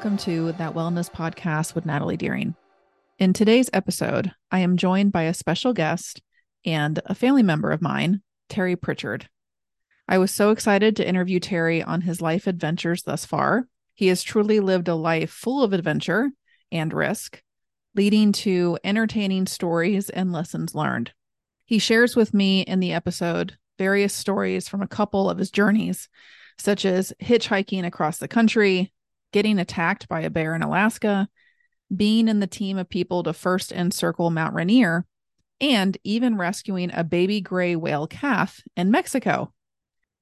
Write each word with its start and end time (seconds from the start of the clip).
welcome 0.00 0.16
to 0.16 0.52
That 0.52 0.72
Wellness 0.72 1.10
Podcast 1.10 1.74
with 1.74 1.84
Natalie 1.84 2.16
Deering. 2.16 2.54
In 3.18 3.34
today's 3.34 3.68
episode, 3.74 4.32
I 4.50 4.60
am 4.60 4.78
joined 4.78 5.12
by 5.12 5.24
a 5.24 5.34
special 5.34 5.74
guest 5.74 6.22
and 6.64 6.98
a 7.04 7.14
family 7.14 7.42
member 7.42 7.70
of 7.70 7.82
mine, 7.82 8.22
Terry 8.48 8.76
Prichard. 8.76 9.28
I 10.08 10.16
was 10.16 10.30
so 10.30 10.52
excited 10.52 10.96
to 10.96 11.06
interview 11.06 11.38
Terry 11.38 11.82
on 11.82 12.00
his 12.00 12.22
life 12.22 12.46
adventures 12.46 13.02
thus 13.02 13.26
far. 13.26 13.68
He 13.92 14.06
has 14.06 14.22
truly 14.22 14.58
lived 14.58 14.88
a 14.88 14.94
life 14.94 15.28
full 15.28 15.62
of 15.62 15.74
adventure 15.74 16.30
and 16.72 16.94
risk, 16.94 17.42
leading 17.94 18.32
to 18.32 18.78
entertaining 18.82 19.46
stories 19.48 20.08
and 20.08 20.32
lessons 20.32 20.74
learned. 20.74 21.12
He 21.66 21.78
shares 21.78 22.16
with 22.16 22.32
me 22.32 22.62
in 22.62 22.80
the 22.80 22.94
episode 22.94 23.58
various 23.76 24.14
stories 24.14 24.66
from 24.66 24.80
a 24.80 24.88
couple 24.88 25.28
of 25.28 25.36
his 25.36 25.50
journeys, 25.50 26.08
such 26.56 26.86
as 26.86 27.12
hitchhiking 27.22 27.84
across 27.84 28.16
the 28.16 28.28
country, 28.28 28.94
getting 29.32 29.58
attacked 29.58 30.08
by 30.08 30.20
a 30.20 30.30
bear 30.30 30.54
in 30.54 30.62
Alaska, 30.62 31.28
being 31.94 32.28
in 32.28 32.40
the 32.40 32.46
team 32.46 32.78
of 32.78 32.88
people 32.88 33.22
to 33.22 33.32
first 33.32 33.72
encircle 33.72 34.30
Mount 34.30 34.54
Rainier, 34.54 35.06
and 35.60 35.98
even 36.04 36.36
rescuing 36.36 36.90
a 36.92 37.04
baby 37.04 37.40
gray 37.40 37.76
whale 37.76 38.06
calf 38.06 38.60
in 38.76 38.90
Mexico. 38.90 39.52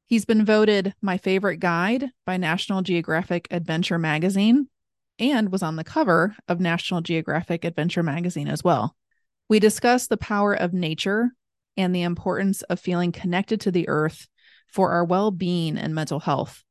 He's 0.07 0.25
been 0.25 0.45
voted 0.45 0.95
my 1.03 1.19
favorite 1.19 1.59
guide 1.59 2.11
by 2.25 2.39
National 2.39 2.83
Geographic 2.83 3.47
Adventure 3.51 3.99
magazine 3.99 4.69
and 5.19 5.53
was 5.53 5.63
on 5.63 5.77
the 5.77 5.85
cover 5.85 6.35
of 6.49 6.61
National 6.61 7.01
Geographic 7.01 7.65
Adventure 7.65 8.03
magazine 8.03 8.49
as 8.49 8.65
well. 8.65 8.97
We 9.49 9.59
discuss 9.59 10.07
the 10.07 10.17
power 10.17 10.55
of 10.55 10.73
nature 10.73 11.33
and 11.77 11.95
the 11.95 12.03
importance 12.03 12.63
of 12.63 12.81
feeling 12.81 13.13
connected 13.13 13.61
to 13.63 13.71
the 13.71 13.89
earth 13.89 14.29
for 14.67 14.91
our 14.93 15.05
well 15.05 15.31
being 15.31 15.79
and 15.79 15.95
mental 15.95 16.21
health. 16.21 16.65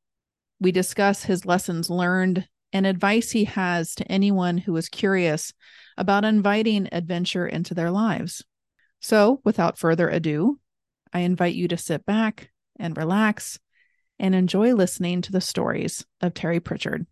We 0.60 0.72
discuss 0.72 1.24
his 1.24 1.46
lessons 1.46 1.88
learned 1.88 2.48
and 2.72 2.86
advice 2.86 3.30
he 3.30 3.44
has 3.44 3.94
to 3.94 4.10
anyone 4.10 4.58
who 4.58 4.76
is 4.76 4.88
curious 4.88 5.52
about 5.96 6.24
inviting 6.24 6.88
adventure 6.92 7.46
into 7.46 7.74
their 7.74 7.90
lives. 7.90 8.44
So, 9.00 9.40
without 9.44 9.78
further 9.78 10.08
ado, 10.08 10.58
I 11.12 11.20
invite 11.20 11.54
you 11.54 11.68
to 11.68 11.76
sit 11.76 12.04
back 12.04 12.50
and 12.78 12.96
relax 12.96 13.58
and 14.18 14.34
enjoy 14.34 14.74
listening 14.74 15.22
to 15.22 15.32
the 15.32 15.40
stories 15.40 16.04
of 16.20 16.34
Terry 16.34 16.60
Prichard. 16.60 17.06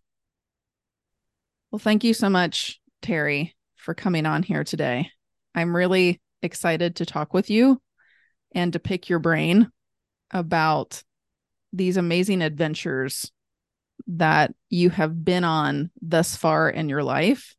Well, 1.71 1.79
thank 1.79 2.03
you 2.03 2.13
so 2.13 2.29
much, 2.29 2.79
Terry, 3.01 3.55
for 3.75 3.93
coming 3.93 4.25
on 4.25 4.43
here 4.43 4.63
today. 4.63 5.09
I'm 5.55 5.75
really 5.75 6.21
excited 6.41 6.97
to 6.97 7.05
talk 7.05 7.33
with 7.33 7.49
you 7.49 7.81
and 8.53 8.73
to 8.73 8.79
pick 8.79 9.09
your 9.09 9.19
brain 9.19 9.71
about 10.31 11.03
these 11.73 11.97
amazing 11.97 12.41
adventures 12.41 13.31
that 14.07 14.53
you 14.69 14.89
have 14.89 15.25
been 15.25 15.43
on 15.43 15.89
thus 16.01 16.35
far 16.35 16.69
in 16.69 16.89
your 16.89 17.03
life. 17.03 17.55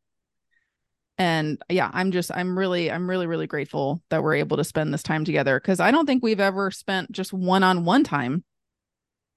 And 1.20 1.61
yeah 1.69 1.91
i'm 1.92 2.12
just 2.12 2.30
i'm 2.33 2.56
really 2.56 2.92
i'm 2.92 3.11
really 3.11 3.27
really 3.27 3.48
grateful 3.48 4.00
that 4.08 4.22
we're 4.22 4.36
able 4.36 4.56
to 4.56 4.62
spend 4.62 4.95
this 4.95 5.03
time 5.03 5.25
together 5.25 5.58
because 5.58 5.80
i 5.80 5.91
don't 5.91 6.06
think 6.06 6.22
we've 6.22 6.39
ever 6.39 6.70
spent 6.70 7.11
just 7.11 7.33
one-on-one 7.33 8.05
time 8.05 8.45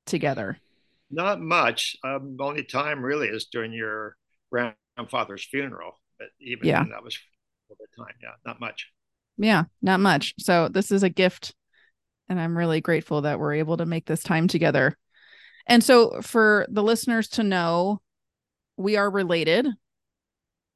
together. 0.05 0.59
Not 1.09 1.41
much. 1.41 1.97
Um 2.03 2.35
the 2.37 2.43
only 2.43 2.63
time 2.65 3.03
really 3.03 3.29
is 3.29 3.45
during 3.45 3.73
your 3.73 4.15
grandfather's 4.51 5.43
funeral 5.43 5.99
but 6.19 6.27
even 6.39 6.67
yeah. 6.67 6.83
that 6.83 7.03
was 7.03 7.15
for 7.67 7.75
the 7.79 7.87
time 7.97 8.13
yeah 8.21 8.33
not 8.45 8.59
much. 8.59 8.91
Yeah 9.37 9.63
not 9.81 9.99
much. 9.99 10.35
So 10.37 10.67
this 10.67 10.91
is 10.91 11.01
a 11.01 11.09
gift 11.09 11.55
and 12.29 12.39
i'm 12.39 12.57
really 12.57 12.79
grateful 12.79 13.21
that 13.21 13.39
we're 13.39 13.55
able 13.55 13.77
to 13.77 13.85
make 13.85 14.05
this 14.05 14.23
time 14.23 14.47
together 14.47 14.97
and 15.67 15.83
so 15.83 16.21
for 16.21 16.65
the 16.69 16.83
listeners 16.83 17.27
to 17.29 17.43
know, 17.43 18.01
we 18.77 18.97
are 18.97 19.09
related 19.09 19.67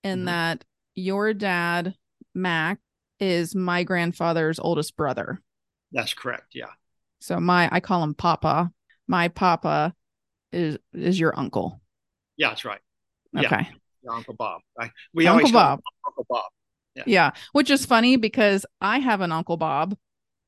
in 0.03 0.19
mm-hmm. 0.19 0.25
that 0.25 0.63
your 0.95 1.33
dad, 1.33 1.95
Mac, 2.33 2.79
is 3.19 3.55
my 3.55 3.83
grandfather's 3.83 4.59
oldest 4.59 4.95
brother. 4.95 5.41
That's 5.91 6.13
correct. 6.13 6.53
Yeah. 6.53 6.71
So 7.19 7.39
my 7.39 7.69
I 7.71 7.79
call 7.79 8.03
him 8.03 8.13
Papa. 8.13 8.71
My 9.07 9.29
Papa 9.29 9.93
is 10.51 10.77
is 10.93 11.19
your 11.19 11.37
uncle. 11.37 11.81
Yeah, 12.37 12.49
that's 12.49 12.65
right. 12.65 12.79
Okay. 13.35 13.67
Yeah. 14.03 14.11
Uncle 14.11 14.35
Bob. 14.35 14.61
I, 14.79 14.91
we 15.13 15.27
Uncle 15.27 15.51
Bob. 15.51 15.81
Uncle 16.05 16.25
Bob. 16.29 16.51
Yeah. 16.95 17.03
yeah. 17.07 17.31
Which 17.53 17.69
is 17.69 17.85
funny 17.85 18.17
because 18.17 18.65
I 18.79 18.99
have 18.99 19.21
an 19.21 19.31
Uncle 19.31 19.57
Bob, 19.57 19.97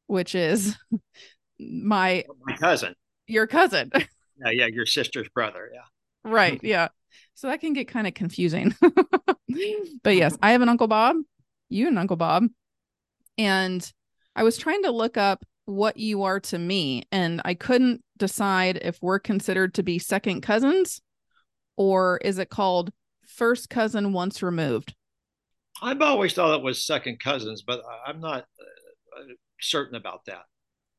which 0.07 0.35
is 0.35 0.77
my 1.59 2.25
my 2.45 2.55
cousin. 2.57 2.95
Your 3.25 3.47
cousin. 3.47 3.91
Yeah, 4.39 4.51
yeah, 4.51 4.65
your 4.67 4.85
sister's 4.85 5.29
brother. 5.29 5.69
Yeah. 5.73 6.29
Right. 6.29 6.59
Yeah. 6.63 6.89
So 7.35 7.47
that 7.47 7.61
can 7.61 7.73
get 7.73 7.87
kind 7.87 8.07
of 8.07 8.13
confusing. 8.13 8.75
but 8.81 10.15
yes, 10.15 10.37
I 10.41 10.51
have 10.51 10.61
an 10.61 10.69
Uncle 10.69 10.87
Bob, 10.87 11.17
you 11.69 11.87
and 11.87 11.97
Uncle 11.97 12.17
Bob. 12.17 12.47
And 13.37 13.89
I 14.35 14.43
was 14.43 14.57
trying 14.57 14.83
to 14.83 14.91
look 14.91 15.17
up 15.17 15.45
what 15.65 15.97
you 15.97 16.23
are 16.23 16.39
to 16.39 16.57
me, 16.57 17.03
and 17.11 17.41
I 17.43 17.53
couldn't 17.53 18.01
decide 18.17 18.79
if 18.81 18.97
we're 19.01 19.19
considered 19.19 19.73
to 19.75 19.83
be 19.83 19.99
second 19.99 20.41
cousins 20.41 21.01
or 21.77 22.17
is 22.23 22.39
it 22.39 22.49
called 22.49 22.91
first 23.27 23.69
cousin 23.69 24.11
once 24.11 24.41
removed? 24.41 24.95
I've 25.81 26.01
always 26.01 26.33
thought 26.33 26.57
it 26.57 26.63
was 26.63 26.85
second 26.85 27.19
cousins, 27.19 27.61
but 27.61 27.81
I'm 28.05 28.19
not 28.19 28.41
uh, 28.41 29.21
certain 29.61 29.95
about 29.95 30.25
that. 30.25 30.41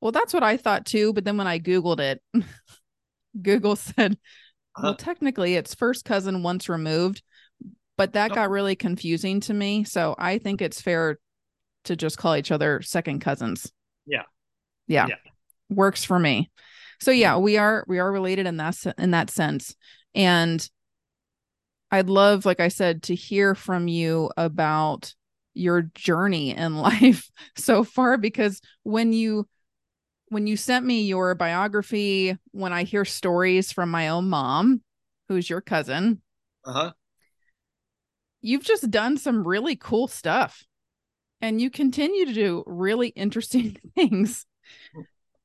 Well, 0.01 0.13
that's 0.13 0.33
what 0.33 0.45
I 0.45 0.57
thought 0.57 0.87
too. 0.87 1.13
But 1.13 1.25
then 1.25 1.37
when 1.37 1.49
I 1.49 1.59
Googled 1.59 1.99
it, 1.99 2.23
Google 3.41 3.77
said, 3.77 4.19
well, 4.81 4.93
uh, 4.93 4.97
technically 4.97 5.55
it's 5.55 5.75
first 5.75 6.05
cousin 6.05 6.43
once 6.43 6.69
removed, 6.69 7.23
but 7.97 8.13
that 8.13 8.33
got 8.33 8.49
oh. 8.49 8.53
really 8.53 8.77
confusing 8.77 9.41
to 9.41 9.55
me. 9.55 9.85
So 9.85 10.15
I 10.19 10.39
think 10.39 10.63
it's 10.63 10.81
fair 10.81 11.19
to 11.85 11.97
just 11.97 12.19
call 12.19 12.37
each 12.37 12.51
other 12.51 12.83
second 12.83 13.21
cousins. 13.21 13.73
Yeah. 14.07 14.23
Yeah. 14.87 15.07
yeah. 15.09 15.17
Works 15.69 16.05
for 16.05 16.19
me. 16.19 16.51
So 17.01 17.11
yeah, 17.11 17.37
we 17.37 17.57
are 17.59 17.85
we 17.87 17.99
are 17.99 18.11
related 18.11 18.47
in 18.47 18.57
that 18.57 18.77
in 18.99 19.13
that 19.13 19.31
sense. 19.31 19.75
And 20.15 20.69
I'd 21.91 22.09
love 22.09 22.45
like 22.45 22.61
I 22.61 22.69
said 22.69 23.05
to 23.05 23.15
hear 23.15 23.55
from 23.55 23.89
you 23.89 24.31
about 24.37 25.15
your 25.55 25.83
journey 25.95 26.55
in 26.57 26.77
life 26.79 27.31
so 27.57 27.85
far 27.85 28.17
because 28.17 28.61
when 28.83 29.13
you 29.13 29.47
when 30.31 30.47
you 30.47 30.57
sent 30.57 30.85
me 30.85 31.03
your 31.03 31.35
biography, 31.35 32.37
when 32.53 32.73
I 32.73 32.85
hear 32.85 33.05
stories 33.05 33.73
from 33.73 33.91
my 33.91 34.09
own 34.09 34.29
mom, 34.29 34.83
who's 35.29 35.49
your 35.49 35.61
cousin, 35.61 36.21
uh-huh. 36.65 36.93
you've 38.41 38.65
just 38.65 38.91
done 38.91 39.17
some 39.17 39.47
really 39.47 39.77
cool 39.77 40.09
stuff. 40.09 40.65
And 41.41 41.61
you 41.61 41.71
continue 41.71 42.27
to 42.27 42.33
do 42.33 42.65
really 42.67 43.09
interesting 43.09 43.79
things. 43.95 44.45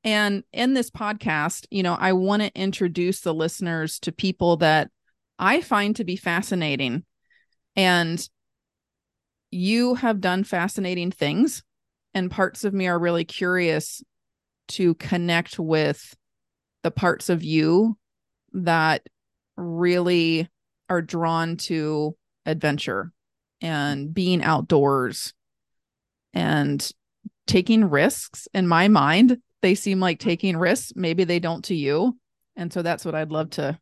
And 0.03 0.44
in 0.51 0.73
this 0.73 0.89
podcast, 0.89 1.65
you 1.71 1.83
know, 1.83 1.94
I 1.94 2.13
want 2.13 2.41
to 2.41 2.59
introduce 2.59 3.21
the 3.21 3.33
listeners 3.33 4.00
to 4.00 4.11
people 4.11 4.57
that 4.57 4.89
I 5.39 5.61
find 5.61 5.95
to 5.95 6.03
be 6.03 6.15
fascinating. 6.15 7.05
And 7.75 8.27
you 9.51 9.95
have 9.95 10.19
done 10.19 10.44
fascinating 10.44 11.11
things. 11.11 11.63
And 12.13 12.29
parts 12.29 12.63
of 12.63 12.74
me 12.74 12.88
are 12.88 13.00
really 13.00 13.24
curious 13.24 14.03
to 14.74 14.96
connect 14.96 15.60
with 15.60 16.16
the 16.81 16.92
parts 16.92 17.30
of 17.30 17.44
you 17.44 17.98
that 18.54 19.04
really 19.56 20.50
are 20.90 21.02
drawn 21.02 21.58
to 21.58 22.16
adventure 22.46 23.12
and 23.62 24.14
being 24.14 24.44
outdoors 24.44 25.34
and 26.34 26.92
taking 27.48 27.86
risks. 27.86 28.48
In 28.54 28.68
my 28.68 28.88
mind 28.88 29.38
they 29.62 29.75
seem 29.75 30.00
like 30.00 30.20
taking 30.20 30.58
risks. 30.58 30.92
Maybe 30.94 31.24
they 31.24 31.40
don't 31.40 31.64
to 31.66 31.75
you. 31.75 32.18
And 32.56 32.74
so 32.74 32.81
that's 32.81 33.06
what 33.06 33.16
i'd 33.16 33.31
love 33.31 33.52
to 33.52 33.80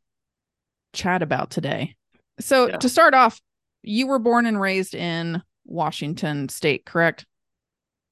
chat 0.93 1.21
about 1.21 1.49
today. 1.49 1.95
So 2.39 2.67
yeah. 2.67 2.77
to 2.77 2.89
start 2.89 3.13
off 3.13 3.39
you 3.81 4.07
were 4.07 4.19
born 4.19 4.45
and 4.45 4.59
raised 4.59 4.93
in 4.93 5.41
washington 5.65 6.49
state 6.49 6.85
correct? 6.85 7.25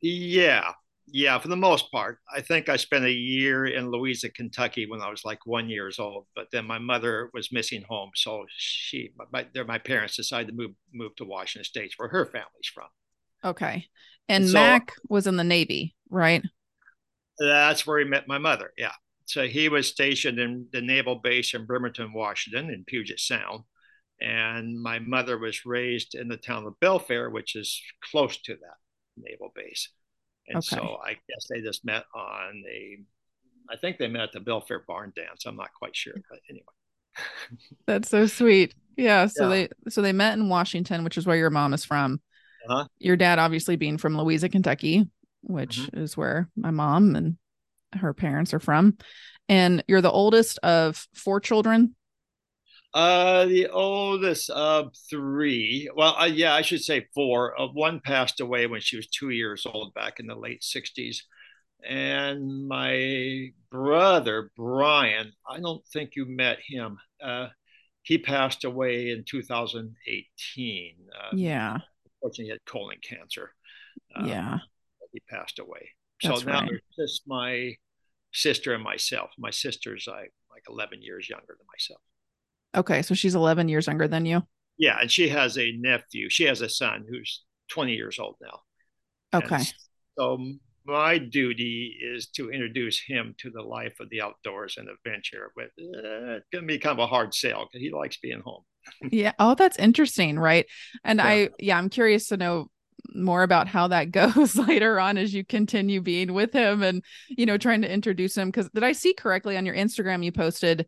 Yeah 0.02 0.72
yeah, 1.12 1.38
for 1.40 1.48
the 1.48 1.56
most 1.56 1.92
part. 1.92 2.20
I 2.34 2.42
think 2.42 2.70
I 2.70 2.76
spent 2.78 3.06
a 3.06 3.12
year 3.12 3.66
in 3.66 3.92
Louisa, 3.92 4.30
Kentucky 4.30 4.86
when 4.86 5.02
I 5.02 5.10
was 5.10 5.26
like 5.26 5.46
one 5.46 5.70
years 5.70 6.00
old. 6.00 6.26
But 6.36 6.48
then 6.52 6.66
my 6.66 6.80
mother 6.80 7.30
was 7.34 7.52
missing 7.52 7.84
home, 7.88 8.12
so 8.16 8.46
she, 8.50 9.12
my, 9.32 9.46
my 9.68 9.78
parents 9.78 10.16
decided 10.16 10.48
to 10.48 10.54
move 10.54 10.72
move 10.94 11.16
to 11.18 11.26
Washington 11.26 11.64
State, 11.64 11.94
where 11.98 12.10
her 12.10 12.26
family's 12.26 12.72
from. 12.74 12.88
Okay, 13.44 13.86
and 14.28 14.52
Mac 14.52 14.92
was 15.08 15.28
in 15.28 15.38
the 15.38 15.44
Navy, 15.44 15.96
right? 16.10 16.44
That's 17.40 17.88
where 17.88 18.00
he 18.00 18.06
met 18.06 18.28
my 18.28 18.38
mother. 18.38 18.72
Yeah, 18.78 18.94
so 19.26 19.48
he 19.48 19.70
was 19.70 19.88
stationed 19.88 20.40
in 20.40 20.68
the 20.72 20.82
naval 20.82 21.16
base 21.16 21.54
in 21.54 21.66
Bremerton, 21.66 22.14
Washington, 22.14 22.70
in 22.70 22.84
Puget 22.86 23.20
Sound, 23.20 23.64
and 24.20 24.82
my 24.82 25.00
mother 25.00 25.38
was 25.38 25.66
raised 25.66 26.16
in 26.16 26.28
the 26.28 26.38
town 26.38 26.66
of 26.66 26.80
Belfair, 26.82 27.32
which 27.32 27.56
is 27.56 27.82
close 28.12 28.38
to 28.42 28.56
that 28.56 28.78
naval 29.18 29.52
base. 29.56 29.90
And 30.50 30.58
okay. 30.58 30.76
so 30.76 30.98
I 31.04 31.12
guess 31.14 31.48
they 31.50 31.62
just 31.62 31.86
met 31.86 32.04
on 32.16 32.64
the, 32.66 32.98
I 33.72 33.78
think 33.78 33.98
they 33.98 34.08
met 34.08 34.24
at 34.24 34.32
the 34.34 34.40
Belfair 34.40 34.86
Barn 34.88 35.14
Dance. 35.16 35.46
I'm 35.46 35.56
not 35.56 35.74
quite 35.74 35.96
sure, 35.96 36.16
but 36.30 36.40
anyway. 36.50 36.66
That's 37.88 38.10
so 38.10 38.26
sweet. 38.26 38.74
Yeah. 38.98 39.28
So 39.28 39.44
Yeah. 39.44 39.68
they 39.86 39.92
so 39.92 40.02
they 40.02 40.12
met 40.14 40.38
in 40.38 40.50
Washington, 40.50 41.04
which 41.04 41.18
is 41.18 41.26
where 41.26 41.38
your 41.38 41.50
mom 41.50 41.74
is 41.74 41.86
from. 41.86 42.20
Uh-huh. 42.70 42.86
Your 43.00 43.16
dad 43.16 43.40
obviously 43.40 43.76
being 43.78 43.98
from 43.98 44.18
Louisa, 44.18 44.50
Kentucky, 44.50 45.08
which 45.42 45.78
Mm-hmm. 45.80 46.00
is 46.02 46.18
where 46.18 46.50
my 46.56 46.72
mom 46.72 47.16
and 47.16 47.38
her 47.94 48.14
parents 48.14 48.54
are 48.54 48.60
from. 48.60 48.98
And 49.48 49.84
you're 49.88 50.02
the 50.02 50.12
oldest 50.12 50.60
of 50.64 51.08
four 51.14 51.40
children. 51.40 51.96
Uh, 52.94 53.46
the 53.46 53.68
oldest 53.68 54.50
of 54.50 54.94
three. 55.10 55.90
Well, 55.96 56.16
uh, 56.20 56.26
yeah, 56.26 56.56
I 56.56 56.62
should 56.62 56.82
say 56.82 57.08
four. 57.14 57.60
Uh, 57.60 57.68
one 57.68 58.00
passed 58.00 58.40
away 58.40 58.66
when 58.66 58.82
she 58.82 58.96
was 58.96 59.08
two 59.08 59.30
years 59.30 59.66
old 59.66 59.94
back 59.94 60.20
in 60.20 60.26
the 60.26 60.36
late 60.36 60.62
60s. 60.62 61.18
And 61.88 62.68
my 62.68 63.52
brother, 63.72 64.52
Brian, 64.58 65.34
I 65.48 65.60
don't 65.60 65.86
think 65.88 66.16
you 66.16 66.26
met 66.26 66.58
him. 66.66 66.98
Uh, 67.24 67.50
he 68.02 68.18
passed 68.18 68.64
away 68.64 69.12
in 69.12 69.24
2018. 69.24 70.96
Uh, 71.14 71.36
Yeah. 71.36 71.78
Unfortunately, 72.22 72.46
he 72.46 72.52
had 72.52 72.66
colon 72.66 72.98
cancer. 73.08 73.54
Uh, 74.16 74.26
yeah. 74.26 74.58
He 75.14 75.22
passed 75.30 75.60
away. 75.60 75.90
So 76.22 76.36
now 76.38 76.62
right. 76.62 76.70
there's 76.70 77.10
just 77.10 77.22
my 77.28 77.76
sister 78.34 78.74
and 78.74 78.84
myself. 78.84 79.30
My 79.38 79.52
sister's 79.52 80.06
like, 80.08 80.34
like 80.52 80.64
11 80.68 81.02
years 81.02 81.30
younger 81.30 81.56
than 81.58 81.68
myself. 81.72 82.02
Okay. 82.76 83.02
So 83.02 83.14
she's 83.16 83.36
11 83.36 83.70
years 83.70 83.88
younger 83.88 84.08
than 84.08 84.26
you. 84.26 84.44
Yeah, 84.78 84.98
and 85.02 85.12
she 85.12 85.30
has 85.30 85.58
a 85.58 85.74
nephew. 85.74 86.30
She 86.30 86.46
has 86.46 86.62
a 86.62 86.70
son 86.70 87.06
who's 87.10 87.44
20 87.70 87.94
years 87.94 88.18
old 88.20 88.36
now. 88.42 88.62
Okay. 89.34 89.56
And 89.56 89.68
so 90.18 90.40
my 90.86 91.18
duty 91.18 91.98
is 92.02 92.28
to 92.28 92.50
introduce 92.50 93.00
him 93.00 93.36
to 93.40 93.50
the 93.52 93.62
life 93.62 94.00
of 94.00 94.10
the 94.10 94.22
outdoors 94.22 94.76
and 94.78 94.88
adventure. 94.90 95.52
But 95.56 95.66
uh, 95.66 96.38
it's 96.38 96.48
gonna 96.52 96.66
be 96.66 96.80
kind 96.80 96.98
of 96.98 97.04
a 97.04 97.08
hard 97.08 97.34
sell 97.34 97.66
because 97.66 97.82
he 97.82 97.92
likes 97.92 98.18
being 98.18 98.42
home. 98.42 98.64
Yeah. 99.12 99.34
Oh, 99.38 99.56
that's 99.56 99.78
interesting. 99.78 100.40
Right. 100.40 100.66
And 101.04 101.20
Yeah. 101.20 101.26
I, 101.26 101.50
yeah, 101.60 101.78
I'm 101.78 101.90
curious 101.90 102.28
to 102.30 102.38
know 102.38 102.72
more 103.14 103.44
about 103.44 103.68
how 103.68 103.90
that 103.90 104.12
goes 104.12 104.56
later 104.56 105.00
on 105.00 105.18
as 105.18 105.34
you 105.34 105.46
continue 105.46 106.02
being 106.02 106.34
with 106.34 106.54
him 106.54 106.82
and, 106.82 107.04
you 107.30 107.46
know, 107.46 107.58
trying 107.58 107.82
to 107.82 107.92
introduce 107.92 108.36
him. 108.36 108.52
Cause 108.52 108.70
did 108.74 108.84
I 108.84 108.94
see 108.94 109.14
correctly 109.14 109.58
on 109.58 109.66
your 109.66 109.76
Instagram 109.76 110.24
you 110.24 110.32
posted, 110.32 110.88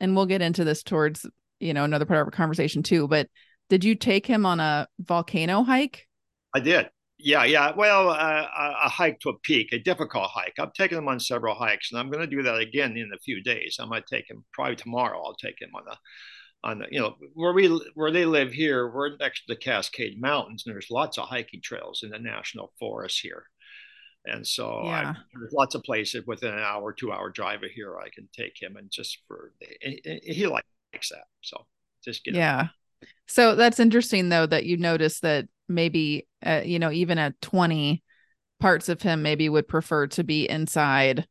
and 0.00 0.14
we'll 0.14 0.26
get 0.26 0.42
into 0.42 0.64
this 0.64 0.82
towards, 0.82 1.26
you 1.60 1.74
know, 1.74 1.84
another 1.84 2.04
part 2.04 2.20
of 2.20 2.26
our 2.26 2.30
conversation 2.30 2.82
too, 2.82 3.08
but 3.08 3.28
did 3.68 3.84
you 3.84 3.94
take 3.94 4.26
him 4.26 4.46
on 4.46 4.60
a 4.60 4.86
volcano 5.00 5.62
hike? 5.62 6.06
I 6.54 6.60
did. 6.60 6.88
Yeah, 7.18 7.44
yeah. 7.44 7.72
Well, 7.74 8.10
uh, 8.10 8.46
a, 8.84 8.88
hike 8.88 9.20
to 9.20 9.30
a 9.30 9.38
peak, 9.38 9.72
a 9.72 9.78
difficult 9.78 10.30
hike. 10.32 10.54
I've 10.58 10.74
taken 10.74 10.98
him 10.98 11.08
on 11.08 11.18
several 11.18 11.54
hikes, 11.54 11.90
and 11.90 11.98
I'm 11.98 12.10
going 12.10 12.28
to 12.28 12.36
do 12.36 12.42
that 12.42 12.58
again 12.58 12.96
in 12.96 13.10
a 13.14 13.18
few 13.18 13.42
days. 13.42 13.78
I 13.80 13.86
might 13.86 14.06
take 14.06 14.30
him 14.30 14.44
probably 14.52 14.76
tomorrow. 14.76 15.22
I'll 15.24 15.34
take 15.34 15.60
him 15.60 15.70
on 15.74 15.82
a 15.90 15.96
on 16.62 16.78
the, 16.80 16.86
you 16.90 17.00
know 17.00 17.16
where 17.34 17.52
we 17.52 17.68
where 17.94 18.10
they 18.10 18.26
live 18.26 18.52
here. 18.52 18.90
We're 18.90 19.16
next 19.16 19.46
to 19.46 19.54
the 19.54 19.60
Cascade 19.60 20.20
Mountains, 20.20 20.64
and 20.66 20.74
there's 20.74 20.90
lots 20.90 21.16
of 21.16 21.28
hiking 21.28 21.60
trails 21.62 22.00
in 22.02 22.10
the 22.10 22.18
national 22.18 22.72
forest 22.78 23.20
here. 23.22 23.44
And 24.26 24.46
so 24.46 24.82
Yeah. 24.84 25.12
I, 25.12 25.16
there's 25.38 25.52
lots 25.52 25.74
of 25.74 25.82
places 25.82 26.24
within 26.26 26.52
an 26.52 26.60
hour, 26.60 26.92
two 26.92 27.12
hour 27.12 27.30
drive 27.30 27.62
of 27.62 27.70
here 27.70 27.98
I 27.98 28.08
can 28.14 28.28
take 28.36 28.60
him, 28.60 28.76
and 28.76 28.90
just 28.90 29.18
for 29.26 29.52
he, 29.80 30.20
he 30.22 30.46
likes 30.46 30.66
that. 31.10 31.24
So 31.42 31.66
just 32.04 32.24
get 32.24 32.34
him. 32.34 32.40
Yeah. 32.40 32.68
So 33.28 33.54
that's 33.54 33.80
interesting 33.80 34.28
though 34.28 34.46
that 34.46 34.64
you 34.64 34.76
notice 34.76 35.20
that 35.20 35.46
maybe 35.68 36.26
uh, 36.44 36.62
you 36.64 36.78
know 36.78 36.90
even 36.90 37.18
at 37.18 37.40
20 37.40 38.02
parts 38.60 38.88
of 38.88 39.02
him 39.02 39.22
maybe 39.22 39.48
would 39.48 39.68
prefer 39.68 40.06
to 40.08 40.24
be 40.24 40.48
inside. 40.48 41.26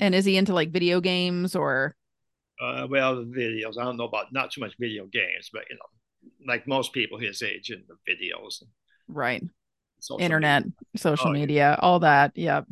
And 0.00 0.14
is 0.14 0.24
he 0.24 0.36
into 0.36 0.54
like 0.54 0.70
video 0.70 1.00
games 1.00 1.54
or 1.54 1.94
Uh, 2.60 2.86
well, 2.88 3.16
videos. 3.24 3.78
I 3.78 3.84
don't 3.84 3.96
know 3.96 4.04
about 4.04 4.32
not 4.32 4.52
so 4.52 4.60
much 4.60 4.74
video 4.78 5.06
games, 5.06 5.50
but 5.52 5.64
you 5.68 5.76
know, 5.76 6.52
like 6.52 6.66
most 6.66 6.92
people 6.92 7.18
his 7.18 7.42
age 7.42 7.70
in 7.70 7.84
the 7.88 7.96
videos, 8.10 8.62
right, 9.08 9.42
social 10.06 10.20
internet, 10.22 10.64
media. 10.64 10.72
social 10.96 11.30
Oh, 11.30 11.34
yeah. 11.34 11.40
media, 11.40 11.78
all 11.80 12.00
that. 12.00 12.32
Yeah. 12.34 12.62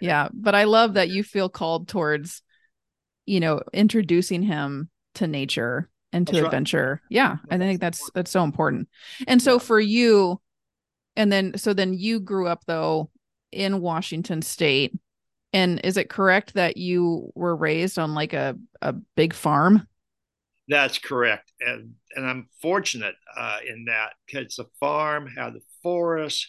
Yeah, 0.00 0.28
but 0.32 0.54
I 0.54 0.64
love 0.64 0.94
that 0.94 1.10
you 1.10 1.22
feel 1.22 1.48
called 1.48 1.88
towards 1.88 2.42
you 3.26 3.40
know 3.40 3.62
introducing 3.72 4.42
him 4.42 4.90
to 5.14 5.26
nature 5.26 5.88
and 6.12 6.26
to 6.26 6.32
That's 6.32 6.42
right. 6.42 6.46
adventure. 6.48 7.02
Yeah, 7.08 7.36
I 7.50 7.58
think 7.58 7.80
that's 7.80 8.10
that's 8.14 8.30
so 8.30 8.42
important. 8.44 8.88
And 9.26 9.40
so 9.40 9.54
Yeah. 9.54 9.58
for 9.58 9.80
you 9.80 10.40
and 11.16 11.30
then 11.32 11.56
so 11.58 11.74
then 11.74 11.94
you 11.94 12.20
grew 12.20 12.48
up 12.48 12.64
though 12.66 13.10
in 13.52 13.80
Washington 13.80 14.42
state 14.42 14.94
and 15.52 15.80
is 15.84 15.96
it 15.96 16.08
correct 16.10 16.54
that 16.54 16.76
you 16.78 17.30
were 17.34 17.54
raised 17.56 17.98
on 17.98 18.14
like 18.14 18.32
a 18.32 18.56
a 18.80 18.94
big 19.16 19.34
farm? 19.34 19.86
That's 20.68 20.98
correct, 20.98 21.52
and 21.60 21.94
and 22.14 22.24
I'm 22.24 22.48
fortunate 22.62 23.16
uh, 23.36 23.58
in 23.68 23.86
that 23.86 24.12
because 24.26 24.56
the 24.56 24.66
farm 24.80 25.26
had 25.36 25.54
the 25.54 25.60
forest. 25.82 26.48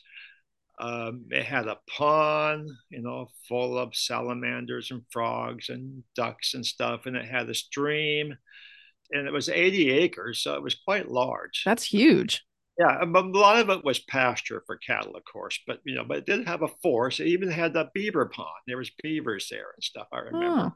Um, 0.79 1.25
it 1.31 1.45
had 1.45 1.67
a 1.67 1.77
pond, 1.89 2.69
you 2.89 3.01
know, 3.01 3.29
full 3.47 3.77
of 3.77 3.95
salamanders 3.95 4.91
and 4.91 5.03
frogs 5.11 5.69
and 5.69 6.03
ducks 6.15 6.53
and 6.53 6.65
stuff, 6.65 7.05
and 7.05 7.15
it 7.15 7.25
had 7.25 7.49
a 7.49 7.53
stream, 7.55 8.35
and 9.11 9.27
it 9.27 9.33
was 9.33 9.49
80 9.49 9.91
acres, 9.91 10.41
so 10.43 10.55
it 10.55 10.63
was 10.63 10.75
quite 10.75 11.09
large. 11.09 11.63
That's 11.65 11.83
huge. 11.83 12.43
Yeah, 12.79 13.05
but 13.05 13.25
a 13.25 13.27
lot 13.29 13.59
of 13.59 13.69
it 13.69 13.85
was 13.85 13.99
pasture 13.99 14.63
for 14.65 14.77
cattle, 14.77 15.15
of 15.15 15.23
course. 15.31 15.59
But 15.67 15.79
you 15.85 15.93
know, 15.95 16.03
but 16.07 16.17
it 16.19 16.25
did 16.25 16.47
have 16.47 16.63
a 16.63 16.67
forest. 16.81 17.19
It 17.19 17.27
even 17.27 17.49
had 17.51 17.73
the 17.73 17.89
beaver 17.93 18.25
pond. 18.25 18.49
There 18.65 18.77
was 18.77 18.91
beavers 19.03 19.47
there 19.51 19.71
and 19.75 19.83
stuff. 19.83 20.07
I 20.11 20.19
remember. 20.19 20.65
Oh, 20.65 20.75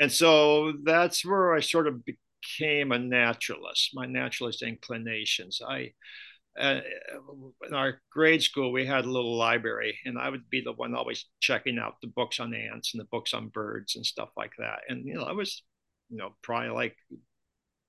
And 0.00 0.12
so 0.12 0.74
that's 0.84 1.24
where 1.24 1.54
I 1.54 1.60
sort 1.60 1.88
of 1.88 2.02
became 2.04 2.92
a 2.92 2.98
naturalist. 2.98 3.90
My 3.94 4.06
naturalist 4.06 4.62
inclinations. 4.62 5.60
I 5.66 5.92
uh, 6.58 6.80
in 7.66 7.74
our 7.74 8.00
grade 8.10 8.42
school 8.42 8.72
we 8.72 8.86
had 8.86 9.04
a 9.04 9.10
little 9.10 9.36
library, 9.36 9.98
and 10.04 10.18
I 10.18 10.28
would 10.30 10.48
be 10.50 10.60
the 10.60 10.72
one 10.72 10.94
always 10.94 11.26
checking 11.40 11.78
out 11.78 12.00
the 12.00 12.08
books 12.08 12.40
on 12.40 12.54
ants 12.54 12.94
and 12.94 13.00
the 13.00 13.08
books 13.10 13.34
on 13.34 13.48
birds 13.48 13.96
and 13.96 14.04
stuff 14.06 14.30
like 14.36 14.52
that. 14.58 14.80
And 14.88 15.06
you 15.06 15.14
know, 15.14 15.24
I 15.24 15.32
was, 15.32 15.62
you 16.10 16.16
know, 16.18 16.34
probably 16.42 16.70
like 16.70 16.96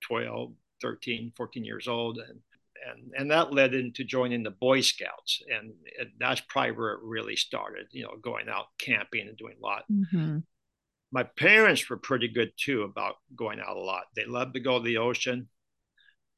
12, 0.08 0.54
13, 0.82 1.34
14 1.36 1.66
years 1.66 1.88
old, 1.88 2.18
and 2.18 2.40
and 2.88 3.12
and 3.18 3.32
that 3.32 3.54
led 3.54 3.74
into 3.74 4.04
joining 4.04 4.44
the 4.44 4.52
Boy 4.52 4.82
Scouts, 4.82 5.42
and 5.50 5.74
it, 5.86 6.10
that's 6.20 6.42
probably 6.42 6.72
where 6.74 6.94
it 6.94 7.00
really 7.04 7.36
started. 7.36 7.88
You 7.92 8.04
know, 8.04 8.16
going 8.22 8.50
out 8.50 8.66
camping 8.80 9.28
and 9.28 9.38
doing 9.38 9.56
a 9.62 9.66
lot. 9.66 9.84
mhm. 9.92 10.44
My 11.12 11.24
parents 11.24 11.90
were 11.90 11.98
pretty 11.98 12.28
good 12.28 12.52
too 12.58 12.84
about 12.84 13.16
going 13.36 13.60
out 13.62 13.78
a 13.78 13.82
lot. 13.82 14.06
They 14.16 14.26
loved 14.26 14.54
to 14.56 14.60
go 14.60 14.78
to 14.78 14.84
the 14.84 14.98
ocean, 14.98 15.48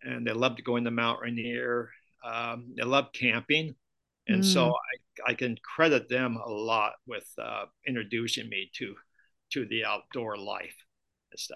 and 0.04 0.26
they 0.26 0.34
loved 0.34 0.58
to 0.58 0.64
go 0.64 0.76
in 0.76 0.84
the 0.84 0.92
Mount 0.92 1.22
Rainier. 1.22 1.90
Um, 2.24 2.74
they 2.76 2.84
loved 2.84 3.14
camping, 3.14 3.76
and 4.28 4.44
so 4.46 4.70
Mm. 4.70 4.74
I 5.28 5.32
I 5.32 5.34
can 5.34 5.58
credit 5.64 6.10
them 6.10 6.38
a 6.38 6.50
lot 6.50 6.94
with 7.08 7.28
uh, 7.42 7.66
introducing 7.88 8.50
me 8.50 8.72
to 8.76 8.96
to 9.54 9.66
the 9.66 9.86
outdoor 9.86 10.38
life. 10.38 10.76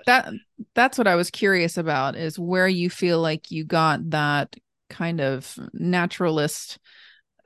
That- 0.06 0.26
that 0.26 0.34
that's 0.76 0.98
what 0.98 1.08
I 1.08 1.16
was 1.16 1.30
curious 1.32 1.78
about 1.78 2.16
is 2.16 2.38
where 2.38 2.68
you 2.68 2.90
feel 2.90 3.20
like 3.22 3.52
you 3.52 3.64
got 3.64 4.10
that 4.12 4.56
kind 4.90 5.22
of 5.22 5.58
naturalist 5.74 6.78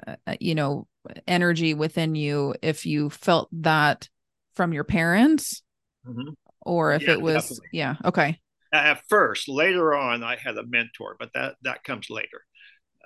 uh, 0.07 0.15
you 0.39 0.55
know 0.55 0.87
energy 1.27 1.73
within 1.73 2.15
you 2.15 2.55
if 2.61 2.85
you 2.85 3.09
felt 3.09 3.49
that 3.53 4.09
from 4.55 4.73
your 4.73 4.83
parents 4.83 5.61
Mhm. 6.05 6.35
or 6.61 6.93
if 6.93 7.03
Yeah, 7.03 7.13
it 7.13 7.21
was 7.21 7.33
definitely. 7.33 7.67
yeah 7.71 7.95
okay 8.05 8.39
at 8.73 9.01
first 9.07 9.47
later 9.47 9.95
on 9.95 10.23
i 10.23 10.35
had 10.35 10.57
a 10.57 10.65
mentor 10.65 11.15
but 11.19 11.31
that 11.33 11.55
that 11.61 11.83
comes 11.83 12.09
later 12.09 12.45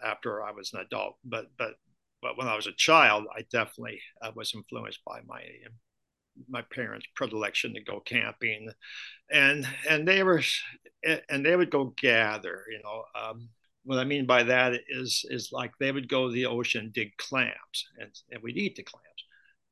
after 0.03 0.43
i 0.43 0.51
was 0.51 0.73
an 0.73 0.79
adult 0.79 1.17
but 1.23 1.47
but 1.57 1.73
but 2.21 2.37
when 2.37 2.47
i 2.47 2.55
was 2.55 2.67
a 2.67 2.73
child 2.73 3.25
i 3.35 3.41
definitely 3.51 3.99
uh, 4.21 4.31
was 4.35 4.53
influenced 4.53 4.99
by 5.05 5.19
my 5.27 5.43
my 6.49 6.61
parents 6.73 7.05
predilection 7.15 7.73
to 7.73 7.81
go 7.81 7.99
camping. 7.99 8.69
And 9.31 9.67
and 9.89 10.07
they 10.07 10.23
were 10.23 10.41
and 11.29 11.45
they 11.45 11.55
would 11.55 11.71
go 11.71 11.93
gather 11.97 12.63
you 12.69 12.79
know 12.83 13.03
um, 13.19 13.49
what 13.83 13.99
i 13.99 14.03
mean 14.03 14.25
by 14.25 14.43
that 14.43 14.73
is 14.89 15.25
is 15.29 15.51
like 15.51 15.71
they 15.79 15.91
would 15.91 16.07
go 16.07 16.27
to 16.27 16.33
the 16.33 16.45
ocean 16.45 16.91
dig 16.93 17.15
clams 17.17 17.87
and, 17.99 18.11
and 18.31 18.41
we'd 18.43 18.57
eat 18.57 18.75
the 18.75 18.83
clams. 18.83 19.05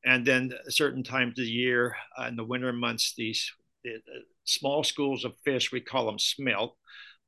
And 0.02 0.24
then 0.24 0.52
certain 0.68 1.02
times 1.02 1.38
of 1.38 1.44
the 1.44 1.50
year 1.50 1.94
uh, 2.18 2.24
in 2.24 2.36
the 2.36 2.44
winter 2.44 2.72
months 2.72 3.14
these 3.16 3.52
the, 3.84 3.96
the 4.06 4.22
small 4.44 4.82
schools 4.82 5.24
of 5.24 5.34
fish 5.44 5.72
we 5.72 5.80
call 5.80 6.06
them 6.06 6.18
smelt 6.18 6.76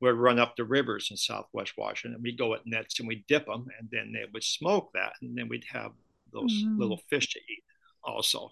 would 0.03 0.15
run 0.17 0.39
up 0.39 0.55
the 0.55 0.63
rivers 0.63 1.09
in 1.11 1.17
southwest 1.17 1.73
washington 1.77 2.21
we'd 2.21 2.37
go 2.37 2.53
at 2.53 2.65
nets 2.65 2.99
and 2.99 3.07
we'd 3.07 3.25
dip 3.27 3.45
them 3.45 3.67
and 3.79 3.89
then 3.91 4.11
they 4.13 4.25
would 4.33 4.43
smoke 4.43 4.91
that 4.93 5.13
and 5.21 5.37
then 5.37 5.47
we'd 5.49 5.65
have 5.71 5.91
those 6.31 6.67
Mm. 6.67 6.77
little 6.79 7.01
fish 7.09 7.29
to 7.33 7.39
eat 7.39 7.63
also 8.03 8.51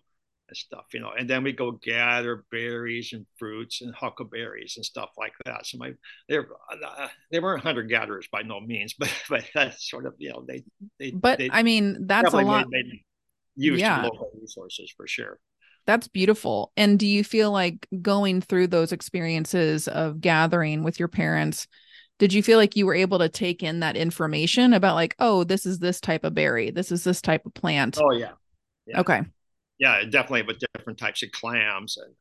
and 0.49 0.57
stuff 0.57 0.85
you 0.93 0.99
know 0.99 1.11
and 1.17 1.29
then 1.29 1.43
we 1.43 1.51
go 1.51 1.71
gather 1.71 2.45
berries 2.51 3.13
and 3.13 3.25
fruits 3.37 3.81
and 3.81 3.93
huckleberries 3.95 4.73
and 4.77 4.85
stuff 4.85 5.09
like 5.17 5.33
that 5.45 5.65
so 5.65 5.77
my 5.77 5.93
they 6.29 6.37
uh, 6.37 7.07
they 7.31 7.39
weren't 7.39 7.63
hunter 7.63 7.83
gatherers 7.83 8.27
by 8.31 8.41
no 8.41 8.59
means 8.59 8.93
but 8.99 9.13
but 9.29 9.43
that's 9.53 9.89
sort 9.89 10.05
of 10.05 10.13
you 10.17 10.29
know 10.29 10.43
they 10.47 10.63
they 10.99 11.11
but 11.11 11.37
they 11.39 11.49
I 11.49 11.63
mean 11.63 12.07
that's 12.07 12.33
a 12.33 12.37
lot 12.37 12.69
made, 12.69 12.85
made 12.87 12.99
use 13.55 13.81
Yeah. 13.81 14.03
local 14.03 14.31
resources 14.39 14.93
for 14.95 15.07
sure 15.07 15.39
that's 15.85 16.07
beautiful. 16.07 16.71
And 16.77 16.97
do 16.99 17.07
you 17.07 17.23
feel 17.23 17.51
like 17.51 17.87
going 18.01 18.41
through 18.41 18.67
those 18.67 18.91
experiences 18.91 19.87
of 19.87 20.21
gathering 20.21 20.83
with 20.83 20.99
your 20.99 21.07
parents 21.07 21.67
did 22.21 22.33
you 22.33 22.43
feel 22.43 22.59
like 22.59 22.75
you 22.75 22.85
were 22.85 22.93
able 22.93 23.17
to 23.17 23.29
take 23.29 23.63
in 23.63 23.79
that 23.79 23.97
information 23.97 24.73
about 24.73 24.93
like 24.93 25.15
oh 25.17 25.43
this 25.43 25.65
is 25.65 25.79
this 25.79 25.99
type 25.99 26.23
of 26.23 26.35
berry. 26.35 26.69
This 26.69 26.91
is 26.91 27.03
this 27.03 27.19
type 27.19 27.47
of 27.47 27.53
plant. 27.55 27.97
Oh 27.99 28.11
yeah, 28.11 28.33
yeah. 28.85 28.99
okay. 28.99 29.23
Yeah 29.79 30.03
definitely 30.03 30.43
with 30.43 30.61
different 30.75 30.99
types 30.99 31.23
of 31.23 31.31
clams 31.31 31.97
and 31.97 32.13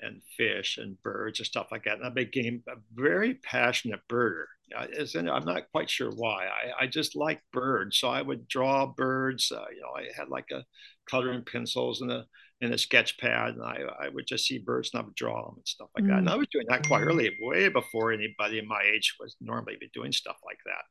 and 0.00 0.22
fish 0.36 0.78
and 0.78 1.02
birds 1.02 1.40
and 1.40 1.46
stuff 1.46 1.66
like 1.72 1.82
that. 1.82 1.96
And 1.96 2.06
i 2.06 2.10
became 2.10 2.62
a 2.68 2.76
very 2.94 3.34
passionate 3.34 4.02
birder. 4.08 4.44
I'm 4.72 5.44
not 5.44 5.72
quite 5.72 5.90
sure 5.90 6.12
why. 6.12 6.46
I, 6.46 6.84
I 6.84 6.86
just 6.86 7.16
like 7.16 7.42
birds. 7.52 7.98
So 7.98 8.08
i 8.08 8.22
would 8.22 8.46
draw 8.46 8.86
birds 8.86 9.50
uh, 9.50 9.64
you 9.74 9.80
know 9.80 9.96
i 9.96 10.06
had 10.16 10.28
like 10.28 10.52
a 10.52 10.62
coloring 11.10 11.42
pencils 11.44 12.02
and 12.02 12.12
a 12.12 12.24
in 12.60 12.72
a 12.72 12.78
sketch 12.78 13.18
pad 13.18 13.54
and 13.54 13.62
I, 13.62 13.82
I 14.00 14.08
would 14.08 14.26
just 14.26 14.46
see 14.46 14.58
birds 14.58 14.90
and 14.92 15.00
I 15.00 15.04
would 15.04 15.14
draw 15.14 15.46
them 15.46 15.56
and 15.56 15.68
stuff 15.68 15.88
like 15.94 16.04
mm. 16.04 16.08
that. 16.08 16.18
And 16.18 16.28
I 16.28 16.36
was 16.36 16.48
doing 16.50 16.66
that 16.68 16.86
quite 16.86 17.02
early, 17.02 17.30
way 17.40 17.68
before 17.68 18.12
anybody 18.12 18.60
my 18.60 18.82
age 18.82 19.14
was 19.20 19.36
normally 19.40 19.76
be 19.78 19.90
doing 19.94 20.12
stuff 20.12 20.36
like 20.44 20.58
that. 20.66 20.82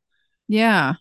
Yeah. 0.48 0.94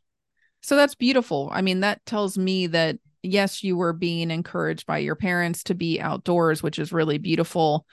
So 0.62 0.75
that's 0.75 0.96
beautiful. 0.96 1.50
I 1.52 1.62
mean, 1.62 1.80
that 1.80 2.04
tells 2.04 2.37
me 2.37 2.66
that 2.68 2.99
yes, 3.23 3.62
you 3.62 3.76
were 3.76 3.92
being 3.92 4.30
encouraged 4.30 4.87
by 4.87 4.99
your 4.99 5.14
parents 5.14 5.64
to 5.64 5.75
be 5.75 6.00
outdoors, 6.00 6.62
which 6.62 6.78
is 6.78 6.92
really 6.92 7.18
beautiful. 7.18 7.87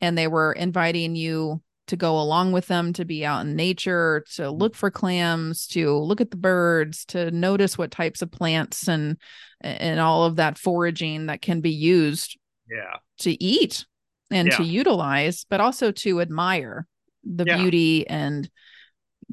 And 0.00 0.16
they 0.16 0.28
were 0.28 0.52
inviting 0.52 1.16
you 1.16 1.62
to 1.86 1.96
go 1.96 2.18
along 2.18 2.52
with 2.52 2.66
them 2.66 2.92
to 2.92 3.04
be 3.04 3.24
out 3.24 3.44
in 3.46 3.56
nature 3.56 4.24
to 4.34 4.50
look 4.50 4.74
for 4.74 4.90
clams 4.90 5.66
to 5.66 5.96
look 5.96 6.20
at 6.20 6.30
the 6.30 6.36
birds 6.36 7.04
to 7.04 7.30
notice 7.30 7.78
what 7.78 7.90
types 7.90 8.22
of 8.22 8.30
plants 8.30 8.88
and 8.88 9.16
and 9.60 10.00
all 10.00 10.24
of 10.24 10.36
that 10.36 10.58
foraging 10.58 11.26
that 11.26 11.40
can 11.40 11.60
be 11.60 11.70
used 11.70 12.38
yeah. 12.70 12.96
to 13.18 13.42
eat 13.42 13.86
and 14.30 14.48
yeah. 14.48 14.56
to 14.56 14.64
utilize 14.64 15.46
but 15.48 15.60
also 15.60 15.90
to 15.92 16.20
admire 16.20 16.86
the 17.24 17.44
yeah. 17.44 17.56
beauty 17.56 18.08
and 18.08 18.48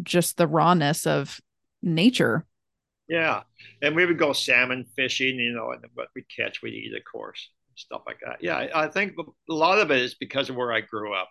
just 0.01 0.37
the 0.37 0.47
rawness 0.47 1.05
of 1.05 1.39
nature. 1.83 2.45
Yeah. 3.07 3.43
And 3.81 3.95
we 3.95 4.05
would 4.05 4.17
go 4.17 4.33
salmon 4.33 4.85
fishing 4.95 5.39
you 5.39 5.53
know 5.53 5.71
and 5.71 5.83
what 5.93 6.07
we 6.15 6.23
catch 6.23 6.61
we 6.61 6.71
eat 6.71 6.95
of 6.95 7.03
course 7.11 7.49
stuff 7.75 8.03
like 8.05 8.19
that. 8.25 8.37
Yeah 8.41 8.67
i 8.75 8.87
think 8.87 9.13
a 9.17 9.53
lot 9.53 9.79
of 9.79 9.89
it 9.91 9.99
is 9.99 10.13
because 10.13 10.49
of 10.49 10.55
where 10.55 10.71
i 10.71 10.79
grew 10.79 11.13
up 11.13 11.29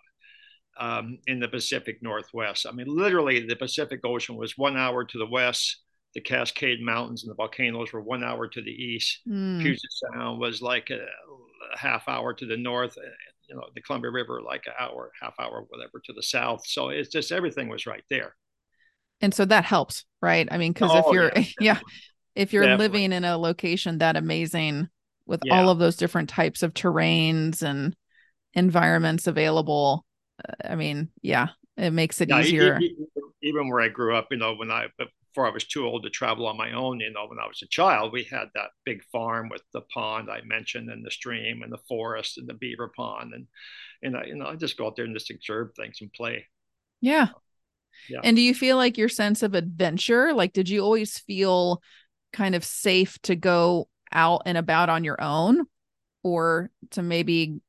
um, 0.77 1.19
in 1.27 1.39
the 1.39 1.47
Pacific 1.47 2.01
Northwest. 2.01 2.65
I 2.67 2.71
mean, 2.71 2.87
literally, 2.87 3.45
the 3.45 3.55
Pacific 3.55 4.01
Ocean 4.03 4.35
was 4.35 4.57
one 4.57 4.77
hour 4.77 5.03
to 5.03 5.17
the 5.17 5.25
west. 5.25 5.77
The 6.15 6.21
Cascade 6.21 6.81
Mountains 6.81 7.23
and 7.23 7.31
the 7.31 7.35
volcanoes 7.35 7.91
were 7.91 8.01
one 8.01 8.23
hour 8.23 8.47
to 8.47 8.61
the 8.61 8.71
east. 8.71 9.19
Mm. 9.27 9.61
Puget 9.61 9.81
Sound 10.13 10.39
was 10.39 10.61
like 10.61 10.89
a, 10.91 10.95
a, 10.95 11.77
half 11.77 12.07
hour 12.07 12.33
to 12.33 12.45
the 12.45 12.57
north. 12.57 12.95
You 13.49 13.55
know, 13.55 13.63
the 13.73 13.81
Columbia 13.81 14.11
River 14.11 14.41
like 14.41 14.63
an 14.67 14.73
hour, 14.79 15.11
half 15.19 15.33
hour, 15.39 15.65
whatever 15.69 16.01
to 16.05 16.13
the 16.13 16.21
south. 16.21 16.61
So 16.67 16.89
it's 16.89 17.09
just 17.09 17.31
everything 17.31 17.67
was 17.67 17.87
right 17.87 18.03
there. 18.09 18.35
And 19.21 19.33
so 19.33 19.45
that 19.45 19.65
helps, 19.65 20.05
right? 20.21 20.47
I 20.51 20.57
mean, 20.57 20.73
because 20.73 20.91
oh, 20.93 20.99
if 20.99 21.13
you're, 21.13 21.31
yeah, 21.35 21.43
yeah, 21.59 21.79
if 22.35 22.53
you're 22.53 22.63
definitely. 22.63 22.85
living 22.85 23.11
in 23.13 23.23
a 23.23 23.37
location 23.37 23.99
that 23.99 24.15
amazing 24.15 24.89
with 25.25 25.41
yeah. 25.45 25.57
all 25.57 25.69
of 25.69 25.79
those 25.79 25.95
different 25.95 26.29
types 26.29 26.61
of 26.61 26.73
terrains 26.73 27.63
and 27.63 27.95
environments 28.53 29.25
available, 29.25 30.05
I 30.63 30.75
mean, 30.75 31.09
yeah, 31.21 31.49
it 31.77 31.91
makes 31.91 32.21
it 32.21 32.29
yeah, 32.29 32.41
easier. 32.41 32.79
Even 33.41 33.69
where 33.69 33.81
I 33.81 33.89
grew 33.89 34.15
up, 34.15 34.27
you 34.31 34.37
know, 34.37 34.55
when 34.55 34.71
I 34.71 34.87
before 34.97 35.47
I 35.47 35.51
was 35.51 35.65
too 35.65 35.85
old 35.85 36.03
to 36.03 36.09
travel 36.09 36.47
on 36.47 36.57
my 36.57 36.71
own, 36.71 36.99
you 36.99 37.11
know, 37.11 37.25
when 37.27 37.39
I 37.39 37.47
was 37.47 37.61
a 37.61 37.67
child, 37.67 38.13
we 38.13 38.23
had 38.23 38.47
that 38.55 38.69
big 38.85 39.03
farm 39.11 39.49
with 39.49 39.63
the 39.73 39.81
pond 39.81 40.29
I 40.29 40.41
mentioned, 40.45 40.89
and 40.89 41.05
the 41.05 41.11
stream, 41.11 41.61
and 41.63 41.71
the 41.71 41.79
forest, 41.89 42.37
and 42.37 42.47
the 42.47 42.53
beaver 42.53 42.91
pond, 42.95 43.33
and 43.33 43.47
and 44.01 44.17
I, 44.17 44.25
you 44.25 44.35
know, 44.35 44.47
I 44.47 44.55
just 44.55 44.77
go 44.77 44.87
out 44.87 44.95
there 44.95 45.05
and 45.05 45.15
just 45.15 45.31
observe 45.31 45.71
things 45.75 45.97
and 46.01 46.11
play. 46.13 46.47
Yeah. 47.01 47.29
Yeah. 48.09 48.21
And 48.23 48.35
do 48.35 48.41
you 48.41 48.53
feel 48.53 48.77
like 48.77 48.97
your 48.97 49.09
sense 49.09 49.43
of 49.43 49.53
adventure, 49.53 50.33
like, 50.33 50.53
did 50.53 50.67
you 50.67 50.81
always 50.81 51.19
feel 51.19 51.81
kind 52.31 52.55
of 52.55 52.63
safe 52.63 53.19
to 53.23 53.35
go 53.35 53.87
out 54.11 54.43
and 54.45 54.57
about 54.57 54.89
on 54.89 55.03
your 55.03 55.21
own? 55.21 55.65
Or 56.23 56.71
to 56.91 57.03
maybe 57.03 57.59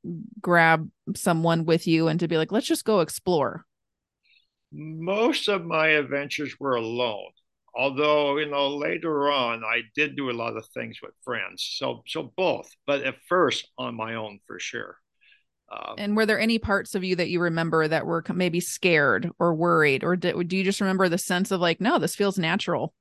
grab 0.40 0.88
someone 1.14 1.64
with 1.64 1.86
you 1.86 2.08
and 2.08 2.20
to 2.20 2.28
be 2.28 2.38
like, 2.38 2.52
let's 2.52 2.66
just 2.66 2.84
go 2.84 3.00
explore? 3.00 3.66
Most 4.72 5.48
of 5.48 5.64
my 5.64 5.88
adventures 5.88 6.56
were 6.58 6.76
alone. 6.76 7.30
Although, 7.76 8.38
you 8.38 8.48
know, 8.48 8.76
later 8.76 9.30
on 9.32 9.64
I 9.64 9.82
did 9.96 10.16
do 10.16 10.30
a 10.30 10.32
lot 10.32 10.56
of 10.56 10.66
things 10.68 10.98
with 11.02 11.12
friends. 11.24 11.68
So 11.78 12.02
so 12.06 12.32
both, 12.36 12.70
but 12.86 13.02
at 13.02 13.16
first 13.28 13.68
on 13.76 13.96
my 13.96 14.14
own 14.14 14.38
for 14.46 14.60
sure. 14.60 14.96
Um, 15.72 15.94
and 15.98 16.16
were 16.16 16.26
there 16.26 16.38
any 16.38 16.58
parts 16.58 16.94
of 16.94 17.02
you 17.02 17.16
that 17.16 17.30
you 17.30 17.40
remember 17.40 17.88
that 17.88 18.06
were 18.06 18.22
maybe 18.32 18.60
scared 18.60 19.30
or 19.38 19.54
worried, 19.54 20.04
or 20.04 20.14
did, 20.14 20.48
do 20.48 20.56
you 20.56 20.62
just 20.62 20.80
remember 20.80 21.08
the 21.08 21.18
sense 21.18 21.50
of 21.50 21.60
like, 21.60 21.80
no, 21.80 21.98
this 21.98 22.14
feels 22.14 22.38
natural? 22.38 22.94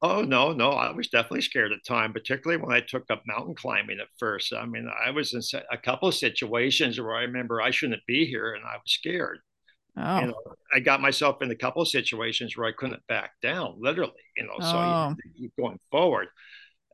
Oh 0.00 0.22
no, 0.22 0.52
no, 0.52 0.70
I 0.70 0.92
was 0.92 1.08
definitely 1.08 1.42
scared 1.42 1.72
at 1.72 1.78
the 1.82 1.88
time, 1.88 2.12
particularly 2.12 2.62
when 2.62 2.74
I 2.74 2.80
took 2.80 3.04
up 3.10 3.22
mountain 3.26 3.56
climbing 3.56 3.98
at 3.98 4.06
first. 4.16 4.52
I 4.52 4.64
mean, 4.64 4.88
I 5.04 5.10
was 5.10 5.34
in 5.34 5.60
a 5.72 5.76
couple 5.76 6.08
of 6.08 6.14
situations 6.14 7.00
where 7.00 7.16
I 7.16 7.22
remember 7.22 7.60
I 7.60 7.72
shouldn't 7.72 8.06
be 8.06 8.24
here, 8.24 8.54
and 8.54 8.64
I 8.64 8.76
was 8.76 8.92
scared. 8.92 9.40
Oh. 9.96 10.20
You 10.20 10.26
know, 10.28 10.54
I 10.72 10.78
got 10.78 11.00
myself 11.00 11.42
in 11.42 11.50
a 11.50 11.56
couple 11.56 11.82
of 11.82 11.88
situations 11.88 12.56
where 12.56 12.68
I 12.68 12.72
couldn't 12.72 13.04
back 13.08 13.32
down, 13.42 13.76
literally. 13.80 14.12
You 14.36 14.44
know, 14.44 14.60
so 14.60 14.76
oh. 14.76 15.14
you 15.24 15.32
keep 15.36 15.52
going 15.58 15.80
forward. 15.90 16.28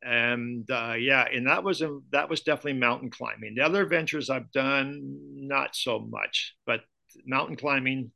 And 0.02 0.70
uh, 0.70 0.94
yeah, 0.98 1.26
and 1.30 1.46
that 1.46 1.62
was 1.62 1.82
a, 1.82 1.98
that 2.12 2.30
was 2.30 2.40
definitely 2.40 2.74
mountain 2.74 3.10
climbing. 3.10 3.54
The 3.54 3.64
other 3.64 3.82
adventures 3.82 4.30
I've 4.30 4.50
done, 4.52 5.18
not 5.34 5.76
so 5.76 5.98
much, 5.98 6.54
but 6.64 6.80
mountain 7.26 7.56
climbing 7.56 8.12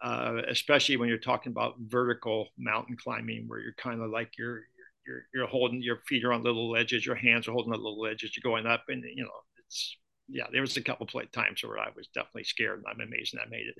uh, 0.00 0.42
especially 0.48 0.96
when 0.96 1.08
you're 1.08 1.18
talking 1.18 1.52
about 1.52 1.74
vertical 1.80 2.48
mountain 2.56 2.96
climbing, 2.96 3.44
where 3.46 3.60
you're 3.60 3.74
kind 3.74 4.00
of 4.00 4.10
like 4.10 4.32
you're 4.38 4.62
you're 5.06 5.22
you're 5.34 5.46
holding 5.46 5.82
your 5.82 6.00
feet 6.06 6.24
are 6.24 6.32
on 6.32 6.42
little 6.42 6.70
ledges, 6.70 7.04
your 7.04 7.16
hands 7.16 7.48
are 7.48 7.52
holding 7.52 7.72
the 7.72 7.78
little 7.78 8.00
ledges, 8.00 8.36
you're 8.36 8.50
going 8.50 8.66
up, 8.66 8.84
and 8.88 9.02
you 9.14 9.24
know 9.24 9.30
it's 9.66 9.96
yeah. 10.28 10.44
There 10.52 10.60
was 10.60 10.76
a 10.76 10.82
couple 10.82 11.08
of 11.12 11.32
times 11.32 11.62
where 11.64 11.78
I 11.78 11.88
was 11.96 12.08
definitely 12.14 12.44
scared, 12.44 12.78
and 12.78 12.86
I'm 12.88 13.06
amazed 13.06 13.36
I 13.36 13.48
made 13.48 13.66
it. 13.66 13.76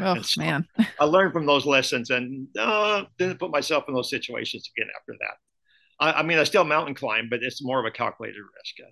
Oh 0.00 0.20
so 0.22 0.40
man, 0.40 0.66
I 1.00 1.04
learned 1.04 1.32
from 1.32 1.46
those 1.46 1.66
lessons, 1.66 2.10
and 2.10 2.48
uh, 2.58 3.04
didn't 3.18 3.40
put 3.40 3.50
myself 3.50 3.84
in 3.88 3.94
those 3.94 4.10
situations 4.10 4.70
again 4.76 4.88
after 4.96 5.14
that. 5.20 5.36
I, 6.00 6.20
I 6.20 6.22
mean, 6.22 6.38
I 6.38 6.44
still 6.44 6.64
mountain 6.64 6.94
climb, 6.94 7.28
but 7.28 7.42
it's 7.42 7.64
more 7.64 7.80
of 7.80 7.86
a 7.86 7.90
calculated 7.90 8.40
risk. 8.40 8.88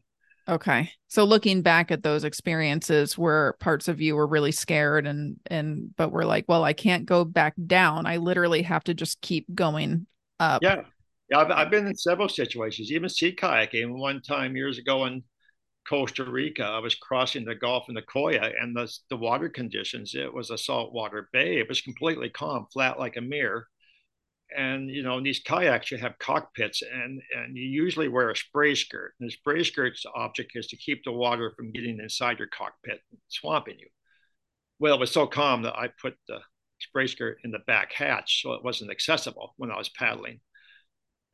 Okay. 0.48 0.90
So 1.08 1.24
looking 1.24 1.62
back 1.62 1.90
at 1.90 2.02
those 2.02 2.24
experiences 2.24 3.18
where 3.18 3.54
parts 3.54 3.88
of 3.88 4.00
you 4.00 4.14
were 4.14 4.26
really 4.26 4.52
scared 4.52 5.06
and 5.06 5.36
and 5.46 5.94
but 5.96 6.12
we're 6.12 6.24
like, 6.24 6.44
well, 6.48 6.62
I 6.62 6.72
can't 6.72 7.04
go 7.04 7.24
back 7.24 7.54
down. 7.66 8.06
I 8.06 8.18
literally 8.18 8.62
have 8.62 8.84
to 8.84 8.94
just 8.94 9.20
keep 9.20 9.52
going 9.54 10.06
up. 10.38 10.62
Yeah. 10.62 10.82
Yeah, 11.28 11.38
I've, 11.38 11.50
I've 11.50 11.70
been 11.70 11.88
in 11.88 11.96
several 11.96 12.28
situations, 12.28 12.92
even 12.92 13.08
sea 13.08 13.34
kayaking. 13.34 13.98
One 13.98 14.22
time 14.22 14.54
years 14.54 14.78
ago 14.78 15.06
in 15.06 15.24
Costa 15.88 16.24
Rica, 16.24 16.62
I 16.64 16.78
was 16.78 16.94
crossing 16.94 17.44
the 17.44 17.56
Gulf 17.56 17.88
in 17.88 17.96
Nicoya, 17.96 18.52
and 18.60 18.76
the 18.76 18.88
the 19.10 19.16
water 19.16 19.48
conditions. 19.48 20.14
It 20.14 20.32
was 20.32 20.50
a 20.50 20.58
saltwater 20.58 21.28
bay. 21.32 21.58
It 21.58 21.68
was 21.68 21.80
completely 21.80 22.30
calm, 22.30 22.66
flat 22.72 23.00
like 23.00 23.16
a 23.16 23.20
mirror 23.20 23.66
and 24.54 24.88
you 24.88 25.02
know 25.02 25.20
these 25.20 25.40
kayaks 25.40 25.90
you 25.90 25.98
have 25.98 26.18
cockpits 26.18 26.82
and 26.82 27.20
and 27.36 27.56
you 27.56 27.64
usually 27.64 28.08
wear 28.08 28.30
a 28.30 28.36
spray 28.36 28.74
skirt 28.74 29.14
and 29.18 29.28
the 29.28 29.32
spray 29.32 29.64
skirt's 29.64 30.04
object 30.14 30.52
is 30.54 30.68
to 30.68 30.76
keep 30.76 31.02
the 31.04 31.12
water 31.12 31.52
from 31.56 31.72
getting 31.72 31.98
inside 31.98 32.38
your 32.38 32.48
cockpit 32.48 33.00
and 33.10 33.18
swamping 33.28 33.78
you. 33.78 33.88
Well 34.78 34.94
it 34.94 35.00
was 35.00 35.10
so 35.10 35.26
calm 35.26 35.62
that 35.62 35.76
i 35.76 35.88
put 36.00 36.14
the 36.28 36.38
spray 36.80 37.06
skirt 37.06 37.38
in 37.44 37.50
the 37.50 37.58
back 37.66 37.92
hatch 37.92 38.42
so 38.42 38.52
it 38.52 38.62
wasn't 38.62 38.90
accessible 38.90 39.54
when 39.56 39.70
i 39.70 39.78
was 39.78 39.88
paddling. 39.88 40.40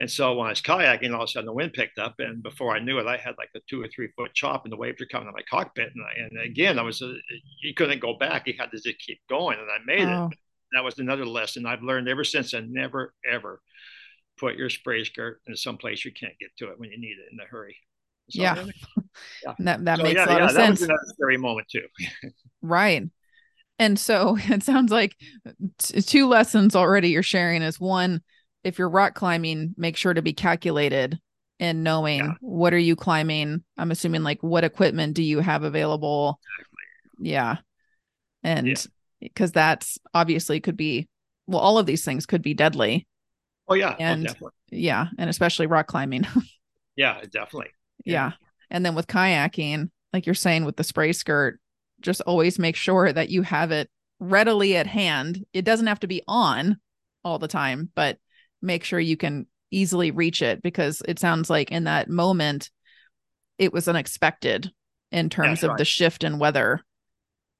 And 0.00 0.10
so 0.10 0.34
when 0.34 0.46
i 0.46 0.50
was 0.50 0.62
kayaking 0.62 1.14
all 1.14 1.22
of 1.22 1.28
a 1.28 1.32
sudden 1.32 1.46
the 1.46 1.52
wind 1.52 1.74
picked 1.74 1.98
up 1.98 2.14
and 2.18 2.42
before 2.42 2.74
i 2.74 2.80
knew 2.80 2.98
it 2.98 3.06
i 3.06 3.18
had 3.18 3.34
like 3.36 3.50
a 3.54 3.60
two 3.68 3.82
or 3.82 3.88
three 3.88 4.08
foot 4.16 4.32
chop 4.32 4.64
and 4.64 4.72
the 4.72 4.76
waves 4.76 5.00
were 5.00 5.06
coming 5.06 5.28
to 5.28 5.32
my 5.32 5.42
cockpit 5.50 5.92
and, 5.94 6.04
I, 6.04 6.38
and 6.38 6.50
again 6.50 6.78
i 6.78 6.82
was 6.82 7.02
uh, 7.02 7.12
you 7.62 7.74
couldn't 7.74 8.00
go 8.00 8.16
back. 8.16 8.46
You 8.46 8.54
had 8.58 8.70
to 8.70 8.80
just 8.80 8.98
keep 8.98 9.20
going 9.28 9.58
and 9.58 9.68
i 9.70 9.78
made 9.84 10.08
oh. 10.08 10.30
it 10.32 10.38
that 10.72 10.84
was 10.84 10.98
another 10.98 11.26
lesson 11.26 11.66
I've 11.66 11.82
learned 11.82 12.08
ever 12.08 12.24
since. 12.24 12.52
And 12.52 12.72
never 12.72 13.14
ever 13.30 13.60
put 14.38 14.56
your 14.56 14.70
spray 14.70 15.04
skirt 15.04 15.40
in 15.46 15.56
some 15.56 15.76
place 15.76 16.04
you 16.04 16.12
can't 16.12 16.38
get 16.40 16.50
to 16.58 16.70
it 16.70 16.78
when 16.78 16.90
you 16.90 16.98
need 16.98 17.16
it 17.18 17.32
in 17.32 17.40
a 17.40 17.44
hurry. 17.44 17.76
So, 18.30 18.42
yeah. 18.42 18.64
yeah. 19.44 19.54
That, 19.58 19.84
that 19.84 19.96
so, 19.98 20.02
makes 20.02 20.14
yeah, 20.16 20.24
a 20.24 20.26
lot 20.26 20.38
yeah, 20.38 20.46
of 20.46 20.54
that 20.54 20.66
sense. 20.66 20.80
Was 20.80 20.88
another 20.88 21.02
scary 21.06 21.36
moment 21.36 21.68
too. 21.70 21.86
right. 22.62 23.04
And 23.78 23.98
so 23.98 24.36
it 24.48 24.62
sounds 24.62 24.92
like 24.92 25.16
t- 25.78 26.02
two 26.02 26.28
lessons 26.28 26.76
already 26.76 27.10
you're 27.10 27.22
sharing 27.22 27.62
is 27.62 27.80
one, 27.80 28.22
if 28.64 28.78
you're 28.78 28.88
rock 28.88 29.14
climbing, 29.14 29.74
make 29.76 29.96
sure 29.96 30.14
to 30.14 30.22
be 30.22 30.32
calculated 30.32 31.18
and 31.58 31.84
knowing 31.84 32.20
yeah. 32.20 32.32
what 32.40 32.72
are 32.72 32.78
you 32.78 32.96
climbing. 32.96 33.62
I'm 33.76 33.90
assuming 33.90 34.22
like 34.22 34.42
what 34.42 34.64
equipment 34.64 35.14
do 35.14 35.22
you 35.22 35.40
have 35.40 35.64
available? 35.64 36.40
Exactly. 36.58 37.30
Yeah. 37.30 37.56
And 38.44 38.86
because 39.22 39.52
that's 39.52 39.98
obviously 40.14 40.60
could 40.60 40.76
be 40.76 41.08
well 41.46 41.60
all 41.60 41.78
of 41.78 41.86
these 41.86 42.04
things 42.04 42.26
could 42.26 42.42
be 42.42 42.54
deadly 42.54 43.06
oh 43.68 43.74
yeah 43.74 43.92
oh, 43.92 43.96
and 44.02 44.34
oh, 44.42 44.50
yeah 44.70 45.08
and 45.18 45.30
especially 45.30 45.66
rock 45.66 45.86
climbing 45.86 46.26
yeah 46.96 47.20
definitely 47.30 47.70
yeah. 48.04 48.12
yeah 48.12 48.32
and 48.70 48.84
then 48.84 48.94
with 48.94 49.06
kayaking 49.06 49.90
like 50.12 50.26
you're 50.26 50.34
saying 50.34 50.64
with 50.64 50.76
the 50.76 50.84
spray 50.84 51.12
skirt 51.12 51.58
just 52.02 52.20
always 52.22 52.58
make 52.58 52.76
sure 52.76 53.12
that 53.12 53.30
you 53.30 53.42
have 53.42 53.70
it 53.70 53.88
readily 54.22 54.76
at 54.76 54.86
hand. 54.86 55.44
It 55.52 55.64
doesn't 55.64 55.86
have 55.86 56.00
to 56.00 56.06
be 56.06 56.22
on 56.28 56.78
all 57.24 57.38
the 57.38 57.48
time, 57.48 57.90
but 57.94 58.18
make 58.60 58.84
sure 58.84 59.00
you 59.00 59.16
can 59.16 59.46
easily 59.70 60.10
reach 60.10 60.42
it 60.42 60.62
because 60.62 61.02
it 61.08 61.18
sounds 61.18 61.48
like 61.48 61.72
in 61.72 61.84
that 61.84 62.10
moment 62.10 62.70
it 63.58 63.72
was 63.72 63.88
unexpected 63.88 64.70
in 65.10 65.30
terms 65.30 65.60
That's 65.60 65.62
of 65.64 65.68
right. 65.70 65.78
the 65.78 65.84
shift 65.84 66.24
in 66.24 66.38
weather. 66.38 66.80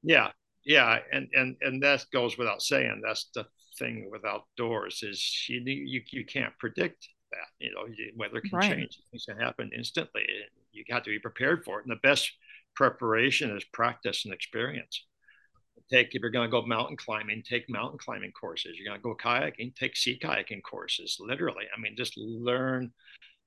Yeah, 0.02 0.31
yeah, 0.64 0.99
and 1.12 1.28
and 1.35 1.57
and 1.61 1.83
that 1.83 2.04
goes 2.12 2.38
without 2.38 2.62
saying. 2.62 3.02
That's 3.04 3.31
the 3.35 3.47
thing 3.78 4.09
with 4.11 4.25
outdoors 4.25 5.02
is 5.02 5.47
you 5.49 5.61
you 5.61 6.02
you 6.11 6.25
can't 6.25 6.57
predict 6.59 7.09
that. 7.33 7.49
You 7.59 7.73
know, 7.73 7.87
weather 8.16 8.40
can 8.40 8.59
Right. 8.59 8.71
change. 8.71 8.99
Things 9.11 9.25
can 9.26 9.38
happen 9.38 9.71
instantly. 9.76 10.23
You 10.73 10.85
have 10.90 11.02
to 11.04 11.11
be 11.11 11.19
prepared 11.19 11.64
for 11.64 11.81
it. 11.81 11.87
And 11.87 11.92
the 11.92 12.00
best 12.02 12.31
preparation 12.75 13.57
is 13.57 13.64
practice 13.73 14.25
and 14.25 14.35
experience. 14.35 15.04
Take 15.90 16.14
if 16.14 16.23
you're 16.23 16.31
going 16.31 16.49
to 16.49 16.50
go 16.50 16.64
mountain 16.66 16.97
climbing, 16.97 17.42
take 17.42 17.69
mountain 17.69 17.99
climbing 17.99 18.33
courses. 18.33 18.76
You're 18.78 18.87
going 18.88 19.00
to 19.00 19.02
go 19.02 19.14
kayaking, 19.14 19.75
take 19.75 19.97
sea 19.97 20.19
kayaking 20.23 20.62
courses. 20.62 21.19
Literally, 21.21 21.64
I 21.76 21.81
mean, 21.81 21.97
just 21.97 22.16
learn 22.16 22.92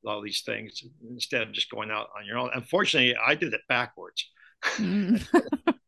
all 0.06 0.22
these 0.22 0.42
things 0.42 0.84
instead 1.10 1.42
of 1.44 1.52
just 1.54 1.70
going 1.72 1.90
out 1.92 2.10
on 2.18 2.26
your 2.26 2.38
own. 2.38 2.52
Unfortunately, 2.54 3.16
I 3.16 3.36
did 3.36 3.54
it 3.54 3.62
backwards. 3.68 4.30
Mm. 4.78 5.26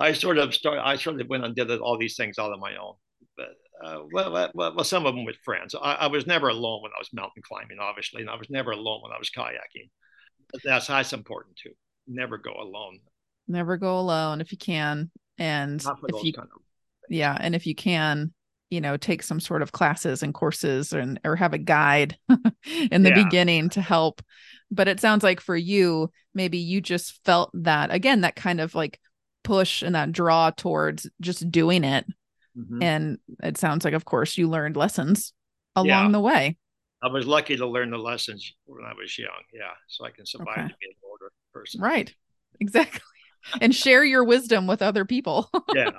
I 0.00 0.12
sort 0.12 0.38
of 0.38 0.54
started. 0.54 0.82
I 0.82 0.96
sort 0.96 1.20
of 1.20 1.28
went 1.28 1.44
and 1.44 1.54
did 1.54 1.70
all 1.70 1.98
these 1.98 2.16
things 2.16 2.38
all 2.38 2.52
on 2.52 2.60
my 2.60 2.76
own. 2.76 2.94
But 3.36 3.54
uh, 3.84 4.00
well, 4.12 4.32
well, 4.32 4.74
well, 4.74 4.84
some 4.84 5.06
of 5.06 5.14
them 5.14 5.24
with 5.24 5.36
friends. 5.44 5.74
I, 5.74 5.94
I, 5.94 6.06
was 6.06 6.26
never 6.26 6.48
alone 6.48 6.82
when 6.82 6.92
I 6.92 6.98
was 6.98 7.10
mountain 7.12 7.42
climbing, 7.42 7.78
obviously, 7.78 8.22
and 8.22 8.30
I 8.30 8.36
was 8.36 8.48
never 8.48 8.70
alone 8.70 9.02
when 9.02 9.12
I 9.12 9.18
was 9.18 9.30
kayaking. 9.30 9.90
But 10.52 10.62
that's 10.64 10.86
that's 10.86 11.12
important 11.12 11.56
too. 11.56 11.72
Never 12.06 12.38
go 12.38 12.52
alone. 12.52 13.00
Never 13.48 13.76
go 13.76 13.98
alone 13.98 14.40
if 14.40 14.52
you 14.52 14.58
can. 14.58 15.10
And 15.38 15.84
if 16.08 16.24
you, 16.24 16.32
kind 16.32 16.48
of 16.54 16.62
yeah, 17.10 17.36
and 17.38 17.54
if 17.54 17.66
you 17.66 17.74
can, 17.74 18.32
you 18.70 18.80
know, 18.80 18.96
take 18.96 19.22
some 19.22 19.40
sort 19.40 19.62
of 19.62 19.72
classes 19.72 20.22
and 20.22 20.32
courses 20.32 20.92
and 20.92 21.20
or 21.24 21.36
have 21.36 21.52
a 21.52 21.58
guide 21.58 22.16
in 22.90 23.02
the 23.02 23.10
Yeah. 23.10 23.24
beginning 23.24 23.68
to 23.70 23.82
help. 23.82 24.22
But 24.70 24.88
it 24.88 25.00
sounds 25.00 25.22
like 25.22 25.40
for 25.40 25.56
you, 25.56 26.10
maybe 26.34 26.58
you 26.58 26.80
just 26.80 27.22
felt 27.24 27.50
that 27.54 27.92
again, 27.92 28.22
that 28.22 28.36
kind 28.36 28.60
of 28.60 28.74
like 28.74 28.98
push 29.46 29.82
and 29.82 29.94
that 29.94 30.12
draw 30.12 30.50
towards 30.50 31.08
just 31.20 31.50
doing 31.50 31.84
it. 31.84 32.04
Mhm. 32.58 32.82
And 32.82 33.18
it 33.42 33.56
sounds 33.56 33.84
like, 33.84 33.94
of 33.94 34.04
course, 34.04 34.36
you 34.36 34.48
learned 34.48 34.76
lessons 34.76 35.32
along 35.74 35.86
Yeah. 35.88 36.08
the 36.10 36.20
way. 36.20 36.56
I 37.02 37.08
was 37.08 37.26
lucky 37.26 37.56
to 37.56 37.66
learn 37.66 37.90
the 37.90 37.98
lessons 37.98 38.52
when 38.64 38.84
I 38.84 38.92
was 38.94 39.16
young. 39.18 39.42
Yeah, 39.52 39.72
so 39.86 40.04
I 40.04 40.10
can 40.10 40.26
survive 40.26 40.58
Okay. 40.58 40.68
to 40.68 40.74
be 40.80 40.86
an 40.86 40.96
older 41.04 41.32
person. 41.52 41.80
Right. 41.80 42.14
Exactly. 42.60 43.00
and 43.60 43.72
share 43.72 44.02
your 44.02 44.24
wisdom 44.24 44.66
with 44.66 44.82
other 44.82 45.04
people. 45.04 45.48
Yeah. 45.74 45.90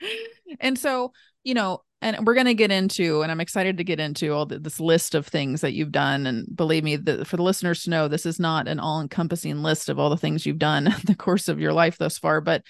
and 0.60 0.76
so, 0.76 1.12
you 1.44 1.54
know, 1.54 1.82
and 2.02 2.26
we're 2.26 2.34
going 2.34 2.46
to 2.46 2.54
get 2.54 2.70
into, 2.70 3.22
and 3.22 3.30
I'm 3.30 3.40
excited 3.40 3.76
to 3.76 3.84
get 3.84 4.00
into 4.00 4.32
all 4.32 4.46
the, 4.46 4.58
this 4.58 4.80
list 4.80 5.14
of 5.14 5.26
things 5.26 5.60
that 5.60 5.74
you've 5.74 5.92
done. 5.92 6.26
And 6.26 6.46
believe 6.54 6.82
me, 6.82 6.96
the, 6.96 7.24
for 7.24 7.36
the 7.36 7.42
listeners 7.42 7.82
to 7.82 7.90
know, 7.90 8.08
this 8.08 8.24
is 8.24 8.40
not 8.40 8.68
an 8.68 8.80
all 8.80 9.02
encompassing 9.02 9.62
list 9.62 9.88
of 9.88 9.98
all 9.98 10.08
the 10.08 10.16
things 10.16 10.46
you've 10.46 10.58
done 10.58 10.86
in 10.86 10.94
the 11.04 11.14
course 11.14 11.48
of 11.48 11.60
your 11.60 11.72
life 11.72 11.98
thus 11.98 12.18
far. 12.18 12.40
But 12.40 12.62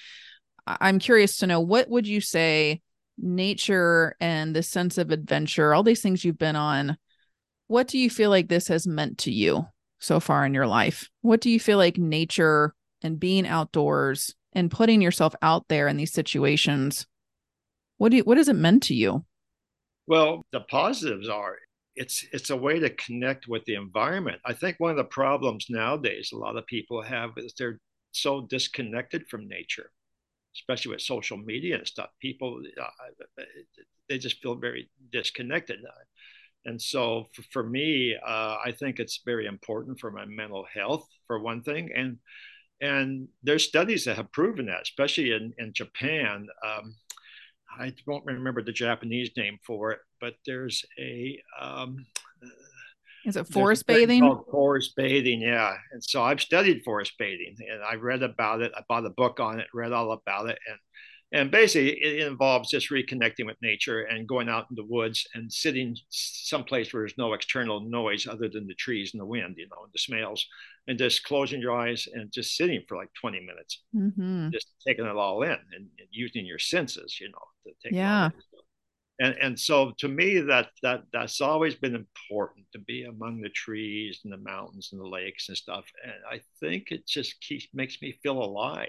I'm 0.66 0.98
curious 0.98 1.38
to 1.38 1.46
know 1.46 1.61
what 1.61 1.88
would 1.88 2.09
you 2.09 2.20
say 2.20 2.81
nature 3.18 4.16
and 4.20 4.55
the 4.55 4.62
sense 4.62 4.98
of 4.98 5.11
adventure, 5.11 5.74
all 5.74 5.83
these 5.83 6.02
things 6.02 6.24
you've 6.24 6.38
been 6.38 6.57
on, 6.57 6.96
what 7.68 7.87
do 7.87 7.98
you 7.98 8.11
feel 8.11 8.31
like 8.31 8.48
this 8.48 8.68
has 8.68 8.87
meant 8.87 9.18
to 9.18 9.33
you 9.33 9.66
so 10.00 10.18
far 10.18 10.44
in 10.44 10.55
your 10.55 10.66
life? 10.66 11.09
What 11.22 11.40
do 11.40 11.50
you 11.50 11.61
feel 11.61 11.78
like 11.78 11.98
nature 11.98 12.74
and 13.02 13.20
being 13.20 13.46
outdoors 13.46 14.35
and 14.52 14.70
putting 14.70 15.00
yourself 15.00 15.35
out 15.40 15.68
there 15.68 15.87
in 15.87 15.96
these 15.96 16.12
situations 16.12 17.07
what 18.00 18.10
do 18.10 18.16
you, 18.16 18.24
what 18.24 18.38
has 18.38 18.48
it 18.48 18.54
meant 18.56 18.82
to 18.84 18.94
you 18.94 19.24
Well, 20.06 20.42
the 20.52 20.60
positives 20.60 21.28
are 21.28 21.56
it's 21.96 22.24
it's 22.32 22.50
a 22.50 22.56
way 22.56 22.78
to 22.78 22.90
connect 22.90 23.48
with 23.48 23.64
the 23.64 23.74
environment. 23.74 24.40
I 24.44 24.54
think 24.54 24.76
one 24.78 24.92
of 24.92 24.96
the 24.96 25.04
problems 25.04 25.66
nowadays 25.68 26.30
a 26.32 26.36
lot 26.36 26.56
of 26.56 26.66
people 26.66 27.02
have 27.02 27.30
is 27.36 27.54
they're 27.56 27.80
so 28.12 28.42
disconnected 28.42 29.28
from 29.28 29.48
nature, 29.48 29.90
especially 30.56 30.92
with 30.92 31.02
social 31.02 31.36
media 31.36 31.76
and 31.78 31.86
stuff. 31.86 32.10
People 32.20 32.62
uh, 32.80 33.42
they 34.08 34.18
just 34.18 34.42
feel 34.42 34.56
very 34.56 34.90
disconnected. 35.12 35.80
And 36.64 36.80
so 36.80 37.28
for, 37.34 37.42
for 37.52 37.62
me, 37.62 38.16
uh, 38.16 38.56
I 38.64 38.72
think 38.78 38.98
it's 38.98 39.22
very 39.24 39.46
important 39.46 40.00
for 40.00 40.10
my 40.10 40.24
mental 40.26 40.66
health, 40.72 41.06
for 41.26 41.38
one 41.40 41.62
thing, 41.62 41.90
and 41.94 42.18
and 42.80 43.28
there's 43.42 43.64
studies 43.64 44.04
that 44.04 44.16
have 44.16 44.32
proven 44.32 44.66
that, 44.66 44.82
especially 44.82 45.32
in 45.32 45.52
in 45.58 45.72
Japan. 45.72 46.48
Um, 46.66 46.96
I 47.78 47.94
won't 48.06 48.26
remember 48.26 48.62
the 48.62 48.72
Japanese 48.72 49.30
name 49.37 49.59
for 49.64 49.92
it, 49.92 50.00
but 50.20 50.35
there's 50.44 50.85
a 50.98 51.40
um, 51.61 52.06
is 53.24 53.37
it 53.37 53.46
forest 53.48 53.87
bathing 53.87 54.40
Forest 54.50 54.96
bathing, 54.96 55.42
yeah. 55.42 55.76
And 55.92 56.02
so 56.02 56.22
I've 56.22 56.40
studied 56.40 56.83
forest 56.85 57.12
bathing, 57.18 57.56
and 57.70 57.83
I 57.83 57.94
read 57.94 58.22
about 58.22 58.62
it. 58.62 58.72
I 58.76 58.83
bought 58.88 59.06
a 59.06 59.11
book 59.11 59.40
on 59.40 59.61
it, 59.61 59.66
read 59.74 59.92
all 59.92 60.12
about 60.12 60.48
it, 60.48 60.59
and 60.68 60.78
and 61.33 61.51
basically 61.51 61.90
it 62.03 62.27
involves 62.27 62.71
just 62.71 62.90
reconnecting 62.90 63.47
with 63.47 63.57
nature 63.62 64.03
and 64.03 64.27
going 64.29 64.49
out 64.49 64.66
in 64.71 64.77
the 64.77 64.85
woods 64.85 65.27
and 65.35 65.53
sitting 65.53 65.97
someplace 66.11 66.93
where 66.93 67.03
there's 67.03 67.19
no 67.19 67.33
external 67.35 67.81
noise 67.81 68.27
other 68.27 68.49
than 68.49 68.66
the 68.66 68.75
trees 68.75 69.12
and 69.14 69.21
the 69.21 69.27
wind, 69.27 69.55
you 69.59 69.69
know, 69.71 69.85
and 69.85 69.93
the 69.93 69.99
smells, 69.99 70.47
and 70.88 70.99
just 70.99 71.25
closing 71.25 71.61
your 71.61 71.77
eyes 71.77 72.09
and 72.12 72.33
just 72.33 72.57
sitting 72.57 72.83
for 72.88 72.97
like 72.97 73.11
20 73.21 73.40
minutes 73.40 73.83
mm-hmm. 73.95 74.51
just 74.53 74.69
taking 74.87 75.05
it 75.07 75.16
all 75.16 75.43
in 75.43 75.51
and, 75.51 75.61
and 75.73 76.09
using 76.11 76.45
your 76.47 76.59
senses, 76.59 77.19
you 77.21 77.29
know, 77.29 77.45
to 77.66 77.73
take 77.85 77.95
Yeah. 77.95 78.27
it 78.27 78.33
all 78.33 78.40
in. 78.53 78.61
And 79.23 79.35
and 79.40 79.61
so 79.61 79.93
to 79.99 80.09
me 80.09 80.38
that 80.40 80.71
that 80.83 81.05
that's 81.12 81.40
always 81.43 81.75
been 81.75 81.95
important 81.95 82.66
to 82.73 82.79
be 82.79 83.05
among 83.05 83.40
the 83.43 83.51
trees 83.51 84.21
and 84.25 84.33
the 84.33 84.38
mountains 84.38 84.90
and 84.93 85.01
the 85.01 85.07
lakes 85.09 85.49
and 85.49 85.57
stuff. 85.59 85.85
And 86.03 86.14
I 86.31 86.40
think 86.61 86.90
it 86.90 87.07
just 87.07 87.40
keeps 87.43 87.66
makes 87.75 88.01
me 88.01 88.19
feel 88.23 88.43
alive. 88.43 88.88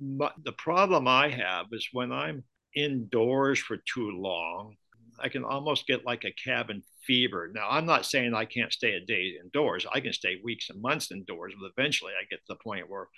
But 0.00 0.34
the 0.42 0.52
problem 0.52 1.06
I 1.06 1.28
have 1.28 1.66
is 1.72 1.88
when 1.92 2.10
I'm 2.12 2.44
indoors 2.74 3.58
for 3.58 3.76
too 3.76 4.10
long, 4.10 4.76
I 5.18 5.28
can 5.28 5.44
almost 5.44 5.86
get 5.86 6.06
like 6.06 6.24
a 6.24 6.32
cabin 6.32 6.82
fever. 7.06 7.50
Now, 7.54 7.68
I'm 7.70 7.84
not 7.84 8.06
saying 8.06 8.34
I 8.34 8.46
can't 8.46 8.72
stay 8.72 8.94
a 8.94 9.00
day 9.00 9.34
indoors. 9.42 9.86
I 9.92 10.00
can 10.00 10.12
stay 10.12 10.40
weeks 10.42 10.70
and 10.70 10.80
months 10.80 11.10
indoors, 11.12 11.52
but 11.60 11.70
eventually 11.76 12.12
I 12.18 12.24
get 12.30 12.38
to 12.38 12.54
the 12.54 12.56
point 12.56 12.88
where, 12.88 13.08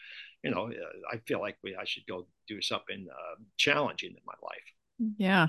you 0.43 0.51
know, 0.51 0.71
I 1.13 1.19
feel 1.29 1.41
like 1.41 1.57
we, 1.63 1.77
I 1.77 1.85
should 1.85 2.07
go 2.09 2.27
do 2.49 2.61
something 2.61 3.07
uh, 3.09 3.43
challenging 3.57 4.11
in 4.11 4.23
my 4.27 4.35
life. 4.43 5.17
yeah 5.19 5.49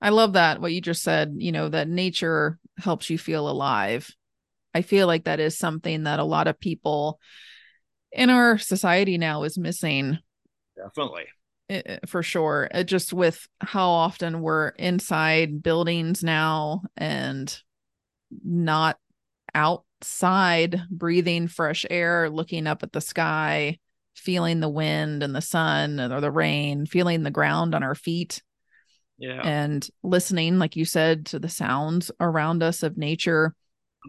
i 0.00 0.10
love 0.10 0.32
that 0.34 0.60
what 0.60 0.72
you 0.72 0.80
just 0.80 1.02
said 1.02 1.34
you 1.38 1.52
know 1.52 1.68
that 1.68 1.88
nature 1.88 2.58
helps 2.78 3.08
you 3.08 3.18
feel 3.18 3.48
alive 3.48 4.10
i 4.74 4.82
feel 4.82 5.06
like 5.06 5.24
that 5.24 5.40
is 5.40 5.56
something 5.56 6.04
that 6.04 6.18
a 6.18 6.24
lot 6.24 6.48
of 6.48 6.58
people 6.58 7.20
in 8.12 8.30
our 8.30 8.58
society 8.58 9.18
now 9.18 9.44
is 9.44 9.58
missing 9.58 10.18
Definitely. 10.76 11.24
eh, 11.70 11.98
for 12.06 12.22
sure 12.22 12.68
it 12.72 12.84
just 12.84 13.12
with 13.12 13.46
how 13.60 13.88
often 13.88 14.40
we're 14.42 14.68
inside 14.70 15.62
buildings 15.62 16.22
now 16.22 16.82
and 16.96 17.60
not 18.44 18.98
outside 19.54 20.82
breathing 20.90 21.48
fresh 21.48 21.86
air 21.88 22.28
looking 22.28 22.66
up 22.66 22.82
at 22.82 22.92
the 22.92 23.00
sky 23.00 23.78
feeling 24.16 24.60
the 24.60 24.68
wind 24.68 25.22
and 25.22 25.34
the 25.34 25.40
sun 25.40 26.00
or 26.00 26.20
the 26.20 26.30
rain 26.30 26.86
feeling 26.86 27.22
the 27.22 27.30
ground 27.30 27.74
on 27.74 27.82
our 27.82 27.94
feet 27.94 28.42
Yeah. 29.18 29.40
and 29.42 29.88
listening 30.02 30.58
like 30.58 30.76
you 30.76 30.84
said 30.84 31.26
to 31.26 31.38
the 31.38 31.48
sounds 31.48 32.10
around 32.20 32.62
us 32.62 32.82
of 32.82 32.98
nature 32.98 33.54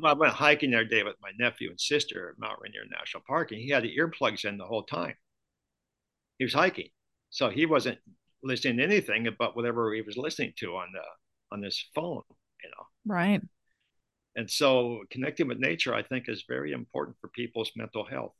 I 0.03 0.11
went 0.11 0.33
hiking 0.33 0.71
the 0.71 0.77
other 0.79 0.85
day 0.85 1.03
with 1.03 1.15
my 1.21 1.31
nephew 1.39 1.69
and 1.69 1.79
sister 1.79 2.29
at 2.29 2.37
Mount 2.37 2.59
Rainier 2.59 2.81
National 2.91 3.23
Park, 3.25 3.53
and 3.53 3.61
he 3.61 3.69
had 3.69 3.83
the 3.83 3.95
earplugs 3.97 4.43
in 4.43 4.57
the 4.57 4.65
whole 4.65 4.83
time. 4.83 5.13
He 6.37 6.45
was 6.45 6.53
hiking, 6.53 6.89
so 7.29 7.49
he 7.49 7.65
wasn't 7.65 7.99
listening 8.43 8.77
to 8.77 8.83
anything 8.83 9.27
but 9.39 9.55
whatever 9.55 9.93
he 9.93 10.01
was 10.01 10.17
listening 10.17 10.53
to 10.57 10.75
on 10.75 10.89
the 10.93 11.01
on 11.51 11.61
this 11.61 11.83
phone, 11.95 12.23
you 12.63 12.69
know. 12.69 12.85
right 13.05 13.41
And 14.35 14.49
so 14.49 15.03
connecting 15.09 15.47
with 15.47 15.59
nature, 15.59 15.93
I 15.93 16.03
think, 16.03 16.27
is 16.27 16.43
very 16.47 16.71
important 16.73 17.17
for 17.21 17.29
people's 17.29 17.71
mental 17.75 18.05
health. 18.05 18.33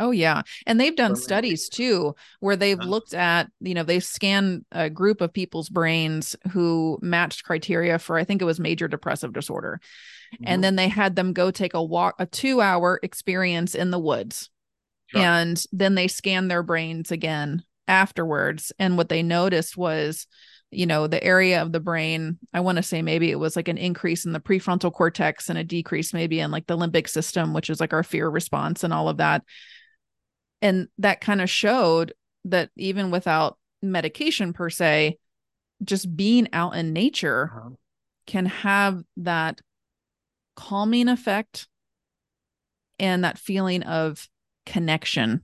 Oh 0.00 0.12
yeah. 0.12 0.42
And 0.66 0.80
they've 0.80 0.94
done 0.94 1.16
studies 1.16 1.68
too 1.68 2.14
where 2.38 2.54
they've 2.54 2.78
Uh-huh. 2.78 2.88
looked 2.88 3.14
at, 3.14 3.50
you 3.60 3.74
know, 3.74 3.82
they've 3.82 4.04
scanned 4.04 4.64
a 4.70 4.88
group 4.88 5.20
of 5.20 5.32
people's 5.32 5.68
brains 5.68 6.36
who 6.52 7.00
matched 7.02 7.42
criteria 7.44 7.98
for 7.98 8.16
I 8.16 8.22
think 8.22 8.40
it 8.40 8.44
was 8.44 8.60
major 8.60 8.86
depressive 8.86 9.32
disorder. 9.32 9.80
Mhm. 10.40 10.44
And 10.46 10.64
then 10.64 10.76
they 10.76 10.88
had 10.88 11.16
them 11.16 11.32
go 11.32 11.50
take 11.50 11.74
a 11.74 11.82
walk 11.82 12.14
a 12.20 12.26
2-hour 12.26 13.00
experience 13.02 13.74
in 13.74 13.90
the 13.90 13.98
woods. 13.98 14.50
Right. 15.14 15.24
And 15.24 15.62
then 15.72 15.94
they 15.94 16.08
scanned 16.08 16.50
their 16.50 16.62
brains 16.62 17.10
again 17.10 17.62
afterwards 17.86 18.72
and 18.78 18.96
what 18.98 19.08
they 19.08 19.22
noticed 19.22 19.76
was 19.76 20.26
you 20.70 20.84
know 20.84 21.06
the 21.06 21.24
area 21.24 21.62
of 21.62 21.72
the 21.72 21.80
brain 21.80 22.38
i 22.52 22.60
want 22.60 22.76
to 22.76 22.82
say 22.82 23.00
maybe 23.00 23.30
it 23.30 23.38
was 23.38 23.56
like 23.56 23.68
an 23.68 23.78
increase 23.78 24.26
in 24.26 24.32
the 24.32 24.40
prefrontal 24.40 24.92
cortex 24.92 25.48
and 25.48 25.58
a 25.58 25.64
decrease 25.64 26.12
maybe 26.12 26.38
in 26.38 26.50
like 26.50 26.66
the 26.66 26.76
limbic 26.76 27.08
system 27.08 27.54
which 27.54 27.70
is 27.70 27.80
like 27.80 27.94
our 27.94 28.02
fear 28.02 28.28
response 28.28 28.84
and 28.84 28.92
all 28.92 29.08
of 29.08 29.16
that 29.16 29.42
and 30.60 30.88
that 30.98 31.20
kind 31.20 31.40
of 31.40 31.48
showed 31.48 32.12
that 32.44 32.70
even 32.76 33.10
without 33.10 33.58
medication 33.82 34.52
per 34.52 34.70
se, 34.70 35.18
just 35.84 36.16
being 36.16 36.48
out 36.52 36.74
in 36.74 36.92
nature 36.92 37.52
uh-huh. 37.54 37.70
can 38.26 38.46
have 38.46 39.02
that 39.16 39.60
calming 40.56 41.08
effect 41.08 41.68
and 42.98 43.22
that 43.22 43.38
feeling 43.38 43.82
of 43.84 44.28
connection 44.68 45.42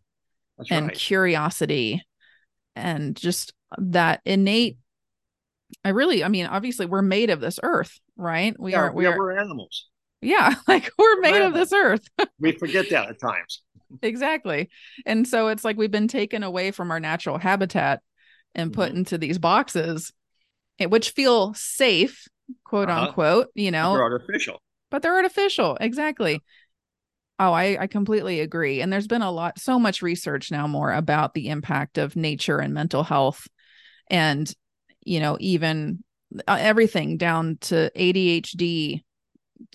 That's 0.59 0.71
and 0.71 0.87
right. 0.87 0.97
curiosity 0.97 2.03
and 2.77 3.17
just 3.17 3.53
that 3.79 4.21
innate 4.25 4.79
I 5.85 5.91
really, 5.91 6.23
I 6.23 6.29
mean, 6.29 6.47
obviously 6.47 6.87
we're 6.87 7.03
made 7.03 7.31
of 7.31 7.41
this 7.41 7.59
earth, 7.63 7.99
right? 8.17 8.55
We 8.59 8.73
yeah, 8.73 8.81
are, 8.81 8.93
we 8.93 9.07
are, 9.07 9.19
we're 9.19 9.37
animals. 9.37 9.89
Yeah. 10.21 10.55
Like 10.69 10.91
we're, 10.99 11.17
we're 11.17 11.21
made 11.21 11.35
animals. 11.35 11.55
of 11.55 11.55
this 11.55 11.73
earth. 11.73 12.09
we 12.39 12.53
forget 12.53 12.91
that 12.91 13.09
at 13.09 13.21
times. 13.21 13.63
exactly. 14.03 14.71
And 15.05 15.27
so 15.27 15.49
it's 15.49 15.65
like 15.65 15.77
we've 15.77 15.91
been 15.91 16.09
taken 16.09 16.43
away 16.43 16.71
from 16.71 16.91
our 16.91 17.01
natural 17.01 17.39
habitat 17.39 18.01
and 18.55 18.73
put 18.73 18.91
mm-hmm. 18.91 18.99
into 18.99 19.19
these 19.19 19.39
boxes, 19.39 20.13
eh, 20.79 20.87
which 20.87 21.11
feel 21.11 21.55
safe, 21.55 22.27
quote 22.65 22.89
uh-huh. 22.89 23.09
unquote, 23.09 23.49
you 23.55 23.71
know, 23.71 23.95
they're 23.95 24.03
artificial, 24.03 24.63
but 24.91 25.03
they're 25.03 25.17
artificial. 25.17 25.77
Exactly. 25.81 26.41
Oh, 27.39 27.53
I, 27.53 27.77
I 27.81 27.87
completely 27.89 28.41
agree. 28.41 28.81
And 28.81 28.93
there's 28.93 29.09
been 29.09 29.23
a 29.23 29.31
lot, 29.31 29.59
so 29.59 29.79
much 29.79 30.03
research 30.03 30.51
now 30.51 30.67
more 30.67 30.93
about 30.93 31.35
the 31.35 31.49
impact 31.49 31.99
of 31.99 32.15
nature 32.15 32.59
and 32.59 32.73
mental 32.73 33.03
health. 33.03 33.49
And, 34.09 34.53
you 35.03 35.19
know, 35.19 35.37
even 35.41 36.05
uh, 36.47 36.59
everything 36.61 37.17
down 37.17 37.59
to 37.63 37.91
ADHD 37.97 39.03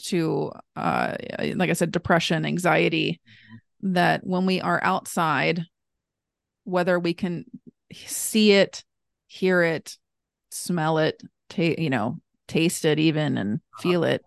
to, 0.03 0.51
uh, 0.75 1.15
like 1.55 1.69
I 1.69 1.73
said, 1.73 1.91
depression, 1.91 2.45
anxiety, 2.45 3.19
mm-hmm. 3.83 3.93
that 3.93 4.25
when 4.25 4.45
we 4.45 4.61
are 4.61 4.79
outside, 4.81 5.65
whether 6.63 6.97
we 6.97 7.13
can 7.13 7.45
see 7.91 8.53
it, 8.53 8.83
hear 9.27 9.63
it, 9.63 9.97
smell 10.49 10.97
it, 10.97 11.21
ta- 11.49 11.75
you 11.77 11.89
know, 11.89 12.19
taste 12.47 12.85
it 12.85 12.99
even 12.99 13.37
and 13.37 13.55
uh-huh. 13.55 13.81
feel 13.81 14.03
it, 14.05 14.23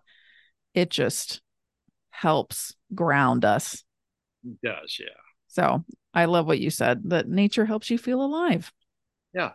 it 0.75 0.89
just 0.89 1.41
helps 2.11 2.75
ground 2.95 3.45
us. 3.45 3.83
It 4.43 4.61
does, 4.63 4.97
yeah. 4.99 5.07
So 5.47 5.83
I 6.13 6.25
love 6.25 6.47
what 6.47 6.59
you 6.59 6.69
said 6.69 7.01
that 7.05 7.27
nature 7.27 7.65
helps 7.65 7.89
you 7.89 7.97
feel 7.97 8.23
alive. 8.23 8.71
Yeah. 9.33 9.51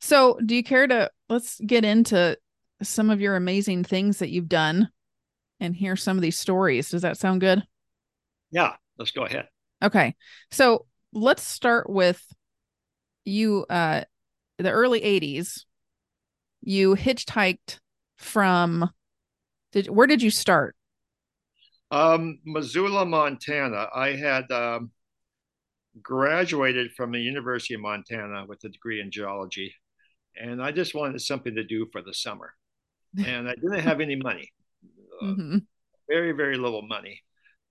So 0.00 0.38
do 0.44 0.54
you 0.54 0.62
care 0.62 0.86
to 0.86 1.10
let's 1.28 1.60
get 1.60 1.84
into 1.84 2.36
some 2.82 3.10
of 3.10 3.20
your 3.20 3.36
amazing 3.36 3.84
things 3.84 4.18
that 4.18 4.30
you've 4.30 4.48
done 4.48 4.88
and 5.60 5.76
hear 5.76 5.94
some 5.94 6.16
of 6.16 6.22
these 6.22 6.38
stories? 6.38 6.90
Does 6.90 7.02
that 7.02 7.18
sound 7.18 7.40
good? 7.40 7.62
Yeah, 8.50 8.74
let's 8.98 9.12
go 9.12 9.24
ahead. 9.24 9.48
Okay. 9.82 10.14
So 10.50 10.86
let's 11.12 11.42
start 11.42 11.88
with 11.88 12.22
you 13.24 13.64
uh 13.70 14.02
the 14.58 14.70
early 14.70 15.00
80s. 15.00 15.64
You 16.62 16.94
hitchhiked 16.94 17.78
from 18.16 18.90
did 19.72 19.88
where 19.88 20.06
did 20.06 20.22
you 20.22 20.30
start? 20.30 20.76
Um, 21.92 22.38
Missoula, 22.46 23.04
Montana. 23.04 23.86
I 23.94 24.16
had 24.16 24.50
um, 24.50 24.90
graduated 26.00 26.92
from 26.92 27.12
the 27.12 27.20
University 27.20 27.74
of 27.74 27.82
Montana 27.82 28.46
with 28.48 28.64
a 28.64 28.70
degree 28.70 29.02
in 29.02 29.10
geology, 29.10 29.74
and 30.34 30.62
I 30.62 30.72
just 30.72 30.94
wanted 30.94 31.20
something 31.20 31.54
to 31.54 31.62
do 31.62 31.86
for 31.92 32.02
the 32.02 32.14
summer. 32.14 32.54
And 33.26 33.46
I 33.46 33.54
didn't 33.56 33.80
have 33.80 34.00
any 34.00 34.16
money, 34.16 34.50
uh, 35.20 35.26
mm-hmm. 35.26 35.58
very, 36.08 36.32
very 36.32 36.56
little 36.56 36.80
money. 36.80 37.20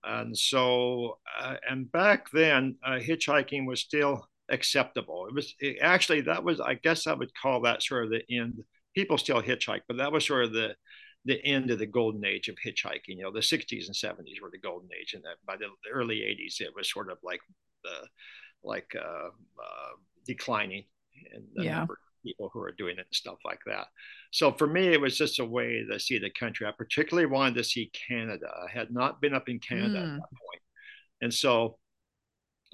And 0.04 0.38
so, 0.38 1.18
uh, 1.40 1.56
and 1.68 1.90
back 1.90 2.30
then, 2.32 2.76
uh, 2.86 3.00
hitchhiking 3.00 3.66
was 3.66 3.80
still 3.80 4.28
acceptable. 4.48 5.26
It 5.26 5.34
was 5.34 5.52
it, 5.58 5.78
actually, 5.80 6.20
that 6.20 6.44
was, 6.44 6.60
I 6.60 6.74
guess 6.74 7.08
I 7.08 7.14
would 7.14 7.32
call 7.34 7.62
that 7.62 7.82
sort 7.82 8.04
of 8.04 8.10
the 8.10 8.22
end. 8.30 8.62
People 8.94 9.18
still 9.18 9.42
hitchhike, 9.42 9.80
but 9.88 9.96
that 9.96 10.12
was 10.12 10.24
sort 10.24 10.44
of 10.44 10.52
the 10.52 10.76
the 11.24 11.44
end 11.44 11.70
of 11.70 11.78
the 11.78 11.86
golden 11.86 12.24
age 12.24 12.48
of 12.48 12.56
hitchhiking. 12.64 13.16
You 13.16 13.22
know, 13.22 13.32
the 13.32 13.40
60s 13.40 13.86
and 13.86 13.94
70s 13.94 14.40
were 14.42 14.50
the 14.50 14.58
golden 14.58 14.88
age, 14.98 15.14
and 15.14 15.22
that 15.24 15.36
by 15.46 15.56
the, 15.56 15.66
early 15.92 16.16
80s, 16.16 16.60
it 16.60 16.74
was 16.74 16.90
sort 16.90 17.10
of 17.10 17.18
like 17.22 17.40
the 17.84 18.08
like 18.64 18.94
uh, 18.96 19.28
uh, 19.28 19.92
declining 20.26 20.84
in 21.34 21.42
the 21.54 21.64
yeah. 21.64 21.78
number 21.78 21.94
of 21.94 21.98
people 22.24 22.50
who 22.52 22.60
are 22.60 22.72
doing 22.72 22.96
it 22.96 23.06
and 23.06 23.14
stuff 23.14 23.38
like 23.44 23.58
that. 23.66 23.86
So 24.30 24.52
for 24.52 24.66
me, 24.66 24.88
it 24.88 25.00
was 25.00 25.18
just 25.18 25.40
a 25.40 25.44
way 25.44 25.84
to 25.90 25.98
see 25.98 26.18
the 26.18 26.30
country. 26.30 26.66
I 26.66 26.70
particularly 26.70 27.26
wanted 27.26 27.56
to 27.56 27.64
see 27.64 27.90
Canada. 28.08 28.46
I 28.48 28.70
had 28.70 28.92
not 28.92 29.20
been 29.20 29.34
up 29.34 29.48
in 29.48 29.58
Canada 29.58 29.98
mm. 29.98 30.14
at 30.14 30.20
that 30.20 30.28
point, 30.30 30.62
and 31.20 31.34
so 31.34 31.78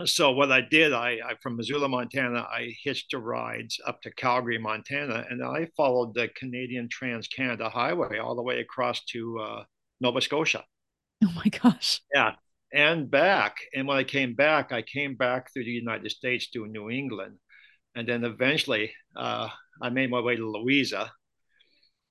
so 0.04 0.30
what 0.30 0.52
I 0.52 0.60
did, 0.60 0.92
I, 0.92 1.18
I, 1.24 1.34
from 1.42 1.56
Missoula, 1.56 1.88
Montana, 1.88 2.46
I 2.50 2.74
hitched 2.82 3.14
a 3.14 3.18
ride 3.18 3.68
up 3.86 4.00
to 4.02 4.12
Calgary, 4.12 4.58
Montana, 4.58 5.24
and 5.28 5.42
I 5.42 5.68
followed 5.76 6.14
the 6.14 6.28
Canadian 6.28 6.88
Trans 6.88 7.26
Canada 7.26 7.68
Highway 7.68 8.18
all 8.18 8.36
the 8.36 8.42
way 8.42 8.60
across 8.60 9.04
to 9.06 9.38
uh, 9.38 9.64
Nova 10.00 10.20
Scotia. 10.20 10.64
Oh 11.24 11.32
my 11.34 11.46
gosh! 11.46 12.00
Yeah, 12.14 12.34
and 12.72 13.10
back. 13.10 13.56
And 13.74 13.88
when 13.88 13.96
I 13.96 14.04
came 14.04 14.34
back, 14.34 14.70
I 14.70 14.82
came 14.82 15.16
back 15.16 15.52
through 15.52 15.64
the 15.64 15.72
United 15.72 16.08
States 16.12 16.48
to 16.50 16.64
New 16.64 16.90
England, 16.90 17.38
and 17.96 18.08
then 18.08 18.22
eventually 18.22 18.92
uh, 19.16 19.48
I 19.82 19.88
made 19.88 20.10
my 20.10 20.20
way 20.20 20.36
to 20.36 20.48
Louisa, 20.48 21.10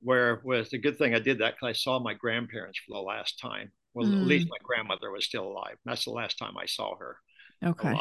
where 0.02 0.41
was 0.43 0.69
the 0.69 0.78
good 0.78 0.97
thing 0.97 1.15
I 1.15 1.19
did 1.19 1.39
that 1.39 1.56
because 1.56 1.69
I 1.69 1.71
saw 1.71 2.00
my 2.00 2.15
grandparents 2.15 2.80
for 2.86 2.95
the 2.95 3.02
last 3.02 3.39
time. 3.39 3.71
Well, 3.93 4.08
mm. 4.08 4.21
at 4.21 4.28
least 4.28 4.47
mm. 4.47 4.52
my 4.52 4.58
grandmother 4.62 5.10
was 5.10 5.23
still 5.26 5.47
alive. 5.47 5.78
That's 5.86 6.04
the 6.04 6.12
last 6.12 6.38
time 6.38 6.58
I 6.58 6.65
saw 6.65 6.97
her. 6.97 7.15
Okay. 7.65 7.96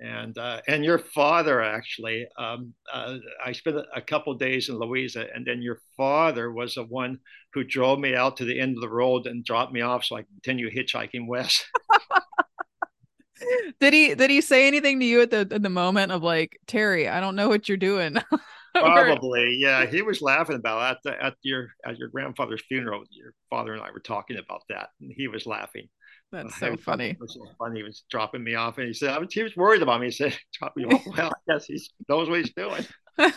And 0.00 0.36
uh, 0.36 0.60
and 0.66 0.84
your 0.84 0.98
father 0.98 1.62
actually, 1.62 2.26
um, 2.36 2.74
uh, 2.92 3.16
I 3.44 3.52
spent 3.52 3.76
a 3.94 4.02
couple 4.02 4.34
days 4.34 4.68
in 4.68 4.76
Louisa, 4.78 5.26
and 5.34 5.46
then 5.46 5.62
your 5.62 5.80
father 5.96 6.50
was 6.50 6.74
the 6.74 6.82
one 6.84 7.20
who 7.52 7.62
drove 7.64 8.00
me 8.00 8.14
out 8.14 8.36
to 8.38 8.44
the 8.44 8.58
end 8.58 8.76
of 8.76 8.82
the 8.82 8.88
road 8.88 9.26
and 9.26 9.44
dropped 9.44 9.72
me 9.72 9.80
off 9.82 10.04
so 10.04 10.16
I 10.16 10.22
continue 10.22 10.68
hitchhiking 10.68 11.28
west. 11.28 11.64
did 13.80 13.92
he 13.92 14.14
did 14.14 14.30
he 14.30 14.40
say 14.40 14.66
anything 14.66 15.00
to 15.00 15.06
you 15.06 15.22
at 15.22 15.30
the 15.30 15.48
at 15.50 15.62
the 15.62 15.70
moment 15.70 16.12
of 16.12 16.22
like 16.22 16.60
Terry? 16.66 17.08
I 17.08 17.20
don't 17.20 17.36
know 17.36 17.48
what 17.48 17.68
you're 17.68 17.78
doing. 17.78 18.16
Probably, 18.74 19.56
yeah. 19.60 19.86
He 19.86 20.02
was 20.02 20.20
laughing 20.20 20.56
about 20.56 20.82
it. 20.82 20.90
at 20.90 20.98
the, 21.04 21.24
at 21.24 21.34
your 21.42 21.68
at 21.86 21.96
your 21.96 22.08
grandfather's 22.08 22.62
funeral. 22.66 23.04
Your 23.10 23.32
father 23.48 23.72
and 23.72 23.82
I 23.82 23.90
were 23.92 24.00
talking 24.00 24.38
about 24.38 24.62
that, 24.68 24.88
and 25.00 25.12
he 25.16 25.28
was 25.28 25.46
laughing. 25.46 25.88
That's 26.34 26.58
so 26.58 26.76
funny. 26.76 27.16
Was 27.20 27.34
so 27.34 27.46
funny. 27.58 27.80
He 27.80 27.82
was 27.84 28.02
dropping 28.10 28.42
me 28.42 28.56
off, 28.56 28.78
and 28.78 28.88
he 28.88 28.92
said, 28.92 29.16
"He 29.30 29.42
was 29.42 29.56
worried 29.56 29.82
about 29.82 30.00
me." 30.00 30.08
He 30.08 30.12
said, 30.12 30.36
"Drop 30.52 30.76
me 30.76 30.84
off." 30.84 31.02
Well, 31.16 31.30
I 31.30 31.52
guess 31.52 31.66
he 31.66 31.80
knows 32.08 32.28
what 32.28 32.40
he's 32.40 32.52
doing. 32.54 32.84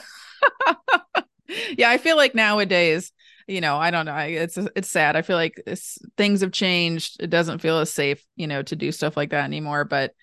yeah, 1.78 1.90
I 1.92 2.00
feel 2.00 2.18
like 2.18 2.34
nowadays, 2.34 3.12
you 3.48 3.62
know, 3.62 3.78
I 3.78 3.92
don't 3.92 4.06
know. 4.06 4.16
It's 4.16 4.58
it's 4.58 4.90
sad. 4.90 5.16
I 5.16 5.22
feel 5.22 5.38
like 5.38 5.62
things 6.18 6.42
have 6.42 6.52
changed. 6.52 7.18
It 7.22 7.30
doesn't 7.30 7.60
feel 7.60 7.78
as 7.78 7.94
safe, 7.94 8.24
you 8.36 8.48
know, 8.48 8.64
to 8.64 8.76
do 8.76 8.92
stuff 8.92 9.16
like 9.16 9.30
that 9.30 9.44
anymore. 9.44 9.86
But, 9.86 10.14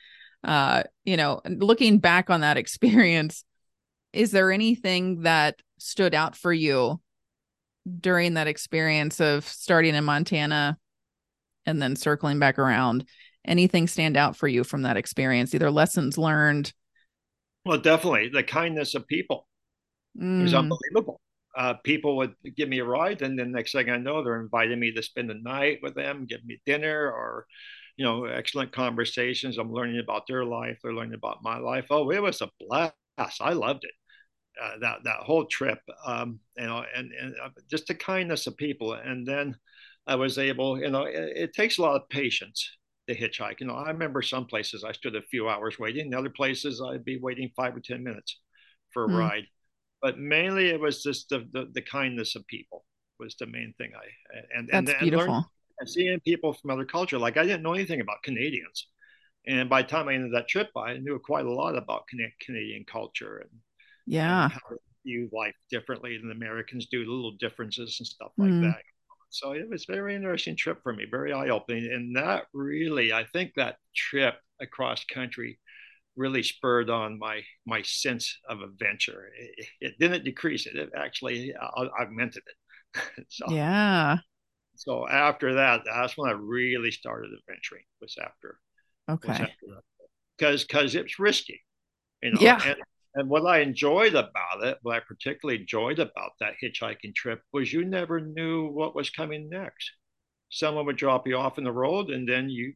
uh, 0.43 0.83
you 1.05 1.17
know, 1.17 1.41
looking 1.49 1.99
back 1.99 2.29
on 2.29 2.41
that 2.41 2.57
experience, 2.57 3.45
is 4.13 4.33
there 4.33 4.51
anything 4.51 5.23
that 5.23 5.61
stood 5.79 6.15
out 6.15 6.35
for 6.35 6.53
you 6.53 7.01
during 8.01 8.35
that 8.35 8.49
experience 8.49 9.21
of 9.21 9.47
starting 9.47 9.95
in 9.95 10.05
Montana 10.05 10.77
and 11.67 11.81
then 11.81 11.97
circling 11.97 12.39
back 12.39 12.59
around 12.59 13.07
anything 13.45 13.87
stand 13.87 14.17
out 14.17 14.37
for 14.37 14.49
you 14.49 14.65
from 14.65 14.83
that 14.83 14.97
experience 14.97 15.55
either 15.55 15.71
lessons 15.71 16.19
learned? 16.19 16.73
Well 17.65 17.79
definitely 17.79 18.29
the 18.29 18.43
kindness 18.43 18.95
of 18.95 19.07
people 19.07 19.47
mm. 20.19 20.41
it 20.41 20.43
was 20.43 20.55
unbelievable. 20.55 21.21
Uh, 21.57 21.75
people 21.85 22.17
would 22.17 22.35
give 22.57 22.69
me 22.69 22.81
a 22.81 22.85
ride 22.85 23.23
and 23.23 23.39
then 23.39 23.53
next 23.53 23.71
thing 23.71 23.89
i 23.89 23.97
know 23.97 24.25
they're 24.25 24.41
inviting 24.41 24.81
me 24.81 24.91
to 24.93 25.01
spend 25.01 25.31
the 25.31 25.35
night 25.35 25.79
with 25.85 25.95
them 25.95 26.27
give 26.27 26.45
me 26.45 26.61
dinner 26.67 27.09
or 27.13 27.47
you 27.97 28.05
know 28.05 28.25
excellent 28.25 28.73
conversations. 28.73 29.59
I'm 29.59 29.73
learning 29.73 30.01
about 30.01 30.27
their 30.27 30.45
life 30.45 30.79
they're 30.83 30.93
learning 30.93 31.15
about 31.15 31.43
my 31.43 31.59
life. 31.59 31.87
Oh 31.91 32.11
it 32.11 32.23
was 32.23 32.41
a 32.41 32.51
blast. 32.61 32.95
I 33.41 33.53
loved 33.53 33.85
it. 33.85 33.93
Uh, 34.63 34.79
that 34.81 34.99
that 35.05 35.21
whole 35.21 35.47
trip 35.47 35.79
um, 36.07 36.39
you 36.57 36.67
know 36.67 36.85
and, 36.95 37.13
and 37.13 37.35
uh, 37.43 37.51
just 37.71 37.87
the 37.87 37.95
kindness 37.95 38.47
of 38.47 38.57
people. 38.57 38.95
And 38.95 39.27
then 39.27 39.57
I 40.07 40.17
was 40.17 40.39
able, 40.39 40.79
you 40.79 40.91
know, 40.91 41.05
it, 41.05 41.33
it, 41.37 41.55
takes 41.55 41.79
a 41.79 41.83
lot 41.83 41.97
of 41.97 42.09
patience 42.09 42.71
to 43.09 43.15
hitchhike. 43.15 43.61
You 43.61 43.67
know, 43.67 43.75
I 43.75 43.89
remember 43.91 44.23
some 44.23 44.47
places 44.47 44.85
I 44.85 44.93
stood 44.93 45.17
a 45.17 45.23
few 45.23 45.49
hours 45.49 45.79
waiting, 45.79 46.15
other 46.15 46.31
places 46.31 46.83
I'd 46.83 47.05
be 47.05 47.19
waiting 47.19 47.51
five 47.57 47.75
or 47.75 47.81
10 47.81 48.03
minutes 48.03 48.41
for 48.93 49.05
a 49.05 49.09
mm. 49.09 49.19
ride. 49.19 49.45
But 50.03 50.19
mainly 50.19 50.69
it 50.69 50.81
was 50.81 51.03
just 51.03 51.31
the, 51.31 51.49
the, 51.53 51.71
the, 51.73 51.81
kindness 51.81 52.37
of 52.37 52.47
people 52.47 52.85
was 53.19 53.35
the 53.39 53.47
main 53.47 53.73
thing 53.79 53.93
I, 53.97 54.59
and, 54.59 54.69
That's 54.71 54.91
and, 54.91 55.01
beautiful. 55.01 55.35
And, 55.35 55.45
and 55.81 55.89
seeing 55.89 56.21
people 56.21 56.53
from 56.53 56.71
other 56.71 56.85
culture, 56.85 57.19
like 57.19 57.39
I 57.39 57.45
didn't 57.45 57.63
know 57.63 57.73
anything 57.73 58.03
about 58.03 58.23
Canadians. 58.23 58.89
And 59.47 59.69
by 59.71 59.83
the 59.83 59.89
time 59.89 60.09
I 60.09 60.15
ended 60.15 60.35
that 60.35 60.49
trip, 60.49 60.69
I 60.77 60.99
knew 60.99 61.19
quite 61.19 61.47
a 61.47 61.53
lot 61.53 61.77
about 61.77 62.07
Canadian 62.41 62.85
culture 62.85 63.39
and 63.39 63.51
yeah, 64.07 64.45
and 64.45 64.53
how 64.53 64.61
view 65.05 65.29
life 65.33 65.55
differently 65.71 66.17
than 66.19 66.31
Americans 66.31 66.87
do, 66.91 67.01
little 67.01 67.37
differences 67.39 67.97
and 68.01 68.07
stuff 68.07 68.33
like 68.39 68.51
mm. 68.51 68.63
that. 68.63 68.83
So 69.35 69.51
it 69.51 69.69
was 69.69 69.85
a 69.89 69.93
very 69.93 70.15
interesting 70.15 70.57
trip 70.57 70.81
for 70.85 70.93
me, 70.93 71.07
very 71.11 71.33
eye 71.33 71.49
opening. 71.49 71.91
And 71.93 72.15
that 72.15 72.45
really, 72.53 73.13
I 73.13 73.25
think 73.25 73.53
that 73.57 73.79
trip 73.95 74.35
across 74.61 75.05
country 75.07 75.59
really 76.15 76.45
spurred 76.45 76.89
on 76.89 77.19
my 77.19 77.43
my 77.67 77.83
sense 77.83 78.39
of 78.49 78.61
adventure. 78.61 79.33
It, 79.37 79.67
it 79.81 79.95
didn't 79.99 80.25
decrease 80.25 80.67
it; 80.67 80.77
it 80.77 80.91
actually 80.97 81.53
uh, 81.53 81.89
augmented 82.01 82.45
it. 82.47 83.27
so, 83.29 83.47
yeah. 83.51 84.19
So 84.77 85.09
after 85.09 85.55
that, 85.55 85.81
that's 85.85 86.17
when 86.17 86.31
I 86.31 86.35
really 86.35 86.93
started 86.93 87.33
adventuring. 87.37 87.83
Was 88.01 88.17
after. 88.23 88.61
Okay. 89.11 89.53
Because 90.39 90.65
because 90.65 90.95
it's 90.95 91.19
risky, 91.19 91.61
you 92.23 92.35
know. 92.35 92.41
Yeah. 92.41 92.61
And, 92.65 92.77
and 93.15 93.29
what 93.29 93.47
I 93.47 93.61
enjoyed 93.61 94.15
about 94.15 94.63
it, 94.63 94.79
what 94.83 94.97
I 94.97 95.01
particularly 95.01 95.61
enjoyed 95.61 95.99
about 95.99 96.33
that 96.41 96.55
hitchhiking 96.63 97.15
trip, 97.15 97.43
was 97.53 97.73
you 97.73 97.85
never 97.85 98.21
knew 98.21 98.69
what 98.69 98.95
was 98.95 99.11
coming 99.11 99.49
next. 99.49 99.93
Someone 100.51 100.87
would 100.87 100.97
drop 100.97 101.27
you 101.27 101.37
off 101.37 101.59
in 101.59 101.65
the 101.65 101.73
road, 101.73 102.11
and 102.11 102.29
then 102.29 102.49
you 102.49 102.75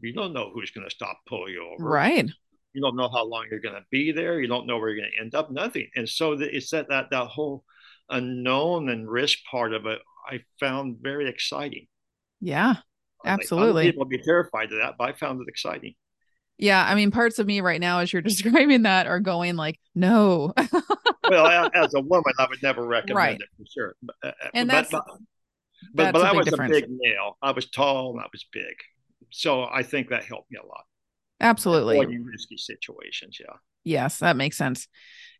you 0.00 0.12
don't 0.12 0.32
know 0.32 0.50
who's 0.52 0.70
going 0.70 0.88
to 0.88 0.94
stop 0.94 1.18
pull 1.28 1.48
you 1.48 1.64
over. 1.72 1.88
Right. 1.88 2.28
You 2.72 2.80
don't 2.80 2.96
know 2.96 3.10
how 3.10 3.24
long 3.24 3.46
you're 3.50 3.60
going 3.60 3.74
to 3.74 3.84
be 3.90 4.12
there. 4.12 4.40
You 4.40 4.48
don't 4.48 4.66
know 4.66 4.78
where 4.78 4.88
you're 4.88 5.00
going 5.00 5.12
to 5.16 5.22
end 5.22 5.34
up. 5.34 5.50
Nothing. 5.50 5.88
And 5.94 6.08
so 6.08 6.32
it's 6.32 6.70
that 6.70 6.88
that 6.88 7.08
that 7.10 7.26
whole 7.26 7.64
unknown 8.08 8.88
and 8.88 9.08
risk 9.08 9.38
part 9.50 9.74
of 9.74 9.86
it. 9.86 10.00
I 10.28 10.40
found 10.58 10.98
very 11.02 11.28
exciting. 11.28 11.86
Yeah, 12.40 12.76
absolutely. 13.24 13.84
Like, 13.84 13.92
people 13.92 14.04
be 14.06 14.18
terrified 14.18 14.72
of 14.72 14.78
that, 14.78 14.94
but 14.98 15.08
I 15.10 15.12
found 15.12 15.40
it 15.40 15.48
exciting. 15.48 15.94
Yeah, 16.58 16.84
I 16.84 16.94
mean, 16.94 17.10
parts 17.10 17.38
of 17.38 17.46
me 17.46 17.60
right 17.60 17.80
now, 17.80 17.98
as 17.98 18.12
you're 18.12 18.22
describing 18.22 18.82
that, 18.82 19.06
are 19.06 19.20
going 19.20 19.56
like, 19.56 19.78
no. 19.94 20.52
well, 21.28 21.70
as 21.74 21.94
a 21.94 22.00
woman, 22.00 22.32
I 22.38 22.46
would 22.48 22.62
never 22.62 22.86
recommend 22.86 23.16
right. 23.16 23.40
it 23.40 23.48
for 23.56 23.64
sure. 23.72 23.96
But, 24.02 24.16
uh, 24.22 24.48
and 24.54 24.70
that's, 24.70 24.90
but, 24.90 25.04
but, 25.06 25.18
but, 25.94 26.12
but 26.12 26.22
I 26.22 26.32
was 26.32 26.46
difference. 26.46 26.76
a 26.76 26.80
big 26.80 26.90
male. 26.90 27.36
I 27.42 27.52
was 27.52 27.68
tall 27.70 28.12
and 28.12 28.20
I 28.20 28.26
was 28.32 28.44
big, 28.52 28.74
so 29.30 29.64
I 29.64 29.82
think 29.82 30.10
that 30.10 30.24
helped 30.24 30.50
me 30.50 30.58
a 30.62 30.66
lot. 30.66 30.84
Absolutely, 31.40 31.96
avoiding 31.96 32.24
risky 32.24 32.56
situations. 32.56 33.38
Yeah. 33.40 33.56
Yes, 33.84 34.18
that 34.20 34.36
makes 34.36 34.56
sense. 34.56 34.86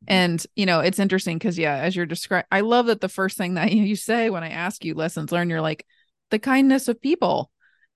And 0.08 0.44
you 0.56 0.66
know, 0.66 0.80
it's 0.80 0.98
interesting 0.98 1.38
because 1.38 1.58
yeah, 1.58 1.76
as 1.76 1.94
you're 1.94 2.06
describing, 2.06 2.46
I 2.50 2.60
love 2.60 2.86
that 2.86 3.00
the 3.00 3.08
first 3.08 3.36
thing 3.38 3.54
that 3.54 3.70
you 3.72 3.96
say 3.96 4.30
when 4.30 4.42
I 4.42 4.50
ask 4.50 4.84
you 4.84 4.94
lessons 4.94 5.32
learned, 5.32 5.50
you're 5.50 5.60
like 5.60 5.86
the 6.30 6.38
kindness 6.38 6.88
of 6.88 7.00
people. 7.00 7.50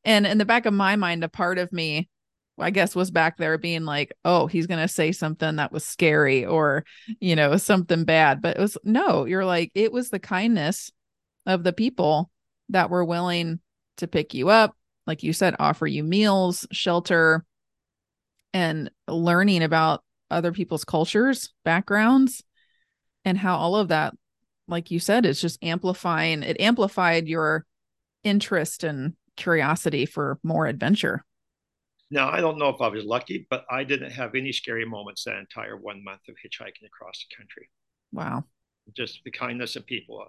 And 0.05 0.27
in 0.27 0.39
the 0.39 0.45
back 0.45 0.67
of 0.67 0.75
my 0.75 0.95
mind, 0.95 1.25
a 1.25 1.29
part 1.29 1.59
of 1.59 1.73
me 1.73 2.09
I 2.59 2.71
guess 2.71 2.97
was 2.97 3.11
back 3.11 3.37
there 3.37 3.59
being 3.59 3.85
like, 3.85 4.13
oh, 4.25 4.47
he's 4.47 4.67
going 4.67 4.81
to 4.81 4.89
say 4.89 5.13
something 5.13 5.57
that 5.57 5.73
was 5.73 5.85
scary 5.85 6.47
or, 6.47 6.85
you 7.21 7.37
know, 7.37 7.57
something 7.57 8.05
bad. 8.05 8.41
But 8.41 8.57
it 8.57 8.61
was 8.61 8.79
no, 8.83 9.25
you're 9.27 9.45
like, 9.45 9.71
it 9.75 9.93
was 9.93 10.11
the 10.11 10.19
kindness 10.19 10.91
of 11.45 11.65
the 11.65 11.73
people 11.73 12.31
that 12.71 12.91
were 12.91 13.05
willing 13.05 13.61
to 13.99 14.07
pick 14.07 14.35
you 14.35 14.49
up, 14.49 14.75
like 15.07 15.23
you 15.23 15.33
said, 15.33 15.55
offer 15.59 15.87
you 15.87 16.03
meals, 16.03 16.67
shelter, 16.73 17.45
and 18.53 18.91
learning 19.07 19.63
about 19.63 20.03
other 20.31 20.53
people's 20.53 20.85
cultures, 20.85 21.53
backgrounds, 21.65 22.43
and 23.25 23.37
how 23.37 23.57
all 23.57 23.77
of 23.77 23.89
that, 23.89 24.15
like 24.67 24.91
you 24.91 24.99
said, 24.99 25.27
is 25.27 25.41
just 25.41 25.63
amplifying, 25.63 26.43
it 26.43 26.61
amplified 26.61 27.29
your 27.29 27.67
interest 28.25 28.83
and 28.83 29.15
curiosity 29.37 30.07
for 30.07 30.39
more 30.43 30.67
adventure. 30.67 31.25
Now, 32.11 32.31
I 32.31 32.41
don't 32.41 32.59
know 32.59 32.69
if 32.69 32.81
I 32.81 32.89
was 32.89 33.05
lucky, 33.05 33.47
but 33.51 33.65
I 33.71 33.85
didn't 33.85 34.13
have 34.13 34.35
any 34.35 34.53
scary 34.53 34.85
moments 34.85 35.25
that 35.25 35.39
entire 35.39 35.77
one 35.77 36.05
month 36.05 36.21
of 36.29 36.37
hitchhiking 36.37 36.87
across 36.87 37.19
the 37.19 37.37
country. 37.37 37.69
Wow. 38.13 38.45
Just 38.97 39.21
the 39.25 39.33
kindness 39.33 39.75
of 39.75 39.87
people. 39.87 40.25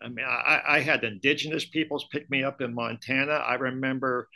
I 0.00 0.08
mean, 0.08 0.24
I, 0.24 0.60
I 0.66 0.80
had 0.80 1.02
indigenous 1.02 1.64
peoples 1.64 2.06
pick 2.12 2.30
me 2.30 2.44
up 2.44 2.60
in 2.60 2.72
Montana. 2.72 3.32
I 3.32 3.54
remember 3.54 4.28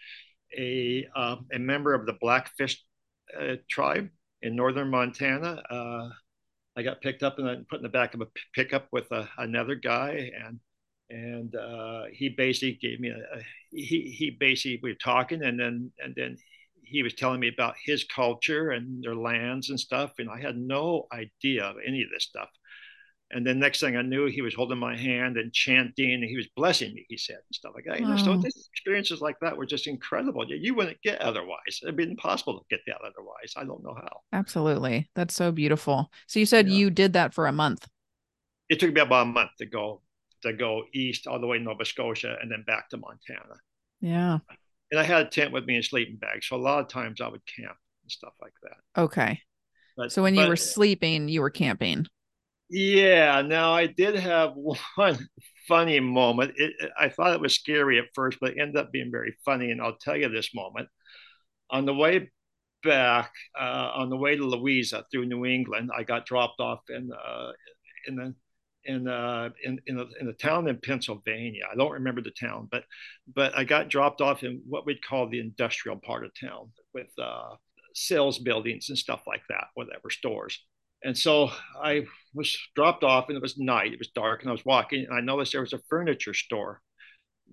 a, 0.58 1.06
uh, 1.14 1.36
a 1.52 1.58
member 1.58 1.94
of 1.94 2.04
the 2.04 2.14
Blackfeet 2.20 2.76
uh, 3.40 3.54
tribe 3.70 4.08
in 4.42 4.56
northern 4.56 4.90
Montana. 4.90 5.62
Uh, 5.70 6.08
I 6.76 6.82
got 6.82 7.00
picked 7.00 7.22
up 7.22 7.38
and 7.38 7.68
put 7.68 7.78
in 7.78 7.82
the 7.82 7.88
back 7.88 8.14
of 8.14 8.22
a 8.22 8.28
pickup 8.54 8.88
with 8.92 9.10
a, 9.12 9.28
another 9.38 9.74
guy, 9.74 10.30
and 10.44 10.58
and 11.10 11.54
uh, 11.54 12.04
he 12.10 12.30
basically 12.30 12.78
gave 12.80 12.98
me 12.98 13.10
a, 13.10 13.18
a, 13.18 13.42
he 13.70 14.14
he 14.18 14.30
basically 14.30 14.80
we 14.82 14.92
were 14.92 14.98
talking, 15.02 15.42
and 15.42 15.60
then 15.60 15.92
and 16.02 16.14
then 16.16 16.38
he 16.92 17.02
was 17.02 17.14
telling 17.14 17.40
me 17.40 17.48
about 17.48 17.74
his 17.82 18.04
culture 18.04 18.70
and 18.70 19.02
their 19.02 19.16
lands 19.16 19.70
and 19.70 19.80
stuff, 19.80 20.12
and 20.18 20.28
I 20.30 20.40
had 20.40 20.56
no 20.56 21.06
idea 21.12 21.64
of 21.64 21.76
any 21.84 22.02
of 22.02 22.10
this 22.10 22.24
stuff. 22.24 22.48
And 23.34 23.46
then 23.46 23.58
next 23.58 23.80
thing 23.80 23.96
I 23.96 24.02
knew, 24.02 24.26
he 24.26 24.42
was 24.42 24.54
holding 24.54 24.78
my 24.78 24.94
hand 24.94 25.38
and 25.38 25.50
chanting, 25.54 26.12
and 26.12 26.22
he 26.22 26.36
was 26.36 26.48
blessing 26.54 26.92
me. 26.92 27.06
He 27.08 27.16
said 27.16 27.36
and 27.36 27.54
stuff 27.54 27.72
like 27.74 27.86
that. 27.86 27.98
You 27.98 28.06
know, 28.06 28.18
so 28.18 28.36
this 28.36 28.68
experiences 28.70 29.22
like 29.22 29.36
that 29.40 29.56
were 29.56 29.64
just 29.64 29.86
incredible. 29.86 30.44
You 30.46 30.74
wouldn't 30.74 31.00
get 31.02 31.22
otherwise. 31.22 31.80
It'd 31.82 31.96
be 31.96 32.04
impossible 32.04 32.58
to 32.58 32.64
get 32.68 32.80
that 32.86 32.98
otherwise. 32.98 33.54
I 33.56 33.64
don't 33.64 33.82
know 33.82 33.94
how. 33.94 34.20
Absolutely, 34.34 35.08
that's 35.14 35.34
so 35.34 35.50
beautiful. 35.50 36.10
So 36.26 36.40
you 36.40 36.46
said 36.46 36.68
yeah. 36.68 36.74
you 36.74 36.90
did 36.90 37.14
that 37.14 37.32
for 37.32 37.46
a 37.46 37.52
month. 37.52 37.88
It 38.68 38.78
took 38.80 38.92
me 38.92 39.00
about 39.00 39.22
a 39.22 39.30
month 39.30 39.50
to 39.58 39.66
go 39.66 40.02
to 40.42 40.52
go 40.52 40.82
east 40.92 41.26
all 41.26 41.40
the 41.40 41.46
way 41.46 41.56
to 41.56 41.64
Nova 41.64 41.86
Scotia 41.86 42.36
and 42.42 42.50
then 42.50 42.64
back 42.66 42.90
to 42.90 42.98
Montana. 42.98 43.54
Yeah 44.02 44.38
and 44.92 45.00
I 45.00 45.04
had 45.04 45.26
a 45.26 45.30
tent 45.30 45.52
with 45.52 45.64
me 45.64 45.76
and 45.76 45.84
sleeping 45.84 46.16
bag. 46.16 46.44
So 46.44 46.54
a 46.54 46.58
lot 46.58 46.80
of 46.80 46.88
times 46.88 47.22
I 47.22 47.26
would 47.26 47.40
camp 47.46 47.76
and 48.02 48.10
stuff 48.10 48.34
like 48.42 48.52
that. 48.62 49.00
Okay. 49.02 49.40
But, 49.96 50.12
so 50.12 50.22
when 50.22 50.34
but, 50.34 50.42
you 50.42 50.48
were 50.48 50.56
sleeping, 50.56 51.28
you 51.28 51.40
were 51.40 51.50
camping. 51.50 52.06
Yeah. 52.68 53.40
Now 53.40 53.72
I 53.72 53.86
did 53.86 54.16
have 54.16 54.52
one 54.96 55.28
funny 55.66 55.98
moment. 55.98 56.52
It, 56.56 56.74
I 56.98 57.08
thought 57.08 57.32
it 57.32 57.40
was 57.40 57.54
scary 57.54 57.98
at 57.98 58.04
first, 58.14 58.36
but 58.38 58.50
it 58.50 58.60
ended 58.60 58.76
up 58.76 58.92
being 58.92 59.10
very 59.10 59.34
funny. 59.46 59.70
And 59.70 59.80
I'll 59.80 59.96
tell 59.96 60.16
you 60.16 60.28
this 60.28 60.54
moment. 60.54 60.88
On 61.70 61.86
the 61.86 61.94
way 61.94 62.30
back, 62.84 63.32
uh, 63.58 63.92
on 63.94 64.10
the 64.10 64.16
way 64.16 64.36
to 64.36 64.44
Louisa 64.44 65.06
through 65.10 65.24
New 65.24 65.46
England, 65.46 65.90
I 65.96 66.02
got 66.02 66.26
dropped 66.26 66.60
off 66.60 66.80
in 66.90 67.10
uh, 67.12 67.52
in 68.06 68.16
the 68.16 68.34
in 68.84 69.08
uh, 69.08 69.50
in 69.64 69.80
in 69.86 69.98
a, 69.98 70.04
in 70.20 70.28
a 70.28 70.32
town 70.32 70.68
in 70.68 70.78
Pennsylvania. 70.78 71.64
I 71.70 71.76
don't 71.76 71.92
remember 71.92 72.22
the 72.22 72.30
town, 72.30 72.68
but 72.70 72.84
but 73.34 73.56
I 73.56 73.64
got 73.64 73.88
dropped 73.88 74.20
off 74.20 74.42
in 74.42 74.62
what 74.68 74.86
we'd 74.86 75.04
call 75.04 75.28
the 75.28 75.40
industrial 75.40 75.98
part 75.98 76.24
of 76.24 76.32
town 76.38 76.70
with 76.94 77.08
uh, 77.18 77.56
sales 77.94 78.38
buildings 78.38 78.88
and 78.88 78.98
stuff 78.98 79.22
like 79.26 79.42
that, 79.48 79.66
whatever 79.74 80.10
stores. 80.10 80.58
And 81.04 81.16
so 81.16 81.50
I 81.82 82.06
was 82.34 82.56
dropped 82.76 83.04
off, 83.04 83.28
and 83.28 83.36
it 83.36 83.42
was 83.42 83.58
night. 83.58 83.92
It 83.92 83.98
was 83.98 84.10
dark, 84.14 84.42
and 84.42 84.48
I 84.48 84.52
was 84.52 84.64
walking, 84.64 85.04
and 85.04 85.14
I 85.14 85.20
noticed 85.20 85.52
there 85.52 85.60
was 85.60 85.72
a 85.72 85.80
furniture 85.88 86.34
store 86.34 86.80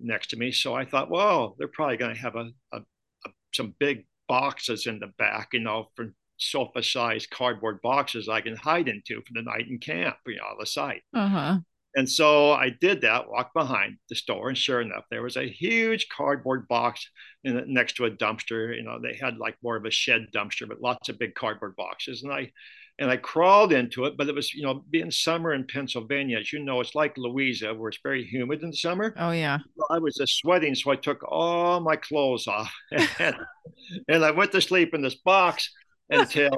next 0.00 0.30
to 0.30 0.36
me. 0.36 0.52
So 0.52 0.74
I 0.74 0.84
thought, 0.84 1.10
well, 1.10 1.56
they're 1.58 1.68
probably 1.68 1.96
going 1.96 2.14
to 2.14 2.20
have 2.20 2.36
a, 2.36 2.50
a, 2.72 2.78
a 2.78 3.30
some 3.52 3.74
big 3.80 4.06
boxes 4.28 4.86
in 4.86 5.00
the 5.00 5.08
back, 5.18 5.48
you 5.52 5.60
know, 5.60 5.88
for 5.96 6.14
sofa 6.40 6.82
sized 6.82 7.30
cardboard 7.30 7.80
boxes 7.82 8.28
I 8.28 8.40
can 8.40 8.56
hide 8.56 8.88
into 8.88 9.20
for 9.22 9.32
the 9.32 9.42
night 9.42 9.68
in 9.68 9.78
camp, 9.78 10.16
you 10.26 10.36
know, 10.36 10.56
the 10.58 10.66
site. 10.66 11.02
Uh-huh. 11.14 11.58
And 11.96 12.08
so 12.08 12.52
I 12.52 12.70
did 12.70 13.00
that, 13.00 13.28
walked 13.28 13.52
behind 13.52 13.96
the 14.08 14.14
store, 14.14 14.48
and 14.48 14.56
sure 14.56 14.80
enough, 14.80 15.04
there 15.10 15.22
was 15.22 15.36
a 15.36 15.48
huge 15.48 16.08
cardboard 16.08 16.68
box 16.68 17.08
in, 17.42 17.62
next 17.66 17.94
to 17.94 18.04
a 18.04 18.10
dumpster. 18.10 18.76
You 18.76 18.84
know, 18.84 19.00
they 19.00 19.18
had 19.20 19.38
like 19.38 19.56
more 19.62 19.76
of 19.76 19.84
a 19.84 19.90
shed 19.90 20.28
dumpster, 20.32 20.68
but 20.68 20.80
lots 20.80 21.08
of 21.08 21.18
big 21.18 21.34
cardboard 21.34 21.74
boxes. 21.74 22.22
And 22.22 22.32
I 22.32 22.52
and 23.00 23.10
I 23.10 23.16
crawled 23.16 23.72
into 23.72 24.04
it, 24.04 24.16
but 24.16 24.28
it 24.28 24.34
was, 24.34 24.52
you 24.52 24.62
know, 24.62 24.84
being 24.90 25.10
summer 25.10 25.54
in 25.54 25.66
Pennsylvania, 25.66 26.38
as 26.38 26.52
you 26.52 26.58
know, 26.58 26.80
it's 26.80 26.94
like 26.94 27.16
Louisa, 27.16 27.74
where 27.74 27.88
it's 27.88 27.98
very 28.02 28.24
humid 28.24 28.62
in 28.62 28.70
the 28.70 28.76
summer. 28.76 29.14
Oh 29.16 29.30
yeah. 29.30 29.58
I 29.90 29.98
was 29.98 30.14
just 30.14 30.36
sweating, 30.36 30.74
so 30.74 30.90
I 30.90 30.96
took 30.96 31.24
all 31.26 31.80
my 31.80 31.96
clothes 31.96 32.46
off, 32.46 32.72
and, 33.18 33.36
and 34.06 34.24
I 34.24 34.30
went 34.30 34.52
to 34.52 34.60
sleep 34.60 34.94
in 34.94 35.02
this 35.02 35.16
box 35.16 35.70
until 36.10 36.50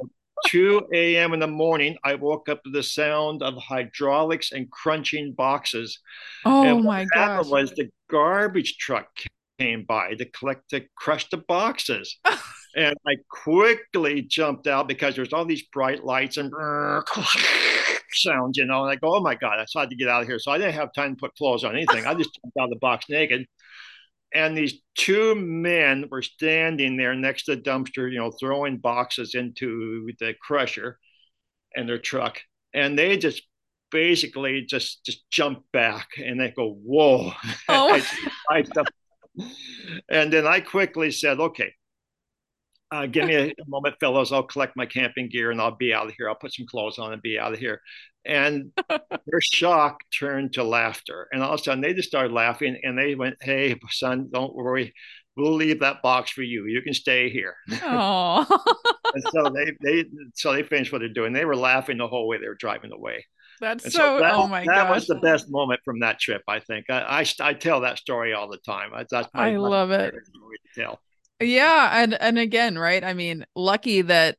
2 0.47 0.87
a.m. 0.93 1.33
in 1.33 1.39
the 1.39 1.47
morning. 1.47 1.95
I 2.03 2.15
woke 2.15 2.49
up 2.49 2.63
to 2.63 2.69
the 2.69 2.83
sound 2.83 3.41
of 3.41 3.55
hydraulics 3.55 4.51
and 4.51 4.69
crunching 4.71 5.33
boxes. 5.33 5.99
Oh 6.45 6.63
and 6.63 6.83
my 6.83 7.05
god! 7.13 7.49
Was 7.49 7.71
the 7.71 7.89
garbage 8.09 8.77
truck 8.77 9.07
came 9.59 9.83
by 9.85 10.13
to 10.15 10.25
collect 10.25 10.69
to 10.71 10.83
crush 10.95 11.29
the 11.29 11.37
boxes. 11.37 12.17
and 12.75 12.95
I 13.07 13.15
quickly 13.29 14.21
jumped 14.23 14.67
out 14.67 14.87
because 14.87 15.15
there's 15.15 15.33
all 15.33 15.45
these 15.45 15.63
bright 15.73 16.03
lights 16.03 16.37
and 16.37 16.51
sounds, 18.13 18.57
you 18.57 18.65
know. 18.65 18.83
And 18.83 18.91
I 18.91 18.95
go, 18.95 19.15
oh 19.15 19.21
my 19.21 19.35
God, 19.35 19.59
I 19.59 19.79
had 19.79 19.89
to 19.89 19.95
get 19.95 20.09
out 20.09 20.23
of 20.23 20.27
here. 20.27 20.39
So 20.39 20.51
I 20.51 20.57
didn't 20.57 20.73
have 20.73 20.93
time 20.93 21.15
to 21.15 21.19
put 21.19 21.35
clothes 21.35 21.63
on 21.63 21.75
anything. 21.75 22.05
I 22.05 22.13
just 22.13 22.31
jumped 22.35 22.57
out 22.59 22.65
of 22.65 22.69
the 22.71 22.79
box 22.79 23.05
naked 23.09 23.45
and 24.33 24.57
these 24.57 24.81
two 24.95 25.35
men 25.35 26.07
were 26.09 26.21
standing 26.21 26.97
there 26.97 27.15
next 27.15 27.45
to 27.45 27.55
the 27.55 27.61
dumpster, 27.61 28.11
you 28.11 28.17
know, 28.17 28.31
throwing 28.31 28.77
boxes 28.77 29.35
into 29.35 30.09
the 30.19 30.33
crusher 30.41 30.97
and 31.75 31.87
their 31.87 31.99
truck. 31.99 32.39
And 32.73 32.97
they 32.97 33.17
just 33.17 33.43
basically 33.91 34.65
just 34.67 35.05
just 35.05 35.29
jump 35.29 35.63
back 35.71 36.07
and 36.17 36.39
they 36.39 36.51
go, 36.51 36.79
whoa. 36.83 37.31
Oh. 37.69 38.01
and 40.09 40.33
then 40.33 40.47
I 40.47 40.59
quickly 40.59 41.11
said, 41.11 41.39
okay, 41.39 41.71
uh, 42.93 43.05
give 43.07 43.25
me 43.25 43.35
a, 43.35 43.47
a, 43.47 43.67
moment, 43.67 43.95
fellows. 43.99 44.31
I'll 44.31 44.43
collect 44.43 44.77
my 44.77 44.85
camping 44.85 45.27
gear 45.27 45.49
and 45.49 45.59
I'll 45.59 45.75
be 45.75 45.93
out 45.93 46.07
of 46.07 46.13
here. 46.15 46.29
I'll 46.29 46.35
put 46.35 46.53
some 46.53 46.67
clothes 46.67 46.99
on 46.99 47.11
and 47.11 47.21
be 47.21 47.39
out 47.39 47.53
of 47.53 47.59
here. 47.59 47.81
And 48.25 48.71
their 48.89 49.41
shock 49.41 50.03
turned 50.17 50.53
to 50.53 50.63
laughter. 50.63 51.27
And 51.31 51.41
all 51.41 51.53
of 51.53 51.59
a 51.59 51.63
sudden, 51.63 51.81
they 51.81 51.93
just 51.93 52.07
started 52.07 52.31
laughing 52.31 52.79
and 52.83 52.97
they 52.97 53.15
went, 53.15 53.37
Hey, 53.41 53.79
son, 53.89 54.29
don't 54.31 54.55
worry. 54.55 54.93
We'll 55.35 55.55
leave 55.55 55.79
that 55.79 56.03
box 56.03 56.29
for 56.29 56.43
you. 56.43 56.67
You 56.67 56.83
can 56.83 56.93
stay 56.93 57.31
here. 57.31 57.55
Oh. 57.81 58.45
and 59.15 59.23
so 59.31 59.49
they 59.49 59.71
they 59.81 60.05
so 60.35 60.53
they 60.53 60.61
finished 60.61 60.91
what 60.91 60.99
they're 60.99 61.09
doing. 61.09 61.33
They 61.33 61.45
were 61.45 61.55
laughing 61.55 61.97
the 61.97 62.07
whole 62.07 62.27
way 62.27 62.37
they 62.37 62.47
were 62.47 62.53
driving 62.53 62.91
away. 62.91 63.25
That's 63.59 63.85
so, 63.85 63.89
so 63.89 64.19
that, 64.19 64.35
oh 64.35 64.47
my 64.47 64.63
god. 64.63 64.75
That 64.75 64.87
gosh. 64.89 64.95
was 64.95 65.07
the 65.07 65.15
best 65.15 65.49
moment 65.49 65.79
from 65.83 66.01
that 66.01 66.19
trip, 66.19 66.43
I 66.47 66.59
think. 66.59 66.85
I 66.91 67.21
I, 67.21 67.49
I 67.49 67.53
tell 67.55 67.81
that 67.81 67.97
story 67.97 68.33
all 68.33 68.47
the 68.47 68.59
time. 68.59 68.91
That's 69.09 69.33
my, 69.33 69.53
I 69.53 69.57
love 69.57 69.89
it. 69.89 70.13
tell. 70.75 70.99
Yeah, 71.43 72.01
and 72.01 72.13
and 72.13 72.39
again, 72.39 72.77
right? 72.77 73.03
I 73.03 73.13
mean, 73.13 73.45
lucky 73.55 74.01
that 74.03 74.37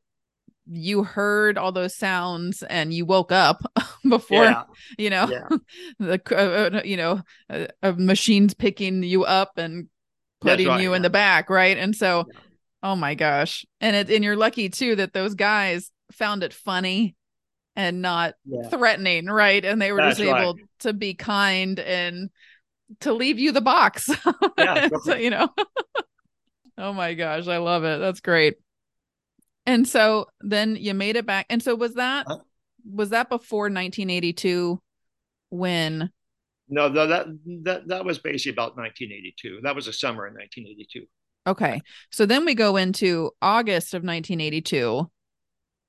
you 0.67 1.03
heard 1.03 1.57
all 1.57 1.71
those 1.71 1.95
sounds 1.95 2.63
and 2.63 2.93
you 2.93 3.05
woke 3.05 3.31
up 3.31 3.61
before 4.09 4.45
yeah. 4.45 4.63
you 4.97 5.09
know 5.09 5.29
yeah. 5.29 5.57
the 5.99 6.21
uh, 6.31 6.77
uh 6.77 6.81
you 6.83 6.97
know 6.97 7.21
uh, 7.49 7.67
uh, 7.83 7.93
machines 7.97 8.53
picking 8.53 9.03
you 9.03 9.23
up 9.23 9.57
and 9.57 9.87
putting 10.41 10.67
right, 10.67 10.81
you 10.81 10.89
yeah. 10.89 10.95
in 10.95 11.01
the 11.01 11.09
back 11.09 11.49
right 11.49 11.77
and 11.77 11.95
so 11.95 12.25
oh 12.83 12.95
my 12.95 13.15
gosh 13.15 13.65
and 13.79 13.95
it 13.95 14.09
and 14.09 14.23
you're 14.23 14.35
lucky 14.35 14.69
too 14.69 14.95
that 14.95 15.13
those 15.13 15.35
guys 15.35 15.91
found 16.11 16.43
it 16.43 16.53
funny 16.53 17.15
and 17.75 18.01
not 18.01 18.33
threatening 18.69 19.27
right 19.27 19.63
and 19.65 19.81
they 19.81 19.91
were 19.91 19.99
That's 19.99 20.17
just 20.17 20.29
able 20.29 20.55
to 20.79 20.93
be 20.93 21.13
kind 21.13 21.79
and 21.79 22.29
to 23.01 23.13
leave 23.13 23.39
you 23.39 23.51
the 23.51 23.61
box 23.61 24.09
yeah, 24.57 24.89
so, 25.03 25.15
you 25.15 25.29
know 25.29 25.49
oh 26.77 26.93
my 26.93 27.13
gosh 27.13 27.47
i 27.47 27.57
love 27.57 27.83
it 27.83 27.99
that's 27.99 28.19
great 28.19 28.55
and 29.65 29.87
so 29.87 30.27
then 30.41 30.75
you 30.75 30.93
made 30.93 31.15
it 31.15 31.25
back. 31.25 31.47
And 31.49 31.61
so 31.61 31.75
was 31.75 31.95
that 31.95 32.25
huh? 32.27 32.39
was 32.87 33.09
that 33.09 33.29
before 33.29 33.63
1982 33.63 34.81
when 35.49 36.11
No, 36.69 36.87
no 36.87 37.07
that 37.07 37.27
that 37.63 37.87
that 37.87 38.05
was 38.05 38.19
basically 38.19 38.51
about 38.51 38.77
1982. 38.77 39.61
That 39.63 39.75
was 39.75 39.87
the 39.87 39.93
summer 39.93 40.27
in 40.27 40.33
1982. 40.33 41.05
Okay. 41.47 41.81
So 42.11 42.25
then 42.25 42.45
we 42.45 42.55
go 42.55 42.75
into 42.75 43.31
August 43.41 43.93
of 43.93 44.03
1982 44.03 45.09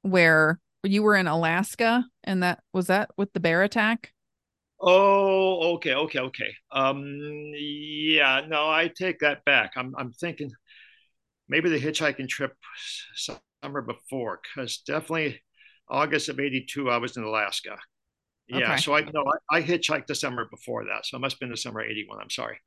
where 0.03 0.61
you 0.83 1.03
were 1.03 1.17
in 1.17 1.27
Alaska 1.27 2.05
and 2.25 2.43
that 2.43 2.61
was 2.73 2.87
that 2.87 3.11
with 3.17 3.33
the 3.33 3.41
bear 3.41 3.63
attack? 3.63 4.13
Oh, 4.81 5.75
okay, 5.75 5.95
okay, 5.95 6.21
okay. 6.21 6.55
Um 6.71 7.05
yeah, 7.55 8.43
no, 8.47 8.71
I 8.71 8.89
take 8.89 9.19
that 9.21 9.45
back. 9.45 9.73
I'm 9.77 9.95
I'm 9.99 10.13
thinking 10.13 10.53
maybe 11.49 11.69
the 11.69 11.81
hitchhiking 11.81 12.29
trip 12.29 12.55
summer 13.15 13.83
before 13.83 14.41
because 14.43 14.79
definitely 14.79 15.41
August 15.89 16.29
of 16.29 16.41
82, 16.41 16.91
I 16.91 16.97
was 16.99 17.17
in 17.17 17.23
Alaska. 17.23 17.77
Yeah. 18.49 18.73
Okay. 18.73 18.77
So 18.79 18.95
I 18.95 19.01
know 19.01 19.25
I, 19.51 19.59
I, 19.59 19.63
hitchhiked 19.63 20.07
the 20.07 20.15
summer 20.15 20.47
before 20.51 20.85
that. 20.85 21.07
So 21.07 21.17
it 21.17 21.21
must 21.21 21.35
have 21.35 21.41
been 21.41 21.51
the 21.51 21.57
summer 21.57 21.83
81. 21.83 22.19
I'm 22.21 22.31
sorry. 22.31 22.59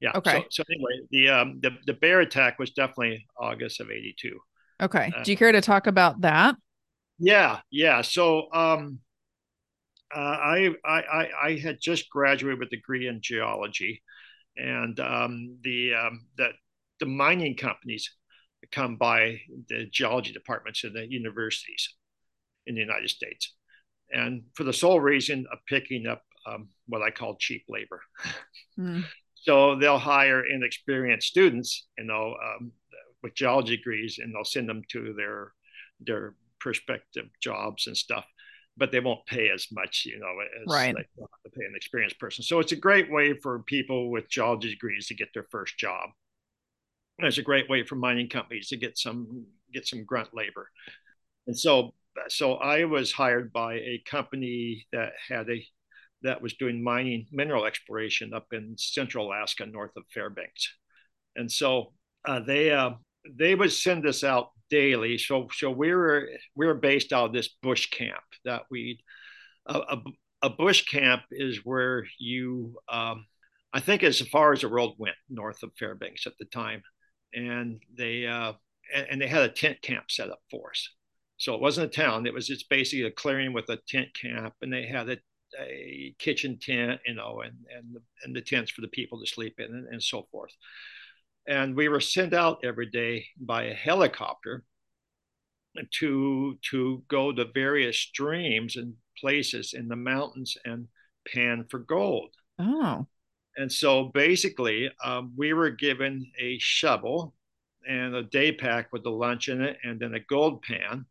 Yeah. 0.00 0.12
Okay. 0.14 0.44
So, 0.50 0.62
so 0.62 0.64
anyway, 0.72 1.06
the, 1.10 1.28
um, 1.28 1.60
the, 1.60 1.70
the 1.86 1.92
bear 1.94 2.20
attack 2.20 2.58
was 2.58 2.70
definitely 2.70 3.26
August 3.38 3.80
of 3.80 3.90
82. 3.90 4.38
Okay. 4.82 5.12
Uh, 5.16 5.22
Do 5.22 5.30
you 5.30 5.36
care 5.36 5.52
to 5.52 5.60
talk 5.60 5.86
about 5.86 6.20
that? 6.22 6.56
Yeah. 7.18 7.60
Yeah. 7.70 8.02
So, 8.02 8.52
um, 8.52 9.00
uh, 10.14 10.18
I, 10.18 10.74
I, 10.84 11.28
I 11.42 11.60
had 11.62 11.78
just 11.80 12.08
graduated 12.08 12.58
with 12.58 12.68
a 12.68 12.76
degree 12.76 13.08
in 13.08 13.20
geology 13.20 14.02
and 14.56 14.98
um, 15.00 15.58
the, 15.62 15.94
um, 15.94 16.26
the, 16.36 16.48
the 16.98 17.06
mining 17.06 17.56
companies 17.56 18.10
come 18.72 18.96
by 18.96 19.40
the 19.68 19.86
geology 19.90 20.32
departments 20.32 20.84
of 20.84 20.92
the 20.92 21.06
universities 21.10 21.94
in 22.66 22.74
the 22.74 22.80
United 22.80 23.10
States. 23.10 23.54
And 24.10 24.42
for 24.54 24.64
the 24.64 24.72
sole 24.72 25.00
reason 25.00 25.46
of 25.52 25.58
picking 25.66 26.06
up 26.06 26.22
um, 26.46 26.68
what 26.86 27.02
I 27.02 27.10
call 27.10 27.36
cheap 27.36 27.64
labor. 27.68 28.00
Mm. 28.78 29.04
So 29.40 29.76
they'll 29.76 29.98
hire 29.98 30.44
inexperienced 30.44 31.28
students, 31.28 31.86
you 31.96 32.04
know, 32.04 32.34
um, 32.44 32.72
with 33.22 33.34
geology 33.34 33.76
degrees, 33.76 34.18
and 34.20 34.34
they'll 34.34 34.44
send 34.44 34.68
them 34.68 34.82
to 34.90 35.14
their 35.16 35.52
their 36.00 36.34
prospective 36.60 37.26
jobs 37.40 37.86
and 37.86 37.96
stuff, 37.96 38.24
but 38.76 38.90
they 38.90 38.98
won't 38.98 39.24
pay 39.26 39.48
as 39.48 39.68
much, 39.70 40.02
you 40.06 40.18
know, 40.18 40.26
as 40.60 40.74
right. 40.74 40.94
they 40.94 41.02
to 41.02 41.50
pay 41.50 41.64
an 41.64 41.74
experienced 41.76 42.18
person. 42.18 42.42
So 42.42 42.58
it's 42.58 42.72
a 42.72 42.76
great 42.76 43.10
way 43.10 43.32
for 43.32 43.60
people 43.60 44.10
with 44.10 44.28
geology 44.28 44.70
degrees 44.70 45.06
to 45.06 45.14
get 45.14 45.28
their 45.32 45.46
first 45.50 45.78
job 45.78 46.10
it's 47.26 47.38
a 47.38 47.42
great 47.42 47.68
way 47.68 47.84
for 47.84 47.96
mining 47.96 48.28
companies 48.28 48.68
to 48.68 48.76
get 48.76 48.98
some 48.98 49.46
get 49.72 49.86
some 49.86 50.04
grunt 50.04 50.28
labor. 50.32 50.70
And 51.46 51.58
so 51.58 51.94
so 52.28 52.54
I 52.54 52.84
was 52.84 53.12
hired 53.12 53.52
by 53.52 53.74
a 53.74 54.02
company 54.06 54.86
that 54.92 55.12
had 55.28 55.48
a 55.50 55.64
that 56.22 56.42
was 56.42 56.54
doing 56.54 56.82
mining 56.82 57.26
mineral 57.30 57.64
exploration 57.64 58.34
up 58.34 58.46
in 58.52 58.74
central 58.76 59.28
Alaska 59.28 59.66
north 59.66 59.92
of 59.96 60.04
Fairbanks. 60.12 60.74
And 61.36 61.50
so 61.50 61.92
uh, 62.26 62.40
they 62.40 62.70
uh, 62.70 62.90
they 63.38 63.54
would 63.54 63.72
send 63.72 64.06
us 64.06 64.24
out 64.24 64.50
daily. 64.70 65.18
So 65.18 65.48
so 65.52 65.70
we 65.70 65.94
were 65.94 66.28
we 66.54 66.66
were 66.66 66.74
based 66.74 67.12
out 67.12 67.26
of 67.26 67.32
this 67.32 67.48
bush 67.62 67.86
camp 67.90 68.24
that 68.44 68.62
we 68.70 69.00
a, 69.66 69.78
a, 69.78 70.02
a 70.42 70.50
bush 70.50 70.84
camp 70.86 71.22
is 71.30 71.64
where 71.64 72.04
you 72.18 72.76
um, 72.88 73.26
I 73.72 73.80
think 73.80 74.02
as 74.02 74.20
far 74.20 74.52
as 74.52 74.62
the 74.62 74.68
world 74.68 74.94
went 74.98 75.16
north 75.28 75.62
of 75.62 75.72
Fairbanks 75.78 76.26
at 76.26 76.32
the 76.38 76.46
time 76.46 76.82
and 77.34 77.80
they 77.96 78.26
uh, 78.26 78.52
and, 78.94 79.20
they 79.20 79.26
had 79.26 79.42
a 79.42 79.48
tent 79.48 79.82
camp 79.82 80.10
set 80.10 80.30
up 80.30 80.40
for 80.50 80.70
us. 80.70 80.88
So 81.36 81.54
it 81.54 81.60
wasn't 81.60 81.92
a 81.92 81.96
town; 81.96 82.26
it 82.26 82.34
was 82.34 82.46
just 82.46 82.68
basically 82.68 83.04
a 83.04 83.10
clearing 83.10 83.52
with 83.52 83.68
a 83.68 83.78
tent 83.88 84.08
camp, 84.14 84.54
and 84.62 84.72
they 84.72 84.86
had 84.86 85.08
a, 85.08 85.16
a 85.60 86.14
kitchen 86.18 86.58
tent, 86.60 87.00
you 87.06 87.14
know, 87.14 87.42
and 87.44 87.54
and 87.74 87.94
the, 87.94 88.02
and 88.24 88.34
the 88.34 88.40
tents 88.40 88.70
for 88.70 88.80
the 88.80 88.88
people 88.88 89.20
to 89.20 89.26
sleep 89.26 89.58
in, 89.58 89.66
and, 89.66 89.86
and 89.88 90.02
so 90.02 90.26
forth. 90.30 90.52
And 91.46 91.76
we 91.76 91.88
were 91.88 92.00
sent 92.00 92.34
out 92.34 92.58
every 92.64 92.86
day 92.86 93.26
by 93.40 93.64
a 93.64 93.74
helicopter 93.74 94.64
to 95.92 96.58
to 96.70 97.02
go 97.08 97.32
to 97.32 97.44
various 97.54 97.98
streams 97.98 98.76
and 98.76 98.94
places 99.18 99.74
in 99.74 99.88
the 99.88 99.96
mountains 99.96 100.56
and 100.64 100.88
pan 101.32 101.64
for 101.70 101.78
gold. 101.78 102.30
Oh. 102.58 103.06
And 103.58 103.70
so 103.70 104.04
basically, 104.14 104.88
um, 105.04 105.32
we 105.36 105.52
were 105.52 105.70
given 105.70 106.24
a 106.38 106.58
shovel 106.60 107.34
and 107.86 108.14
a 108.14 108.22
day 108.22 108.52
pack 108.52 108.92
with 108.92 109.02
the 109.02 109.10
lunch 109.10 109.48
in 109.48 109.60
it, 109.62 109.78
and 109.82 109.98
then 109.98 110.14
a 110.14 110.20
gold 110.20 110.62
pan 110.62 111.04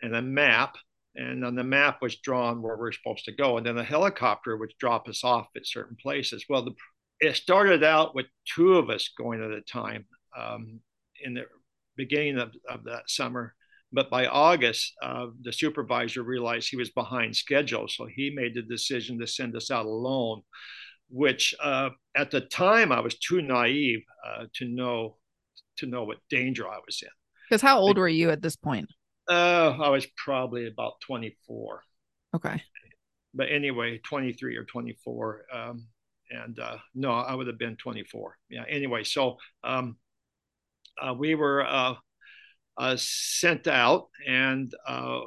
and 0.00 0.14
a 0.14 0.22
map. 0.22 0.76
And 1.16 1.44
on 1.44 1.56
the 1.56 1.64
map 1.64 2.00
was 2.00 2.16
drawn 2.20 2.62
where 2.62 2.76
we 2.76 2.88
are 2.88 2.92
supposed 2.92 3.24
to 3.24 3.34
go. 3.34 3.56
And 3.56 3.66
then 3.66 3.76
a 3.76 3.82
helicopter 3.82 4.56
would 4.56 4.72
drop 4.78 5.08
us 5.08 5.24
off 5.24 5.48
at 5.56 5.66
certain 5.66 5.96
places. 6.00 6.44
Well, 6.48 6.64
the, 6.64 6.74
it 7.18 7.34
started 7.34 7.82
out 7.82 8.14
with 8.14 8.26
two 8.54 8.74
of 8.74 8.88
us 8.88 9.10
going 9.18 9.42
at 9.42 9.50
a 9.50 9.60
time 9.60 10.06
um, 10.38 10.78
in 11.24 11.34
the 11.34 11.46
beginning 11.96 12.38
of, 12.38 12.52
of 12.68 12.84
that 12.84 13.10
summer. 13.10 13.56
But 13.92 14.10
by 14.10 14.26
August, 14.26 14.94
uh, 15.02 15.26
the 15.42 15.52
supervisor 15.52 16.22
realized 16.22 16.70
he 16.70 16.76
was 16.76 16.90
behind 16.90 17.34
schedule. 17.34 17.88
So 17.88 18.06
he 18.06 18.30
made 18.30 18.54
the 18.54 18.62
decision 18.62 19.18
to 19.18 19.26
send 19.26 19.56
us 19.56 19.72
out 19.72 19.86
alone 19.86 20.42
which 21.10 21.54
uh, 21.62 21.90
at 22.16 22.30
the 22.30 22.40
time 22.40 22.92
I 22.92 23.00
was 23.00 23.18
too 23.18 23.42
naive 23.42 24.02
uh, 24.26 24.46
to 24.54 24.64
know 24.64 25.16
to 25.78 25.86
know 25.86 26.04
what 26.04 26.18
danger 26.28 26.68
I 26.68 26.78
was 26.84 27.00
in. 27.02 27.08
Because 27.48 27.62
how 27.62 27.78
old 27.78 27.98
were 27.98 28.08
you 28.08 28.30
at 28.30 28.42
this 28.42 28.56
point? 28.56 28.88
Uh, 29.28 29.76
I 29.80 29.88
was 29.88 30.06
probably 30.16 30.66
about 30.66 31.00
24. 31.00 31.82
Okay. 32.36 32.62
But 33.34 33.50
anyway, 33.50 33.98
23 34.04 34.56
or 34.56 34.64
24. 34.64 35.46
Um, 35.52 35.86
and 36.30 36.58
uh, 36.58 36.76
no, 36.94 37.12
I 37.12 37.34
would 37.34 37.46
have 37.46 37.58
been 37.58 37.76
24. 37.76 38.36
Yeah. 38.50 38.64
Anyway, 38.68 39.04
so 39.04 39.38
um, 39.64 39.96
uh, 41.00 41.14
we 41.14 41.34
were 41.34 41.66
uh, 41.66 41.94
uh 42.76 42.96
sent 42.98 43.66
out 43.66 44.08
and 44.26 44.72
uh, 44.86 45.20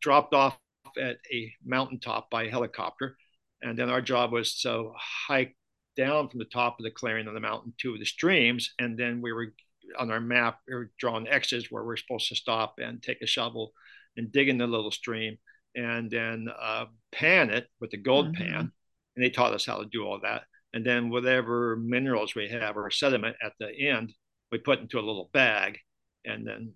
dropped 0.00 0.34
off 0.34 0.58
at 1.00 1.16
a 1.32 1.52
mountaintop 1.64 2.30
by 2.30 2.48
helicopter 2.48 3.16
and 3.62 3.78
then 3.78 3.90
our 3.90 4.00
job 4.00 4.32
was 4.32 4.60
to 4.60 4.92
hike 4.96 5.56
down 5.96 6.28
from 6.28 6.38
the 6.38 6.44
top 6.44 6.78
of 6.78 6.84
the 6.84 6.90
clearing 6.90 7.26
on 7.26 7.34
the 7.34 7.40
mountain 7.40 7.72
to 7.78 7.96
the 7.98 8.04
streams. 8.04 8.74
And 8.78 8.98
then 8.98 9.20
we 9.22 9.32
were 9.32 9.54
on 9.98 10.10
our 10.10 10.20
map, 10.20 10.58
we 10.68 10.74
were 10.74 10.90
drawing 10.98 11.28
X's 11.28 11.70
where 11.70 11.84
we're 11.84 11.96
supposed 11.96 12.28
to 12.28 12.36
stop 12.36 12.74
and 12.78 13.02
take 13.02 13.22
a 13.22 13.26
shovel 13.26 13.72
and 14.16 14.32
dig 14.32 14.48
in 14.48 14.58
the 14.58 14.66
little 14.66 14.90
stream 14.90 15.38
and 15.74 16.10
then 16.10 16.48
uh, 16.58 16.86
pan 17.12 17.50
it 17.50 17.66
with 17.80 17.90
the 17.90 17.96
gold 17.96 18.34
mm-hmm. 18.34 18.42
pan. 18.42 18.72
And 19.14 19.24
they 19.24 19.30
taught 19.30 19.54
us 19.54 19.64
how 19.64 19.78
to 19.78 19.86
do 19.86 20.04
all 20.04 20.20
that. 20.22 20.42
And 20.74 20.84
then 20.84 21.08
whatever 21.08 21.76
minerals 21.76 22.34
we 22.34 22.48
have 22.48 22.76
or 22.76 22.90
sediment 22.90 23.36
at 23.42 23.52
the 23.58 23.88
end, 23.88 24.12
we 24.52 24.58
put 24.58 24.80
into 24.80 24.98
a 24.98 25.00
little 25.00 25.30
bag 25.32 25.78
and 26.24 26.46
then 26.46 26.74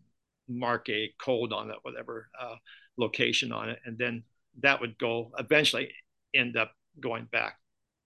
mark 0.48 0.88
a 0.88 1.12
code 1.20 1.52
on 1.52 1.70
it, 1.70 1.76
whatever 1.82 2.28
uh, 2.40 2.56
location 2.96 3.52
on 3.52 3.68
it. 3.68 3.78
And 3.84 3.98
then 3.98 4.24
that 4.62 4.80
would 4.80 4.98
go 4.98 5.32
eventually 5.38 5.92
end 6.34 6.56
up 6.56 6.72
going 7.00 7.26
back 7.32 7.56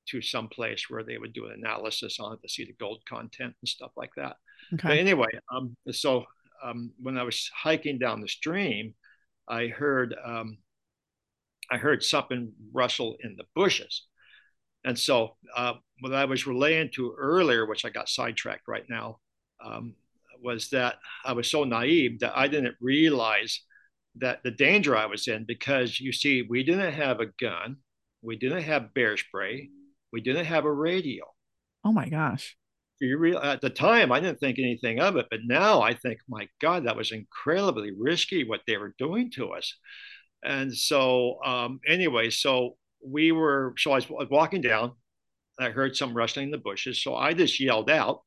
to 0.06 0.20
some 0.20 0.48
place 0.48 0.86
where 0.88 1.02
they 1.02 1.18
would 1.18 1.32
do 1.32 1.46
an 1.46 1.52
analysis 1.52 2.18
on 2.20 2.34
it 2.34 2.42
to 2.42 2.48
see 2.48 2.64
the 2.64 2.76
gold 2.78 3.02
content 3.08 3.54
and 3.60 3.68
stuff 3.68 3.92
like 3.96 4.10
that. 4.16 4.36
Okay. 4.74 4.88
But 4.88 4.98
anyway, 4.98 5.28
um, 5.54 5.76
so 5.90 6.24
um, 6.62 6.92
when 7.00 7.16
I 7.18 7.22
was 7.22 7.50
hiking 7.54 7.98
down 7.98 8.20
the 8.20 8.28
stream, 8.28 8.94
I 9.48 9.68
heard 9.68 10.14
um, 10.24 10.58
I 11.70 11.78
heard 11.78 12.02
something 12.02 12.52
rustle 12.72 13.16
in 13.22 13.36
the 13.36 13.44
bushes, 13.54 14.06
and 14.84 14.98
so 14.98 15.36
uh, 15.56 15.74
what 16.00 16.14
I 16.14 16.24
was 16.24 16.46
relaying 16.46 16.90
to 16.94 17.14
earlier, 17.18 17.66
which 17.66 17.84
I 17.84 17.90
got 17.90 18.08
sidetracked 18.08 18.68
right 18.68 18.84
now, 18.88 19.18
um, 19.64 19.94
was 20.42 20.68
that 20.70 20.96
I 21.24 21.32
was 21.32 21.50
so 21.50 21.64
naive 21.64 22.20
that 22.20 22.36
I 22.36 22.48
didn't 22.48 22.76
realize 22.80 23.60
that 24.16 24.42
the 24.42 24.50
danger 24.50 24.96
I 24.96 25.06
was 25.06 25.26
in 25.26 25.44
because 25.44 25.98
you 25.98 26.12
see, 26.12 26.42
we 26.42 26.62
didn't 26.62 26.92
have 26.92 27.20
a 27.20 27.32
gun, 27.40 27.78
we 28.24 28.36
didn't 28.36 28.62
have 28.62 28.94
bear 28.94 29.16
spray, 29.16 29.70
we 30.12 30.20
didn't 30.20 30.46
have 30.46 30.64
a 30.64 30.72
radio. 30.72 31.24
Oh 31.84 31.92
my 31.92 32.08
gosh. 32.08 32.56
You 33.00 33.18
real 33.18 33.38
at 33.38 33.60
the 33.60 33.70
time 33.70 34.12
I 34.12 34.20
didn't 34.20 34.40
think 34.40 34.58
anything 34.58 35.00
of 35.00 35.16
it, 35.16 35.26
but 35.30 35.40
now 35.44 35.82
I 35.82 35.94
think, 35.94 36.20
my 36.28 36.48
God, 36.60 36.86
that 36.86 36.96
was 36.96 37.12
incredibly 37.12 37.90
risky 37.90 38.44
what 38.44 38.60
they 38.66 38.76
were 38.76 38.94
doing 38.98 39.30
to 39.32 39.50
us. 39.50 39.74
And 40.42 40.74
so, 40.74 41.42
um, 41.44 41.80
anyway, 41.86 42.30
so 42.30 42.76
we 43.04 43.32
were, 43.32 43.74
so 43.76 43.92
I 43.92 43.96
was 43.96 44.30
walking 44.30 44.62
down. 44.62 44.92
I 45.58 45.70
heard 45.70 45.96
some 45.96 46.16
rustling 46.16 46.46
in 46.46 46.50
the 46.50 46.58
bushes. 46.58 47.02
So 47.02 47.14
I 47.14 47.34
just 47.34 47.60
yelled 47.60 47.90
out, 47.90 48.22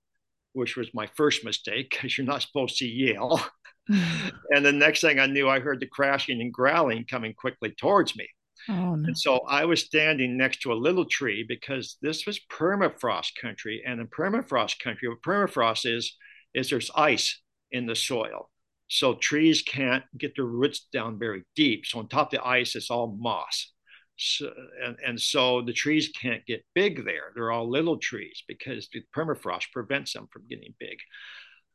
which 0.54 0.76
was 0.76 0.94
my 0.94 1.08
first 1.16 1.44
mistake 1.44 1.90
because 1.90 2.18
you're 2.18 2.28
not 2.28 2.42
supposed 2.42 2.78
to 2.78 2.88
yell. 2.88 3.44
and 3.90 4.66
the 4.66 4.72
next 4.72 5.02
thing 5.02 5.20
I 5.20 5.26
knew, 5.26 5.50
I 5.50 5.60
heard 5.60 5.80
the 5.80 5.88
crashing 5.88 6.42
and 6.42 6.54
growling 6.54 7.06
coming 7.06 7.34
quickly 7.34 7.72
towards 7.72 8.16
me. 8.16 8.28
Oh, 8.70 8.96
no. 8.96 9.08
And 9.08 9.18
so 9.18 9.40
I 9.48 9.66
was 9.66 9.84
standing 9.84 10.38
next 10.38 10.62
to 10.62 10.74
a 10.74 10.76
little 10.76 11.06
tree 11.06 11.46
because 11.48 11.98
this 12.02 12.26
was 12.26 12.40
permafrost 12.52 13.32
country. 13.42 13.84
And 13.86 14.00
in 14.00 14.08
permafrost 14.08 14.80
country, 14.80 15.08
what 15.08 15.22
permafrost 15.22 15.86
is, 15.86 16.16
is 16.54 16.70
there's 16.70 16.92
ice 16.96 17.42
in 17.72 17.86
the 17.86 17.96
soil. 17.96 18.50
So 18.90 19.16
trees 19.16 19.62
can't 19.62 20.04
get 20.18 20.36
their 20.36 20.46
roots 20.46 20.88
down 20.92 21.20
very 21.20 21.44
deep. 21.56 21.86
So 21.86 22.00
on 22.00 22.08
top 22.08 22.28
of 22.28 22.40
the 22.40 22.46
ice, 22.46 22.76
it's 22.76 22.90
all 22.90 23.16
moss. 23.20 23.74
So, 24.18 24.52
and, 24.84 24.98
and 25.06 25.22
so 25.22 25.62
the 25.62 25.74
trees 25.74 26.10
can't 26.10 26.46
get 26.46 26.66
big 26.74 27.06
there. 27.06 27.32
They're 27.36 27.52
all 27.52 27.70
little 27.70 27.98
trees 27.98 28.44
because 28.48 28.90
the 28.92 29.04
permafrost 29.16 29.72
prevents 29.72 30.14
them 30.14 30.28
from 30.32 30.48
getting 30.50 30.74
big. 30.80 30.98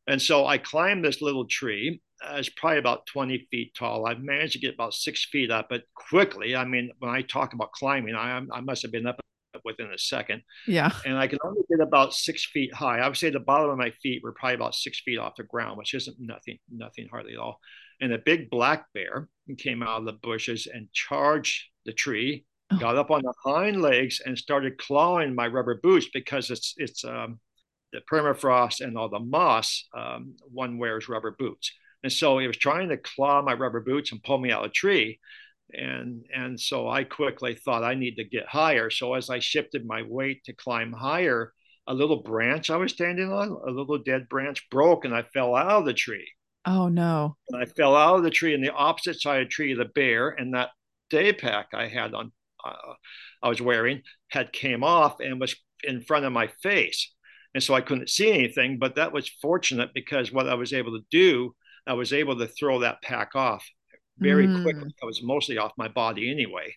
And 0.07 0.21
so 0.21 0.47
I 0.47 0.59
climbed 0.59 1.05
this 1.05 1.23
little 1.23 1.47
tree. 1.47 2.01
Uh, 2.25 2.37
it's 2.37 2.49
probably 2.49 2.79
about 2.79 3.07
20 3.07 3.47
feet 3.51 3.73
tall. 3.77 4.07
I've 4.07 4.21
managed 4.21 4.55
to 4.55 4.59
get 4.59 4.75
about 4.75 4.95
six 4.95 5.25
feet 5.25 5.51
up, 5.51 5.69
but 5.69 5.83
quickly. 5.95 6.57
I 6.57 6.65
mean, 6.65 6.91
when 6.99 7.11
I 7.11 7.23
talk 7.23 7.53
about 7.53 7.73
climbing, 7.73 8.15
I, 8.15 8.41
I 8.53 8.61
must 8.61 8.83
have 8.83 8.93
been 8.93 9.07
up 9.07 9.21
within 9.65 9.93
a 9.93 9.99
second. 9.99 10.43
Yeah. 10.67 10.91
And 11.05 11.17
I 11.17 11.27
can 11.27 11.39
only 11.45 11.63
get 11.71 11.81
about 11.81 12.15
six 12.15 12.45
feet 12.45 12.75
high. 12.75 12.99
I 12.99 13.09
would 13.09 13.17
say 13.17 13.31
the 13.31 13.41
bottom 13.41 13.71
of 13.71 13.79
my 13.79 13.91
feet 14.03 14.23
were 14.23 14.33
probably 14.33 14.55
about 14.55 14.75
six 14.75 15.01
feet 15.01 15.19
off 15.19 15.37
the 15.37 15.45
ground, 15.45 15.79
which 15.79 15.95
isn't 15.95 16.17
nothing, 16.19 16.59
nothing 16.71 17.09
hardly 17.11 17.35
at 17.35 17.39
all. 17.39 17.59
And 18.01 18.13
a 18.13 18.19
big 18.19 18.51
black 18.51 18.87
bear 18.95 19.29
came 19.59 19.83
out 19.83 20.01
of 20.01 20.07
the 20.07 20.13
bushes 20.13 20.67
and 20.73 20.93
charged 20.93 21.65
the 21.85 21.93
tree, 21.93 22.45
oh. 22.73 22.79
got 22.79 22.97
up 22.97 23.11
on 23.11 23.23
the 23.23 23.35
hind 23.45 23.81
legs 23.83 24.21
and 24.25 24.37
started 24.37 24.79
clawing 24.79 25.35
my 25.35 25.47
rubber 25.47 25.79
boots 25.83 26.09
because 26.13 26.51
it's 26.51 26.75
it's 26.79 27.05
um, 27.05 27.39
the 27.93 28.01
permafrost 28.11 28.81
and 28.81 28.97
all 28.97 29.09
the 29.09 29.19
moss, 29.19 29.87
um, 29.97 30.35
one 30.53 30.79
wears 30.79 31.09
rubber 31.09 31.35
boots. 31.39 31.71
And 32.03 32.13
so 32.13 32.39
he 32.39 32.47
was 32.47 32.57
trying 32.57 32.89
to 32.89 32.97
claw 32.97 33.43
my 33.43 33.53
rubber 33.53 33.81
boots 33.81 34.13
and 34.13 34.23
pull 34.23 34.39
me 34.39 34.51
out 34.51 34.65
of 34.65 34.71
the 34.71 34.75
tree. 34.75 35.21
And, 35.73 36.25
and 36.35 36.59
so 36.59 36.89
I 36.89 37.05
quickly 37.05 37.55
thought 37.55 37.85
I 37.85 37.95
need 37.95 38.17
to 38.17 38.25
get 38.25 38.47
higher. 38.47 38.91
So 38.91 39.15
as 39.15 39.31
I 39.31 39.39
shifted 39.39 39.87
my 39.87 40.03
weight 40.03 40.45
to 40.45 40.53
climb 40.53 40.93
higher, 40.93 41.53
a 41.87 41.95
little 41.95 42.23
branch 42.23 42.71
I 42.71 42.77
was 42.77 42.93
standing 42.93 43.33
on, 43.33 43.49
a 43.49 43.71
little 43.71 43.99
dead 43.99 44.29
branch 44.29 44.69
broke 44.71 45.05
and 45.05 45.15
I 45.15 45.23
fell 45.23 45.55
out 45.55 45.71
of 45.71 45.85
the 45.85 45.95
tree. 45.95 46.29
Oh 46.65 46.89
no. 46.89 47.37
And 47.49 47.61
I 47.61 47.67
fell 47.67 47.97
out 47.97 48.17
of 48.17 48.23
the 48.23 48.31
tree 48.31 48.55
and 48.55 48.65
the 48.65 48.73
opposite 48.73 49.21
side 49.21 49.43
of 49.43 49.47
the 49.47 49.51
tree, 49.51 49.75
the 49.75 49.85
bear 49.85 50.29
and 50.29 50.55
that 50.55 50.71
day 51.11 51.33
pack 51.33 51.69
I 51.75 51.89
had 51.89 52.15
on, 52.15 52.33
uh, 52.65 52.95
I 53.43 53.49
was 53.49 53.61
wearing 53.61 54.03
had 54.29 54.53
came 54.53 54.85
off 54.85 55.21
and 55.21 55.41
was 55.41 55.57
in 55.83 56.03
front 56.03 56.25
of 56.25 56.33
my 56.33 56.49
face 56.63 57.13
and 57.55 57.63
so 57.63 57.75
I 57.75 57.81
couldn't 57.81 58.11
see 58.11 58.33
anything. 58.33 58.79
But 58.79 58.97
that 58.97 59.13
was 59.13 59.29
fortunate 59.41 59.91
because 59.95 60.33
what 60.33 60.49
I 60.49 60.55
was 60.55 60.73
able 60.73 60.93
to 60.93 61.05
do, 61.11 61.55
I 61.87 61.95
was 61.95 62.13
able 62.13 62.39
to 62.39 62.47
throw 62.47 62.81
that 62.81 63.03
pack 63.03 63.35
off 63.35 63.67
very 64.19 64.47
mm. 64.47 64.63
quickly. 64.63 64.95
I 65.03 65.07
was 65.07 65.23
mostly 65.23 65.59
off 65.59 65.73
my 65.77 65.89
body 65.89 66.31
anyway, 66.31 66.75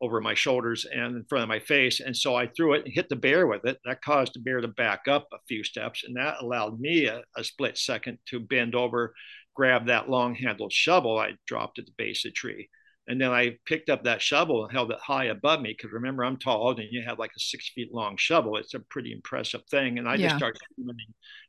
over 0.00 0.20
my 0.20 0.34
shoulders 0.34 0.84
and 0.84 1.16
in 1.16 1.24
front 1.28 1.42
of 1.42 1.48
my 1.48 1.60
face. 1.60 2.00
And 2.00 2.16
so 2.16 2.34
I 2.34 2.46
threw 2.48 2.74
it 2.74 2.84
and 2.84 2.94
hit 2.94 3.08
the 3.08 3.16
bear 3.16 3.46
with 3.46 3.64
it. 3.64 3.78
That 3.84 4.02
caused 4.02 4.34
the 4.34 4.40
bear 4.40 4.60
to 4.60 4.68
back 4.68 5.02
up 5.08 5.28
a 5.32 5.38
few 5.48 5.64
steps, 5.64 6.04
and 6.04 6.16
that 6.16 6.36
allowed 6.40 6.80
me 6.80 7.06
a, 7.06 7.22
a 7.36 7.44
split 7.44 7.78
second 7.78 8.18
to 8.28 8.40
bend 8.40 8.74
over, 8.74 9.14
grab 9.54 9.86
that 9.86 10.08
long 10.08 10.34
handled 10.34 10.72
shovel 10.72 11.18
I 11.18 11.32
dropped 11.46 11.78
at 11.78 11.86
the 11.86 11.92
base 11.96 12.24
of 12.24 12.30
the 12.30 12.34
tree 12.34 12.68
and 13.08 13.20
then 13.20 13.30
I 13.30 13.58
picked 13.66 13.90
up 13.90 14.04
that 14.04 14.22
shovel 14.22 14.64
and 14.64 14.72
held 14.72 14.92
it 14.92 14.98
high 15.00 15.24
above 15.24 15.60
me 15.60 15.74
because 15.76 15.92
remember 15.92 16.24
I'm 16.24 16.36
tall 16.36 16.70
and 16.70 16.86
you 16.90 17.02
have 17.02 17.18
like 17.18 17.32
a 17.36 17.40
six 17.40 17.68
feet 17.70 17.92
long 17.92 18.16
shovel. 18.16 18.56
It's 18.56 18.74
a 18.74 18.80
pretty 18.80 19.12
impressive 19.12 19.62
thing. 19.70 19.98
And 19.98 20.08
I 20.08 20.14
yeah. 20.14 20.28
just 20.28 20.36
started 20.36 20.60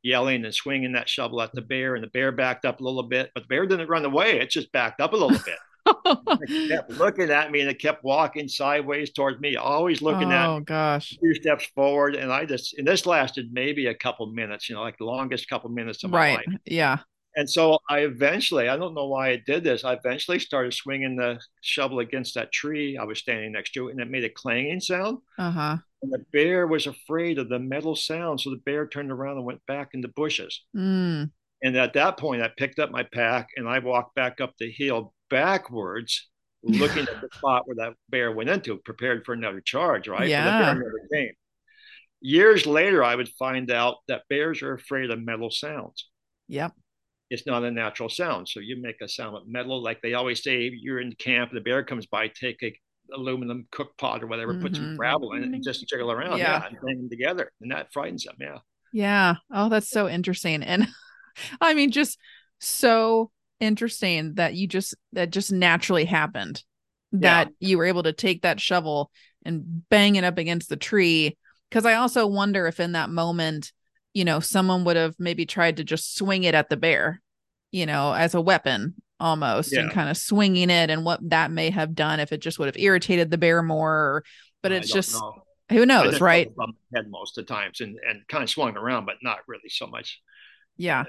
yelling 0.02 0.46
and 0.46 0.54
swinging 0.54 0.94
that 0.94 1.08
shovel 1.08 1.42
at 1.42 1.54
the 1.54 1.62
bear, 1.62 1.96
and 1.96 2.04
the 2.04 2.10
bear 2.10 2.32
backed 2.32 2.66
up 2.66 2.82
a 2.82 2.84
little 2.84 3.04
bit, 3.04 3.32
but 3.36 3.44
the 3.44 3.48
bear 3.48 3.68
didn't 3.68 3.90
run 3.90 4.06
away. 4.06 4.40
It 4.40 4.50
just 4.50 4.72
backed 4.72 5.00
up 5.00 5.14
a 5.14 5.16
little 5.16 5.40
bit. 5.46 5.58
it 6.06 6.70
kept 6.70 6.92
looking 6.92 7.30
at 7.30 7.52
me 7.52 7.60
and 7.62 7.70
it 7.70 7.80
kept 7.80 8.04
walking 8.04 8.48
sideways 8.48 9.12
towards 9.12 9.40
me, 9.40 9.56
always 9.56 10.02
looking 10.02 10.32
oh, 10.32 10.36
at 10.36 10.48
me. 10.48 10.56
Oh 10.56 10.60
gosh. 10.62 11.18
Two 11.22 11.36
steps 11.36 11.66
forward. 11.76 12.16
And 12.16 12.32
I 12.32 12.46
just 12.46 12.78
and 12.78 12.88
this 12.88 13.06
lasted 13.06 13.50
maybe 13.52 13.88
a 13.88 13.96
couple 13.96 14.26
minutes, 14.28 14.70
you 14.70 14.76
know, 14.76 14.82
like 14.82 14.98
the 14.98 15.06
longest 15.06 15.50
couple 15.50 15.70
minutes 15.70 16.04
of 16.04 16.10
my 16.10 16.18
life. 16.18 16.38
right. 16.38 16.48
life. 16.48 16.58
Yeah. 16.66 16.98
And 17.36 17.50
so 17.50 17.80
I 17.90 18.00
eventually, 18.00 18.70
I 18.70 18.78
don't 18.78 18.94
know 18.94 19.08
why 19.08 19.30
I 19.30 19.42
did 19.46 19.64
this. 19.64 19.84
I 19.84 19.94
eventually 19.94 20.40
started 20.40 20.74
swinging 20.74 21.16
the 21.16 21.40
shovel 21.62 22.00
against 22.00 22.36
that 22.36 22.52
tree 22.52 22.98
I 22.98 23.06
was 23.06 23.20
standing 23.20 23.52
next 23.52 23.72
to, 23.72 23.90
and 23.90 24.00
it 24.00 24.10
made 24.10 24.24
a 24.24 24.30
clanging 24.30 24.80
sound. 24.80 25.20
Uh 25.38 25.52
huh. 25.52 25.78
And 26.04 26.12
the 26.12 26.26
bear 26.32 26.68
was 26.68 26.86
afraid 26.86 27.40
of 27.40 27.50
the 27.50 27.60
metal 27.60 27.96
sound, 27.96 28.42
so 28.42 28.52
the 28.52 28.62
bear 28.66 28.88
turned 28.88 29.12
around 29.12 29.38
and 29.38 29.46
went 29.46 29.66
back 29.66 29.90
in 29.94 30.02
the 30.02 30.10
bushes. 30.10 30.64
Mm. 30.76 31.32
And 31.64 31.78
at 31.78 31.94
that 31.94 32.18
point, 32.18 32.44
I 32.44 32.52
picked 32.56 32.78
up 32.78 32.92
my 32.92 33.04
pack 33.04 33.48
and 33.56 33.68
I 33.68 33.80
walked 33.80 34.16
back 34.16 34.40
up 34.40 34.54
the 34.60 34.70
hill 34.70 35.14
backwards, 35.30 36.30
looking 36.62 37.08
at 37.08 37.22
the 37.22 37.30
spot 37.34 37.66
where 37.66 37.78
that 37.78 37.94
bear 38.10 38.32
went 38.32 38.50
into, 38.50 38.78
prepared 38.78 39.26
for 39.26 39.34
another 39.34 39.62
charge. 39.62 40.08
Right? 40.08 40.30
Yeah. 40.30 40.44
The 40.44 40.64
bear 40.64 40.76
never 40.76 41.08
came. 41.12 41.34
Years 42.22 42.66
later, 42.68 43.04
I 43.04 43.16
would 43.16 43.30
find 43.40 43.72
out 43.72 43.98
that 44.08 44.24
bears 44.30 44.62
are 44.62 44.74
afraid 44.74 45.10
of 45.10 45.20
metal 45.20 45.50
sounds. 45.50 46.10
Yep 46.48 46.74
it's 47.34 47.48
not 47.48 47.64
a 47.64 47.72
natural 47.72 48.10
sound. 48.10 48.48
So 48.48 48.60
you 48.60 48.80
make 48.80 49.02
a 49.02 49.08
sound 49.08 49.34
with 49.34 49.48
metal, 49.48 49.82
like 49.82 50.04
they 50.04 50.14
always 50.14 50.44
say, 50.44 50.72
you're 50.72 51.02
in 51.02 51.14
camp, 51.14 51.52
the 51.52 51.62
bear 51.62 51.84
comes 51.84 52.06
by, 52.06 52.28
take 52.28 52.62
a 52.62 52.80
aluminum 53.12 53.68
cook 53.72 53.98
pot 53.98 54.22
or 54.22 54.28
whatever, 54.28 54.54
mm-hmm. 54.54 54.62
put 54.62 54.76
some 54.76 54.86
mm-hmm. 54.86 54.98
gravel 54.98 55.34
in 55.34 55.44
it 55.44 55.50
and 55.50 55.64
just 55.64 55.88
jiggle 55.90 56.12
around. 56.12 56.38
Yeah. 56.38 56.62
yeah 56.62 56.68
and 56.68 56.78
bang 56.86 56.98
them 56.98 57.10
together. 57.10 57.52
And 57.60 57.72
that 57.72 57.92
frightens 57.92 58.26
them. 58.26 58.36
Yeah. 58.40 58.58
Yeah. 58.94 59.36
Oh, 59.52 59.68
that's 59.68 59.90
so 59.90 60.08
interesting. 60.08 60.62
And 60.62 60.88
I 61.62 61.74
mean, 61.74 61.90
just 61.90 62.20
so 62.60 63.32
interesting 63.60 64.36
that 64.36 64.54
you 64.54 64.68
just, 64.68 64.94
that 65.14 65.32
just 65.32 65.52
naturally 65.52 66.06
happened 66.06 66.64
that 67.14 67.50
yeah. 67.60 67.68
you 67.68 67.80
were 67.80 67.86
able 67.86 68.04
to 68.04 68.14
take 68.14 68.44
that 68.44 68.62
shovel 68.62 69.10
and 69.44 69.90
bang 69.90 70.18
it 70.18 70.24
up 70.24 70.38
against 70.38 70.70
the 70.70 70.78
tree. 70.78 71.36
Cause 71.72 71.88
I 71.88 71.96
also 71.96 72.28
wonder 72.28 72.68
if 72.68 72.80
in 72.80 72.92
that 72.92 73.10
moment, 73.10 73.72
you 74.14 74.24
know, 74.24 74.40
someone 74.40 74.84
would 74.84 74.98
have 74.98 75.16
maybe 75.18 75.48
tried 75.48 75.78
to 75.78 75.84
just 75.84 76.16
swing 76.16 76.44
it 76.44 76.54
at 76.54 76.70
the 76.70 76.78
bear 76.78 77.23
you 77.74 77.88
know, 77.88 78.14
as 78.14 78.36
a 78.36 78.42
weapon 78.42 78.94
almost 79.20 79.74
yeah. 79.74 79.82
and 79.82 79.92
kind 79.92 80.10
of 80.10 80.16
swinging 80.16 80.70
it 80.70 80.90
and 80.90 81.04
what 81.04 81.20
that 81.30 81.50
may 81.52 81.72
have 81.72 81.96
done 81.96 82.20
if 82.20 82.32
it 82.32 82.40
just 82.40 82.60
would 82.60 82.68
have 82.68 82.78
irritated 82.78 83.32
the 83.32 83.38
bear 83.38 83.64
more. 83.64 84.24
But 84.62 84.72
it's 84.72 84.92
just 84.92 85.14
know. 85.14 85.44
who 85.72 85.86
knows, 85.86 86.22
right? 86.22 86.50
Head 86.94 87.10
most 87.10 87.38
of 87.38 87.46
the 87.46 87.54
times 87.54 87.82
and, 87.82 87.98
and 88.08 88.26
kind 88.28 88.44
of 88.44 88.50
swung 88.50 88.78
around, 88.78 89.06
but 89.06 89.16
not 89.24 89.40
really 89.48 89.70
so 89.70 89.88
much. 89.88 90.22
Yeah. 90.78 91.04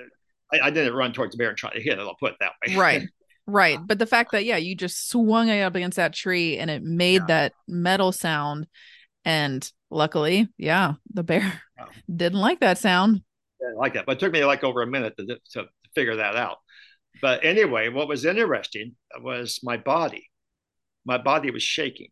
I, 0.53 0.61
I 0.61 0.71
didn't 0.71 0.95
run 0.95 1.13
towards 1.13 1.33
the 1.33 1.39
bear 1.39 1.51
and 1.51 1.59
try 1.59 1.73
to 1.73 1.81
hit 1.81 1.99
it. 1.99 2.01
I'll 2.01 2.17
put 2.19 2.33
it 2.33 2.39
that 2.41 2.53
way. 2.67 2.77
Right. 2.77 3.03
Right. 3.47 3.79
But 3.87 3.99
the 3.99 4.07
fact 4.07 4.33
that, 4.33 4.47
yeah, 4.47 4.57
you 4.57 4.75
just 4.75 5.11
swung 5.11 5.49
it 5.49 5.61
up 5.61 5.75
against 5.75 5.97
that 5.97 6.15
tree 6.15 6.57
and 6.57 6.71
it 6.71 6.83
made 6.83 7.23
yeah. 7.23 7.27
that 7.27 7.53
metal 7.69 8.11
sound. 8.11 8.67
And 9.27 9.71
luckily, 9.91 10.49
yeah, 10.57 10.95
the 11.13 11.23
bear 11.23 11.61
yeah. 11.77 11.85
didn't 12.17 12.41
like 12.41 12.61
that 12.61 12.79
sound. 12.79 13.23
Yeah, 13.61 13.77
like 13.77 13.95
that. 13.95 14.07
But 14.07 14.17
it 14.17 14.21
took 14.21 14.33
me 14.33 14.45
like 14.47 14.65
over 14.65 14.81
a 14.81 14.87
minute 14.87 15.15
to, 15.19 15.39
to 15.53 15.67
figure 15.95 16.17
that 16.17 16.37
out. 16.37 16.59
But 17.23 17.45
anyway, 17.45 17.89
what 17.89 18.09
was 18.09 18.25
interesting 18.25 18.97
was 19.21 19.61
my 19.63 19.77
body. 19.77 20.29
My 21.05 21.19
body 21.19 21.51
was 21.51 21.63
shaking. 21.63 22.09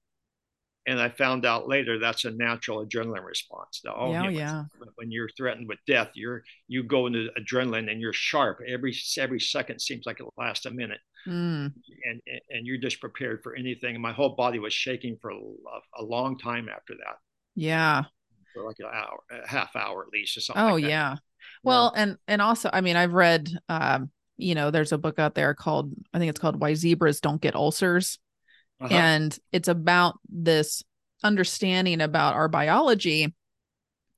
And 0.84 1.00
I 1.00 1.10
found 1.10 1.46
out 1.46 1.68
later 1.68 1.98
that's 1.98 2.24
a 2.24 2.30
natural 2.32 2.84
adrenaline 2.84 3.24
response. 3.24 3.82
Now, 3.84 3.94
oh, 3.96 4.12
yeah, 4.12 4.28
yeah. 4.28 4.64
When 4.96 5.12
you're 5.12 5.28
threatened 5.36 5.68
with 5.68 5.78
death, 5.86 6.10
you're 6.14 6.42
you 6.66 6.82
go 6.82 7.06
into 7.06 7.28
adrenaline 7.38 7.88
and 7.88 8.00
you're 8.00 8.12
sharp. 8.12 8.58
Every 8.66 8.92
every 9.16 9.38
second 9.38 9.80
seems 9.80 10.06
like 10.06 10.18
it 10.18 10.26
lasts 10.36 10.66
a 10.66 10.72
minute, 10.72 10.98
mm. 11.24 11.72
and 12.04 12.20
and 12.50 12.66
you're 12.66 12.78
just 12.78 13.00
prepared 13.00 13.44
for 13.44 13.54
anything. 13.54 13.94
And 13.94 14.02
my 14.02 14.12
whole 14.12 14.34
body 14.34 14.58
was 14.58 14.72
shaking 14.72 15.18
for 15.22 15.30
a, 15.30 15.38
a 15.98 16.02
long 16.02 16.36
time 16.36 16.68
after 16.68 16.94
that. 16.94 17.18
Yeah, 17.54 18.02
for 18.52 18.64
like 18.64 18.80
an 18.80 18.86
hour, 18.92 19.20
a 19.30 19.48
half 19.48 19.76
hour 19.76 20.02
at 20.02 20.12
least, 20.12 20.36
or 20.36 20.40
something. 20.40 20.64
Oh 20.64 20.74
like 20.74 20.84
yeah, 20.84 21.14
well, 21.62 21.92
yeah. 21.94 22.02
and 22.02 22.18
and 22.26 22.42
also, 22.42 22.70
I 22.72 22.80
mean, 22.80 22.96
I've 22.96 23.12
read, 23.12 23.50
um, 23.68 24.10
you 24.36 24.54
know, 24.54 24.70
there's 24.70 24.92
a 24.92 24.98
book 24.98 25.18
out 25.18 25.34
there 25.34 25.54
called, 25.54 25.92
I 26.12 26.18
think 26.18 26.30
it's 26.30 26.40
called 26.40 26.60
"Why 26.60 26.74
Zebras 26.74 27.20
Don't 27.20 27.40
Get 27.40 27.54
Ulcers," 27.54 28.18
uh-huh. 28.80 28.94
and 28.94 29.38
it's 29.52 29.68
about 29.68 30.18
this 30.28 30.82
understanding 31.22 32.00
about 32.00 32.34
our 32.34 32.48
biology, 32.48 33.34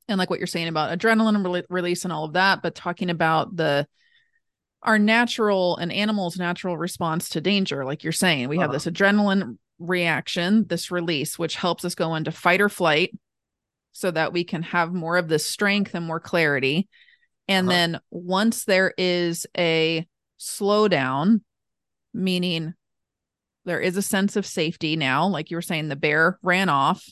and 0.09 0.19
like 0.19 0.31
what 0.31 0.39
you're 0.39 0.47
saying 0.47 0.69
about 0.69 0.97
adrenaline 0.99 1.53
re- 1.53 1.65
release 1.69 2.05
and 2.05 2.13
all 2.13 2.25
of 2.25 2.35
that, 2.35 2.63
but 2.63 2.75
talking 2.75 3.11
about 3.11 3.57
the 3.57 3.87
our 4.83 4.99
natural 4.99 5.77
and 5.79 5.91
animals' 5.91 6.37
natural 6.37 6.77
response 6.77 7.31
to 7.31 7.41
danger. 7.41 7.85
Like 7.85 8.05
you're 8.05 8.13
saying, 8.13 8.49
we 8.49 8.59
have 8.59 8.71
uh-huh. 8.71 8.75
this 8.75 8.87
adrenaline 8.87 9.57
reaction, 9.79 10.67
this 10.69 10.91
release, 10.91 11.39
which 11.39 11.57
helps 11.57 11.85
us 11.85 11.95
go 11.95 12.15
into 12.15 12.31
fight 12.31 12.61
or 12.61 12.69
flight 12.69 13.13
so 13.93 14.11
that 14.11 14.33
we 14.33 14.45
can 14.45 14.63
have 14.63 14.93
more 14.93 15.17
of 15.17 15.29
this 15.29 15.47
strength 15.47 15.95
and 15.95 16.05
more 16.05 16.21
clarity. 16.21 16.89
And 17.49 17.69
uh-huh. 17.69 17.77
then 17.77 18.01
once 18.11 18.65
there 18.65 18.93
is 18.97 19.47
a 19.57 20.07
slowdown, 20.39 21.41
meaning 22.13 22.75
there 23.65 23.81
is 23.81 23.97
a 23.97 24.03
sense 24.03 24.37
of 24.37 24.47
safety 24.47 24.97
now, 24.97 25.27
like 25.27 25.51
you 25.51 25.57
were 25.57 25.63
saying, 25.63 25.89
the 25.89 25.97
bear 25.97 26.39
ran 26.43 26.69
off. 26.69 27.07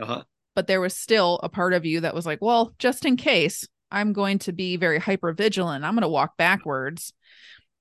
Uh-huh. 0.00 0.22
But 0.54 0.66
there 0.66 0.80
was 0.80 0.96
still 0.96 1.38
a 1.42 1.48
part 1.48 1.74
of 1.74 1.84
you 1.84 2.00
that 2.00 2.14
was 2.14 2.26
like, 2.26 2.40
well, 2.40 2.74
just 2.78 3.04
in 3.04 3.16
case, 3.16 3.66
I'm 3.90 4.12
going 4.12 4.38
to 4.40 4.52
be 4.52 4.76
very 4.76 4.98
hyper 4.98 5.32
vigilant. 5.32 5.84
I'm 5.84 5.94
going 5.94 6.02
to 6.02 6.08
walk 6.08 6.36
backwards. 6.36 7.12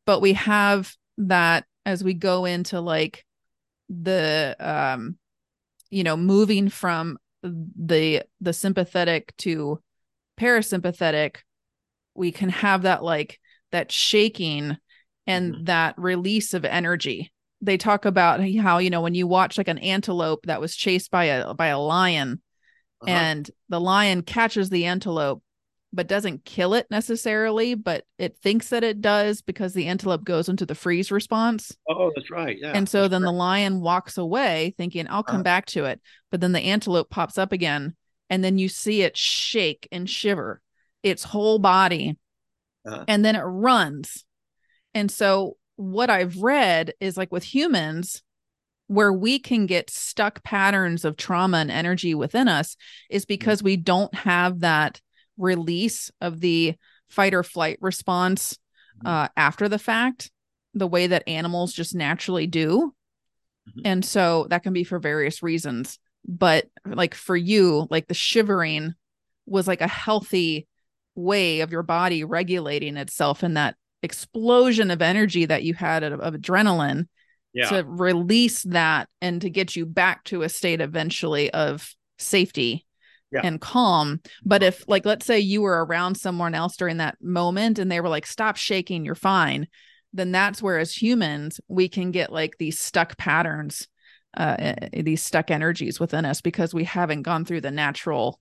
But 0.05 0.21
we 0.21 0.33
have 0.33 0.93
that 1.17 1.65
as 1.85 2.03
we 2.03 2.13
go 2.13 2.45
into 2.45 2.81
like 2.81 3.23
the 3.89 4.55
um 4.59 5.17
you 5.91 6.03
know 6.03 6.17
moving 6.17 6.69
from 6.69 7.17
the 7.43 8.23
the 8.41 8.53
sympathetic 8.53 9.35
to 9.37 9.79
parasympathetic 10.39 11.37
we 12.15 12.31
can 12.31 12.49
have 12.49 12.83
that 12.83 13.03
like 13.03 13.39
that 13.71 13.91
shaking 13.91 14.77
and 15.27 15.53
mm-hmm. 15.53 15.63
that 15.65 15.95
release 15.97 16.53
of 16.53 16.65
energy 16.65 17.31
they 17.61 17.77
talk 17.77 18.05
about 18.05 18.41
how 18.57 18.77
you 18.77 18.89
know 18.89 19.01
when 19.01 19.15
you 19.15 19.27
watch 19.27 19.57
like 19.57 19.67
an 19.67 19.79
antelope 19.79 20.45
that 20.45 20.61
was 20.61 20.75
chased 20.75 21.11
by 21.11 21.25
a 21.25 21.53
by 21.53 21.67
a 21.67 21.79
lion 21.79 22.41
uh-huh. 23.01 23.11
and 23.11 23.51
the 23.69 23.79
lion 23.79 24.21
catches 24.21 24.69
the 24.69 24.85
antelope 24.85 25.41
but 25.95 26.07
doesn't 26.07 26.43
kill 26.43 26.73
it 26.73 26.85
necessarily, 26.91 27.73
but 27.73 28.03
it 28.19 28.37
thinks 28.37 28.69
that 28.69 28.83
it 28.83 28.99
does 29.01 29.41
because 29.41 29.73
the 29.73 29.87
antelope 29.87 30.25
goes 30.25 30.49
into 30.49 30.65
the 30.65 30.75
freeze 30.75 31.09
response. 31.09 31.71
Oh, 31.89 32.11
that's 32.13 32.29
right. 32.29 32.57
Yeah. 32.59 32.73
And 32.75 32.87
so 32.87 33.07
then 33.07 33.23
right. 33.23 33.29
the 33.29 33.37
lion 33.37 33.79
walks 33.79 34.17
away 34.17 34.75
thinking, 34.77 35.07
I'll 35.09 35.23
come 35.23 35.37
uh-huh. 35.37 35.43
back 35.43 35.65
to 35.67 35.85
it. 35.85 36.01
But 36.31 36.41
then 36.41 36.51
the 36.51 36.59
antelope 36.59 37.09
pops 37.09 37.37
up 37.37 37.53
again. 37.53 37.95
And 38.29 38.43
then 38.43 38.57
you 38.57 38.67
see 38.67 39.03
it 39.03 39.15
shake 39.15 39.87
and 39.91 40.09
shiver 40.09 40.61
its 41.05 41.23
whole 41.23 41.59
body. 41.59 42.17
Uh-huh. 42.85 43.05
And 43.07 43.23
then 43.23 43.35
it 43.35 43.43
runs. 43.43 44.25
And 44.93 45.09
so 45.09 45.57
what 45.75 46.09
I've 46.09 46.37
read 46.37 46.93
is 46.99 47.15
like 47.15 47.31
with 47.31 47.43
humans, 47.43 48.23
where 48.87 49.13
we 49.13 49.39
can 49.39 49.65
get 49.65 49.89
stuck 49.89 50.43
patterns 50.43 51.05
of 51.05 51.17
trauma 51.17 51.57
and 51.57 51.71
energy 51.71 52.13
within 52.13 52.47
us 52.47 52.75
is 53.09 53.23
mm-hmm. 53.23 53.33
because 53.33 53.63
we 53.63 53.77
don't 53.77 54.13
have 54.13 54.59
that 54.61 54.99
release 55.37 56.11
of 56.21 56.39
the 56.39 56.75
fight 57.09 57.33
or 57.33 57.43
flight 57.43 57.77
response 57.81 58.57
mm-hmm. 58.97 59.07
uh, 59.07 59.27
after 59.37 59.69
the 59.69 59.79
fact, 59.79 60.31
the 60.73 60.87
way 60.87 61.07
that 61.07 61.27
animals 61.27 61.71
just 61.71 61.95
naturally 61.95 62.47
do. 62.47 62.93
Mm-hmm. 63.69 63.81
And 63.85 64.05
so 64.05 64.47
that 64.49 64.63
can 64.63 64.73
be 64.73 64.83
for 64.83 64.99
various 64.99 65.43
reasons. 65.43 65.99
But 66.27 66.65
like 66.85 67.13
for 67.13 67.35
you, 67.35 67.87
like 67.91 68.07
the 68.07 68.13
shivering 68.15 68.93
was 69.45 69.67
like 69.67 69.81
a 69.81 69.87
healthy 69.87 70.67
way 71.15 71.61
of 71.61 71.71
your 71.71 71.83
body 71.83 72.23
regulating 72.23 72.97
itself 72.97 73.43
in 73.43 73.55
that 73.55 73.75
explosion 74.03 74.91
of 74.91 75.01
energy 75.01 75.45
that 75.45 75.63
you 75.63 75.73
had 75.73 76.03
of, 76.03 76.19
of 76.19 76.33
adrenaline 76.33 77.07
yeah. 77.53 77.69
to 77.69 77.83
release 77.85 78.63
that 78.63 79.09
and 79.21 79.41
to 79.41 79.49
get 79.49 79.75
you 79.75 79.85
back 79.85 80.23
to 80.25 80.43
a 80.43 80.49
state 80.49 80.81
eventually 80.81 81.51
of 81.51 81.95
safety 82.19 82.85
yeah. 83.31 83.41
and 83.43 83.61
calm. 83.61 84.21
But 84.43 84.61
if, 84.61 84.87
like, 84.87 85.05
let's 85.05 85.25
say 85.25 85.39
you 85.39 85.61
were 85.61 85.85
around 85.85 86.15
someone 86.15 86.53
else 86.53 86.75
during 86.77 86.97
that 86.97 87.17
moment 87.21 87.79
and 87.79 87.91
they 87.91 88.01
were 88.01 88.09
like, 88.09 88.25
stop 88.25 88.57
shaking, 88.57 89.05
you're 89.05 89.15
fine, 89.15 89.67
then 90.13 90.31
that's 90.31 90.61
where, 90.61 90.79
as 90.79 90.93
humans, 90.93 91.59
we 91.67 91.89
can 91.89 92.11
get 92.11 92.31
like 92.31 92.57
these 92.57 92.79
stuck 92.79 93.17
patterns, 93.17 93.87
uh, 94.37 94.55
eh, 94.59 94.75
eh, 94.93 95.01
these 95.01 95.23
stuck 95.23 95.49
energies 95.51 95.99
within 95.99 96.25
us 96.25 96.41
because 96.41 96.73
we 96.73 96.83
haven't 96.83 97.23
gone 97.23 97.45
through 97.45 97.61
the 97.61 97.71
natural 97.71 98.39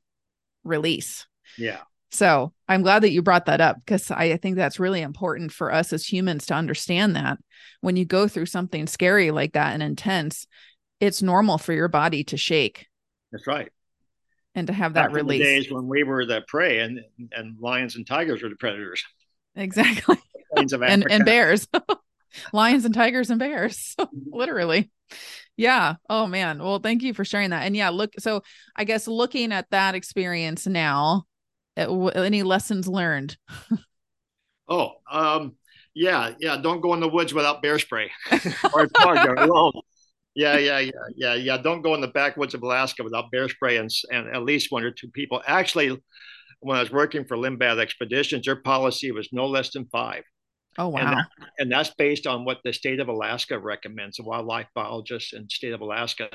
release. 0.65 1.27
Yeah. 1.57 1.81
So 2.11 2.53
I'm 2.69 2.83
glad 2.83 3.03
that 3.03 3.11
you 3.11 3.23
brought 3.23 3.47
that 3.47 3.61
up 3.61 3.77
because 3.85 4.11
I 4.11 4.37
think 4.37 4.57
that's 4.57 4.79
really 4.79 5.03
important 5.03 5.53
for 5.53 5.73
us 5.73 5.93
as 5.93 6.07
humans 6.07 6.47
to 6.47 6.55
understand 6.55 7.17
that 7.17 7.39
when 7.81 7.97
you 7.97 8.05
go 8.05 8.29
through 8.29 8.47
something 8.47 8.87
scary 8.87 9.31
like 9.31 9.55
that 9.55 9.75
and 9.75 9.83
intense, 9.83 10.47
it's 11.01 11.23
normal 11.23 11.59
for 11.59 11.73
your 11.73 11.89
body 11.89 12.23
to 12.25 12.37
shake. 12.37 12.87
That's 13.33 13.47
right 13.47 13.71
and 14.55 14.67
to 14.67 14.73
have 14.73 14.95
that 14.95 15.09
Back 15.09 15.17
release. 15.17 15.43
days 15.43 15.71
when 15.71 15.89
we 15.89 16.03
were 16.05 16.25
the 16.25 16.43
prey 16.47 16.81
and 16.81 17.01
and 17.33 17.59
lions 17.59 17.97
and 17.97 18.07
tigers 18.07 18.43
were 18.43 18.49
the 18.49 18.57
predators. 18.57 19.05
Exactly. 19.57 20.17
and 20.57 21.11
and 21.11 21.25
bears. 21.25 21.67
lions 22.53 22.85
and 22.85 22.95
tigers 22.95 23.31
and 23.31 23.39
bears. 23.39 23.97
Literally. 24.31 24.91
Yeah. 25.57 25.95
Oh 26.09 26.27
man. 26.27 26.63
Well, 26.63 26.79
thank 26.79 27.03
you 27.03 27.15
for 27.15 27.25
sharing 27.25 27.51
that. 27.51 27.65
And 27.65 27.77
yeah, 27.77 27.91
look 27.91 28.13
so 28.19 28.43
I 28.77 28.85
guess 28.85 29.09
looking 29.09 29.53
at 29.53 29.71
that 29.71 29.95
experience 29.95 30.67
now, 30.67 31.25
any 31.77 32.43
lessons 32.43 32.89
learned? 32.89 33.37
oh, 34.69 34.93
um 35.11 35.57
yeah, 35.95 36.33
yeah, 36.41 36.57
don't 36.57 36.81
go 36.81 36.95
in 36.95 37.01
the 37.01 37.09
woods 37.09 37.33
without 37.33 37.63
bear 37.63 37.79
spray 37.79 38.11
or 38.75 38.87
target 38.89 39.39
alone 39.39 39.73
yeah, 40.35 40.59
yeah, 40.59 40.79
yeah, 40.81 40.91
yeah, 41.15 41.35
yeah. 41.35 41.57
Don't 41.57 41.83
go 41.83 41.95
in 41.95 42.01
the 42.01 42.09
backwoods 42.09 42.55
of 42.55 42.63
Alaska 42.63 43.05
without 43.05 43.31
bear 43.31 43.49
spray 43.49 43.77
and, 43.77 43.89
and 44.11 44.29
at 44.29 44.43
least 44.43 44.73
one 44.73 44.83
or 44.83 44.91
two 44.91 45.09
people. 45.09 45.41
Actually, 45.47 45.97
when 46.61 46.77
I 46.77 46.81
was 46.81 46.91
working 46.91 47.25
for 47.25 47.37
Lindblad 47.37 47.79
Expeditions, 47.79 48.45
their 48.45 48.57
policy 48.57 49.13
was 49.13 49.29
no 49.33 49.47
less 49.47 49.71
than 49.73 49.87
five. 49.93 50.25
Oh 50.77 50.89
wow! 50.89 50.99
And, 50.99 51.09
that, 51.09 51.27
and, 51.59 51.73
that's 51.73 51.95
based 51.97 52.27
on 52.27 52.45
what 52.45 52.59
the 52.65 52.73
state 52.73 52.99
of 52.99 53.07
Alaska 53.07 53.57
recommends. 53.57 54.17
The 54.17 54.25
wildlife 54.25 54.67
biologists 54.75 55.33
in 55.33 55.49
state 55.49 55.73
of 55.73 55.83
Alaska, 55.83 56.29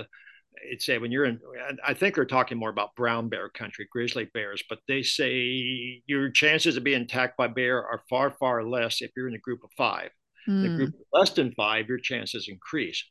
it 0.64 0.82
say 0.82 0.98
when 0.98 1.12
you're 1.12 1.26
in, 1.26 1.40
I 1.86 1.94
think 1.94 2.16
they're 2.16 2.26
talking 2.26 2.58
more 2.58 2.70
about 2.70 2.96
brown 2.96 3.30
bear 3.30 3.50
country, 3.50 3.88
grizzly 3.92 4.30
bears, 4.34 4.64
but 4.70 4.80
they 4.88 5.02
say 5.02 6.02
your 6.08 6.30
chances 6.30 6.78
of 6.78 6.84
being 6.84 7.02
attacked 7.04 7.38
by 7.38 7.48
bear 7.48 7.86
are 7.86 8.02
far, 8.10 8.32
far 8.32 8.64
less 8.64 9.02
if 9.02 9.12
you're 9.16 9.28
in 9.28 9.36
a 9.36 9.40
group 9.40 9.64
of 9.64 9.70
five. 9.78 10.10
Mm. 10.48 10.64
The 10.64 10.76
group 10.76 10.96
less 11.14 11.32
than 11.32 11.54
five, 11.54 11.88
your 11.88 12.00
chances 12.00 12.48
increase. 12.50 13.04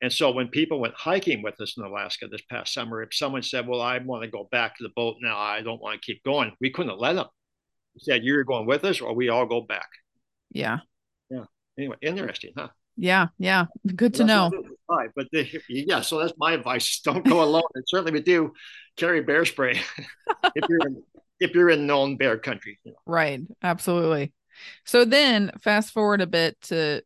And 0.00 0.12
so 0.12 0.30
when 0.30 0.48
people 0.48 0.78
went 0.78 0.94
hiking 0.94 1.42
with 1.42 1.60
us 1.60 1.74
in 1.76 1.84
Alaska 1.84 2.28
this 2.28 2.42
past 2.48 2.72
summer, 2.72 3.02
if 3.02 3.12
someone 3.12 3.42
said, 3.42 3.66
Well, 3.66 3.80
I 3.80 3.98
want 3.98 4.22
to 4.22 4.30
go 4.30 4.48
back 4.50 4.76
to 4.76 4.84
the 4.84 4.92
boat 4.94 5.16
now, 5.20 5.36
I 5.36 5.62
don't 5.62 5.80
want 5.80 6.00
to 6.00 6.06
keep 6.06 6.22
going, 6.22 6.52
we 6.60 6.70
couldn't 6.70 7.00
let 7.00 7.14
them. 7.14 7.26
We 7.94 8.00
said, 8.02 8.22
You're 8.22 8.44
going 8.44 8.66
with 8.66 8.84
us 8.84 9.00
or 9.00 9.14
we 9.14 9.28
all 9.28 9.46
go 9.46 9.60
back. 9.60 9.88
Yeah. 10.50 10.78
Yeah. 11.30 11.44
Anyway, 11.76 11.96
interesting, 12.00 12.52
huh? 12.56 12.68
Yeah. 12.98 13.28
Yeah. 13.38 13.66
Good 13.94 14.14
to 14.14 14.24
know. 14.24 14.50
Right. 14.88 15.10
But 15.14 15.28
the, 15.30 15.48
yeah, 15.68 16.00
so 16.00 16.18
that's 16.18 16.34
my 16.36 16.52
advice. 16.52 17.00
Don't 17.04 17.24
go 17.24 17.42
alone. 17.42 17.62
and 17.74 17.84
certainly 17.86 18.12
we 18.12 18.20
do 18.20 18.52
carry 18.96 19.20
bear 19.20 19.44
spray 19.44 19.80
if 20.54 20.68
you're 20.68 20.80
in, 20.80 21.02
if 21.40 21.54
you're 21.54 21.70
in 21.70 21.86
known 21.86 22.16
bear 22.16 22.38
country. 22.38 22.78
You 22.84 22.92
know. 22.92 22.98
Right. 23.06 23.40
Absolutely. 23.62 24.32
So 24.84 25.04
then 25.04 25.52
fast 25.60 25.92
forward 25.92 26.20
a 26.20 26.26
bit 26.26 26.60
to 26.62 27.02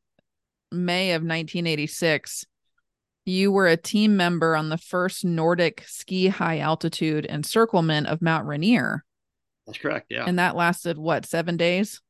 May 0.70 1.12
of 1.12 1.20
1986 1.20 2.46
you 3.24 3.52
were 3.52 3.68
a 3.68 3.76
team 3.76 4.16
member 4.16 4.56
on 4.56 4.68
the 4.68 4.78
first 4.78 5.24
Nordic 5.24 5.84
ski 5.86 6.28
high 6.28 6.58
altitude 6.58 7.26
encirclement 7.26 8.08
of 8.08 8.20
Mount 8.20 8.46
Rainier. 8.46 9.04
That's 9.66 9.78
correct. 9.78 10.06
Yeah. 10.10 10.24
And 10.26 10.38
that 10.38 10.56
lasted 10.56 10.98
what, 10.98 11.24
seven 11.24 11.56
days? 11.56 12.00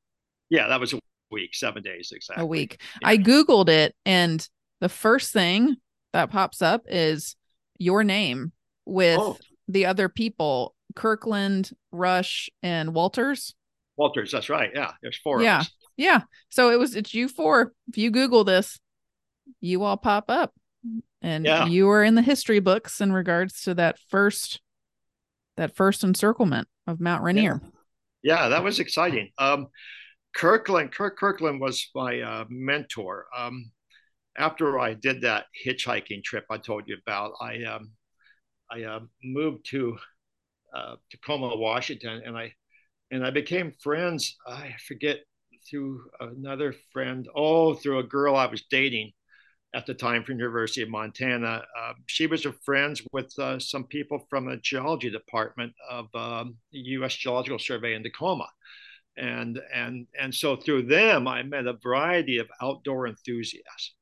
Yeah, 0.49 0.69
that 0.69 0.81
was 0.81 0.95
a 0.95 1.01
week, 1.33 1.55
seven 1.55 1.83
days 1.83 2.13
exactly. 2.15 2.43
A 2.43 2.47
week. 2.47 2.81
Yeah. 3.01 3.09
I 3.09 3.17
Googled 3.17 3.69
it, 3.69 3.95
and 4.07 4.47
the 4.81 4.89
first 4.89 5.33
thing 5.33 5.77
that 6.13 6.31
pops 6.31 6.63
up 6.63 6.83
is 6.89 7.37
your 7.79 8.05
name 8.05 8.53
with 8.85 9.19
oh. 9.19 9.39
the 9.69 9.87
other 9.87 10.09
people 10.09 10.75
Kirkland, 10.95 11.71
Rush, 11.91 12.51
and 12.63 12.95
Walters. 12.95 13.55
Walters, 13.97 14.31
that's 14.33 14.49
right. 14.49 14.71
Yeah, 14.75 14.93
there's 15.03 15.19
four. 15.19 15.43
Yeah. 15.43 15.63
Yeah. 15.97 16.23
So 16.49 16.71
it 16.71 16.79
was, 16.79 16.97
it's 16.97 17.15
you 17.15 17.29
four. 17.29 17.73
If 17.89 17.99
you 17.99 18.11
Google 18.11 18.45
this, 18.45 18.79
you 19.61 19.83
all 19.83 19.97
pop 19.97 20.27
up 20.29 20.53
and 21.21 21.45
yeah. 21.45 21.67
you 21.67 21.87
were 21.87 22.03
in 22.03 22.15
the 22.15 22.23
history 22.23 22.61
books 22.61 23.01
in 23.01 23.13
regards 23.13 23.63
to 23.63 23.75
that 23.75 23.99
first 24.09 24.61
that 25.57 25.77
first 25.77 26.03
encirclement 26.03 26.67
of 26.87 26.99
Mount 26.99 27.23
Rainier. 27.23 27.61
Yeah, 28.23 28.43
yeah 28.43 28.49
that 28.49 28.65
was 28.65 28.81
exciting. 28.81 29.31
Um, 29.37 29.69
Kirkland, 30.35 30.93
Kirk 30.93 31.19
Kirkland 31.19 31.61
was 31.61 31.89
my 31.95 32.21
uh, 32.21 32.45
mentor. 32.49 33.27
Um, 33.37 33.71
after 34.39 34.79
I 34.79 34.95
did 34.95 35.21
that 35.23 35.47
hitchhiking 35.67 36.25
trip 36.25 36.47
I 36.51 36.59
told 36.59 36.89
you 36.89 36.97
about, 37.07 37.33
I 37.41 37.63
um, 37.65 37.93
I 38.71 38.85
uh, 38.85 39.01
moved 39.23 39.67
to 39.71 39.99
uh, 40.75 40.97
Tacoma, 41.11 41.57
Washington, 41.57 42.23
and 42.25 42.37
I 42.37 42.55
and 43.11 43.25
I 43.27 43.31
became 43.31 43.73
friends. 43.83 44.37
I 44.47 44.75
forget 44.89 45.21
through 45.69 46.03
another 46.21 46.75
friend. 46.93 47.29
Oh, 47.35 47.75
through 47.75 47.99
a 47.99 48.05
girl 48.05 48.37
I 48.37 48.47
was 48.47 48.63
dating 48.71 49.13
at 49.75 49.87
the 49.87 49.95
time 49.95 50.25
from 50.25 50.39
University 50.39 50.83
of 50.83 50.89
Montana. 50.89 51.63
Uh, 51.79 51.93
she 52.07 52.27
was 52.27 52.47
friends 52.65 53.03
with 53.13 53.33
uh, 53.39 53.59
some 53.59 53.85
people 53.85 54.27
from 54.29 54.47
the 54.47 54.57
geology 54.59 55.11
department 55.11 55.73
of 55.91 56.07
um, 56.15 56.57
U.S. 56.71 57.15
Geological 57.15 57.59
Survey 57.59 57.95
in 57.95 58.03
Tacoma. 58.03 58.49
And 59.17 59.61
and 59.75 60.07
and 60.19 60.35
so 60.35 60.57
through 60.57 60.83
them 60.83 61.29
i 61.29 61.43
met 61.43 61.67
a 61.67 61.75
variety 61.83 62.39
of 62.39 62.49
outdoor 62.63 63.07
enthusiasts 63.07 63.95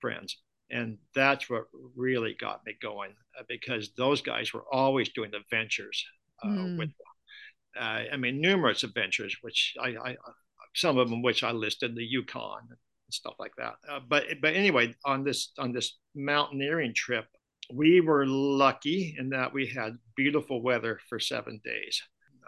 friends 0.00 0.38
and 0.70 0.98
that's 1.14 1.48
what 1.50 1.64
really 1.96 2.34
got 2.40 2.64
me 2.66 2.74
going 2.80 3.10
uh, 3.38 3.42
because 3.48 3.90
those 3.96 4.22
guys 4.22 4.52
were 4.52 4.64
always 4.72 5.10
doing 5.10 5.30
adventures 5.34 6.04
uh, 6.42 6.48
mm. 6.48 6.78
with 6.78 6.90
uh, 7.78 8.04
i 8.12 8.16
mean 8.16 8.40
numerous 8.40 8.84
adventures 8.84 9.36
which 9.42 9.74
I, 9.80 9.88
I, 9.88 10.16
some 10.74 10.96
of 10.96 11.10
them 11.10 11.22
which 11.22 11.42
i 11.42 11.52
listed 11.52 11.94
the 11.94 12.04
yukon 12.04 12.68
and 13.08 13.14
stuff 13.14 13.34
like 13.38 13.56
that. 13.56 13.76
Uh, 13.90 14.00
but 14.06 14.24
but 14.40 14.54
anyway 14.54 14.94
on 15.04 15.24
this 15.24 15.52
on 15.58 15.72
this 15.72 15.98
mountaineering 16.14 16.94
trip 16.94 17.26
we 17.72 18.00
were 18.00 18.26
lucky 18.26 19.16
in 19.18 19.30
that 19.30 19.52
we 19.52 19.66
had 19.66 19.98
beautiful 20.16 20.62
weather 20.62 21.00
for 21.08 21.18
seven 21.18 21.60
days 21.64 22.02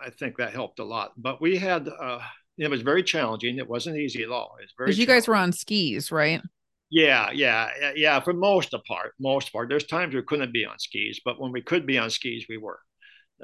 I 0.04 0.10
think 0.10 0.36
that 0.38 0.52
helped 0.52 0.78
a 0.78 0.84
lot. 0.84 1.12
But 1.16 1.40
we 1.40 1.56
had 1.56 1.88
uh, 1.88 2.20
it 2.58 2.70
was 2.70 2.82
very 2.82 3.02
challenging. 3.02 3.58
It 3.58 3.68
wasn't 3.68 3.96
easy 3.96 4.22
at 4.22 4.30
all. 4.30 4.56
It's 4.62 4.72
very 4.76 4.88
because 4.88 4.98
you 4.98 5.06
guys 5.06 5.26
were 5.26 5.36
on 5.36 5.52
skis, 5.52 6.12
right? 6.12 6.42
Yeah, 6.90 7.30
yeah, 7.30 7.70
yeah. 7.94 8.20
For 8.20 8.32
most 8.32 8.74
part, 8.86 9.12
most 9.20 9.52
part. 9.52 9.68
There's 9.68 9.86
times 9.86 10.14
we 10.14 10.22
couldn't 10.22 10.52
be 10.52 10.64
on 10.64 10.78
skis, 10.78 11.20
but 11.24 11.40
when 11.40 11.52
we 11.52 11.62
could 11.62 11.86
be 11.86 11.98
on 11.98 12.10
skis, 12.10 12.46
we 12.48 12.58
were 12.58 12.80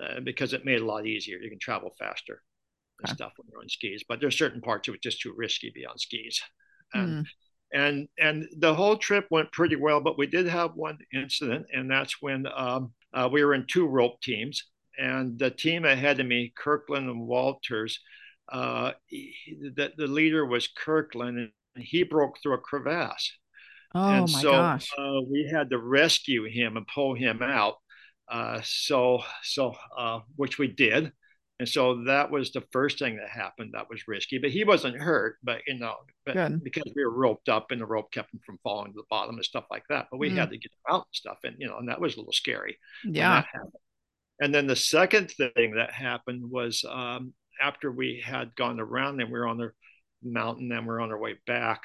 uh, 0.03 0.21
because 0.21 0.53
it 0.53 0.65
made 0.65 0.77
it 0.77 0.83
a 0.83 0.87
lot 0.87 1.07
easier. 1.07 1.39
You 1.39 1.49
can 1.49 1.59
travel 1.59 1.95
faster 1.99 2.43
and 2.99 3.09
okay. 3.09 3.15
stuff 3.15 3.33
when 3.37 3.47
you're 3.51 3.61
on 3.61 3.69
skis. 3.69 4.05
But 4.09 4.21
there's 4.21 4.37
certain 4.37 4.61
parts 4.61 4.89
it 4.89 4.93
was 4.93 5.01
just 5.01 5.21
too 5.21 5.33
risky 5.37 5.69
to 5.69 5.75
be 5.75 5.87
on 5.87 5.97
skis. 5.97 6.43
And, 6.93 7.09
mm. 7.09 7.27
and 7.73 8.09
and 8.19 8.49
the 8.59 8.75
whole 8.75 8.97
trip 8.97 9.27
went 9.31 9.53
pretty 9.53 9.77
well, 9.77 10.01
but 10.01 10.19
we 10.19 10.27
did 10.27 10.47
have 10.47 10.73
one 10.75 10.99
incident, 11.15 11.67
and 11.73 11.91
that's 11.91 12.21
when 12.21 12.47
um, 12.55 12.93
uh, 13.15 13.29
we 13.31 13.45
were 13.45 13.55
in 13.55 13.67
two 13.67 13.87
rope 13.87 14.21
teams 14.21 14.65
and 14.99 15.39
the 15.39 15.51
team 15.51 15.85
ahead 15.85 16.21
of 16.21 16.27
me, 16.27 16.53
Kirkland 16.57 17.09
and 17.09 17.27
Walters, 17.27 18.01
uh, 18.51 18.93
the, 19.11 19.93
the 19.97 20.07
leader 20.07 20.45
was 20.47 20.69
Kirkland, 20.69 21.39
and 21.39 21.85
he 21.85 22.03
broke 22.03 22.39
through 22.43 22.55
a 22.55 22.59
crevasse. 22.59 23.33
Oh 23.95 24.09
and 24.09 24.33
my 24.33 24.41
so, 24.41 24.53
gosh! 24.53 24.89
Uh, 24.99 25.21
we 25.31 25.49
had 25.51 25.71
to 25.71 25.79
rescue 25.79 26.45
him 26.45 26.77
and 26.77 26.87
pull 26.87 27.15
him 27.15 27.43
out. 27.43 27.77
Uh, 28.29 28.61
so, 28.65 29.23
so 29.43 29.75
uh, 29.97 30.21
which 30.35 30.59
we 30.59 30.67
did, 30.67 31.13
and 31.59 31.69
so 31.69 32.05
that 32.05 32.31
was 32.31 32.53
the 32.53 32.65
first 32.73 32.99
thing 32.99 33.17
that 33.17 33.31
happened. 33.31 33.73
That 33.75 33.89
was 33.89 34.07
risky, 34.07 34.39
but 34.39 34.51
he 34.51 34.65
wasn't 34.65 35.01
hurt. 35.01 35.37
But 35.43 35.63
you 35.67 35.79
know, 35.79 35.95
but 36.25 36.63
because 36.63 36.93
we 36.95 37.05
were 37.05 37.17
roped 37.17 37.49
up 37.49 37.71
and 37.71 37.81
the 37.81 37.87
rope 37.87 38.13
kept 38.13 38.35
him 38.35 38.41
from 38.45 38.59
falling 38.63 38.93
to 38.93 38.97
the 38.97 39.07
bottom 39.09 39.37
and 39.37 39.45
stuff 39.45 39.65
like 39.71 39.85
that. 39.89 40.09
But 40.11 40.19
we 40.19 40.31
mm. 40.31 40.37
had 40.37 40.51
to 40.51 40.59
get 40.59 40.73
him 40.73 40.95
out 40.95 41.07
and 41.07 41.15
stuff, 41.15 41.39
and 41.45 41.57
you 41.59 41.67
know, 41.67 41.79
and 41.79 41.89
that 41.89 42.01
was 42.01 42.15
a 42.15 42.19
little 42.19 42.33
scary. 42.33 42.77
Yeah. 43.05 43.45
And 44.41 44.55
then 44.55 44.67
the 44.67 44.77
second 44.77 45.31
thing 45.31 45.75
that 45.77 45.93
happened 45.93 46.51
was 46.51 46.85
um, 46.89 47.33
after 47.61 47.91
we 47.91 48.23
had 48.25 48.55
gone 48.55 48.81
around 48.81 49.21
and 49.21 49.31
we 49.31 49.39
were 49.39 49.47
on 49.47 49.59
the 49.59 49.73
mountain 50.23 50.71
and 50.73 50.83
we 50.83 50.89
we're 50.89 51.01
on 51.01 51.11
our 51.11 51.19
way 51.19 51.37
back 51.47 51.85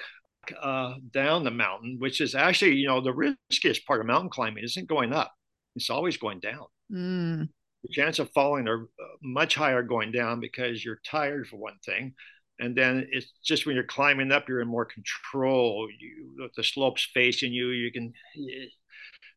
uh, 0.61 0.95
down 1.11 1.43
the 1.43 1.51
mountain, 1.51 1.97
which 1.99 2.19
is 2.21 2.35
actually, 2.35 2.75
you 2.75 2.87
know, 2.87 3.01
the 3.01 3.13
riskiest 3.13 3.85
part 3.85 4.01
of 4.01 4.07
mountain 4.07 4.29
climbing 4.29 4.63
isn't 4.63 4.87
going 4.87 5.13
up. 5.13 5.31
It's 5.75 5.89
always 5.89 6.17
going 6.17 6.39
down. 6.39 6.65
Mm. 6.91 7.49
The 7.83 7.93
chance 7.93 8.19
of 8.19 8.31
falling 8.31 8.67
are 8.67 8.83
uh, 8.83 9.15
much 9.23 9.55
higher 9.55 9.83
going 9.83 10.11
down 10.11 10.39
because 10.39 10.83
you're 10.83 10.99
tired 11.05 11.47
for 11.47 11.57
one 11.57 11.77
thing. 11.85 12.13
And 12.59 12.75
then 12.75 13.07
it's 13.11 13.31
just 13.43 13.65
when 13.65 13.75
you're 13.75 13.85
climbing 13.85 14.31
up, 14.31 14.47
you're 14.47 14.61
in 14.61 14.67
more 14.67 14.85
control. 14.85 15.87
You, 15.99 16.49
the 16.55 16.63
slopes 16.63 17.07
facing 17.13 17.53
you, 17.53 17.69
you 17.69 17.91
can, 17.91 18.13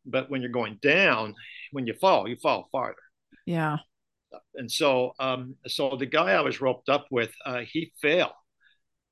but 0.05 0.29
when 0.29 0.41
you're 0.41 0.51
going 0.51 0.77
down, 0.81 1.33
when 1.71 1.87
you 1.87 1.93
fall, 1.93 2.27
you 2.27 2.35
fall 2.35 2.69
farther. 2.71 2.95
Yeah. 3.45 3.77
And 4.55 4.71
so, 4.71 5.13
um, 5.19 5.55
so 5.67 5.95
the 5.97 6.05
guy 6.05 6.31
I 6.31 6.41
was 6.41 6.61
roped 6.61 6.89
up 6.89 7.07
with, 7.11 7.33
uh, 7.45 7.61
he 7.61 7.93
fell, 8.01 8.35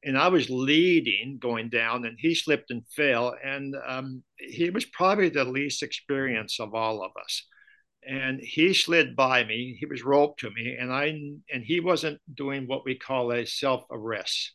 and 0.03 0.17
I 0.17 0.27
was 0.27 0.49
leading 0.49 1.37
going 1.39 1.69
down, 1.69 2.05
and 2.05 2.17
he 2.19 2.35
slipped 2.35 2.71
and 2.71 2.83
fell, 2.95 3.35
and 3.43 3.75
um, 3.87 4.23
he 4.37 4.69
was 4.69 4.85
probably 4.85 5.29
the 5.29 5.45
least 5.45 5.83
experienced 5.83 6.59
of 6.59 6.73
all 6.73 7.03
of 7.03 7.11
us. 7.21 7.45
And 8.05 8.41
he 8.41 8.73
slid 8.73 9.15
by 9.15 9.45
me. 9.45 9.77
He 9.79 9.85
was 9.85 10.03
roped 10.03 10.41
to 10.41 10.51
me, 10.51 10.75
and 10.77 10.91
I 10.91 11.05
and 11.05 11.63
he 11.63 11.79
wasn't 11.79 12.19
doing 12.33 12.67
what 12.67 12.83
we 12.83 12.95
call 12.95 13.31
a 13.31 13.45
self 13.45 13.85
arrest. 13.89 14.51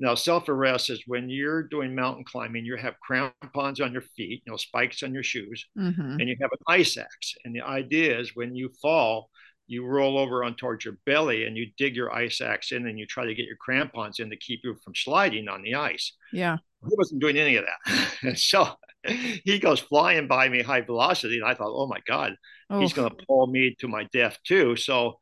Now, 0.00 0.14
self 0.14 0.48
arrest 0.48 0.90
is 0.90 1.02
when 1.06 1.28
you're 1.28 1.62
doing 1.62 1.94
mountain 1.94 2.24
climbing, 2.24 2.64
you 2.64 2.76
have 2.76 2.94
crampons 3.00 3.80
on 3.80 3.92
your 3.92 4.02
feet, 4.02 4.42
you 4.44 4.52
know, 4.52 4.56
spikes 4.56 5.02
on 5.02 5.12
your 5.12 5.24
shoes, 5.24 5.66
mm-hmm. 5.76 6.20
and 6.20 6.28
you 6.28 6.36
have 6.40 6.52
an 6.52 6.58
ice 6.68 6.96
axe. 6.96 7.34
And 7.44 7.54
the 7.54 7.62
idea 7.62 8.18
is 8.18 8.36
when 8.36 8.54
you 8.54 8.70
fall, 8.80 9.30
you 9.66 9.84
roll 9.84 10.18
over 10.18 10.44
on 10.44 10.54
towards 10.54 10.84
your 10.84 10.96
belly 11.04 11.44
and 11.44 11.56
you 11.56 11.66
dig 11.76 11.94
your 11.94 12.12
ice 12.12 12.40
axe 12.40 12.72
in 12.72 12.86
and 12.86 12.98
you 12.98 13.06
try 13.06 13.26
to 13.26 13.34
get 13.34 13.46
your 13.46 13.56
crampons 13.56 14.18
in 14.18 14.30
to 14.30 14.36
keep 14.36 14.60
you 14.64 14.74
from 14.82 14.94
sliding 14.94 15.46
on 15.46 15.62
the 15.62 15.74
ice. 15.74 16.14
Yeah. 16.32 16.56
He 16.88 16.94
wasn't 16.96 17.20
doing 17.20 17.36
any 17.36 17.56
of 17.56 17.66
that. 17.66 18.38
so 18.38 18.68
he 19.04 19.58
goes 19.58 19.80
flying 19.80 20.26
by 20.26 20.48
me 20.48 20.62
high 20.62 20.80
velocity. 20.80 21.36
And 21.36 21.46
I 21.46 21.54
thought, 21.54 21.70
oh 21.70 21.86
my 21.86 22.00
God, 22.06 22.34
oh. 22.70 22.80
he's 22.80 22.94
going 22.94 23.10
to 23.10 23.16
pull 23.26 23.46
me 23.46 23.76
to 23.80 23.88
my 23.88 24.04
death 24.04 24.38
too. 24.42 24.74
So 24.76 25.18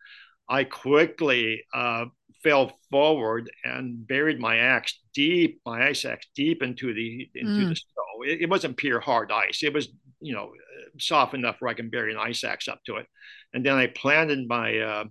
I 0.48 0.62
quickly 0.62 1.64
uh, 1.74 2.06
fell 2.46 2.78
forward 2.90 3.50
and 3.64 4.06
buried 4.06 4.38
my 4.38 4.58
axe 4.58 5.00
deep, 5.12 5.60
my 5.66 5.88
ice 5.88 6.04
axe 6.04 6.28
deep 6.36 6.62
into 6.62 6.94
the 6.94 7.28
into 7.34 7.52
mm. 7.52 7.68
the 7.70 7.76
snow. 7.76 8.22
It, 8.24 8.42
it, 8.42 8.48
wasn't 8.48 8.76
pure 8.76 9.00
hard 9.00 9.32
ice. 9.32 9.64
It 9.64 9.74
was, 9.74 9.88
you 10.20 10.32
know, 10.32 10.52
soft 10.98 11.34
enough 11.34 11.56
where 11.58 11.70
I 11.70 11.74
can 11.74 11.90
bury 11.90 12.12
an 12.12 12.18
ice 12.18 12.44
axe 12.44 12.68
up 12.68 12.80
to 12.86 12.96
it. 12.96 13.06
And 13.52 13.66
then 13.66 13.74
I 13.74 13.88
planted 13.88 14.46
my 14.46 14.78
uh, 14.78 15.04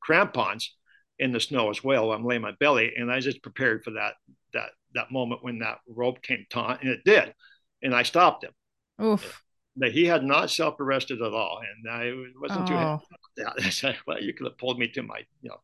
crampons 0.00 0.74
in 1.18 1.32
the 1.32 1.40
snow 1.40 1.68
as 1.68 1.84
well. 1.84 2.12
I'm 2.12 2.24
laying 2.24 2.42
my 2.42 2.52
belly, 2.58 2.92
and 2.96 3.12
I 3.12 3.20
just 3.20 3.42
prepared 3.42 3.84
for 3.84 3.90
that 3.92 4.14
that 4.54 4.70
that 4.94 5.12
moment 5.12 5.44
when 5.44 5.58
that 5.58 5.78
rope 5.86 6.22
came 6.22 6.46
taut, 6.48 6.80
and 6.80 6.90
it 6.90 7.00
did, 7.04 7.34
and 7.82 7.94
I 7.94 8.04
stopped 8.04 8.44
him. 8.44 8.52
Oof. 9.02 9.42
That 9.76 9.92
he 9.92 10.06
had 10.06 10.22
not 10.22 10.50
self-arrested 10.50 11.20
at 11.20 11.32
all, 11.32 11.60
and 11.60 11.92
I 11.92 12.12
wasn't 12.40 12.62
oh. 12.62 12.66
too 12.66 12.74
happy 12.74 13.04
about 13.36 13.56
that. 13.56 13.66
I 13.66 13.70
said, 13.70 13.96
"Well, 14.06 14.22
you 14.22 14.32
could 14.32 14.46
have 14.46 14.58
pulled 14.58 14.78
me 14.78 14.88
to 14.88 15.02
my, 15.02 15.18
you 15.42 15.50
know, 15.50 15.58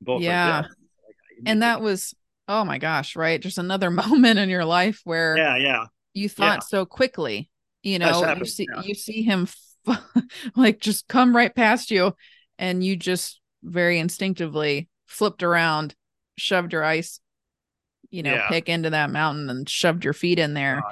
both 0.00 0.22
yeah 0.22 0.62
like 0.62 1.16
and 1.46 1.62
that 1.62 1.80
was 1.80 2.14
oh 2.48 2.64
my 2.64 2.78
gosh 2.78 3.16
right 3.16 3.40
just 3.40 3.58
another 3.58 3.90
moment 3.90 4.38
in 4.38 4.48
your 4.48 4.64
life 4.64 5.00
where 5.04 5.36
yeah 5.36 5.56
yeah 5.56 5.84
you 6.12 6.28
thought 6.28 6.60
yeah. 6.62 6.66
so 6.66 6.84
quickly 6.86 7.50
you 7.82 7.98
know 7.98 8.34
you 8.34 8.44
see 8.44 8.66
yeah. 8.74 8.82
you 8.82 8.94
see 8.94 9.22
him 9.22 9.46
like 10.56 10.80
just 10.80 11.08
come 11.08 11.36
right 11.36 11.54
past 11.54 11.90
you 11.90 12.14
and 12.58 12.84
you 12.84 12.96
just 12.96 13.40
very 13.62 13.98
instinctively 13.98 14.88
flipped 15.06 15.42
around 15.42 15.94
shoved 16.36 16.72
your 16.72 16.84
ice 16.84 17.20
you 18.10 18.22
know 18.22 18.34
yeah. 18.34 18.48
pick 18.48 18.68
into 18.68 18.90
that 18.90 19.10
mountain 19.10 19.50
and 19.50 19.68
shoved 19.68 20.04
your 20.04 20.12
feet 20.12 20.38
in 20.38 20.54
there 20.54 20.82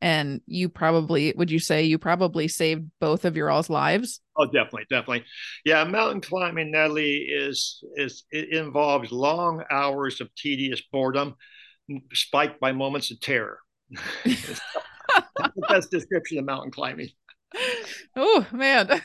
and 0.00 0.40
you 0.46 0.68
probably 0.68 1.32
would 1.36 1.50
you 1.50 1.58
say 1.58 1.84
you 1.84 1.98
probably 1.98 2.48
saved 2.48 2.90
both 3.00 3.24
of 3.24 3.36
your 3.36 3.50
all's 3.50 3.70
lives? 3.70 4.20
Oh 4.36 4.46
definitely 4.46 4.86
definitely. 4.88 5.24
Yeah 5.64 5.84
mountain 5.84 6.20
climbing 6.20 6.70
natalie 6.70 7.26
is 7.30 7.82
is 7.96 8.24
it 8.30 8.52
involves 8.52 9.10
long 9.10 9.64
hours 9.70 10.20
of 10.20 10.34
tedious 10.34 10.82
boredom 10.92 11.34
spiked 12.12 12.60
by 12.60 12.72
moments 12.72 13.10
of 13.10 13.20
terror. 13.20 13.58
That's 14.24 15.54
the 15.54 15.66
best 15.68 15.90
description 15.90 16.38
of 16.38 16.44
mountain 16.44 16.70
climbing. 16.70 17.08
Oh 18.14 18.46
man. 18.52 19.00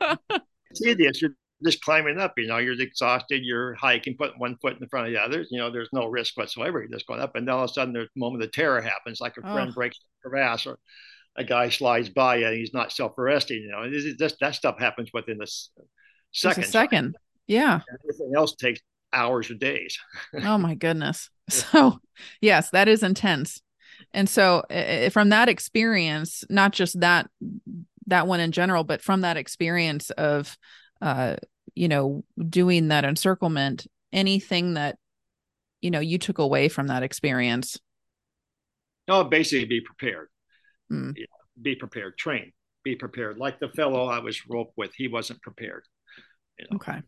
Tedious. 0.74 1.22
You're 1.22 1.34
just 1.64 1.82
climbing 1.82 2.18
up, 2.18 2.34
you 2.36 2.46
know, 2.46 2.58
you're 2.58 2.80
exhausted, 2.80 3.42
you're 3.44 3.74
hiking, 3.74 4.16
putting 4.16 4.38
one 4.38 4.56
foot 4.60 4.80
in 4.80 4.88
front 4.88 5.06
of 5.06 5.12
the 5.12 5.20
other, 5.20 5.44
you 5.50 5.58
know, 5.58 5.70
there's 5.70 5.88
no 5.92 6.06
risk 6.06 6.36
whatsoever. 6.36 6.80
You're 6.80 6.88
just 6.88 7.06
going 7.06 7.20
up. 7.20 7.34
And 7.34 7.46
then 7.46 7.54
all 7.54 7.64
of 7.64 7.70
a 7.70 7.72
sudden, 7.72 7.92
there's 7.92 8.08
a 8.14 8.18
moment 8.18 8.44
of 8.44 8.52
terror 8.52 8.80
happens, 8.80 9.20
like 9.20 9.36
a 9.36 9.40
oh. 9.44 9.52
friend 9.52 9.74
breaks 9.74 9.98
a 9.98 10.28
crevasse 10.28 10.66
or 10.66 10.78
a 11.36 11.44
guy 11.44 11.68
slides 11.68 12.08
by 12.08 12.36
and 12.36 12.56
he's 12.56 12.74
not 12.74 12.92
self 12.92 13.16
arresting, 13.18 13.62
you 13.62 13.70
know, 13.70 13.88
this, 13.90 14.04
is 14.04 14.16
just, 14.16 14.36
that 14.40 14.54
stuff 14.54 14.78
happens 14.78 15.10
within 15.12 15.40
a 15.42 15.46
second. 16.32 16.64
a 16.64 16.66
second. 16.66 17.16
Yeah. 17.46 17.80
everything 18.02 18.32
else 18.36 18.54
takes 18.54 18.80
hours 19.12 19.50
or 19.50 19.54
days. 19.54 19.98
oh, 20.42 20.58
my 20.58 20.74
goodness. 20.74 21.30
So, 21.48 21.98
yes, 22.40 22.70
that 22.70 22.88
is 22.88 23.02
intense. 23.02 23.62
And 24.12 24.28
so, 24.28 24.60
uh, 24.70 25.10
from 25.10 25.30
that 25.30 25.48
experience, 25.48 26.44
not 26.50 26.72
just 26.72 27.00
that 27.00 27.28
that 28.06 28.26
one 28.26 28.40
in 28.40 28.52
general, 28.52 28.84
but 28.84 29.02
from 29.02 29.20
that 29.20 29.36
experience 29.36 30.10
of 30.10 30.56
uh, 31.00 31.36
you 31.74 31.88
know, 31.88 32.24
doing 32.48 32.88
that 32.88 33.04
encirclement, 33.04 33.86
anything 34.12 34.74
that, 34.74 34.98
you 35.80 35.90
know, 35.90 36.00
you 36.00 36.18
took 36.18 36.38
away 36.38 36.68
from 36.68 36.88
that 36.88 37.02
experience? 37.02 37.78
No, 39.06 39.24
basically 39.24 39.66
be 39.66 39.80
prepared. 39.80 40.28
Mm. 40.92 41.14
Yeah, 41.16 41.26
be 41.60 41.76
prepared, 41.76 42.18
train, 42.18 42.52
be 42.82 42.96
prepared. 42.96 43.38
Like 43.38 43.60
the 43.60 43.68
fellow 43.68 44.06
I 44.06 44.18
was 44.18 44.48
roped 44.48 44.74
with, 44.76 44.92
he 44.96 45.08
wasn't 45.08 45.40
prepared. 45.42 45.84
You 46.58 46.66
know, 46.70 46.76
okay. 46.76 47.00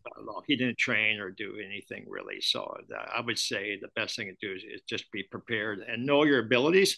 He 0.47 0.55
didn't 0.55 0.77
train 0.77 1.19
or 1.19 1.29
do 1.29 1.57
anything 1.63 2.05
really. 2.07 2.39
So 2.39 2.73
I 3.13 3.19
would 3.19 3.37
say 3.37 3.77
the 3.81 3.89
best 3.95 4.15
thing 4.15 4.27
to 4.27 4.47
do 4.47 4.55
is, 4.55 4.63
is 4.63 4.81
just 4.87 5.11
be 5.11 5.23
prepared 5.29 5.79
and 5.79 6.05
know 6.05 6.23
your 6.23 6.39
abilities, 6.39 6.97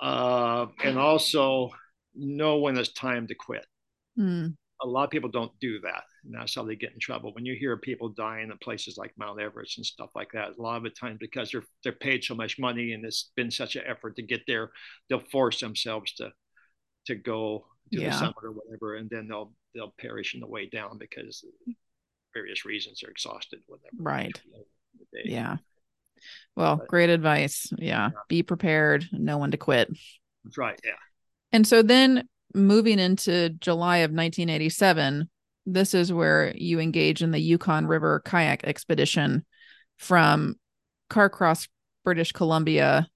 uh, 0.00 0.66
and 0.82 0.98
also 0.98 1.70
know 2.16 2.58
when 2.58 2.76
it's 2.76 2.92
time 2.92 3.28
to 3.28 3.34
quit. 3.36 3.64
Mm 4.18 4.56
a 4.82 4.86
lot 4.88 5.04
of 5.04 5.10
people 5.10 5.30
don't 5.30 5.52
do 5.60 5.80
that. 5.80 6.04
And 6.24 6.34
that's 6.34 6.54
how 6.54 6.64
they 6.64 6.76
get 6.76 6.92
in 6.92 6.98
trouble. 6.98 7.32
When 7.34 7.46
you 7.46 7.54
hear 7.54 7.76
people 7.76 8.08
dying 8.08 8.50
in 8.50 8.58
places 8.58 8.96
like 8.96 9.12
Mount 9.16 9.40
Everest 9.40 9.78
and 9.78 9.86
stuff 9.86 10.10
like 10.14 10.32
that, 10.32 10.58
a 10.58 10.62
lot 10.62 10.76
of 10.76 10.82
the 10.82 10.90
time 10.90 11.16
because 11.20 11.50
they're 11.50 11.64
they're 11.82 11.92
paid 11.92 12.24
so 12.24 12.34
much 12.34 12.58
money 12.58 12.92
and 12.92 13.04
it's 13.04 13.30
been 13.36 13.50
such 13.50 13.76
an 13.76 13.84
effort 13.86 14.16
to 14.16 14.22
get 14.22 14.42
there, 14.46 14.70
they'll 15.08 15.20
force 15.30 15.60
themselves 15.60 16.12
to 16.14 16.30
to 17.06 17.14
go 17.14 17.66
to 17.92 18.00
yeah. 18.00 18.10
the 18.10 18.16
summit 18.16 18.36
or 18.42 18.52
whatever, 18.52 18.96
and 18.96 19.10
then 19.10 19.28
they'll 19.28 19.52
they'll 19.74 19.94
perish 19.98 20.34
in 20.34 20.40
the 20.40 20.46
way 20.46 20.68
down 20.68 20.98
because 20.98 21.44
various 22.34 22.64
reasons 22.64 23.00
they're 23.00 23.10
exhausted, 23.10 23.60
whatever. 23.66 23.90
Right. 23.98 24.40
Yeah. 25.24 25.56
Well, 26.56 26.76
but, 26.76 26.88
great 26.88 27.10
advice. 27.10 27.68
Yeah. 27.76 28.10
yeah. 28.12 28.20
Be 28.28 28.42
prepared. 28.42 29.06
Know 29.12 29.38
when 29.38 29.50
to 29.50 29.56
quit. 29.56 29.90
That's 30.44 30.58
right. 30.58 30.78
Yeah. 30.84 30.92
And 31.52 31.66
so 31.66 31.82
then 31.82 32.28
moving 32.54 32.98
into 32.98 33.50
July 33.50 33.98
of 33.98 34.10
1987, 34.10 35.28
this 35.66 35.94
is 35.94 36.12
where 36.12 36.52
you 36.56 36.80
engage 36.80 37.22
in 37.22 37.30
the 37.30 37.38
Yukon 37.38 37.86
River 37.86 38.22
kayak 38.24 38.64
expedition 38.64 39.44
from 39.98 40.56
Carcross, 41.10 41.68
British 42.04 42.32
Columbia 42.32 43.06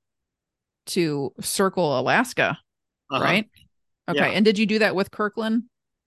to 0.86 1.32
Circle, 1.40 1.98
Alaska, 1.98 2.58
uh-huh. 3.10 3.22
right? 3.22 3.50
Okay. 4.08 4.18
Yeah. 4.18 4.26
And 4.26 4.44
did 4.44 4.58
you 4.58 4.66
do 4.66 4.78
that 4.78 4.94
with 4.94 5.10
Kirkland? 5.10 5.64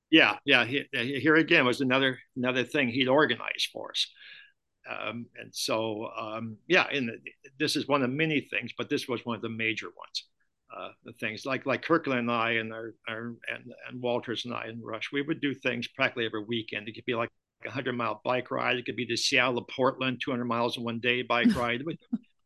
Yeah, 0.10 0.38
yeah. 0.46 0.66
He, 0.66 0.86
here 0.92 1.36
again 1.36 1.66
was 1.66 1.82
another 1.82 2.20
another 2.36 2.64
thing 2.64 2.88
he'd 2.88 3.08
organized 3.08 3.70
for 3.72 3.92
us. 3.92 4.08
Um, 4.90 5.28
and 5.40 5.54
so, 5.54 6.10
um, 6.18 6.58
yeah, 6.68 6.88
and 6.92 7.12
this 7.60 7.76
is 7.76 7.88
one 7.88 8.02
of 8.02 8.10
many 8.10 8.42
things, 8.42 8.72
but 8.76 8.90
this 8.90 9.08
was 9.08 9.24
one 9.24 9.36
of 9.36 9.42
the 9.44 9.50
major 9.50 9.88
ones 9.88 10.24
uh, 10.76 10.90
the 11.04 11.14
things 11.14 11.46
like 11.46 11.66
like 11.66 11.82
Kirkland 11.82 12.20
and 12.20 12.32
I 12.32 12.52
and 12.52 12.72
our, 12.72 12.94
our 13.08 13.36
and, 13.48 13.74
and 13.90 14.02
Walters 14.02 14.46
and 14.46 14.54
I 14.54 14.66
and 14.66 14.84
Rush, 14.84 15.10
we 15.12 15.22
would 15.22 15.42
do 15.42 15.54
things 15.54 15.88
practically 15.88 16.26
every 16.26 16.44
weekend. 16.44 16.88
It 16.88 16.94
could 16.94 17.06
be 17.06 17.16
like 17.16 17.30
a 17.66 17.72
hundred 17.72 17.94
mile 17.94 18.22
bike 18.24 18.52
ride. 18.52 18.78
It 18.78 18.86
could 18.86 18.96
be 18.96 19.06
the 19.06 19.18
Seattle 19.18 19.62
to 19.62 19.74
Portland, 19.74 20.22
200 20.24 20.46
miles 20.46 20.78
in 20.78 20.84
one 20.84 21.00
day 21.00 21.24
bike 21.24 21.56
ride, 21.56 21.84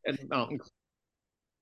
and 0.05 0.19
mountain 0.29 0.59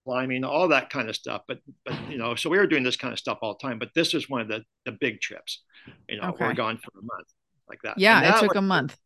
climbing, 0.05 0.43
all 0.43 0.67
that 0.67 0.89
kind 0.89 1.09
of 1.09 1.15
stuff. 1.15 1.41
But 1.47 1.59
but 1.85 1.95
you 2.09 2.17
know, 2.17 2.35
so 2.35 2.49
we 2.49 2.57
were 2.57 2.67
doing 2.67 2.83
this 2.83 2.97
kind 2.97 3.11
of 3.11 3.19
stuff 3.19 3.39
all 3.41 3.57
the 3.59 3.67
time. 3.67 3.79
But 3.79 3.89
this 3.95 4.13
was 4.13 4.29
one 4.29 4.41
of 4.41 4.47
the 4.47 4.63
the 4.85 4.97
big 4.99 5.19
trips. 5.19 5.63
You 6.07 6.21
know, 6.21 6.29
okay. 6.29 6.45
we're 6.45 6.53
gone 6.53 6.77
for 6.77 6.91
a 6.99 7.01
month 7.01 7.27
like 7.67 7.79
that. 7.83 7.97
Yeah, 7.97 8.21
that 8.21 8.37
it 8.37 8.39
took 8.39 8.53
was, 8.53 8.57
a 8.57 8.61
month. 8.61 8.97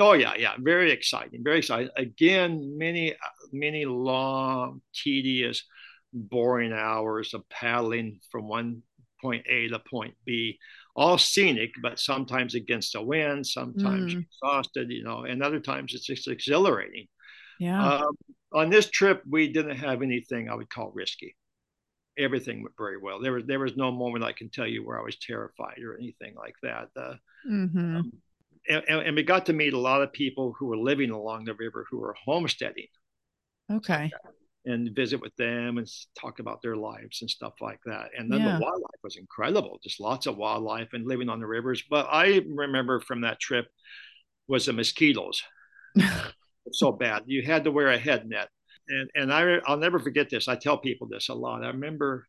Oh 0.00 0.12
yeah, 0.12 0.34
yeah, 0.36 0.54
very 0.58 0.90
exciting, 0.90 1.42
very 1.44 1.58
exciting. 1.58 1.90
Again, 1.96 2.76
many 2.76 3.14
many 3.52 3.84
long, 3.84 4.80
tedious 4.92 5.64
boring 6.12 6.72
hours 6.72 7.34
of 7.34 7.48
paddling 7.48 8.20
from 8.30 8.48
one 8.48 8.82
point 9.20 9.44
A 9.48 9.68
to 9.68 9.78
point 9.78 10.14
B, 10.24 10.58
all 10.96 11.18
scenic, 11.18 11.72
but 11.82 11.98
sometimes 11.98 12.54
against 12.54 12.92
the 12.92 13.02
wind, 13.02 13.46
sometimes 13.46 14.14
mm. 14.14 14.24
exhausted, 14.24 14.90
you 14.90 15.04
know, 15.04 15.24
and 15.24 15.42
other 15.42 15.60
times 15.60 15.94
it's 15.94 16.06
just 16.06 16.28
exhilarating. 16.28 17.08
Yeah. 17.58 17.96
Um, 17.96 18.16
on 18.52 18.70
this 18.70 18.88
trip, 18.88 19.22
we 19.28 19.52
didn't 19.52 19.76
have 19.76 20.02
anything 20.02 20.48
I 20.48 20.54
would 20.54 20.70
call 20.70 20.92
risky. 20.94 21.36
Everything 22.16 22.62
went 22.62 22.74
very 22.78 22.98
well. 22.98 23.20
There 23.20 23.32
was 23.32 23.44
there 23.46 23.60
was 23.60 23.76
no 23.76 23.92
moment 23.92 24.24
I 24.24 24.32
can 24.32 24.50
tell 24.50 24.66
you 24.66 24.84
where 24.84 24.98
I 24.98 25.04
was 25.04 25.18
terrified 25.18 25.78
or 25.84 25.96
anything 25.96 26.34
like 26.34 26.54
that. 26.62 26.88
Uh, 26.96 27.14
mm-hmm. 27.48 27.96
um, 27.96 28.12
and, 28.68 28.84
and, 28.88 29.16
we 29.16 29.22
got 29.22 29.46
to 29.46 29.52
meet 29.52 29.72
a 29.72 29.78
lot 29.78 30.02
of 30.02 30.12
people 30.12 30.54
who 30.58 30.66
were 30.66 30.76
living 30.76 31.10
along 31.10 31.44
the 31.44 31.54
river 31.54 31.86
who 31.90 31.98
were 31.98 32.14
homesteading. 32.24 32.88
Okay 33.72 34.10
and 34.68 34.94
visit 34.94 35.20
with 35.20 35.34
them 35.36 35.78
and 35.78 35.88
talk 36.20 36.40
about 36.40 36.60
their 36.60 36.76
lives 36.76 37.22
and 37.22 37.30
stuff 37.30 37.54
like 37.60 37.80
that. 37.86 38.10
And 38.16 38.30
then 38.30 38.40
yeah. 38.40 38.58
the 38.58 38.64
wildlife 38.64 39.00
was 39.02 39.16
incredible, 39.16 39.80
just 39.82 39.98
lots 39.98 40.26
of 40.26 40.36
wildlife 40.36 40.88
and 40.92 41.06
living 41.06 41.30
on 41.30 41.40
the 41.40 41.46
rivers. 41.46 41.82
But 41.88 42.06
I 42.10 42.42
remember 42.46 43.00
from 43.00 43.22
that 43.22 43.40
trip 43.40 43.66
was 44.46 44.66
the 44.66 44.74
mosquitoes. 44.74 45.42
so 46.72 46.92
bad. 46.92 47.22
You 47.26 47.42
had 47.42 47.64
to 47.64 47.70
wear 47.70 47.88
a 47.88 47.98
head 47.98 48.28
net. 48.28 48.48
And 48.88 49.10
and 49.14 49.32
I 49.32 49.58
I'll 49.66 49.78
never 49.78 49.98
forget 49.98 50.30
this. 50.30 50.48
I 50.48 50.56
tell 50.56 50.78
people 50.78 51.08
this 51.08 51.28
a 51.28 51.34
lot. 51.34 51.64
I 51.64 51.68
remember 51.68 52.26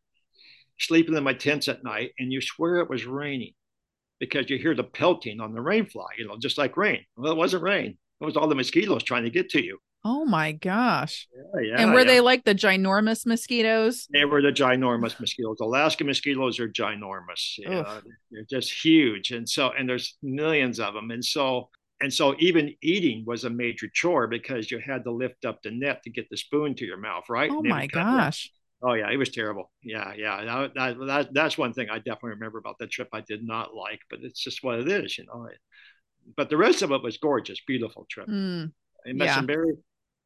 sleeping 0.78 1.14
in 1.14 1.24
my 1.24 1.34
tents 1.34 1.68
at 1.68 1.84
night 1.84 2.12
and 2.18 2.32
you 2.32 2.40
swear 2.40 2.76
it 2.76 2.88
was 2.88 3.04
raining 3.04 3.52
because 4.18 4.48
you 4.48 4.56
hear 4.58 4.74
the 4.74 4.84
pelting 4.84 5.40
on 5.40 5.52
the 5.52 5.60
rain 5.60 5.86
fly, 5.86 6.06
you 6.18 6.26
know, 6.26 6.38
just 6.38 6.58
like 6.58 6.76
rain. 6.76 7.04
Well, 7.16 7.32
it 7.32 7.38
wasn't 7.38 7.62
rain. 7.62 7.98
It 8.20 8.24
was 8.24 8.36
all 8.36 8.48
the 8.48 8.54
mosquitoes 8.54 9.02
trying 9.02 9.24
to 9.24 9.30
get 9.30 9.50
to 9.50 9.64
you. 9.64 9.78
Oh 10.02 10.24
my 10.24 10.52
gosh. 10.52 11.28
Yeah, 11.34 11.60
yeah, 11.60 11.82
and 11.82 11.92
were 11.92 12.00
yeah. 12.00 12.06
they 12.06 12.20
like 12.20 12.44
the 12.44 12.54
ginormous 12.54 13.26
mosquitoes? 13.26 14.08
They 14.12 14.24
were 14.24 14.40
the 14.40 14.52
ginormous 14.52 15.20
mosquitoes. 15.20 15.58
Alaska 15.60 16.04
mosquitoes 16.04 16.58
are 16.58 16.68
ginormous. 16.68 17.58
Yeah, 17.58 18.00
they're 18.30 18.46
just 18.48 18.72
huge. 18.72 19.30
And 19.30 19.46
so, 19.46 19.72
and 19.76 19.88
there's 19.88 20.16
millions 20.22 20.80
of 20.80 20.94
them. 20.94 21.10
And 21.10 21.22
so, 21.22 21.68
and 22.00 22.12
so 22.12 22.34
even 22.38 22.74
eating 22.82 23.24
was 23.26 23.44
a 23.44 23.50
major 23.50 23.88
chore 23.92 24.26
because 24.26 24.70
you 24.70 24.78
had 24.78 25.04
to 25.04 25.10
lift 25.10 25.44
up 25.44 25.60
the 25.62 25.70
net 25.70 26.02
to 26.04 26.10
get 26.10 26.30
the 26.30 26.36
spoon 26.38 26.74
to 26.76 26.86
your 26.86 26.96
mouth, 26.96 27.24
right? 27.28 27.50
Oh 27.52 27.62
my 27.62 27.86
gosh. 27.86 28.50
Oh 28.82 28.94
yeah, 28.94 29.10
it 29.10 29.18
was 29.18 29.28
terrible. 29.28 29.70
Yeah, 29.82 30.14
yeah. 30.16 30.44
That, 30.44 30.74
that, 30.74 31.06
that, 31.06 31.34
that's 31.34 31.58
one 31.58 31.74
thing 31.74 31.90
I 31.90 31.98
definitely 31.98 32.30
remember 32.30 32.56
about 32.56 32.78
that 32.78 32.90
trip. 32.90 33.08
I 33.12 33.20
did 33.20 33.46
not 33.46 33.74
like, 33.74 34.00
but 34.08 34.20
it's 34.22 34.42
just 34.42 34.64
what 34.64 34.78
it 34.78 34.88
is, 34.88 35.18
you 35.18 35.26
know. 35.26 35.46
But 36.38 36.48
the 36.48 36.56
rest 36.56 36.80
of 36.80 36.90
it 36.90 37.02
was 37.02 37.18
gorgeous, 37.18 37.60
beautiful 37.66 38.06
trip. 38.10 38.28
Mm, 38.28 38.72
I 39.06 39.12
met 39.12 39.26
yeah. 39.26 39.34
some 39.34 39.46
very 39.46 39.74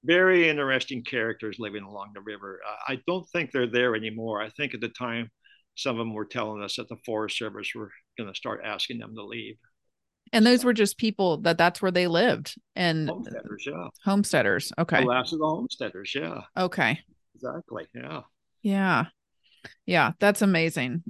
very 0.04 0.48
interesting 0.48 1.02
characters 1.02 1.56
living 1.58 1.82
along 1.82 2.12
the 2.14 2.20
river. 2.20 2.60
Uh, 2.66 2.92
I 2.92 3.00
don't 3.06 3.26
think 3.30 3.50
they're 3.50 3.70
there 3.70 3.94
anymore. 3.94 4.40
I 4.40 4.50
think 4.50 4.74
at 4.74 4.80
the 4.80 4.88
time, 4.88 5.30
some 5.74 5.96
of 5.96 5.98
them 5.98 6.14
were 6.14 6.26
telling 6.26 6.62
us 6.62 6.76
that 6.76 6.88
the 6.88 6.96
Forest 7.04 7.38
Service 7.38 7.72
were 7.74 7.90
going 8.16 8.30
to 8.30 8.36
start 8.36 8.60
asking 8.64 8.98
them 8.98 9.14
to 9.14 9.24
leave. 9.24 9.56
And 10.32 10.46
those 10.46 10.64
were 10.64 10.72
just 10.72 10.98
people 10.98 11.38
that 11.38 11.58
that's 11.58 11.82
where 11.82 11.90
they 11.90 12.06
lived 12.06 12.54
and 12.74 13.08
homesteaders, 13.08 13.64
yeah. 13.66 13.88
Homesteaders. 14.04 14.72
Okay. 14.78 15.00
The 15.00 15.06
last 15.06 15.32
of 15.32 15.38
the 15.40 15.46
homesteaders, 15.46 16.14
yeah. 16.14 16.42
Okay. 16.56 16.98
Exactly. 17.34 17.86
Yeah. 17.94 18.20
Yeah. 18.62 19.04
Yeah. 19.86 20.12
That's 20.20 20.42
amazing. 20.42 21.02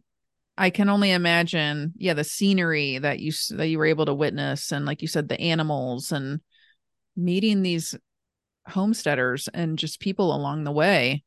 I 0.56 0.70
can 0.70 0.88
only 0.88 1.10
imagine, 1.10 1.94
yeah, 1.96 2.14
the 2.14 2.24
scenery 2.24 2.98
that 2.98 3.18
you 3.18 3.32
that 3.50 3.66
you 3.66 3.78
were 3.78 3.86
able 3.86 4.06
to 4.06 4.14
witness, 4.14 4.70
and 4.70 4.86
like 4.86 5.02
you 5.02 5.08
said, 5.08 5.28
the 5.28 5.40
animals 5.40 6.12
and 6.12 6.40
meeting 7.16 7.62
these 7.62 7.96
homesteaders 8.68 9.48
and 9.48 9.78
just 9.78 10.00
people 10.00 10.34
along 10.34 10.64
the 10.64 10.72
way. 10.72 11.22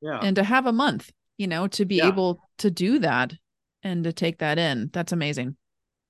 Yeah. 0.00 0.20
And 0.22 0.36
to 0.36 0.44
have 0.44 0.66
a 0.66 0.72
month, 0.72 1.10
you 1.38 1.46
know, 1.46 1.66
to 1.68 1.84
be 1.84 1.96
yeah. 1.96 2.08
able 2.08 2.40
to 2.58 2.70
do 2.70 2.98
that 3.00 3.34
and 3.82 4.04
to 4.04 4.12
take 4.12 4.38
that 4.38 4.58
in. 4.58 4.90
That's 4.92 5.12
amazing. 5.12 5.56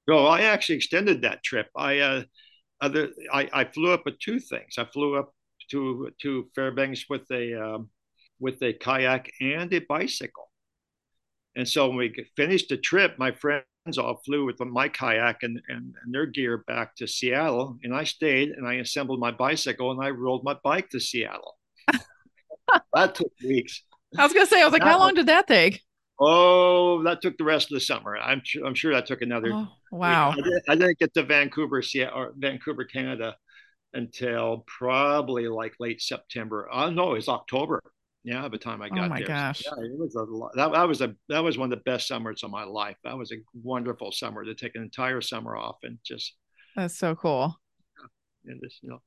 No, 0.07 0.27
I 0.27 0.43
actually 0.43 0.77
extended 0.77 1.23
that 1.23 1.43
trip. 1.43 1.69
I 1.77 1.99
uh 1.99 2.23
other 2.81 3.11
I, 3.33 3.49
I 3.53 3.65
flew 3.65 3.93
up 3.93 4.03
with 4.05 4.19
two 4.19 4.41
things. 4.41 4.75
I 4.79 4.85
flew 4.85 5.17
up 5.17 5.33
to 5.71 6.11
to 6.23 6.49
Fairbanks 6.55 7.05
with 7.09 7.31
a 7.31 7.55
um, 7.55 7.91
with 8.39 8.63
a 8.63 8.73
kayak 8.73 9.31
and 9.41 9.73
a 9.73 9.81
bicycle. 9.81 10.51
And 11.57 11.69
so 11.69 11.89
when 11.89 11.97
we 11.99 12.27
finished 12.37 12.69
the 12.69 12.77
trip, 12.77 13.19
my 13.19 13.33
friend 13.33 13.65
all 13.99 14.21
flew 14.25 14.45
with 14.45 14.61
my 14.61 14.89
kayak 14.89 15.43
and, 15.43 15.61
and, 15.69 15.95
and, 16.03 16.15
their 16.15 16.27
gear 16.27 16.59
back 16.67 16.95
to 16.97 17.07
Seattle. 17.07 17.79
And 17.83 17.95
I 17.95 18.05
stayed 18.05 18.51
and 18.51 18.67
I 18.67 18.75
assembled 18.75 19.21
my 19.21 19.31
bicycle 19.31 19.91
and 19.91 20.03
I 20.03 20.11
rolled 20.11 20.45
my 20.45 20.57
bike 20.63 20.91
to 20.91 21.01
Seattle. 21.01 21.57
that 22.95 23.15
took 23.15 23.33
weeks. 23.43 23.83
I 24.17 24.25
was 24.25 24.33
going 24.33 24.47
to 24.47 24.51
say, 24.51 24.61
I 24.61 24.65
was 24.65 24.73
like, 24.73 24.83
how 24.83 24.99
long 24.99 25.15
did 25.15 25.27
that 25.27 25.47
take? 25.47 25.81
Oh, 26.19 27.03
that 27.05 27.23
took 27.23 27.39
the 27.39 27.45
rest 27.45 27.71
of 27.73 27.77
the 27.77 27.81
summer. 27.81 28.19
I'm, 28.19 28.43
I'm 28.65 28.75
sure 28.75 28.93
that 28.93 29.07
took 29.07 29.23
another. 29.23 29.53
Oh, 29.53 29.69
wow. 29.91 30.33
I, 30.33 30.37
did, 30.37 30.63
I 30.69 30.75
didn't 30.75 30.99
get 30.99 31.15
to 31.15 31.23
Vancouver, 31.23 31.81
Seattle, 31.81 32.19
or 32.19 32.35
Vancouver, 32.37 32.85
Canada 32.85 33.37
until 33.95 34.65
probably 34.67 35.49
like 35.49 35.75
late 35.81 36.03
September. 36.03 36.69
Oh, 36.71 36.91
no, 36.91 37.15
it's 37.15 37.29
October 37.29 37.81
yeah, 38.23 38.43
by 38.43 38.49
the 38.49 38.59
time 38.59 38.83
I 38.83 38.87
oh 38.87 38.95
got 38.95 39.05
oh 39.05 39.09
my 39.09 39.19
there. 39.19 39.29
gosh. 39.29 39.63
Yeah, 39.65 39.85
it 39.85 39.99
was 39.99 40.15
a 40.15 40.23
lot. 40.23 40.53
That, 40.55 40.73
that 40.73 40.87
was 40.87 41.01
a 41.01 41.15
that 41.29 41.43
was 41.43 41.57
one 41.57 41.73
of 41.73 41.79
the 41.79 41.83
best 41.85 42.07
summers 42.07 42.43
of 42.43 42.51
my 42.51 42.65
life. 42.65 42.97
That 43.05 43.17
was 43.17 43.33
a 43.33 43.37
wonderful 43.63 44.13
summer 44.13 44.45
to 44.45 44.55
take 44.55 44.75
an 44.75 44.83
entire 44.83 45.21
summer 45.21 45.57
off 45.57 45.79
and 45.83 45.99
just. 46.05 46.35
That's 46.77 46.97
so 46.97 47.15
cool. 47.15 47.57
And 48.45 48.61
just 48.63 48.83
you 48.83 48.91
know. 48.91 49.03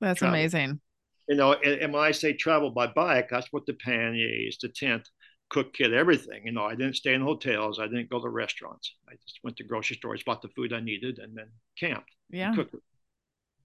That's 0.00 0.18
travel. 0.18 0.34
amazing. 0.34 0.80
You 1.28 1.36
know, 1.36 1.52
and, 1.52 1.80
and, 1.80 1.92
when 1.92 2.02
I 2.02 2.10
say 2.10 2.32
travel 2.32 2.70
by 2.70 2.88
bike, 2.88 3.28
that's 3.30 3.46
what 3.52 3.64
the 3.64 3.74
panniers, 3.74 4.58
the 4.60 4.68
tent, 4.68 5.08
cook 5.50 5.72
kit, 5.72 5.92
everything. 5.92 6.44
You 6.44 6.52
know, 6.52 6.64
I 6.64 6.74
didn't 6.74 6.96
stay 6.96 7.14
in 7.14 7.20
hotels. 7.20 7.78
I 7.78 7.86
didn't 7.86 8.10
go 8.10 8.20
to 8.20 8.28
restaurants. 8.28 8.96
I 9.08 9.12
just 9.24 9.38
went 9.44 9.56
to 9.58 9.64
grocery 9.64 9.96
stores, 9.96 10.24
bought 10.24 10.42
the 10.42 10.48
food 10.48 10.72
I 10.72 10.80
needed, 10.80 11.20
and 11.20 11.36
then 11.36 11.46
camped. 11.78 12.10
Yeah. 12.30 12.54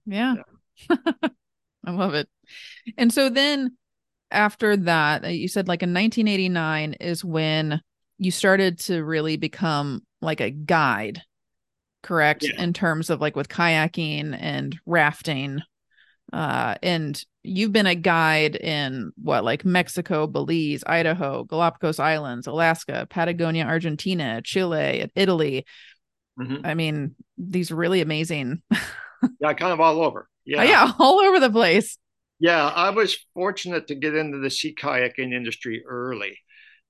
Yeah. 0.06 0.34
yeah. 0.88 0.96
I 1.84 1.90
love 1.90 2.14
it. 2.14 2.28
And 2.96 3.12
so 3.12 3.28
then 3.28 3.76
after 4.30 4.76
that, 4.76 5.34
you 5.34 5.48
said 5.48 5.68
like 5.68 5.82
in 5.82 5.94
1989 5.94 6.94
is 6.94 7.24
when 7.24 7.80
you 8.18 8.30
started 8.30 8.78
to 8.80 9.02
really 9.02 9.36
become 9.36 10.02
like 10.20 10.40
a 10.40 10.50
guide, 10.50 11.22
correct? 12.02 12.44
Yeah. 12.44 12.62
In 12.62 12.72
terms 12.72 13.10
of 13.10 13.20
like 13.20 13.36
with 13.36 13.48
kayaking 13.48 14.36
and 14.38 14.78
rafting. 14.86 15.60
Uh, 16.32 16.74
and 16.82 17.24
you've 17.42 17.72
been 17.72 17.86
a 17.86 17.94
guide 17.94 18.56
in 18.56 19.12
what, 19.22 19.44
like 19.44 19.64
Mexico, 19.64 20.26
Belize, 20.26 20.84
Idaho, 20.86 21.44
Galapagos 21.44 21.98
Islands, 21.98 22.46
Alaska, 22.46 23.06
Patagonia, 23.08 23.64
Argentina, 23.64 24.42
Chile, 24.42 25.10
Italy. 25.14 25.64
Mm-hmm. 26.38 26.66
I 26.66 26.74
mean, 26.74 27.14
these 27.38 27.72
really 27.72 28.02
amazing. 28.02 28.62
yeah, 29.40 29.54
kind 29.54 29.72
of 29.72 29.80
all 29.80 30.02
over. 30.02 30.28
Yeah. 30.44 30.64
yeah, 30.64 30.92
all 30.98 31.20
over 31.20 31.40
the 31.40 31.50
place. 31.50 31.96
Yeah, 32.40 32.66
I 32.66 32.90
was 32.90 33.16
fortunate 33.34 33.88
to 33.88 33.94
get 33.94 34.14
into 34.14 34.38
the 34.38 34.50
sea 34.50 34.74
kayaking 34.74 35.32
industry 35.32 35.84
early 35.86 36.38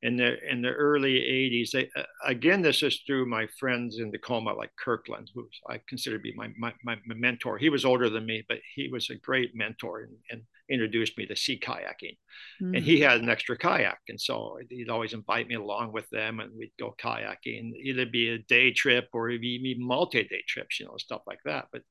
in 0.03 0.17
the 0.17 0.37
in 0.49 0.63
the 0.63 0.71
early 0.71 1.15
80s 1.15 1.73
they, 1.73 1.91
uh, 1.97 2.05
again 2.25 2.63
this 2.63 2.83
is 2.83 3.03
through 3.05 3.27
my 3.27 3.49
friends 3.59 3.99
in 3.99 4.13
tacoma 4.13 4.53
like 4.53 4.71
kirkland 4.83 5.29
who 5.35 5.49
i 5.69 5.81
consider 5.89 6.19
to 6.19 6.23
be 6.23 6.33
my, 6.37 6.49
my, 6.59 6.73
my 6.85 6.97
mentor. 7.17 7.59
He 7.59 7.69
was 7.69 7.85
older 7.85 8.09
than 8.09 8.25
me 8.25 8.45
but 8.49 8.59
he 8.77 8.89
was 8.89 9.11
a 9.11 9.17
great 9.17 9.51
mentor 9.55 10.03
and, 10.03 10.17
and 10.31 10.43
introduced 10.71 11.19
me 11.19 11.27
to 11.27 11.35
sea 11.35 11.59
kayaking. 11.59 12.17
Mm. 12.63 12.77
and 12.77 12.85
he 12.85 13.01
had 13.01 13.21
an 13.21 13.29
extra 13.29 13.59
kayak 13.59 13.99
and 14.09 14.21
so 14.21 14.59
he'd 14.71 14.91
always 14.91 15.15
invite 15.15 15.49
me 15.49 15.57
along 15.57 15.93
with 15.93 16.09
them 16.11 16.39
and 16.39 16.53
we'd 16.57 16.71
go 16.79 16.95
kayaking 17.03 17.73
either 17.83 18.07
be 18.07 18.29
a 18.29 18.39
day 18.39 18.71
trip 18.71 19.09
or 19.13 19.29
be 19.31 19.77
multi-day 19.81 20.43
trips 20.47 20.79
you 20.79 20.87
know 20.87 20.97
stuff 20.99 21.23
like 21.27 21.41
that. 21.45 21.67
But 21.73 21.83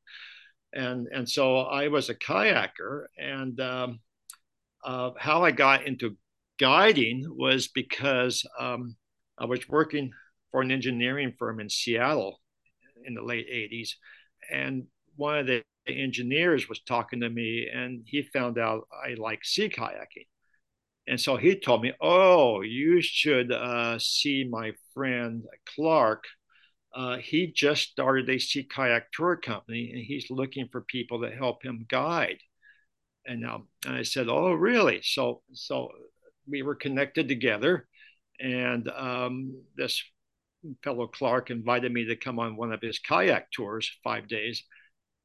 and 0.73 1.07
and 1.13 1.29
so 1.29 1.57
i 1.57 1.87
was 1.87 2.09
a 2.09 2.15
kayaker 2.15 3.05
and 3.17 3.59
um, 3.59 3.99
uh, 4.83 5.11
how 5.17 5.43
i 5.43 5.51
got 5.51 5.85
into 5.85 6.15
guiding 6.57 7.25
was 7.35 7.67
because 7.67 8.45
um, 8.59 8.95
I 9.37 9.45
was 9.45 9.67
working 9.69 10.11
for 10.51 10.61
an 10.61 10.71
engineering 10.71 11.33
firm 11.37 11.59
in 11.59 11.69
Seattle 11.69 12.41
in 13.05 13.13
the 13.13 13.21
late 13.21 13.47
80s. 13.47 13.91
And 14.51 14.87
one 15.15 15.37
of 15.37 15.47
the 15.47 15.63
engineers 15.87 16.67
was 16.67 16.81
talking 16.81 17.21
to 17.21 17.29
me 17.29 17.67
and 17.73 18.03
he 18.05 18.23
found 18.23 18.57
out 18.57 18.87
I 18.91 19.13
like 19.13 19.45
sea 19.45 19.69
kayaking. 19.69 20.27
And 21.07 21.19
so 21.19 21.37
he 21.37 21.57
told 21.57 21.83
me, 21.83 21.93
Oh, 22.01 22.61
you 22.61 23.01
should 23.01 23.51
uh, 23.51 23.97
see 23.99 24.45
my 24.49 24.73
friend 24.93 25.43
Clark. 25.75 26.25
Uh, 26.95 27.17
he 27.17 27.47
just 27.47 27.83
started 27.83 28.29
a 28.29 28.39
sea 28.39 28.63
kayak 28.63 29.11
tour 29.11 29.35
company 29.35 29.91
and 29.93 30.03
he's 30.03 30.29
looking 30.29 30.67
for 30.71 30.81
people 30.81 31.21
to 31.21 31.29
help 31.29 31.63
him 31.63 31.85
guide. 31.89 32.39
And, 33.25 33.45
um, 33.45 33.67
and 33.85 33.95
I 33.95 34.03
said, 34.03 34.27
Oh, 34.29 34.53
really? 34.53 35.01
So, 35.03 35.41
so 35.53 35.89
we 36.47 36.61
were 36.63 36.75
connected 36.75 37.27
together. 37.27 37.87
And 38.39 38.87
um, 38.89 39.61
this 39.75 40.01
fellow 40.83 41.07
Clark 41.07 41.49
invited 41.49 41.91
me 41.91 42.05
to 42.05 42.15
come 42.15 42.39
on 42.39 42.55
one 42.55 42.71
of 42.71 42.81
his 42.81 42.99
kayak 42.99 43.51
tours, 43.51 43.91
five 44.03 44.27
days, 44.27 44.63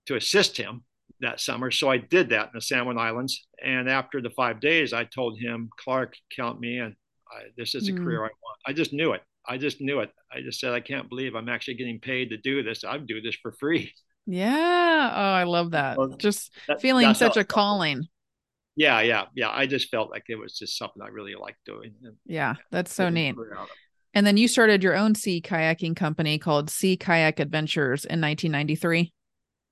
to 0.06 0.16
assist 0.16 0.56
him 0.56 0.84
that 1.20 1.40
summer. 1.40 1.70
So 1.70 1.88
I 1.88 1.98
did 1.98 2.30
that 2.30 2.46
in 2.46 2.50
the 2.54 2.60
San 2.60 2.84
Juan 2.84 2.98
Islands. 2.98 3.46
And 3.62 3.88
after 3.88 4.20
the 4.20 4.30
five 4.30 4.60
days, 4.60 4.92
I 4.92 5.04
told 5.04 5.38
him, 5.38 5.70
Clark, 5.78 6.14
count 6.34 6.60
me 6.60 6.78
in. 6.78 6.96
I, 7.30 7.44
this 7.56 7.74
is 7.74 7.88
a 7.88 7.92
mm. 7.92 7.98
career 7.98 8.18
I 8.18 8.28
want. 8.28 8.58
I 8.66 8.72
just 8.72 8.92
knew 8.92 9.12
it. 9.12 9.22
I 9.46 9.58
just 9.58 9.80
knew 9.80 10.00
it. 10.00 10.10
I 10.32 10.40
just 10.40 10.60
said, 10.60 10.72
I 10.72 10.80
can't 10.80 11.08
believe 11.08 11.34
I'm 11.34 11.48
actually 11.48 11.74
getting 11.74 12.00
paid 12.00 12.30
to 12.30 12.36
do 12.36 12.62
this. 12.62 12.84
I 12.84 12.98
do 12.98 13.20
this 13.20 13.36
for 13.36 13.52
free. 13.52 13.92
Yeah. 14.24 15.10
Oh, 15.14 15.32
I 15.32 15.42
love 15.42 15.72
that. 15.72 15.98
Well, 15.98 16.10
just 16.16 16.52
that, 16.68 16.80
feeling 16.80 17.12
such 17.14 17.36
a 17.36 17.42
calling 17.42 18.06
yeah, 18.76 19.00
yeah, 19.00 19.24
yeah. 19.34 19.50
I 19.50 19.66
just 19.66 19.90
felt 19.90 20.10
like 20.10 20.24
it 20.28 20.36
was 20.36 20.56
just 20.58 20.78
something 20.78 21.02
I 21.02 21.08
really 21.08 21.34
liked 21.34 21.64
doing. 21.66 21.94
And, 22.02 22.16
yeah, 22.26 22.54
that's 22.70 22.92
so 22.92 23.08
neat. 23.08 23.36
And 24.14 24.26
then 24.26 24.36
you 24.36 24.48
started 24.48 24.82
your 24.82 24.94
own 24.94 25.14
sea 25.14 25.40
kayaking 25.40 25.96
company 25.96 26.38
called 26.38 26.70
Sea 26.70 26.96
Kayak 26.96 27.40
Adventures 27.40 28.04
in 28.04 28.20
1993. 28.20 29.12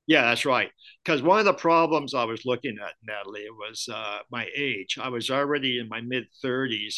Yeah, 0.07 0.23
that's 0.23 0.45
right. 0.45 0.71
Because 1.05 1.23
one 1.23 1.39
of 1.39 1.45
the 1.45 1.55
problems 1.55 2.14
I 2.14 2.25
was 2.25 2.45
looking 2.45 2.77
at, 2.83 2.95
Natalie, 3.07 3.47
was 3.51 3.89
uh, 3.93 4.18
my 4.31 4.47
age. 4.57 4.99
I 5.01 5.09
was 5.09 5.31
already 5.31 5.79
in 5.79 5.89
my 5.89 6.01
mid 6.01 6.25
30s, 6.45 6.97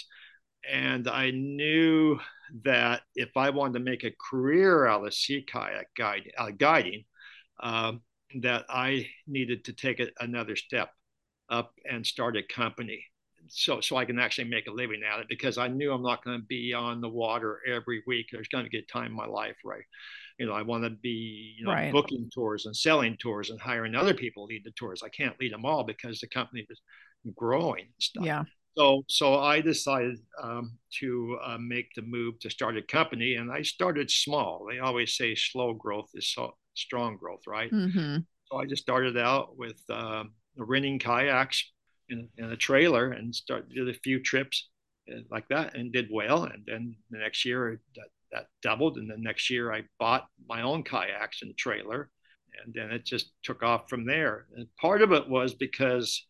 and 0.70 1.08
I 1.08 1.30
knew 1.30 2.18
that 2.64 3.02
if 3.14 3.36
I 3.36 3.50
wanted 3.50 3.74
to 3.74 3.84
make 3.84 4.04
a 4.04 4.14
career 4.30 4.86
out 4.86 5.06
of 5.06 5.14
sea 5.14 5.42
kayak 5.42 5.94
guide, 5.96 6.30
uh, 6.36 6.50
guiding, 6.50 7.04
um, 7.60 8.02
that 8.40 8.64
I 8.68 9.08
needed 9.26 9.64
to 9.66 9.72
take 9.72 10.00
it 10.00 10.14
another 10.20 10.56
step 10.56 10.90
up 11.50 11.72
and 11.88 12.06
start 12.06 12.36
a 12.36 12.42
company 12.42 13.04
so 13.48 13.80
so 13.80 13.96
I 13.96 14.04
can 14.04 14.18
actually 14.18 14.48
make 14.48 14.66
a 14.66 14.72
living 14.72 15.02
at 15.02 15.20
it 15.20 15.26
because 15.28 15.58
I 15.58 15.68
knew 15.68 15.92
I'm 15.92 16.02
not 16.02 16.24
going 16.24 16.38
to 16.38 16.46
be 16.46 16.72
on 16.72 17.00
the 17.00 17.08
water 17.08 17.60
every 17.66 18.02
week. 18.06 18.26
There's 18.30 18.48
going 18.48 18.64
to 18.64 18.70
get 18.70 18.88
time 18.88 19.06
in 19.06 19.12
my 19.12 19.26
life, 19.26 19.56
right? 19.64 19.84
You 20.38 20.46
know, 20.46 20.52
I 20.52 20.62
want 20.62 20.84
to 20.84 20.90
be 20.90 21.54
you 21.58 21.64
know 21.64 21.72
right. 21.72 21.92
booking 21.92 22.30
tours 22.32 22.66
and 22.66 22.76
selling 22.76 23.16
tours 23.18 23.50
and 23.50 23.60
hiring 23.60 23.94
other 23.94 24.14
people 24.14 24.46
to 24.46 24.54
lead 24.54 24.64
the 24.64 24.72
tours. 24.72 25.02
I 25.04 25.08
can't 25.08 25.38
lead 25.40 25.52
them 25.52 25.64
all 25.64 25.84
because 25.84 26.20
the 26.20 26.28
company 26.28 26.66
is 26.68 26.80
growing 27.36 27.86
stuff. 27.98 28.24
Yeah. 28.24 28.44
So 28.76 29.04
so 29.08 29.38
I 29.38 29.60
decided 29.60 30.18
um, 30.42 30.78
to 31.00 31.38
uh, 31.44 31.58
make 31.58 31.88
the 31.94 32.02
move 32.02 32.38
to 32.40 32.50
start 32.50 32.76
a 32.76 32.82
company, 32.82 33.34
and 33.34 33.52
I 33.52 33.62
started 33.62 34.10
small. 34.10 34.66
They 34.70 34.78
always 34.78 35.16
say 35.16 35.34
slow 35.34 35.74
growth 35.74 36.10
is 36.14 36.32
so 36.32 36.56
strong 36.74 37.16
growth, 37.16 37.46
right? 37.46 37.70
Mm-hmm. 37.70 38.18
So 38.46 38.56
I 38.56 38.66
just 38.66 38.82
started 38.82 39.16
out 39.16 39.56
with. 39.58 39.80
Um, 39.88 40.32
renting 40.56 40.98
kayaks 40.98 41.72
in, 42.08 42.28
in 42.36 42.44
a 42.46 42.56
trailer 42.56 43.12
and 43.12 43.34
started 43.34 43.70
did 43.70 43.88
a 43.88 43.94
few 43.94 44.22
trips 44.22 44.68
uh, 45.10 45.20
like 45.30 45.48
that 45.48 45.74
and 45.74 45.92
did 45.92 46.08
well. 46.12 46.44
And 46.44 46.62
then 46.66 46.96
the 47.10 47.18
next 47.18 47.44
year 47.44 47.80
that, 47.96 48.08
that 48.32 48.46
doubled. 48.62 48.98
And 48.98 49.10
the 49.10 49.16
next 49.16 49.50
year 49.50 49.72
I 49.72 49.82
bought 49.98 50.26
my 50.48 50.62
own 50.62 50.82
kayaks 50.82 51.42
and 51.42 51.56
trailer. 51.56 52.10
And 52.62 52.74
then 52.74 52.90
it 52.90 53.06
just 53.06 53.32
took 53.42 53.62
off 53.62 53.88
from 53.88 54.04
there. 54.04 54.46
And 54.56 54.66
part 54.78 55.00
of 55.00 55.12
it 55.12 55.28
was 55.28 55.54
because 55.54 56.22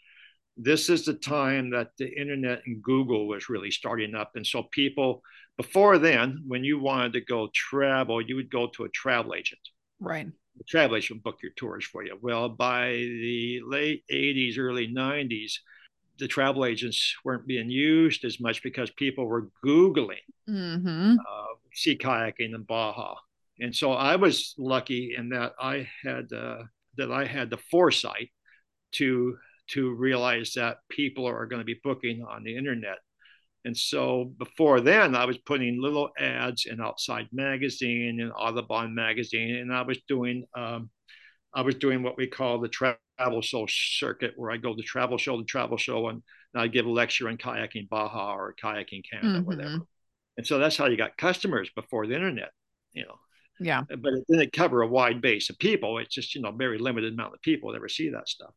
this 0.56 0.88
is 0.90 1.04
the 1.04 1.14
time 1.14 1.70
that 1.70 1.90
the 1.98 2.08
internet 2.08 2.62
and 2.66 2.82
Google 2.82 3.26
was 3.26 3.48
really 3.48 3.70
starting 3.70 4.14
up. 4.14 4.32
And 4.34 4.46
so 4.46 4.64
people, 4.70 5.22
before 5.56 5.98
then, 5.98 6.42
when 6.46 6.62
you 6.64 6.78
wanted 6.78 7.14
to 7.14 7.20
go 7.22 7.48
travel, 7.54 8.20
you 8.20 8.36
would 8.36 8.50
go 8.50 8.68
to 8.68 8.84
a 8.84 8.88
travel 8.90 9.34
agent. 9.34 9.60
Right 10.00 10.28
the 10.56 10.64
travel 10.64 10.96
agent 10.96 11.22
will 11.24 11.32
book 11.32 11.40
your 11.42 11.52
tours 11.56 11.84
for 11.84 12.04
you. 12.04 12.18
Well, 12.20 12.48
by 12.48 12.90
the 12.90 13.60
late 13.64 14.04
80s, 14.10 14.58
early 14.58 14.88
90s, 14.88 15.52
the 16.18 16.28
travel 16.28 16.64
agents 16.64 17.16
weren't 17.24 17.46
being 17.46 17.70
used 17.70 18.24
as 18.24 18.40
much 18.40 18.62
because 18.62 18.90
people 18.90 19.26
were 19.26 19.48
Googling 19.64 20.16
mm-hmm. 20.48 21.16
uh, 21.18 21.44
sea 21.74 21.96
kayaking 21.96 22.54
in 22.54 22.62
Baja. 22.62 23.14
And 23.60 23.74
so 23.74 23.92
I 23.92 24.16
was 24.16 24.54
lucky 24.58 25.14
in 25.16 25.30
that 25.30 25.52
I 25.60 25.88
had 26.02 26.32
uh, 26.32 26.62
that 26.96 27.10
I 27.10 27.24
had 27.24 27.48
the 27.48 27.58
foresight 27.70 28.30
to 28.92 29.36
to 29.68 29.94
realize 29.94 30.52
that 30.54 30.78
people 30.90 31.26
are 31.26 31.46
going 31.46 31.60
to 31.60 31.66
be 31.66 31.80
booking 31.82 32.24
on 32.28 32.44
the 32.44 32.56
internet 32.56 32.98
and 33.64 33.76
so 33.76 34.32
before 34.38 34.80
then, 34.80 35.14
I 35.14 35.24
was 35.24 35.38
putting 35.38 35.80
little 35.80 36.10
ads 36.18 36.66
in 36.66 36.80
Outside 36.80 37.28
Magazine 37.32 38.20
and 38.20 38.32
Audubon 38.36 38.94
Magazine, 38.94 39.56
and 39.56 39.72
I 39.72 39.82
was 39.82 39.98
doing 40.08 40.44
um, 40.56 40.90
I 41.54 41.62
was 41.62 41.76
doing 41.76 42.02
what 42.02 42.16
we 42.16 42.26
call 42.26 42.58
the 42.58 42.68
travel 42.68 43.42
show 43.42 43.66
circuit, 43.68 44.32
where 44.36 44.50
I 44.50 44.56
go 44.56 44.74
to 44.74 44.82
travel 44.82 45.18
show 45.18 45.38
to 45.38 45.44
travel 45.44 45.76
show, 45.76 46.08
and, 46.08 46.22
and 46.54 46.62
I 46.62 46.66
give 46.66 46.86
a 46.86 46.90
lecture 46.90 47.28
on 47.28 47.36
kayaking 47.36 47.88
Baja 47.88 48.34
or 48.34 48.54
kayaking 48.60 49.02
Canada, 49.08 49.38
mm-hmm. 49.38 49.46
whatever. 49.46 49.78
And 50.38 50.46
so 50.46 50.58
that's 50.58 50.76
how 50.76 50.86
you 50.86 50.96
got 50.96 51.16
customers 51.16 51.70
before 51.76 52.06
the 52.06 52.14
internet, 52.14 52.50
you 52.94 53.02
know. 53.02 53.16
Yeah. 53.60 53.82
But 53.86 54.14
it 54.14 54.24
didn't 54.28 54.52
cover 54.52 54.82
a 54.82 54.88
wide 54.88 55.20
base 55.20 55.50
of 55.50 55.58
people. 55.58 55.98
It's 55.98 56.14
just 56.14 56.34
you 56.34 56.40
know 56.40 56.50
very 56.50 56.78
limited 56.78 57.12
amount 57.12 57.34
of 57.34 57.42
people 57.42 57.70
that 57.70 57.76
ever 57.76 57.88
see 57.88 58.10
that 58.10 58.28
stuff. 58.28 58.50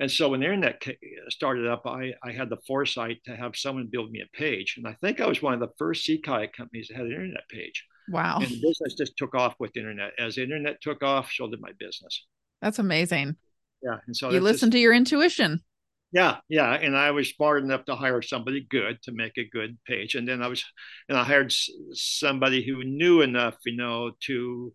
And 0.00 0.10
so 0.10 0.28
when 0.28 0.40
the 0.40 0.46
internet 0.46 0.82
uh, 0.86 0.92
started 1.28 1.66
up, 1.66 1.82
I, 1.84 2.12
I 2.22 2.30
had 2.30 2.50
the 2.50 2.58
foresight 2.66 3.18
to 3.24 3.34
have 3.34 3.56
someone 3.56 3.88
build 3.90 4.10
me 4.10 4.20
a 4.20 4.36
page. 4.36 4.74
And 4.76 4.86
I 4.86 4.96
think 5.00 5.20
I 5.20 5.26
was 5.26 5.42
one 5.42 5.54
of 5.54 5.60
the 5.60 5.72
first 5.76 6.04
sea 6.04 6.18
kayak 6.18 6.52
companies 6.56 6.88
that 6.88 6.96
had 6.96 7.06
an 7.06 7.12
internet 7.12 7.48
page. 7.48 7.84
Wow. 8.08 8.38
And 8.38 8.48
the 8.48 8.60
business 8.60 8.94
just 8.96 9.16
took 9.16 9.34
off 9.34 9.54
with 9.58 9.72
the 9.72 9.80
internet. 9.80 10.12
As 10.18 10.36
the 10.36 10.44
internet 10.44 10.80
took 10.80 11.02
off, 11.02 11.30
so 11.32 11.50
did 11.50 11.60
my 11.60 11.72
business. 11.78 12.26
That's 12.62 12.78
amazing. 12.78 13.36
Yeah. 13.82 13.98
And 14.06 14.16
so 14.16 14.30
you 14.30 14.40
listen 14.40 14.70
to 14.70 14.78
your 14.78 14.94
intuition. 14.94 15.62
Yeah, 16.10 16.38
yeah, 16.48 16.72
and 16.72 16.96
I 16.96 17.10
was 17.10 17.28
smart 17.28 17.62
enough 17.62 17.84
to 17.84 17.94
hire 17.94 18.22
somebody 18.22 18.66
good 18.70 18.96
to 19.02 19.12
make 19.12 19.36
a 19.36 19.46
good 19.46 19.76
page, 19.86 20.14
and 20.14 20.26
then 20.26 20.40
I 20.40 20.46
was, 20.46 20.64
and 21.06 21.18
I 21.18 21.22
hired 21.22 21.52
somebody 21.92 22.64
who 22.64 22.82
knew 22.82 23.20
enough, 23.20 23.56
you 23.66 23.76
know, 23.76 24.12
to 24.20 24.72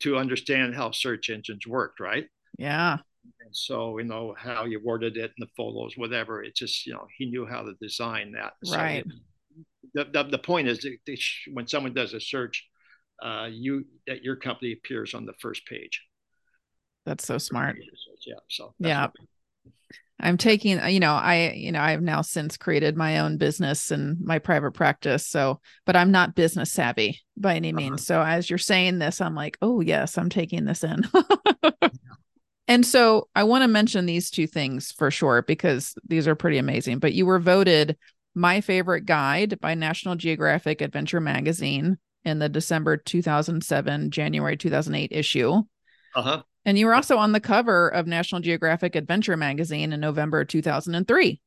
to 0.00 0.16
understand 0.16 0.74
how 0.74 0.90
search 0.90 1.30
engines 1.30 1.68
worked, 1.68 2.00
right? 2.00 2.26
Yeah 2.58 2.98
and 3.40 3.54
so 3.54 3.98
you 3.98 4.04
know 4.04 4.34
how 4.36 4.64
you 4.64 4.80
worded 4.82 5.16
it 5.16 5.32
in 5.36 5.40
the 5.40 5.48
photos 5.56 5.96
whatever 5.96 6.42
it 6.42 6.54
just 6.54 6.86
you 6.86 6.92
know 6.92 7.06
he 7.16 7.26
knew 7.26 7.46
how 7.46 7.62
to 7.62 7.74
design 7.80 8.32
that 8.32 8.52
right 8.70 9.04
the, 9.94 10.04
the, 10.12 10.24
the 10.24 10.38
point 10.38 10.68
is 10.68 10.78
that 10.78 11.18
when 11.52 11.66
someone 11.66 11.92
does 11.92 12.14
a 12.14 12.20
search 12.20 12.68
uh, 13.22 13.48
you 13.50 13.84
that 14.06 14.22
your 14.22 14.36
company 14.36 14.72
appears 14.72 15.14
on 15.14 15.26
the 15.26 15.34
first 15.40 15.64
page 15.66 16.02
that's 17.06 17.26
so 17.26 17.38
smart 17.38 17.76
yeah 18.26 18.34
so 18.48 18.74
yeah 18.78 19.08
I'm 20.22 20.36
taking, 20.36 20.80
you 20.88 21.00
know, 21.00 21.14
I, 21.14 21.52
you 21.56 21.72
know, 21.72 21.80
I've 21.80 22.00
now 22.00 22.22
since 22.22 22.56
created 22.56 22.96
my 22.96 23.18
own 23.18 23.38
business 23.38 23.90
and 23.90 24.20
my 24.20 24.38
private 24.38 24.70
practice. 24.70 25.26
So, 25.26 25.60
but 25.84 25.96
I'm 25.96 26.12
not 26.12 26.36
business 26.36 26.70
savvy 26.70 27.20
by 27.36 27.56
any 27.56 27.72
means. 27.72 28.08
Uh-huh. 28.08 28.22
So 28.22 28.22
as 28.22 28.48
you're 28.48 28.58
saying 28.58 29.00
this, 29.00 29.20
I'm 29.20 29.34
like, 29.34 29.58
oh 29.60 29.80
yes, 29.80 30.16
I'm 30.16 30.30
taking 30.30 30.64
this 30.64 30.84
in. 30.84 31.02
And 32.72 32.86
so 32.86 33.28
I 33.36 33.44
want 33.44 33.64
to 33.64 33.68
mention 33.68 34.06
these 34.06 34.30
two 34.30 34.46
things 34.46 34.92
for 34.92 35.10
sure 35.10 35.42
because 35.42 35.94
these 36.08 36.26
are 36.26 36.34
pretty 36.34 36.56
amazing. 36.56 37.00
But 37.00 37.12
you 37.12 37.26
were 37.26 37.38
voted 37.38 37.98
my 38.34 38.62
favorite 38.62 39.04
guide 39.04 39.60
by 39.60 39.74
National 39.74 40.16
Geographic 40.16 40.80
Adventure 40.80 41.20
Magazine 41.20 41.98
in 42.24 42.38
the 42.38 42.48
December 42.48 42.96
2007, 42.96 44.10
January 44.10 44.56
2008 44.56 45.12
issue. 45.12 45.52
Uh 46.14 46.22
huh. 46.22 46.42
And 46.64 46.78
you 46.78 46.86
were 46.86 46.94
also 46.94 47.18
on 47.18 47.32
the 47.32 47.40
cover 47.40 47.90
of 47.90 48.06
National 48.06 48.40
Geographic 48.40 48.96
Adventure 48.96 49.36
magazine 49.36 49.92
in 49.92 50.00
November 50.00 50.42
2003. 50.42 51.42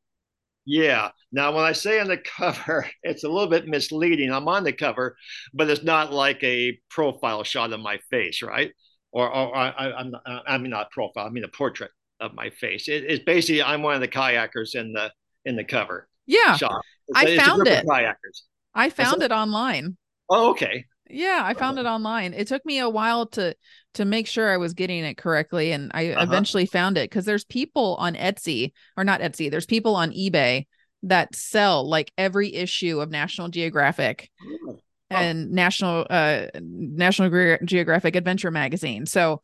Yeah. 0.67 1.09
Now, 1.31 1.55
when 1.55 1.65
I 1.65 1.71
say 1.71 1.99
on 1.99 2.07
the 2.07 2.17
cover, 2.37 2.87
it's 3.01 3.23
a 3.23 3.29
little 3.29 3.49
bit 3.49 3.67
misleading. 3.67 4.31
I'm 4.31 4.47
on 4.47 4.63
the 4.63 4.73
cover, 4.73 5.17
but 5.55 5.71
it's 5.71 5.81
not 5.81 6.13
like 6.13 6.43
a 6.43 6.77
profile 6.87 7.43
shot 7.43 7.73
of 7.73 7.79
my 7.79 7.97
face, 8.11 8.43
right? 8.43 8.73
Or, 9.15 9.33
or 9.33 9.55
I, 9.55 10.01
am 10.01 10.13
I 10.45 10.57
mean 10.57 10.71
not 10.71 10.91
profile. 10.91 11.25
I 11.25 11.29
mean 11.29 11.45
a 11.45 11.47
portrait 11.47 11.91
of 12.19 12.33
my 12.33 12.49
face. 12.49 12.89
It, 12.89 13.05
it's 13.05 13.23
basically 13.23 13.63
I'm 13.63 13.81
one 13.81 13.95
of 13.95 14.01
the 14.01 14.09
kayakers 14.09 14.75
in 14.75 14.91
the 14.91 15.09
in 15.45 15.55
the 15.55 15.63
cover. 15.63 16.09
Yeah, 16.25 16.57
shot. 16.57 16.81
It's, 17.07 17.17
I 17.17 17.37
found 17.37 17.65
it. 17.65 17.85
Kayakers. 17.85 18.41
I 18.73 18.89
found 18.89 19.23
it 19.23 19.31
online. 19.31 19.95
Oh, 20.29 20.49
okay. 20.49 20.83
Yeah, 21.09 21.39
I 21.45 21.53
found 21.53 21.79
it 21.79 21.85
online. 21.85 22.33
It 22.33 22.49
took 22.49 22.65
me 22.65 22.79
a 22.79 22.89
while 22.89 23.25
to 23.27 23.55
to 23.93 24.03
make 24.03 24.27
sure 24.27 24.51
I 24.51 24.57
was 24.57 24.73
getting 24.73 25.05
it 25.05 25.15
correctly, 25.15 25.71
and 25.71 25.91
I 25.93 26.09
uh-huh. 26.09 26.23
eventually 26.23 26.65
found 26.65 26.97
it 26.97 27.09
because 27.09 27.23
there's 27.23 27.45
people 27.45 27.95
on 27.97 28.15
Etsy 28.15 28.73
or 28.97 29.05
not 29.05 29.21
Etsy. 29.21 29.49
There's 29.49 29.65
people 29.65 29.95
on 29.95 30.11
eBay 30.11 30.67
that 31.03 31.33
sell 31.33 31.87
like 31.87 32.11
every 32.17 32.53
issue 32.53 32.99
of 32.99 33.11
National 33.11 33.47
Geographic 33.47 34.29
oh. 34.67 34.81
And 35.09 35.51
National 35.51 36.05
uh 36.09 36.47
National 36.61 37.57
Geographic 37.63 38.15
Adventure 38.15 38.51
magazine. 38.51 39.05
So 39.05 39.41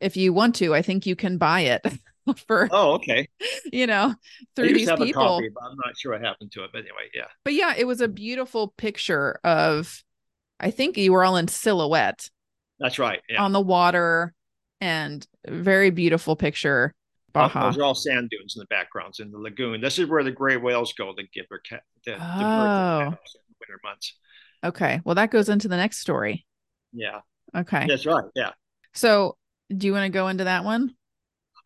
if 0.00 0.16
you 0.16 0.32
want 0.32 0.54
to, 0.56 0.74
I 0.74 0.82
think 0.82 1.06
you 1.06 1.16
can 1.16 1.38
buy 1.38 1.60
it 1.60 1.86
for 2.46 2.68
oh 2.70 2.92
okay 2.92 3.28
you 3.72 3.86
know 3.86 4.14
through 4.54 4.72
these 4.72 4.90
people. 4.92 5.38
Copy, 5.38 5.46
I'm 5.46 5.76
not 5.84 5.98
sure 5.98 6.12
what 6.12 6.22
happened 6.22 6.52
to 6.52 6.64
it, 6.64 6.70
but 6.72 6.80
anyway, 6.80 7.10
yeah. 7.14 7.26
But 7.44 7.54
yeah, 7.54 7.74
it 7.76 7.86
was 7.86 8.00
a 8.00 8.08
beautiful 8.08 8.68
picture 8.76 9.40
of 9.42 10.02
I 10.60 10.70
think 10.70 10.96
you 10.96 11.12
were 11.12 11.24
all 11.24 11.36
in 11.36 11.48
silhouette. 11.48 12.28
That's 12.78 12.98
right. 12.98 13.20
Yeah. 13.28 13.42
On 13.42 13.52
the 13.52 13.60
water 13.60 14.34
and 14.80 15.26
very 15.46 15.90
beautiful 15.90 16.36
picture. 16.36 16.94
Baja. 17.32 17.66
Those 17.66 17.78
are 17.78 17.84
all 17.84 17.94
sand 17.94 18.30
dunes 18.30 18.56
in 18.56 18.60
the 18.60 18.66
backgrounds 18.66 19.20
in 19.20 19.30
the 19.30 19.38
lagoon. 19.38 19.80
This 19.80 19.98
is 19.98 20.08
where 20.08 20.24
the 20.24 20.32
gray 20.32 20.56
whales 20.56 20.92
go 20.94 21.14
to 21.14 21.22
give 21.32 21.48
their 21.48 21.58
cat 21.58 21.82
the, 22.04 22.14
oh. 22.14 22.18
the 22.18 23.06
in 23.06 23.54
winter 23.60 23.80
months. 23.84 24.16
Okay. 24.64 25.00
Well, 25.04 25.14
that 25.14 25.30
goes 25.30 25.48
into 25.48 25.68
the 25.68 25.76
next 25.76 25.98
story. 25.98 26.46
Yeah. 26.92 27.20
Okay. 27.54 27.86
That's 27.88 28.06
right. 28.06 28.24
Yeah. 28.34 28.50
So 28.94 29.36
do 29.74 29.86
you 29.86 29.92
want 29.92 30.04
to 30.04 30.16
go 30.16 30.28
into 30.28 30.44
that 30.44 30.64
one? 30.64 30.94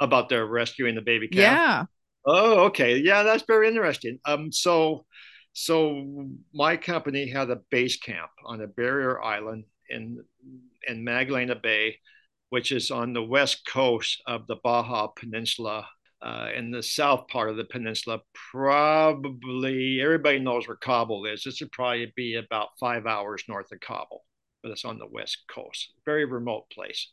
About 0.01 0.29
the 0.29 0.45
rescuing 0.45 0.95
the 0.95 1.01
baby 1.01 1.29
calf? 1.29 1.41
Yeah. 1.41 1.85
Oh, 2.27 2.65
okay. 2.65 2.99
Yeah, 2.99 3.23
that's 3.23 3.45
very 3.47 3.69
interesting. 3.69 4.19
Um, 4.25 4.51
so 4.53 5.07
so 5.53 6.29
my 6.53 6.77
company 6.77 7.29
had 7.29 7.51
a 7.51 7.61
base 7.71 7.97
camp 7.97 8.31
on 8.45 8.61
a 8.61 8.67
barrier 8.67 9.23
island 9.23 9.65
in 9.89 10.23
in 10.87 11.05
Magdalena 11.05 11.55
Bay, 11.55 11.99
which 12.51 12.73
is 12.73 12.91
on 12.91 13.13
the 13.13 13.23
west 13.23 13.67
coast 13.67 14.23
of 14.27 14.47
the 14.47 14.57
Baja 14.57 15.09
Peninsula. 15.09 15.87
Uh, 16.25 16.49
in 16.57 16.71
the 16.71 16.83
south 16.83 17.29
part 17.29 17.51
of 17.51 17.57
the 17.57 17.65
peninsula, 17.65 18.19
probably 18.51 20.01
everybody 20.01 20.39
knows 20.39 20.67
where 20.67 20.77
Cabo 20.77 21.25
is. 21.27 21.45
This 21.45 21.61
would 21.61 21.73
probably 21.73 22.11
be 22.17 22.37
about 22.37 22.79
five 22.81 23.07
hours 23.07 23.45
north 23.47 23.71
of 23.73 23.81
Cabo, 23.81 24.23
but 24.63 24.73
it's 24.73 24.87
on 24.87 24.99
the 24.99 25.07
west 25.07 25.45
coast. 25.51 25.93
Very 26.07 26.25
remote 26.25 26.71
place, 26.71 27.13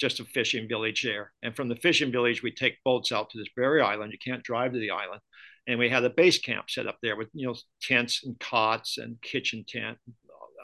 just 0.00 0.20
a 0.20 0.24
fishing 0.24 0.68
village 0.68 1.02
there. 1.02 1.32
And 1.42 1.56
from 1.56 1.68
the 1.68 1.76
fishing 1.76 2.12
village, 2.12 2.44
we 2.44 2.52
take 2.52 2.84
boats 2.84 3.10
out 3.10 3.30
to 3.30 3.38
this 3.38 3.48
very 3.56 3.82
island. 3.82 4.12
You 4.12 4.18
can't 4.24 4.44
drive 4.44 4.72
to 4.72 4.78
the 4.78 4.92
island 4.92 5.20
and 5.66 5.78
we 5.78 5.88
had 5.88 6.04
a 6.04 6.10
base 6.10 6.38
camp 6.38 6.70
set 6.70 6.86
up 6.86 6.98
there 7.02 7.16
with 7.16 7.28
you 7.32 7.46
know 7.46 7.54
tents 7.80 8.24
and 8.24 8.38
cots 8.38 8.98
and 8.98 9.20
kitchen 9.22 9.64
tent, 9.66 9.98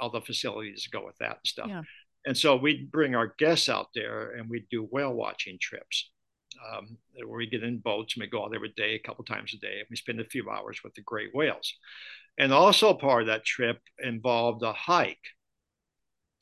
all 0.01 0.11
the 0.11 0.21
facilities 0.21 0.89
go 0.91 1.05
with 1.05 1.17
that 1.19 1.39
and 1.39 1.47
stuff. 1.47 1.69
Yeah. 1.69 1.83
And 2.27 2.37
so 2.37 2.57
we'd 2.57 2.91
bring 2.91 3.15
our 3.15 3.35
guests 3.39 3.69
out 3.69 3.89
there 3.95 4.33
and 4.33 4.49
we'd 4.49 4.69
do 4.71 4.83
whale 4.83 5.15
watching 5.15 5.59
trips. 5.61 6.11
Um, 6.61 6.99
where 7.15 7.39
we 7.39 7.47
get 7.47 7.63
in 7.63 7.79
boats 7.79 8.15
and 8.15 8.23
we 8.23 8.29
go 8.29 8.45
out 8.45 8.55
every 8.55 8.73
day, 8.77 8.95
a 8.95 8.99
couple 8.99 9.25
times 9.25 9.55
a 9.55 9.59
day, 9.59 9.79
and 9.79 9.87
we 9.89 9.97
spend 9.97 10.21
a 10.21 10.25
few 10.25 10.51
hours 10.51 10.81
with 10.85 10.95
the 10.95 11.03
great 11.03 11.35
whales. 11.35 11.73
And 12.39 12.53
also 12.53 12.95
part 12.95 13.23
of 13.23 13.29
that 13.29 13.45
trip 13.45 13.79
involved 13.99 14.63
a 14.63 14.73
hike. 14.73 15.19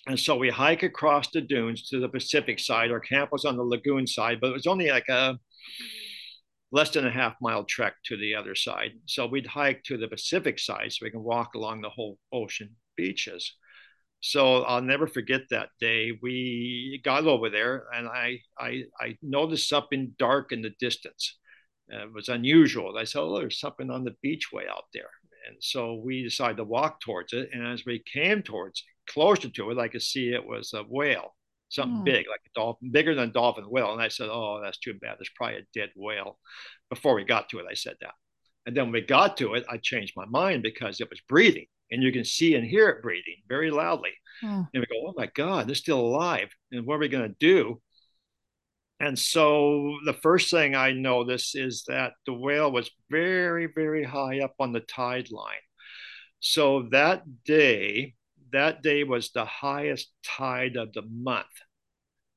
And 0.07 0.19
so 0.19 0.37
we 0.37 0.51
hike 0.51 0.83
across 0.83 1.31
the 1.31 1.41
dunes 1.41 1.89
to 1.89 2.01
the 2.01 2.09
Pacific 2.09 2.59
side. 2.59 2.91
Our 2.91 3.01
camp 3.01 3.31
was 3.31 3.45
on 3.45 3.57
the 3.57 3.63
lagoon 3.63 4.07
side, 4.07 4.39
but 4.41 4.51
it 4.51 4.55
was 4.55 4.67
only 4.67 4.91
like 4.91 5.09
a 5.09 5.39
less 6.71 6.91
than 6.91 7.07
a 7.07 7.11
half 7.11 7.35
mile 7.41 7.65
trek 7.65 7.95
to 8.05 8.17
the 8.17 8.35
other 8.35 8.55
side. 8.55 8.93
So 9.07 9.27
we'd 9.27 9.47
hike 9.47 9.83
to 9.85 9.97
the 9.97 10.09
Pacific 10.09 10.59
side 10.59 10.93
so 10.93 11.05
we 11.05 11.11
can 11.11 11.23
walk 11.23 11.55
along 11.55 11.81
the 11.81 11.91
whole 11.91 12.19
ocean 12.33 12.77
beaches. 12.97 13.55
So 14.21 14.63
I'll 14.63 14.83
never 14.83 15.07
forget 15.07 15.43
that 15.51 15.71
day. 15.81 16.13
We 16.23 17.01
got 17.05 17.27
over 17.27 17.51
there 17.51 17.87
and 17.95 18.09
I 18.09 18.41
I, 18.59 18.85
I 19.01 19.17
noticed 19.23 19.69
something 19.69 20.15
dark 20.19 20.53
in 20.53 20.63
the 20.63 20.73
distance. 20.81 21.39
Uh, 21.93 22.05
it 22.05 22.13
was 22.13 22.29
unusual. 22.29 22.97
I 22.99 23.05
said, 23.05 23.21
oh, 23.21 23.39
there's 23.39 23.61
something 23.61 23.91
on 23.91 24.05
the 24.05 24.17
beachway 24.25 24.69
out 24.69 24.85
there. 24.93 25.11
And 25.47 25.57
so 25.61 25.95
we 26.05 26.23
decided 26.23 26.59
to 26.59 26.65
walk 26.65 27.01
towards 27.01 27.33
it. 27.33 27.49
And 27.53 27.67
as 27.67 27.85
we 27.87 28.03
came 28.13 28.43
towards 28.43 28.81
it, 28.81 29.11
closer 29.11 29.49
to 29.49 29.71
it, 29.71 29.79
I 29.79 29.89
could 29.89 30.03
see 30.03 30.29
it 30.29 30.47
was 30.47 30.75
a 30.75 30.83
whale 30.83 31.35
something 31.69 32.01
oh. 32.01 32.05
big, 32.05 32.27
like 32.29 32.41
a 32.47 32.59
dolphin, 32.59 32.91
bigger 32.91 33.15
than 33.15 33.29
a 33.29 33.33
dolphin 33.33 33.65
whale. 33.65 33.93
And 33.93 34.03
I 34.03 34.09
said, 34.09 34.29
Oh, 34.31 34.61
that's 34.63 34.79
too 34.79 34.95
bad. 34.95 35.17
There's 35.19 35.31
probably 35.35 35.59
a 35.59 35.67
dead 35.75 35.91
whale. 35.97 36.39
Before 36.91 37.15
we 37.15 37.25
got 37.25 37.49
to 37.51 37.59
it, 37.59 37.67
I 37.71 37.75
said 37.75 37.97
that. 38.01 38.15
And 38.67 38.77
then 38.77 38.85
when 38.85 38.93
we 38.93 39.01
got 39.03 39.37
to 39.39 39.55
it, 39.55 39.65
I 39.69 39.79
changed 39.79 40.15
my 40.17 40.27
mind 40.27 40.63
because 40.63 41.01
it 41.01 41.11
was 41.11 41.21
breathing. 41.29 41.67
And 41.91 42.03
you 42.03 42.13
can 42.13 42.25
see 42.25 42.55
and 42.55 42.67
hear 42.67 42.89
it 42.89 43.03
breathing 43.03 43.37
very 43.49 43.71
loudly. 43.71 44.13
Oh. 44.43 44.67
And 44.73 44.81
we 44.81 44.87
go, 44.87 45.09
Oh 45.09 45.15
my 45.17 45.27
God, 45.35 45.67
they're 45.67 45.75
still 45.75 46.01
alive. 46.01 46.51
And 46.71 46.87
what 46.87 46.97
are 46.97 47.01
we 47.01 47.09
going 47.09 47.29
to 47.29 47.37
do? 47.39 47.81
And 49.01 49.19
so 49.19 49.97
the 50.05 50.13
first 50.13 50.51
thing 50.51 50.75
I 50.75 50.93
noticed 50.93 51.57
is 51.57 51.85
that 51.87 52.15
the 52.27 52.35
whale 52.35 52.71
was 52.73 52.91
very, 53.11 53.67
very 53.73 54.05
high 54.05 54.41
up 54.41 54.55
on 54.59 54.73
the 54.73 54.81
tide 54.81 55.31
line. 55.31 55.55
So 56.41 56.89
that 56.91 57.23
day, 57.45 58.15
that 58.53 58.83
day 58.83 59.05
was 59.05 59.31
the 59.31 59.45
highest 59.45 60.11
tide 60.25 60.77
of 60.77 60.93
the 60.93 61.03
month, 61.03 61.47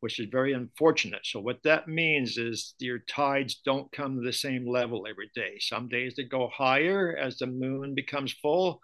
which 0.02 0.20
is 0.20 0.28
very 0.32 0.54
unfortunate. 0.54 1.22
So, 1.24 1.39
what 1.39 1.64
that 1.64 1.88
means 1.88 2.38
is 2.38 2.76
your 2.80 2.99
tides 2.99 3.62
don't 3.66 3.91
come 3.91 4.16
to 4.16 4.24
the 4.24 4.34
same 4.34 4.68
level 4.68 5.08
every 5.10 5.32
day. 5.34 5.58
Some 5.60 5.88
days 5.88 6.16
they 6.16 6.24
go 6.24 6.49
higher 6.54 7.16
as 7.16 7.38
the 7.38 7.47
moon 7.47 7.95
becomes 7.95 8.34
full, 8.34 8.82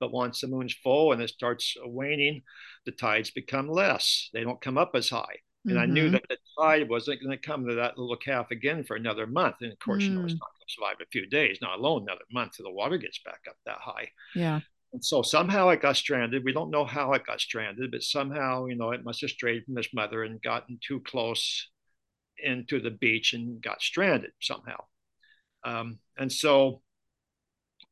but 0.00 0.12
once 0.12 0.40
the 0.40 0.46
moon's 0.46 0.74
full 0.74 1.12
and 1.12 1.22
it 1.22 1.30
starts 1.30 1.76
waning, 1.84 2.42
the 2.86 2.92
tides 2.92 3.30
become 3.30 3.68
less. 3.68 4.30
They 4.32 4.42
don't 4.42 4.60
come 4.60 4.78
up 4.78 4.92
as 4.94 5.08
high. 5.08 5.36
And 5.64 5.74
mm-hmm. 5.74 5.82
I 5.82 5.86
knew 5.86 6.04
mm-hmm. 6.04 6.12
that 6.12 6.28
the 6.28 6.36
tide 6.58 6.88
wasn't 6.88 7.20
going 7.22 7.36
to 7.36 7.46
come 7.46 7.66
to 7.66 7.74
that 7.74 7.98
little 7.98 8.16
calf 8.16 8.50
again 8.50 8.84
for 8.84 8.96
another 8.96 9.26
month. 9.26 9.56
And 9.60 9.72
of 9.72 9.78
course, 9.78 10.04
mm. 10.04 10.08
you 10.08 10.14
know, 10.14 10.24
it's 10.24 10.34
mm. 10.34 10.38
not 10.38 10.50
going 10.54 10.66
to 10.66 10.72
survive 10.72 10.96
a 11.02 11.10
few 11.10 11.26
days, 11.26 11.58
not 11.60 11.78
alone 11.78 12.02
another 12.02 12.24
month 12.32 12.52
till 12.56 12.64
the 12.64 12.72
water 12.72 12.96
gets 12.96 13.20
back 13.24 13.40
up 13.48 13.56
that 13.66 13.78
high. 13.80 14.08
Yeah. 14.34 14.60
And 14.92 15.04
so 15.04 15.22
somehow 15.22 15.68
it 15.68 15.82
got 15.82 15.96
stranded. 15.96 16.44
We 16.44 16.52
don't 16.52 16.70
know 16.70 16.84
how 16.84 17.12
it 17.12 17.26
got 17.26 17.40
stranded, 17.40 17.90
but 17.90 18.02
somehow, 18.02 18.66
you 18.66 18.76
know, 18.76 18.92
it 18.92 19.04
must 19.04 19.20
have 19.20 19.30
strayed 19.30 19.64
from 19.64 19.76
its 19.76 19.92
mother 19.92 20.22
and 20.22 20.40
gotten 20.40 20.78
too 20.80 21.00
close 21.00 21.68
into 22.42 22.80
the 22.80 22.90
beach 22.90 23.34
and 23.34 23.60
got 23.60 23.82
stranded 23.82 24.30
somehow. 24.40 24.84
Um, 25.64 25.98
and 26.16 26.32
so 26.32 26.82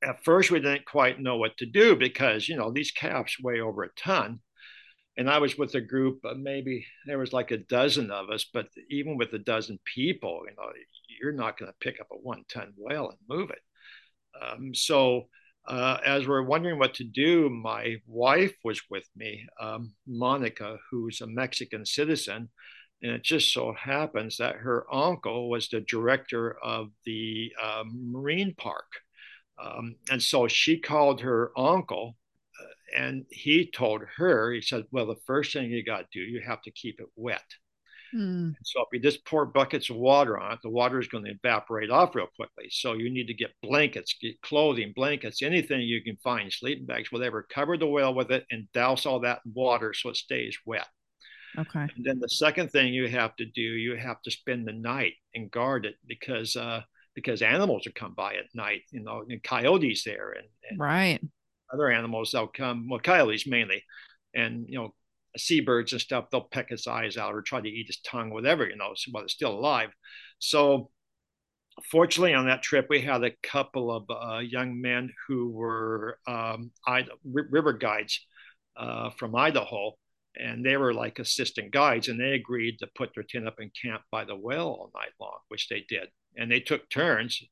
at 0.06 0.24
first 0.24 0.50
we 0.50 0.60
didn't 0.60 0.86
quite 0.86 1.20
know 1.20 1.36
what 1.36 1.56
to 1.56 1.66
do 1.66 1.96
because, 1.96 2.48
you 2.48 2.56
know, 2.56 2.70
these 2.70 2.92
calves 2.92 3.36
weigh 3.42 3.60
over 3.60 3.82
a 3.82 3.92
ton. 3.96 4.40
And 5.18 5.28
I 5.28 5.38
was 5.38 5.58
with 5.58 5.74
a 5.74 5.80
group, 5.80 6.20
of 6.24 6.38
maybe 6.38 6.86
there 7.06 7.18
was 7.18 7.32
like 7.32 7.50
a 7.50 7.56
dozen 7.56 8.10
of 8.10 8.30
us, 8.30 8.46
but 8.52 8.68
even 8.90 9.16
with 9.16 9.32
a 9.32 9.38
dozen 9.38 9.78
people, 9.84 10.42
you 10.48 10.54
know, 10.56 10.70
you're 11.20 11.32
not 11.32 11.58
going 11.58 11.70
to 11.70 11.78
pick 11.80 12.00
up 12.00 12.08
a 12.12 12.16
one 12.16 12.44
ton 12.48 12.72
whale 12.76 13.08
and 13.08 13.18
move 13.28 13.50
it. 13.50 13.62
Um, 14.40 14.74
so 14.74 15.28
uh, 15.66 15.98
as 16.04 16.28
we're 16.28 16.42
wondering 16.42 16.78
what 16.78 16.94
to 16.94 17.04
do, 17.04 17.48
my 17.48 17.96
wife 18.06 18.54
was 18.62 18.80
with 18.90 19.08
me, 19.16 19.46
um, 19.60 19.94
Monica, 20.06 20.78
who's 20.90 21.20
a 21.20 21.26
Mexican 21.26 21.84
citizen. 21.84 22.50
And 23.02 23.12
it 23.12 23.22
just 23.22 23.52
so 23.52 23.72
happens 23.72 24.36
that 24.36 24.56
her 24.56 24.86
uncle 24.92 25.50
was 25.50 25.68
the 25.68 25.80
director 25.80 26.56
of 26.62 26.90
the 27.04 27.52
uh, 27.60 27.84
marine 27.90 28.54
park. 28.56 28.86
Um, 29.62 29.96
and 30.10 30.22
so 30.22 30.48
she 30.48 30.78
called 30.78 31.20
her 31.22 31.52
uncle 31.56 32.16
uh, 32.60 33.00
and 33.02 33.24
he 33.30 33.70
told 33.70 34.02
her, 34.16 34.52
he 34.52 34.60
said, 34.60 34.84
Well, 34.90 35.06
the 35.06 35.16
first 35.26 35.52
thing 35.52 35.70
you 35.70 35.84
got 35.84 35.98
to 36.00 36.06
do, 36.12 36.20
you 36.20 36.40
have 36.46 36.62
to 36.62 36.70
keep 36.70 37.00
it 37.00 37.08
wet. 37.16 37.44
Mm. 38.14 38.54
So 38.62 38.80
if 38.80 38.88
you 38.92 39.00
just 39.00 39.24
pour 39.24 39.46
buckets 39.46 39.90
of 39.90 39.96
water 39.96 40.38
on 40.38 40.52
it, 40.52 40.58
the 40.62 40.70
water 40.70 41.00
is 41.00 41.08
going 41.08 41.24
to 41.24 41.32
evaporate 41.32 41.90
off 41.90 42.14
real 42.14 42.28
quickly. 42.36 42.68
So 42.70 42.94
you 42.94 43.10
need 43.10 43.26
to 43.26 43.34
get 43.34 43.50
blankets, 43.62 44.14
get 44.20 44.40
clothing, 44.42 44.92
blankets, 44.94 45.42
anything 45.42 45.80
you 45.80 46.02
can 46.02 46.16
find, 46.22 46.52
sleeping 46.52 46.86
bags, 46.86 47.10
whatever. 47.10 47.46
Cover 47.50 47.76
the 47.76 47.86
well 47.86 48.14
with 48.14 48.30
it 48.30 48.46
and 48.50 48.70
douse 48.72 49.06
all 49.06 49.20
that 49.20 49.40
water 49.44 49.92
so 49.92 50.10
it 50.10 50.16
stays 50.16 50.56
wet. 50.64 50.86
Okay. 51.58 51.80
And 51.80 52.04
then 52.04 52.20
the 52.20 52.28
second 52.28 52.70
thing 52.70 52.92
you 52.92 53.08
have 53.08 53.34
to 53.36 53.46
do, 53.46 53.60
you 53.60 53.96
have 53.96 54.20
to 54.22 54.30
spend 54.30 54.66
the 54.66 54.72
night 54.72 55.14
and 55.34 55.50
guard 55.50 55.86
it 55.86 55.96
because 56.06 56.54
uh, 56.54 56.82
because 57.16 57.42
animals 57.42 57.82
would 57.84 57.96
come 57.96 58.14
by 58.14 58.34
at 58.34 58.54
night. 58.54 58.82
You 58.92 59.00
know, 59.00 59.24
and 59.28 59.42
coyotes 59.42 60.04
there 60.04 60.30
and, 60.32 60.46
and 60.70 60.78
right 60.78 61.20
other 61.72 61.90
animals. 61.90 62.30
They'll 62.30 62.46
come. 62.46 62.88
Well, 62.88 63.00
coyotes 63.00 63.48
mainly 63.48 63.82
and 64.36 64.66
you 64.68 64.78
know 64.78 64.94
seabirds 65.36 65.92
and 65.92 66.00
stuff 66.00 66.26
they'll 66.30 66.48
peck 66.50 66.70
his 66.70 66.86
eyes 66.86 67.16
out 67.16 67.34
or 67.34 67.42
try 67.42 67.60
to 67.60 67.68
eat 67.68 67.88
his 67.88 68.00
tongue 68.00 68.30
whatever 68.30 68.66
you 68.68 68.76
know 68.76 68.94
while 69.10 69.24
it's 69.24 69.34
still 69.34 69.52
alive 69.52 69.90
so 70.38 70.90
fortunately 71.90 72.32
on 72.32 72.46
that 72.46 72.62
trip 72.62 72.86
we 72.88 73.00
had 73.00 73.22
a 73.24 73.32
couple 73.42 73.90
of 73.90 74.04
uh, 74.10 74.38
young 74.38 74.80
men 74.80 75.10
who 75.26 75.50
were 75.50 76.18
um, 76.26 76.70
river 77.24 77.72
guides 77.72 78.24
uh, 78.76 79.10
from 79.10 79.34
idaho 79.34 79.92
and 80.38 80.64
they 80.64 80.76
were 80.76 80.94
like 80.94 81.18
assistant 81.18 81.70
guides 81.70 82.08
and 82.08 82.20
they 82.20 82.32
agreed 82.32 82.78
to 82.78 82.88
put 82.94 83.10
their 83.14 83.24
tent 83.24 83.46
up 83.46 83.60
in 83.60 83.70
camp 83.82 84.02
by 84.10 84.24
the 84.24 84.36
well 84.36 84.68
all 84.68 84.90
night 84.94 85.12
long 85.20 85.38
which 85.48 85.68
they 85.68 85.84
did 85.88 86.08
and 86.36 86.50
they 86.50 86.60
took 86.60 86.88
turns 86.90 87.42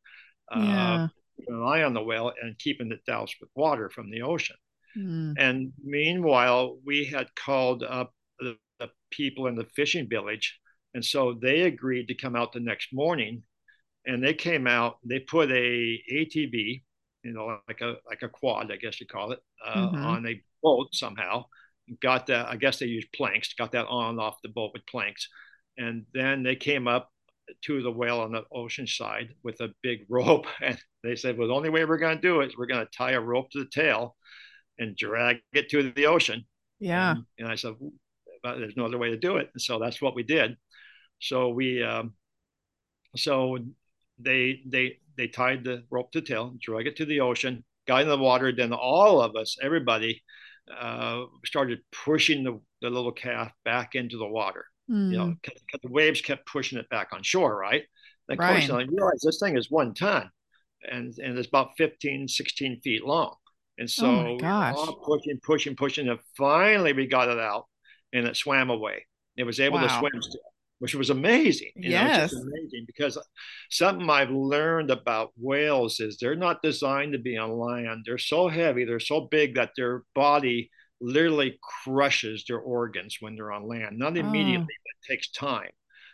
uh, 0.54 0.60
yeah. 0.60 1.08
keeping 1.36 1.54
an 1.54 1.62
eye 1.62 1.82
on 1.82 1.94
the 1.94 2.02
whale 2.02 2.32
and 2.42 2.58
keeping 2.58 2.90
it 2.92 3.04
doused 3.06 3.34
with 3.40 3.50
water 3.54 3.90
from 3.90 4.10
the 4.10 4.22
ocean 4.22 4.56
mm. 4.96 5.34
and 5.38 5.72
meanwhile 5.82 6.78
we 6.84 7.04
had 7.04 7.34
called 7.34 7.82
up 7.82 8.12
the, 8.38 8.56
the 8.78 8.90
people 9.10 9.46
in 9.46 9.54
the 9.54 9.66
fishing 9.76 10.08
village 10.08 10.58
and 10.94 11.04
so 11.04 11.36
they 11.40 11.62
agreed 11.62 12.06
to 12.08 12.14
come 12.14 12.36
out 12.36 12.52
the 12.52 12.60
next 12.60 12.88
morning 12.92 13.42
and 14.06 14.22
they 14.22 14.34
came 14.34 14.66
out 14.66 14.98
they 15.04 15.18
put 15.18 15.50
a 15.50 16.00
atv 16.12 16.82
you 17.22 17.32
know 17.32 17.58
like 17.68 17.80
a 17.80 17.96
like 18.06 18.22
a 18.22 18.28
quad 18.28 18.70
i 18.70 18.76
guess 18.76 19.00
you 19.00 19.06
call 19.06 19.32
it 19.32 19.40
uh, 19.64 19.74
mm-hmm. 19.74 20.04
on 20.04 20.26
a 20.26 20.40
boat 20.62 20.88
somehow 20.92 21.44
got 22.00 22.26
that 22.26 22.46
i 22.46 22.56
guess 22.56 22.78
they 22.78 22.86
used 22.86 23.12
planks 23.12 23.54
got 23.54 23.72
that 23.72 23.86
on 23.86 24.10
and 24.10 24.20
off 24.20 24.36
the 24.42 24.48
boat 24.48 24.70
with 24.72 24.86
planks 24.86 25.28
and 25.76 26.04
then 26.14 26.42
they 26.42 26.56
came 26.56 26.86
up 26.86 27.10
to 27.62 27.82
the 27.82 27.90
whale 27.90 28.20
on 28.20 28.32
the 28.32 28.44
ocean 28.52 28.86
side 28.86 29.34
with 29.42 29.60
a 29.60 29.72
big 29.82 30.00
rope. 30.08 30.46
And 30.62 30.78
they 31.02 31.16
said 31.16 31.38
well 31.38 31.48
the 31.48 31.54
only 31.54 31.70
way 31.70 31.84
we're 31.84 31.98
going 31.98 32.16
to 32.16 32.22
do 32.22 32.40
it 32.40 32.48
is 32.48 32.56
we're 32.56 32.66
going 32.66 32.84
to 32.84 32.96
tie 32.96 33.12
a 33.12 33.20
rope 33.20 33.50
to 33.50 33.60
the 33.60 33.70
tail 33.70 34.16
and 34.78 34.96
drag 34.96 35.38
it 35.52 35.68
to 35.70 35.92
the 35.92 36.06
ocean. 36.06 36.44
Yeah. 36.80 37.12
And, 37.12 37.24
and 37.38 37.48
i 37.48 37.54
said 37.54 37.74
but 38.42 38.58
there's 38.58 38.76
no 38.76 38.84
other 38.84 38.98
way 38.98 39.10
to 39.10 39.16
do 39.16 39.38
it. 39.38 39.48
And 39.54 39.62
so 39.62 39.78
that's 39.78 40.02
what 40.02 40.14
we 40.14 40.22
did. 40.22 40.56
So 41.18 41.48
we 41.48 41.82
um, 41.82 42.12
so 43.16 43.58
they 44.18 44.60
they 44.66 44.98
they 45.16 45.28
tied 45.28 45.64
the 45.64 45.84
rope 45.90 46.12
to 46.12 46.20
the 46.20 46.26
tail 46.26 46.54
drug 46.60 46.86
it 46.86 46.96
to 46.96 47.06
the 47.06 47.20
ocean 47.20 47.64
got 47.86 48.02
in 48.02 48.08
the 48.08 48.18
water. 48.18 48.52
Then 48.52 48.72
all 48.72 49.20
of 49.20 49.36
us 49.36 49.56
everybody 49.62 50.22
uh, 50.78 51.24
started 51.44 51.80
pushing 51.92 52.44
the, 52.44 52.60
the 52.80 52.90
little 52.90 53.12
calf 53.12 53.52
back 53.64 53.94
into 53.94 54.18
the 54.18 54.26
water. 54.26 54.66
Mm. 54.90 55.10
You 55.10 55.18
know, 55.18 55.24
hmm. 55.26 55.78
the 55.82 55.90
waves 55.90 56.20
kept 56.20 56.46
pushing 56.46 56.78
it 56.78 56.88
back 56.90 57.08
on 57.12 57.22
shore, 57.22 57.56
right? 57.56 57.82
And 58.28 58.38
of 58.38 58.42
right. 58.42 58.66
course, 58.66 58.70
I 58.70 58.82
realized 58.82 59.22
this 59.22 59.38
thing 59.40 59.56
is 59.56 59.70
one 59.70 59.94
ton 59.94 60.30
and, 60.90 61.16
and 61.18 61.38
it's 61.38 61.48
about 61.48 61.70
15, 61.76 62.28
16 62.28 62.80
feet 62.80 63.04
long. 63.04 63.34
And 63.78 63.90
so 63.90 64.06
oh 64.06 64.36
gosh. 64.38 64.76
pushing, 65.04 65.40
pushing, 65.42 65.76
pushing, 65.76 66.08
and 66.08 66.18
finally 66.36 66.92
we 66.92 67.06
got 67.06 67.28
it 67.28 67.38
out 67.38 67.66
and 68.12 68.26
it 68.26 68.36
swam 68.36 68.70
away. 68.70 69.06
It 69.36 69.44
was 69.44 69.58
able 69.58 69.78
wow. 69.78 69.88
to 69.88 69.98
swim 69.98 70.22
still 70.22 70.40
which 70.84 70.94
was 70.94 71.08
amazing. 71.08 71.70
You 71.76 71.92
yes. 71.92 72.32
Know, 72.32 72.40
amazing 72.40 72.84
because 72.86 73.16
something 73.70 74.10
I've 74.10 74.30
learned 74.30 74.90
about 74.90 75.32
whales 75.36 75.98
is 75.98 76.18
they're 76.18 76.34
not 76.34 76.62
designed 76.62 77.12
to 77.12 77.18
be 77.18 77.38
on 77.38 77.58
land. 77.58 78.02
They're 78.04 78.18
so 78.18 78.48
heavy, 78.48 78.84
they're 78.84 79.00
so 79.00 79.22
big 79.22 79.54
that 79.54 79.70
their 79.76 80.02
body 80.14 80.70
literally 81.00 81.58
crushes 81.84 82.44
their 82.46 82.58
organs 82.58 83.18
when 83.20 83.36
they're 83.36 83.52
on 83.52 83.66
land. 83.68 83.98
Not 83.98 84.16
immediately, 84.16 84.56
oh. 84.56 84.84
but 84.84 85.12
it 85.12 85.12
takes 85.12 85.30
time. 85.30 85.70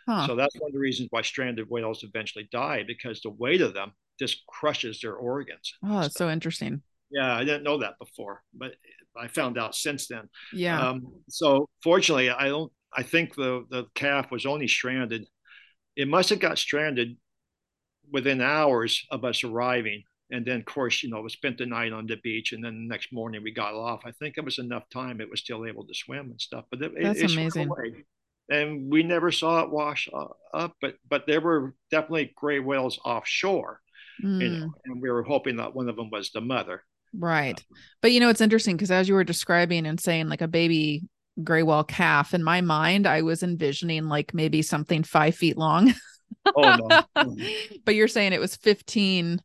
Huh. 0.07 0.27
So 0.27 0.35
that's 0.35 0.55
one 0.59 0.69
of 0.69 0.73
the 0.73 0.79
reasons 0.79 1.09
why 1.11 1.21
stranded 1.21 1.67
whales 1.69 2.03
eventually 2.03 2.49
die 2.51 2.83
because 2.85 3.21
the 3.21 3.29
weight 3.29 3.61
of 3.61 3.73
them 3.73 3.91
just 4.19 4.45
crushes 4.47 4.99
their 5.01 5.15
organs. 5.15 5.73
Oh, 5.83 6.01
that's 6.01 6.15
so 6.15 6.29
interesting. 6.29 6.81
Yeah, 7.11 7.35
I 7.35 7.43
didn't 7.43 7.63
know 7.63 7.77
that 7.79 7.99
before, 7.99 8.41
but 8.53 8.73
I 9.17 9.27
found 9.27 9.57
out 9.57 9.75
since 9.75 10.07
then. 10.07 10.29
Yeah. 10.53 10.81
Um, 10.81 11.13
so 11.29 11.67
fortunately, 11.83 12.29
I 12.29 12.47
don't 12.47 12.71
I 12.93 13.03
think 13.03 13.35
the 13.35 13.65
the 13.69 13.85
calf 13.95 14.31
was 14.31 14.45
only 14.45 14.67
stranded. 14.67 15.25
It 15.95 16.07
must 16.07 16.29
have 16.29 16.39
got 16.39 16.57
stranded 16.57 17.17
within 18.11 18.41
hours 18.41 19.05
of 19.11 19.23
us 19.23 19.43
arriving. 19.43 20.03
And 20.31 20.45
then, 20.45 20.59
of 20.59 20.65
course, 20.65 21.03
you 21.03 21.09
know, 21.09 21.21
we 21.21 21.29
spent 21.29 21.57
the 21.57 21.65
night 21.65 21.91
on 21.91 22.07
the 22.07 22.17
beach, 22.17 22.53
and 22.53 22.63
then 22.63 22.73
the 22.73 22.87
next 22.87 23.11
morning 23.11 23.43
we 23.43 23.51
got 23.51 23.73
off. 23.73 24.01
I 24.05 24.11
think 24.11 24.37
it 24.37 24.45
was 24.45 24.59
enough 24.59 24.83
time; 24.89 25.19
it 25.19 25.29
was 25.29 25.41
still 25.41 25.65
able 25.65 25.85
to 25.85 25.93
swim 25.93 26.31
and 26.31 26.41
stuff. 26.41 26.65
But 26.71 26.81
it, 26.81 26.93
that's 27.01 27.19
it, 27.19 27.31
amazing. 27.31 27.69
And 28.49 28.91
we 28.91 29.03
never 29.03 29.31
saw 29.31 29.61
it 29.61 29.69
wash 29.69 30.09
up, 30.53 30.75
but 30.81 30.95
but 31.09 31.25
there 31.27 31.41
were 31.41 31.75
definitely 31.89 32.33
gray 32.35 32.59
whales 32.59 32.99
offshore, 33.05 33.79
mm. 34.23 34.41
you 34.41 34.49
know, 34.49 34.65
mm. 34.67 34.71
and 34.85 35.01
we 35.01 35.09
were 35.09 35.23
hoping 35.23 35.57
that 35.57 35.75
one 35.75 35.89
of 35.89 35.95
them 35.95 36.09
was 36.09 36.31
the 36.31 36.41
mother. 36.41 36.83
Right. 37.17 37.57
Um, 37.57 37.77
but 38.01 38.11
you 38.11 38.19
know, 38.19 38.29
it's 38.29 38.41
interesting 38.41 38.77
because 38.77 38.91
as 38.91 39.07
you 39.07 39.15
were 39.15 39.23
describing 39.23 39.85
and 39.85 39.99
saying 39.99 40.27
like 40.27 40.41
a 40.41 40.47
baby 40.47 41.03
gray 41.43 41.63
whale 41.63 41.83
calf 41.83 42.33
in 42.33 42.43
my 42.43 42.59
mind 42.59 43.07
i 43.07 43.21
was 43.21 43.41
envisioning 43.41 44.09
like 44.09 44.33
maybe 44.33 44.61
something 44.61 45.01
five 45.01 45.33
feet 45.33 45.57
long 45.57 45.93
oh, 46.55 47.03
no. 47.15 47.35
but 47.85 47.95
you're 47.95 48.07
saying 48.07 48.33
it 48.33 48.39
was 48.39 48.55
15 48.57 49.41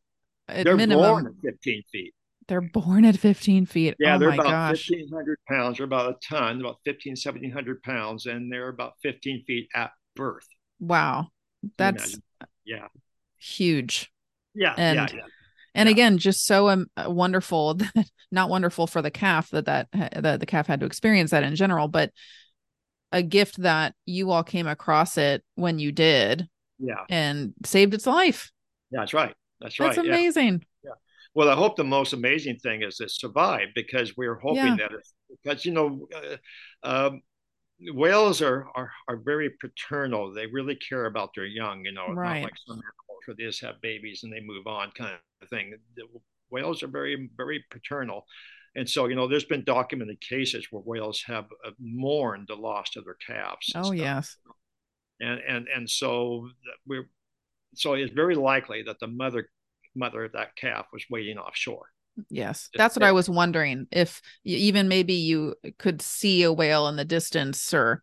at 0.47 0.65
they're 0.65 0.77
minimum. 0.77 1.03
born 1.03 1.27
at 1.27 1.33
15 1.53 1.83
feet. 1.91 2.13
They're 2.47 2.61
born 2.61 3.05
at 3.05 3.17
15 3.17 3.65
feet. 3.65 3.95
Yeah 3.99 4.15
oh 4.15 4.19
they're 4.19 4.29
about 4.29 4.69
1500 4.69 5.37
pounds. 5.47 5.77
They're 5.77 5.85
about 5.85 6.09
a 6.09 6.15
ton 6.27 6.61
about 6.61 6.77
15 6.85 7.11
1700 7.11 7.83
pounds 7.83 8.25
and 8.25 8.51
they're 8.51 8.69
about 8.69 8.93
15 9.03 9.43
feet 9.45 9.69
at 9.75 9.91
birth. 10.15 10.47
Wow. 10.79 11.27
That's 11.77 12.17
yeah. 12.65 12.87
huge. 13.37 14.11
Yeah 14.53 14.73
and 14.77 14.95
yeah, 14.95 15.07
yeah 15.17 15.23
and 15.75 15.87
yeah. 15.87 15.93
again 15.93 16.17
just 16.17 16.45
so 16.45 16.69
um, 16.69 16.87
wonderful 16.97 17.73
that 17.75 18.09
not 18.31 18.49
wonderful 18.49 18.87
for 18.87 19.01
the 19.01 19.11
calf 19.11 19.49
that 19.51 19.65
that 19.65 19.87
that 19.91 20.39
the 20.39 20.45
calf 20.45 20.67
had 20.67 20.81
to 20.81 20.85
experience 20.85 21.31
that 21.31 21.43
in 21.43 21.55
general 21.55 21.87
but 21.87 22.11
a 23.13 23.23
gift 23.23 23.61
that 23.61 23.93
you 24.05 24.31
all 24.31 24.43
came 24.43 24.67
across 24.67 25.17
it 25.17 25.41
when 25.55 25.79
you 25.79 25.93
did 25.93 26.47
yeah. 26.77 27.05
and 27.09 27.53
saved 27.63 27.93
its 27.93 28.05
life. 28.05 28.51
Yeah 28.91 28.99
that's 28.99 29.13
right 29.13 29.33
that's 29.59 29.79
right 29.79 29.95
that's 29.95 30.07
amazing 30.07 30.63
yeah. 30.83 30.89
yeah. 30.89 30.95
well 31.33 31.49
i 31.49 31.55
hope 31.55 31.75
the 31.75 31.83
most 31.83 32.13
amazing 32.13 32.57
thing 32.57 32.81
is 32.83 32.99
it 32.99 33.11
survived 33.11 33.71
because 33.75 34.15
we 34.17 34.27
are 34.27 34.35
hoping 34.35 34.57
yeah. 34.57 34.75
that 34.75 34.91
it, 34.91 35.07
because 35.43 35.65
you 35.65 35.71
know 35.71 36.07
uh, 36.15 36.37
um, 36.87 37.21
whales 37.93 38.41
are, 38.41 38.67
are 38.75 38.91
are 39.07 39.17
very 39.17 39.51
paternal 39.61 40.33
they 40.33 40.47
really 40.47 40.75
care 40.75 41.05
about 41.05 41.29
their 41.35 41.45
young 41.45 41.85
you 41.85 41.91
know 41.91 42.07
right. 42.13 42.41
not 42.41 42.43
like 42.43 42.53
some 42.65 42.75
animals 42.75 43.21
where 43.25 43.35
they 43.35 43.43
just 43.43 43.61
have 43.61 43.79
babies 43.81 44.21
and 44.23 44.33
they 44.33 44.41
move 44.41 44.65
on 44.67 44.91
kind 44.97 45.13
of 45.41 45.49
thing 45.49 45.73
the 45.95 46.03
whales 46.49 46.81
are 46.81 46.87
very 46.87 47.29
very 47.37 47.63
paternal 47.69 48.25
and 48.75 48.89
so 48.89 49.07
you 49.07 49.15
know 49.15 49.27
there's 49.27 49.45
been 49.45 49.63
documented 49.63 50.19
cases 50.21 50.67
where 50.71 50.81
whales 50.81 51.23
have 51.25 51.45
uh, 51.65 51.71
mourned 51.79 52.47
the 52.47 52.55
loss 52.55 52.95
of 52.95 53.05
their 53.05 53.17
calves 53.25 53.71
oh 53.75 53.91
yes 53.91 54.37
and 55.19 55.39
and 55.47 55.67
and 55.73 55.89
so 55.89 56.47
we're 56.85 57.09
so 57.77 57.93
it's 57.93 58.13
very 58.13 58.35
likely 58.35 58.83
that 58.83 58.99
the 58.99 59.07
mother 59.07 59.49
mother 59.95 60.25
of 60.25 60.33
that 60.33 60.55
calf 60.55 60.85
was 60.91 61.03
waiting 61.09 61.37
offshore 61.37 61.87
Yes, 62.29 62.69
that's 62.75 62.95
what 62.95 63.03
I 63.03 63.11
was 63.11 63.29
wondering. 63.29 63.87
If 63.91 64.21
even 64.43 64.87
maybe 64.87 65.13
you 65.13 65.55
could 65.77 66.01
see 66.01 66.43
a 66.43 66.51
whale 66.51 66.87
in 66.87 66.95
the 66.95 67.05
distance, 67.05 67.73
or 67.73 68.01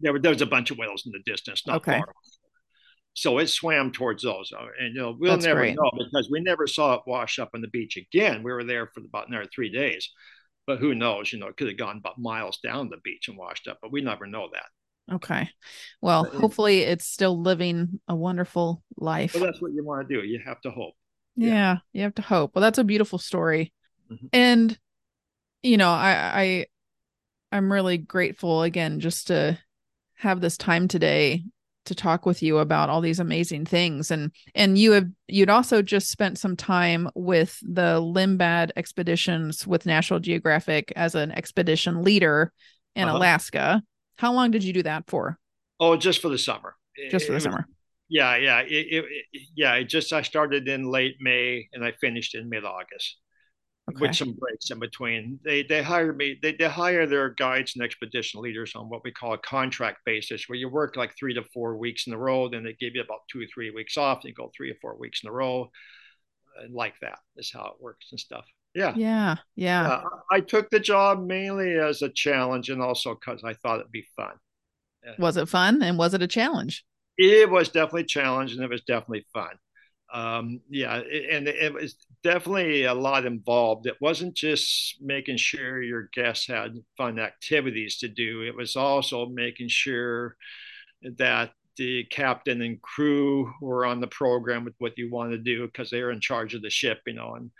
there, 0.00 0.18
there 0.18 0.32
was 0.32 0.42
a 0.42 0.46
bunch 0.46 0.70
of 0.70 0.78
whales 0.78 1.04
in 1.04 1.12
the 1.12 1.30
distance, 1.30 1.66
not 1.66 1.78
okay. 1.78 1.98
far. 1.98 2.12
So 3.14 3.38
it 3.38 3.48
swam 3.48 3.92
towards 3.92 4.22
those, 4.22 4.52
uh, 4.52 4.66
and 4.78 4.94
you 4.94 5.00
know 5.00 5.16
we'll 5.18 5.32
that's 5.32 5.46
never 5.46 5.60
great. 5.60 5.76
know 5.76 5.90
because 5.98 6.28
we 6.30 6.40
never 6.40 6.66
saw 6.66 6.94
it 6.94 7.02
wash 7.06 7.38
up 7.38 7.50
on 7.54 7.60
the 7.60 7.68
beach 7.68 7.96
again. 7.96 8.42
We 8.42 8.52
were 8.52 8.64
there 8.64 8.90
for 8.94 9.00
about 9.00 9.28
another 9.28 9.48
three 9.52 9.72
days, 9.72 10.10
but 10.66 10.78
who 10.78 10.94
knows? 10.94 11.32
You 11.32 11.40
know, 11.40 11.48
it 11.48 11.56
could 11.56 11.68
have 11.68 11.78
gone 11.78 11.96
about 11.96 12.18
miles 12.18 12.58
down 12.58 12.88
the 12.88 12.98
beach 13.02 13.28
and 13.28 13.36
washed 13.36 13.66
up, 13.68 13.78
but 13.82 13.90
we 13.90 14.00
never 14.00 14.26
know 14.26 14.48
that. 14.52 14.66
Okay. 15.12 15.48
Well, 16.00 16.24
but, 16.24 16.34
hopefully 16.34 16.80
it's 16.80 17.06
still 17.06 17.40
living 17.40 18.00
a 18.08 18.14
wonderful 18.14 18.82
life. 18.96 19.34
Well, 19.34 19.44
that's 19.44 19.62
what 19.62 19.72
you 19.72 19.84
want 19.84 20.08
to 20.08 20.14
do. 20.14 20.26
You 20.26 20.40
have 20.44 20.60
to 20.62 20.70
hope 20.70 20.94
yeah. 21.36 21.48
yeah 21.48 21.76
you 21.92 22.02
have 22.02 22.14
to 22.14 22.22
hope 22.22 22.54
well 22.54 22.62
that's 22.62 22.78
a 22.78 22.84
beautiful 22.84 23.18
story 23.18 23.72
mm-hmm. 24.10 24.26
and 24.32 24.78
you 25.62 25.76
know 25.76 25.90
i 25.90 26.10
i 26.12 26.66
i'm 27.52 27.72
really 27.72 27.98
grateful 27.98 28.62
again 28.62 29.00
just 29.00 29.28
to 29.28 29.58
have 30.14 30.40
this 30.40 30.56
time 30.56 30.88
today 30.88 31.44
to 31.84 31.94
talk 31.94 32.26
with 32.26 32.42
you 32.42 32.58
about 32.58 32.88
all 32.88 33.00
these 33.00 33.20
amazing 33.20 33.64
things 33.64 34.10
and 34.10 34.32
and 34.54 34.76
you 34.76 34.92
have 34.92 35.06
you'd 35.28 35.50
also 35.50 35.82
just 35.82 36.10
spent 36.10 36.36
some 36.36 36.56
time 36.56 37.08
with 37.14 37.60
the 37.62 38.00
Lindblad 38.00 38.70
expeditions 38.74 39.64
with 39.64 39.86
National 39.86 40.18
Geographic 40.18 40.92
as 40.96 41.14
an 41.14 41.30
expedition 41.30 42.02
leader 42.02 42.52
in 42.96 43.06
uh-huh. 43.08 43.18
Alaska. 43.18 43.82
How 44.16 44.32
long 44.32 44.50
did 44.50 44.64
you 44.64 44.72
do 44.72 44.82
that 44.82 45.04
for? 45.06 45.38
Oh, 45.78 45.96
just 45.96 46.22
for 46.22 46.28
the 46.28 46.38
summer. 46.38 46.74
Just 47.10 47.26
for 47.26 47.32
the 47.32 47.38
it 47.38 47.42
summer. 47.42 47.66
Yeah, 48.08 48.36
yeah, 48.36 48.60
it, 48.60 48.68
it, 48.70 49.04
yeah. 49.56 49.74
It 49.74 49.84
just 49.84 50.12
I 50.12 50.22
started 50.22 50.68
in 50.68 50.90
late 50.90 51.16
May 51.20 51.68
and 51.72 51.84
I 51.84 51.92
finished 52.00 52.34
in 52.34 52.48
mid 52.48 52.64
August, 52.64 53.16
okay. 53.90 54.00
with 54.00 54.14
some 54.14 54.32
breaks 54.38 54.70
in 54.70 54.78
between. 54.78 55.40
They 55.44 55.64
they 55.64 55.82
hire 55.82 56.12
me. 56.12 56.38
They 56.40 56.52
they 56.52 56.68
hire 56.68 57.06
their 57.06 57.30
guides 57.30 57.74
and 57.74 57.84
expedition 57.84 58.40
leaders 58.40 58.74
on 58.76 58.88
what 58.88 59.02
we 59.02 59.10
call 59.10 59.34
a 59.34 59.38
contract 59.38 59.98
basis, 60.06 60.48
where 60.48 60.56
you 60.56 60.68
work 60.68 60.96
like 60.96 61.14
three 61.18 61.34
to 61.34 61.42
four 61.52 61.76
weeks 61.76 62.06
in 62.06 62.12
a 62.12 62.18
row. 62.18 62.48
Then 62.48 62.62
they 62.62 62.76
give 62.78 62.94
you 62.94 63.02
about 63.02 63.22
two 63.30 63.40
or 63.40 63.46
three 63.52 63.70
weeks 63.70 63.96
off. 63.96 64.18
And 64.22 64.28
you 64.28 64.34
go 64.34 64.52
three 64.56 64.70
or 64.70 64.76
four 64.80 64.96
weeks 64.96 65.22
in 65.24 65.28
a 65.28 65.32
row, 65.32 65.68
and 66.62 66.72
like 66.72 66.94
that 67.00 67.18
is 67.36 67.50
how 67.52 67.66
it 67.66 67.82
works 67.82 68.06
and 68.12 68.20
stuff. 68.20 68.46
Yeah. 68.76 68.94
Yeah. 68.96 69.36
Yeah. 69.56 70.02
I 70.30 70.36
I 70.36 70.40
took 70.40 70.70
the 70.70 70.80
job 70.80 71.24
mainly 71.26 71.78
as 71.78 72.02
a 72.02 72.08
challenge 72.10 72.68
and 72.68 72.82
also 72.82 73.14
because 73.14 73.42
I 73.42 73.54
thought 73.54 73.80
it'd 73.80 73.92
be 73.92 74.06
fun. 74.14 74.34
Was 75.18 75.36
it 75.36 75.48
fun 75.48 75.82
and 75.82 75.96
was 75.96 76.14
it 76.14 76.22
a 76.22 76.26
challenge? 76.26 76.84
It 77.16 77.48
was 77.48 77.68
definitely 77.68 78.02
a 78.02 78.06
challenge 78.06 78.52
and 78.52 78.62
it 78.62 78.70
was 78.70 78.82
definitely 78.82 79.26
fun. 79.32 79.52
Um, 80.12 80.60
yeah, 80.70 80.96
and 80.96 81.48
it 81.48 81.72
was 81.72 81.96
definitely 82.22 82.84
a 82.84 82.94
lot 82.94 83.26
involved. 83.26 83.86
It 83.86 83.96
wasn't 84.00 84.34
just 84.34 84.96
making 85.00 85.36
sure 85.36 85.82
your 85.82 86.08
guests 86.12 86.46
had 86.46 86.76
fun 86.96 87.18
activities 87.18 87.98
to 87.98 88.08
do, 88.08 88.42
it 88.42 88.54
was 88.54 88.76
also 88.76 89.26
making 89.26 89.68
sure 89.68 90.36
that 91.18 91.52
the 91.76 92.04
captain 92.04 92.62
and 92.62 92.80
crew 92.80 93.52
were 93.60 93.84
on 93.84 94.00
the 94.00 94.06
program 94.06 94.64
with 94.64 94.74
what 94.78 94.96
you 94.96 95.10
want 95.10 95.32
to 95.32 95.38
do 95.38 95.66
because 95.66 95.90
they're 95.90 96.10
in 96.10 96.20
charge 96.20 96.54
of 96.54 96.62
the 96.62 96.70
ship, 96.70 97.00
you 97.06 97.12
know, 97.12 97.34
and 97.34 97.50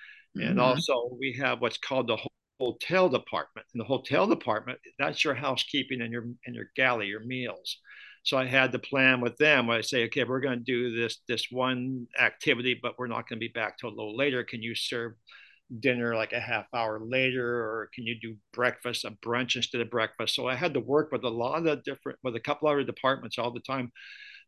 and 0.41 0.59
Mhm. 0.59 0.61
also 0.61 1.09
we 1.19 1.33
have 1.41 1.61
what's 1.61 1.79
called 1.79 2.09
the 2.09 2.19
hotel 2.61 3.09
department. 3.09 3.67
And 3.75 3.81
the 3.81 3.85
hotel 3.87 4.27
department, 4.27 4.79
that's 4.99 5.25
your 5.25 5.35
housekeeping 5.35 6.01
and 6.01 6.13
your 6.13 6.25
and 6.47 6.55
your 6.55 6.71
galley, 6.77 7.07
your 7.09 7.25
meals. 7.25 7.79
So 8.25 8.37
I 8.39 8.47
had 8.47 8.73
to 8.73 8.79
plan 8.79 9.21
with 9.21 9.37
them. 9.37 9.71
I 9.71 9.83
say, 9.83 10.05
okay, 10.07 10.25
we're 10.25 10.41
going 10.41 10.59
to 10.59 10.65
do 10.65 10.97
this 10.97 11.19
this 11.29 11.47
one 11.51 12.07
activity, 12.19 12.79
but 12.81 12.99
we're 12.99 13.07
not 13.07 13.29
going 13.29 13.39
to 13.39 13.47
be 13.47 13.53
back 13.53 13.79
till 13.79 13.91
a 13.91 13.97
little 13.97 14.17
later. 14.17 14.45
Can 14.45 14.63
you 14.63 14.75
serve 14.75 15.13
dinner 15.81 16.15
like 16.15 16.33
a 16.33 16.41
half 16.41 16.67
hour 16.75 17.01
later, 17.05 17.45
or 17.61 17.91
can 17.95 18.05
you 18.07 18.17
do 18.21 18.37
breakfast, 18.53 19.05
a 19.05 19.11
brunch 19.11 19.57
instead 19.57 19.81
of 19.81 19.91
breakfast? 19.91 20.35
So 20.35 20.47
I 20.49 20.55
had 20.55 20.75
to 20.75 20.81
work 20.81 21.11
with 21.13 21.25
a 21.25 21.29
lot 21.29 21.67
of 21.67 21.83
different, 21.85 22.19
with 22.23 22.37
a 22.37 22.41
couple 22.41 22.69
other 22.69 22.85
departments 22.85 23.39
all 23.39 23.53
the 23.53 23.61
time. 23.61 23.91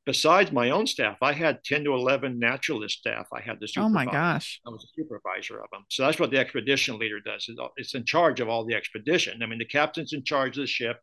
Besides 0.09 0.53
my 0.53 0.71
own 0.71 0.87
staff, 0.87 1.19
I 1.21 1.35
had 1.35 1.63
10 1.65 1.85
to 1.85 1.93
11 1.93 2.39
naturalist 2.39 3.01
staff 3.01 3.27
I 3.31 3.43
had 3.43 3.61
to 3.61 3.69
Oh 3.77 3.91
my 3.91 4.07
gosh. 4.07 4.59
I 4.67 4.71
was 4.71 4.83
a 4.83 4.89
supervisor 4.99 5.61
of 5.61 5.69
them. 5.71 5.85
So 5.91 6.07
that's 6.07 6.19
what 6.19 6.31
the 6.31 6.39
expedition 6.39 6.99
leader 6.99 7.21
does. 7.21 7.47
It's 7.77 7.95
in 7.95 8.07
charge 8.07 8.41
of 8.41 8.49
all 8.49 8.65
the 8.65 8.75
expedition. 8.75 9.43
I 9.43 9.47
mean, 9.47 9.59
the 9.59 9.67
captain's 9.67 10.15
in 10.15 10.25
charge 10.25 10.57
of 10.57 10.63
the 10.63 10.67
ship, 10.67 10.99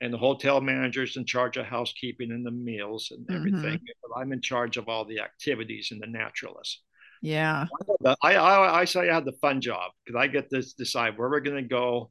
and 0.00 0.12
the 0.12 0.18
hotel 0.18 0.60
manager's 0.60 1.16
in 1.16 1.24
charge 1.24 1.56
of 1.56 1.66
housekeeping 1.66 2.32
and 2.32 2.44
the 2.44 2.50
meals 2.50 3.12
and 3.12 3.24
everything. 3.30 3.78
Mhm. 3.78 3.86
But 4.02 4.20
I'm 4.20 4.32
in 4.32 4.40
charge 4.40 4.76
of 4.76 4.88
all 4.88 5.04
the 5.04 5.20
activities 5.20 5.90
and 5.92 6.02
the 6.02 6.08
naturalists. 6.08 6.82
Yeah. 7.20 7.66
I, 8.24 8.34
I, 8.34 8.80
I 8.80 8.84
say 8.86 9.08
I 9.08 9.14
have 9.14 9.24
the 9.24 9.38
fun 9.40 9.60
job 9.60 9.92
because 10.04 10.18
I 10.18 10.26
get 10.26 10.50
to 10.50 10.62
decide 10.76 11.16
where 11.16 11.30
we're 11.30 11.38
going 11.38 11.62
to 11.62 11.68
go 11.68 12.10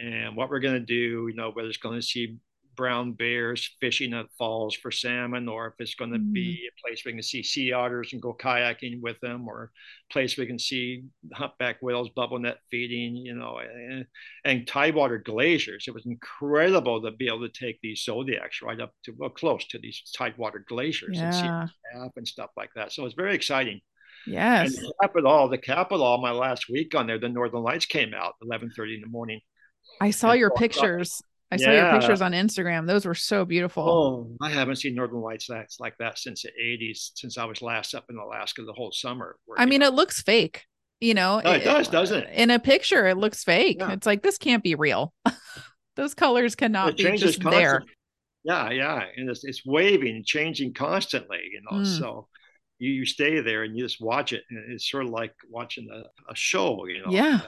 and 0.00 0.36
what 0.36 0.50
we're 0.50 0.60
going 0.60 0.78
to 0.78 0.86
do. 0.86 1.26
You 1.26 1.34
know, 1.34 1.50
whether 1.50 1.66
it's 1.66 1.78
going 1.78 1.98
to 1.98 2.06
see 2.06 2.36
brown 2.76 3.12
bears 3.12 3.76
fishing 3.80 4.12
at 4.14 4.26
falls 4.38 4.74
for 4.74 4.90
salmon, 4.90 5.48
or 5.48 5.68
if 5.68 5.74
it's 5.78 5.94
going 5.94 6.12
to 6.12 6.18
Mm. 6.18 6.32
be 6.32 6.68
a 6.68 6.80
place 6.86 7.04
we 7.04 7.12
can 7.12 7.22
see 7.22 7.42
sea 7.42 7.72
otters 7.72 8.12
and 8.12 8.22
go 8.22 8.34
kayaking 8.34 9.00
with 9.00 9.18
them, 9.20 9.48
or 9.48 9.70
a 10.10 10.12
place 10.12 10.36
we 10.36 10.46
can 10.46 10.58
see 10.58 11.04
humpback 11.34 11.80
whales 11.82 12.10
bubble 12.10 12.38
net 12.38 12.58
feeding. 12.70 13.16
You 13.16 13.34
know, 13.34 13.58
and, 13.58 14.06
and 14.44 14.66
tidewater 14.66 15.18
glaciers. 15.18 15.84
It 15.88 15.94
was 15.94 16.06
incredible 16.06 17.02
to 17.02 17.10
be 17.12 17.26
able 17.28 17.48
to 17.48 17.48
take 17.66 17.78
these 17.82 18.02
zodiacs 18.04 18.62
right 18.62 18.80
up 18.80 18.92
to 19.04 19.12
well 19.18 19.30
close 19.30 19.66
to 19.68 19.78
these 19.78 20.02
tidewater 20.16 20.64
glaciers 20.68 21.22
and 21.22 21.32
see 21.34 21.48
Yeah. 21.48 21.68
them 21.94 22.10
and 22.16 22.26
stuff 22.28 22.50
like 22.56 22.70
that. 22.76 22.92
So 22.92 23.04
it's 23.06 23.14
very 23.14 23.34
exciting. 23.34 23.80
Yes. 24.26 24.74
to 24.74 24.92
cap 25.02 25.12
it 25.16 25.26
all, 25.26 25.48
the 25.48 25.58
capital, 25.58 26.18
my 26.18 26.30
last 26.30 26.68
week 26.68 26.94
on 26.94 27.06
there, 27.06 27.18
the 27.18 27.28
Northern 27.28 27.62
Lights 27.62 27.86
came 27.86 28.14
out 28.14 28.34
11:30 28.42 28.94
in 28.94 29.00
the 29.02 29.06
morning. 29.08 29.40
I 30.00 30.10
saw 30.10 30.30
And 30.30 30.40
your 30.40 30.50
so 30.50 30.56
I. 31.60 31.62
I 31.62 31.64
saw 31.64 31.70
your 31.72 31.90
pictures 31.98 32.20
on 32.22 32.32
Instagram. 32.32 32.86
Those 32.86 33.04
were 33.06 33.14
so 33.14 33.44
beautiful. 33.44 33.82
Oh, 34.40 34.44
I 34.44 34.50
haven't 34.50 34.76
seen 34.76 34.94
Northern 34.94 35.20
Lights 35.20 35.46
that's 35.48 35.80
like 35.80 35.96
that 35.98 36.18
since 36.18 36.42
the 36.42 36.50
80s, 36.62 37.10
since 37.14 37.38
I 37.38 37.44
was 37.44 37.62
last 37.62 37.94
up 37.94 38.04
in 38.10 38.16
Alaska 38.16 38.62
the 38.64 38.72
whole 38.72 38.92
summer. 38.92 39.36
I 39.56 39.66
mean, 39.66 39.82
it 39.82 39.94
looks 39.94 40.22
fake. 40.22 40.64
You 41.00 41.12
know, 41.14 41.40
No, 41.44 41.52
it 41.52 41.64
does, 41.64 41.88
doesn't 41.88 42.22
it? 42.24 42.30
In 42.34 42.50
a 42.50 42.58
picture, 42.58 43.06
it 43.06 43.16
looks 43.18 43.44
fake. 43.44 43.76
Yeah. 43.80 43.92
It's 43.92 44.06
like 44.06 44.22
this 44.22 44.38
can't 44.38 44.62
be 44.62 44.74
real. 44.74 45.12
Those 45.96 46.14
colors 46.14 46.54
cannot 46.54 46.90
it 46.90 46.96
be 47.10 47.16
just 47.18 47.42
there. 47.42 47.84
Yeah, 48.42 48.70
yeah, 48.70 49.04
and 49.16 49.28
it's 49.30 49.44
it's 49.44 49.62
waving, 49.66 50.22
changing 50.26 50.74
constantly. 50.74 51.38
You 51.52 51.60
know, 51.70 51.82
Mm. 51.84 51.98
so 51.98 52.28
you, 52.78 52.90
you 52.90 53.06
stay 53.06 53.40
there 53.40 53.62
and 53.64 53.76
you 53.76 53.84
just 53.84 54.00
watch 54.00 54.32
it, 54.32 54.42
and 54.50 54.72
it's 54.72 54.90
sort 54.90 55.04
of 55.04 55.10
like 55.10 55.32
watching 55.50 55.88
a, 55.92 56.02
a 56.30 56.34
show. 56.34 56.86
You 56.86 57.02
know, 57.04 57.10
Yeah. 57.12 57.40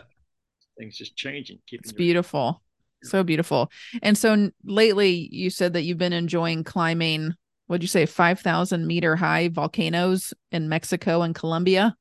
things 0.79 0.97
just 0.97 1.17
changing, 1.17 1.59
keeping 1.67 1.83
It's 1.85 1.93
your- 1.93 1.99
beautiful. 1.99 2.63
So 3.07 3.23
beautiful. 3.23 3.71
And 4.03 4.17
so 4.17 4.51
lately, 4.65 5.29
you 5.33 5.51
said 5.51 5.73
that 5.73 5.83
you've 5.83 5.99
been 5.99 6.13
enjoying 6.13 6.65
climbing. 6.65 7.35
What'd 7.67 7.83
you 7.83 7.89
say? 7.89 8.07
Five 8.07 8.41
thousand 8.41 8.87
meter 8.87 9.17
high 9.17 9.49
volcanoes 9.49 10.33
in 10.53 10.69
Mexico 10.69 11.23
and 11.23 11.35
Colombia. 11.35 11.97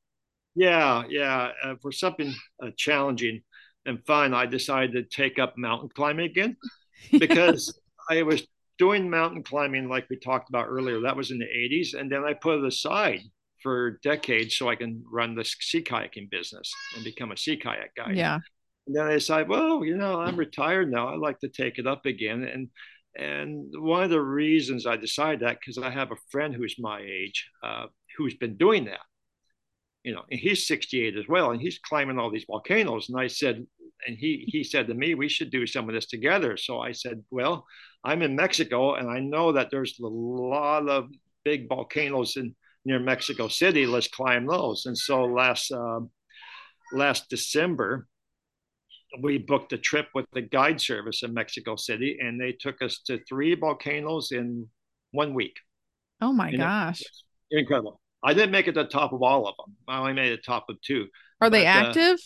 Yeah, 0.54 1.04
yeah. 1.08 1.52
Uh, 1.62 1.74
for 1.82 1.92
something 1.92 2.34
uh, 2.62 2.70
challenging 2.76 3.42
and 3.84 4.04
fun, 4.06 4.34
I 4.34 4.46
decided 4.46 4.92
to 4.92 5.02
take 5.02 5.38
up 5.38 5.56
mountain 5.56 5.90
climbing 5.94 6.26
again 6.26 6.56
because 7.18 7.78
I 8.10 8.22
was 8.22 8.46
doing 8.78 9.08
mountain 9.08 9.42
climbing 9.42 9.88
like 9.88 10.08
we 10.10 10.16
talked 10.16 10.48
about 10.48 10.66
earlier. 10.68 11.00
That 11.00 11.16
was 11.16 11.30
in 11.30 11.38
the 11.38 11.44
80s. 11.44 11.94
And 11.98 12.10
then 12.10 12.24
I 12.24 12.34
put 12.34 12.58
it 12.58 12.64
aside 12.64 13.20
for 13.62 13.98
decades 14.02 14.56
so 14.56 14.68
I 14.68 14.76
can 14.76 15.04
run 15.10 15.34
the 15.34 15.44
sea 15.44 15.82
kayaking 15.82 16.30
business 16.30 16.72
and 16.94 17.04
become 17.04 17.32
a 17.32 17.36
sea 17.36 17.56
kayak 17.56 17.94
guy. 17.96 18.12
yeah. 18.12 18.38
And 18.86 18.96
then 18.96 19.06
I 19.06 19.12
decided, 19.12 19.48
well, 19.48 19.84
you 19.84 19.96
know, 19.96 20.20
I'm 20.20 20.36
retired 20.36 20.90
now. 20.90 21.08
I'd 21.08 21.18
like 21.18 21.40
to 21.40 21.48
take 21.48 21.78
it 21.78 21.86
up 21.86 22.06
again. 22.06 22.44
And 22.44 22.68
and 23.18 23.72
one 23.78 24.02
of 24.02 24.10
the 24.10 24.20
reasons 24.20 24.86
I 24.86 24.96
decided 24.96 25.40
that 25.40 25.58
because 25.58 25.78
I 25.78 25.90
have 25.90 26.12
a 26.12 26.16
friend 26.30 26.54
who's 26.54 26.76
my 26.78 27.00
age 27.00 27.48
uh, 27.62 27.86
who's 28.16 28.34
been 28.34 28.56
doing 28.56 28.84
that. 28.86 29.00
You 30.04 30.14
know, 30.14 30.22
and 30.30 30.38
he's 30.38 30.68
68 30.68 31.16
as 31.16 31.26
well, 31.28 31.50
and 31.50 31.60
he's 31.60 31.80
climbing 31.80 32.18
all 32.18 32.30
these 32.30 32.44
volcanoes. 32.46 33.08
And 33.08 33.18
I 33.18 33.26
said, 33.26 33.66
and 34.06 34.16
he 34.16 34.44
he 34.46 34.62
said 34.62 34.86
to 34.86 34.94
me, 34.94 35.14
we 35.14 35.28
should 35.28 35.50
do 35.50 35.66
some 35.66 35.88
of 35.88 35.94
this 35.94 36.06
together. 36.06 36.56
So 36.56 36.78
I 36.78 36.92
said, 36.92 37.24
well, 37.30 37.66
I'm 38.04 38.22
in 38.22 38.36
Mexico, 38.36 38.94
and 38.94 39.10
I 39.10 39.18
know 39.18 39.52
that 39.52 39.70
there's 39.70 39.98
a 39.98 40.06
lot 40.06 40.88
of 40.88 41.08
big 41.44 41.68
volcanoes 41.68 42.36
in 42.36 42.54
near 42.84 43.00
Mexico 43.00 43.48
City. 43.48 43.84
Let's 43.84 44.08
climb 44.08 44.46
those. 44.46 44.86
And 44.86 44.96
so 44.96 45.24
last 45.24 45.72
um, 45.72 46.10
last 46.92 47.28
December, 47.28 48.06
we 49.20 49.38
booked 49.38 49.72
a 49.72 49.78
trip 49.78 50.08
with 50.14 50.26
the 50.32 50.42
guide 50.42 50.80
service 50.80 51.22
in 51.22 51.34
Mexico 51.34 51.76
City, 51.76 52.18
and 52.20 52.40
they 52.40 52.52
took 52.52 52.82
us 52.82 53.00
to 53.06 53.18
three 53.28 53.54
volcanoes 53.54 54.32
in 54.32 54.68
one 55.12 55.34
week. 55.34 55.56
Oh 56.20 56.32
my 56.32 56.50
know, 56.50 56.58
gosh. 56.58 57.02
Incredible. 57.50 58.00
I 58.22 58.34
didn't 58.34 58.50
make 58.50 58.66
it 58.66 58.72
to 58.72 58.82
the 58.82 58.88
top 58.88 59.12
of 59.12 59.22
all 59.22 59.46
of 59.46 59.54
them. 59.56 59.76
I 59.86 59.98
only 59.98 60.14
made 60.14 60.32
it 60.32 60.44
top 60.44 60.66
of 60.68 60.80
two. 60.82 61.06
Are 61.40 61.50
they 61.50 61.64
but, 61.64 61.66
uh, 61.66 61.88
active? 61.88 62.18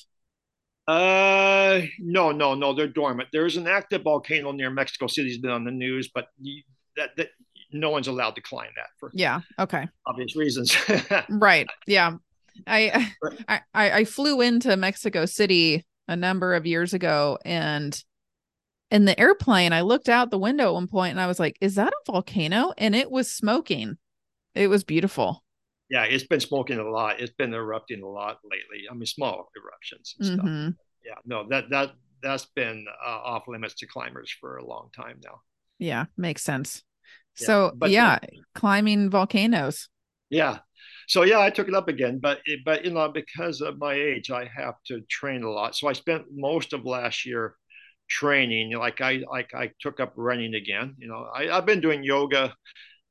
Uh, 0.88 1.82
no, 1.98 2.32
no, 2.32 2.54
no, 2.54 2.72
they're 2.72 2.88
dormant. 2.88 3.28
There's 3.32 3.56
an 3.56 3.68
active 3.68 4.02
volcano 4.02 4.52
near 4.52 4.70
Mexico 4.70 5.06
City's 5.06 5.38
been 5.38 5.50
on 5.50 5.64
the 5.64 5.70
news, 5.70 6.10
but 6.12 6.26
you, 6.40 6.62
that 6.96 7.10
that 7.16 7.28
no 7.72 7.90
one's 7.90 8.08
allowed 8.08 8.34
to 8.36 8.40
climb 8.40 8.70
that 8.76 8.88
for 8.98 9.10
yeah. 9.14 9.40
Okay. 9.58 9.88
obvious 10.06 10.36
reasons. 10.36 10.76
Right. 11.28 11.68
Yeah. 11.86 12.16
I 12.66 13.12
I 13.46 13.60
I 13.74 14.04
flew 14.04 14.40
into 14.40 14.76
Mexico 14.76 15.24
City 15.26 15.86
a 16.08 16.16
number 16.16 16.54
of 16.54 16.66
years 16.66 16.94
ago 16.94 17.38
and 17.44 18.02
in 18.90 19.04
the 19.04 19.18
airplane 19.18 19.72
I 19.72 19.82
looked 19.82 20.08
out 20.08 20.30
the 20.30 20.38
window 20.38 20.68
at 20.68 20.74
one 20.74 20.88
point 20.88 21.12
and 21.12 21.20
I 21.20 21.26
was 21.26 21.40
like, 21.40 21.56
is 21.60 21.76
that 21.76 21.92
a 21.92 22.12
volcano? 22.12 22.72
And 22.78 22.94
it 22.94 23.10
was 23.10 23.30
smoking. 23.32 23.98
It 24.54 24.68
was 24.68 24.84
beautiful. 24.84 25.44
yeah, 25.88 26.04
it's 26.04 26.24
been 26.26 26.40
smoking 26.40 26.78
a 26.78 26.88
lot. 26.88 27.20
It's 27.20 27.32
been 27.34 27.54
erupting 27.54 28.02
a 28.02 28.08
lot 28.08 28.38
lately. 28.44 28.86
I 28.90 28.94
mean, 28.94 29.06
small 29.06 29.50
eruptions 29.56 30.14
and 30.18 30.26
stuff. 30.26 30.46
Mhm. 30.46 30.76
Yeah, 31.04 31.14
no, 31.24 31.46
that 31.48 31.70
that 31.70 31.92
that's 32.22 32.46
been 32.54 32.86
uh, 33.04 33.08
off 33.24 33.48
limits 33.48 33.74
to 33.76 33.86
climbers 33.86 34.30
for 34.40 34.56
a 34.58 34.64
long 34.66 34.90
time 34.94 35.20
now. 35.24 35.40
Yeah, 35.78 36.06
makes 36.16 36.42
sense. 36.42 36.82
Yeah, 37.38 37.46
So 37.46 37.72
yeah, 37.86 38.18
climbing 38.54 39.10
volcanoes. 39.10 39.88
Yeah. 40.28 40.58
So 41.10 41.24
yeah, 41.24 41.40
I 41.40 41.50
took 41.50 41.66
it 41.66 41.74
up 41.74 41.88
again, 41.88 42.20
but 42.22 42.38
it, 42.44 42.60
but 42.64 42.84
you 42.84 42.92
know 42.92 43.08
because 43.08 43.60
of 43.60 43.78
my 43.78 43.94
age, 43.94 44.30
I 44.30 44.48
have 44.56 44.76
to 44.86 45.00
train 45.10 45.42
a 45.42 45.50
lot. 45.50 45.74
So 45.74 45.88
I 45.88 45.92
spent 45.92 46.26
most 46.32 46.72
of 46.72 46.84
last 46.86 47.26
year 47.26 47.56
training. 48.08 48.78
Like 48.78 49.00
I 49.00 49.24
like 49.28 49.52
I 49.52 49.72
took 49.80 49.98
up 49.98 50.12
running 50.14 50.54
again. 50.54 50.94
You 50.98 51.08
know, 51.08 51.28
I, 51.34 51.50
I've 51.50 51.66
been 51.66 51.80
doing 51.80 52.04
yoga 52.04 52.54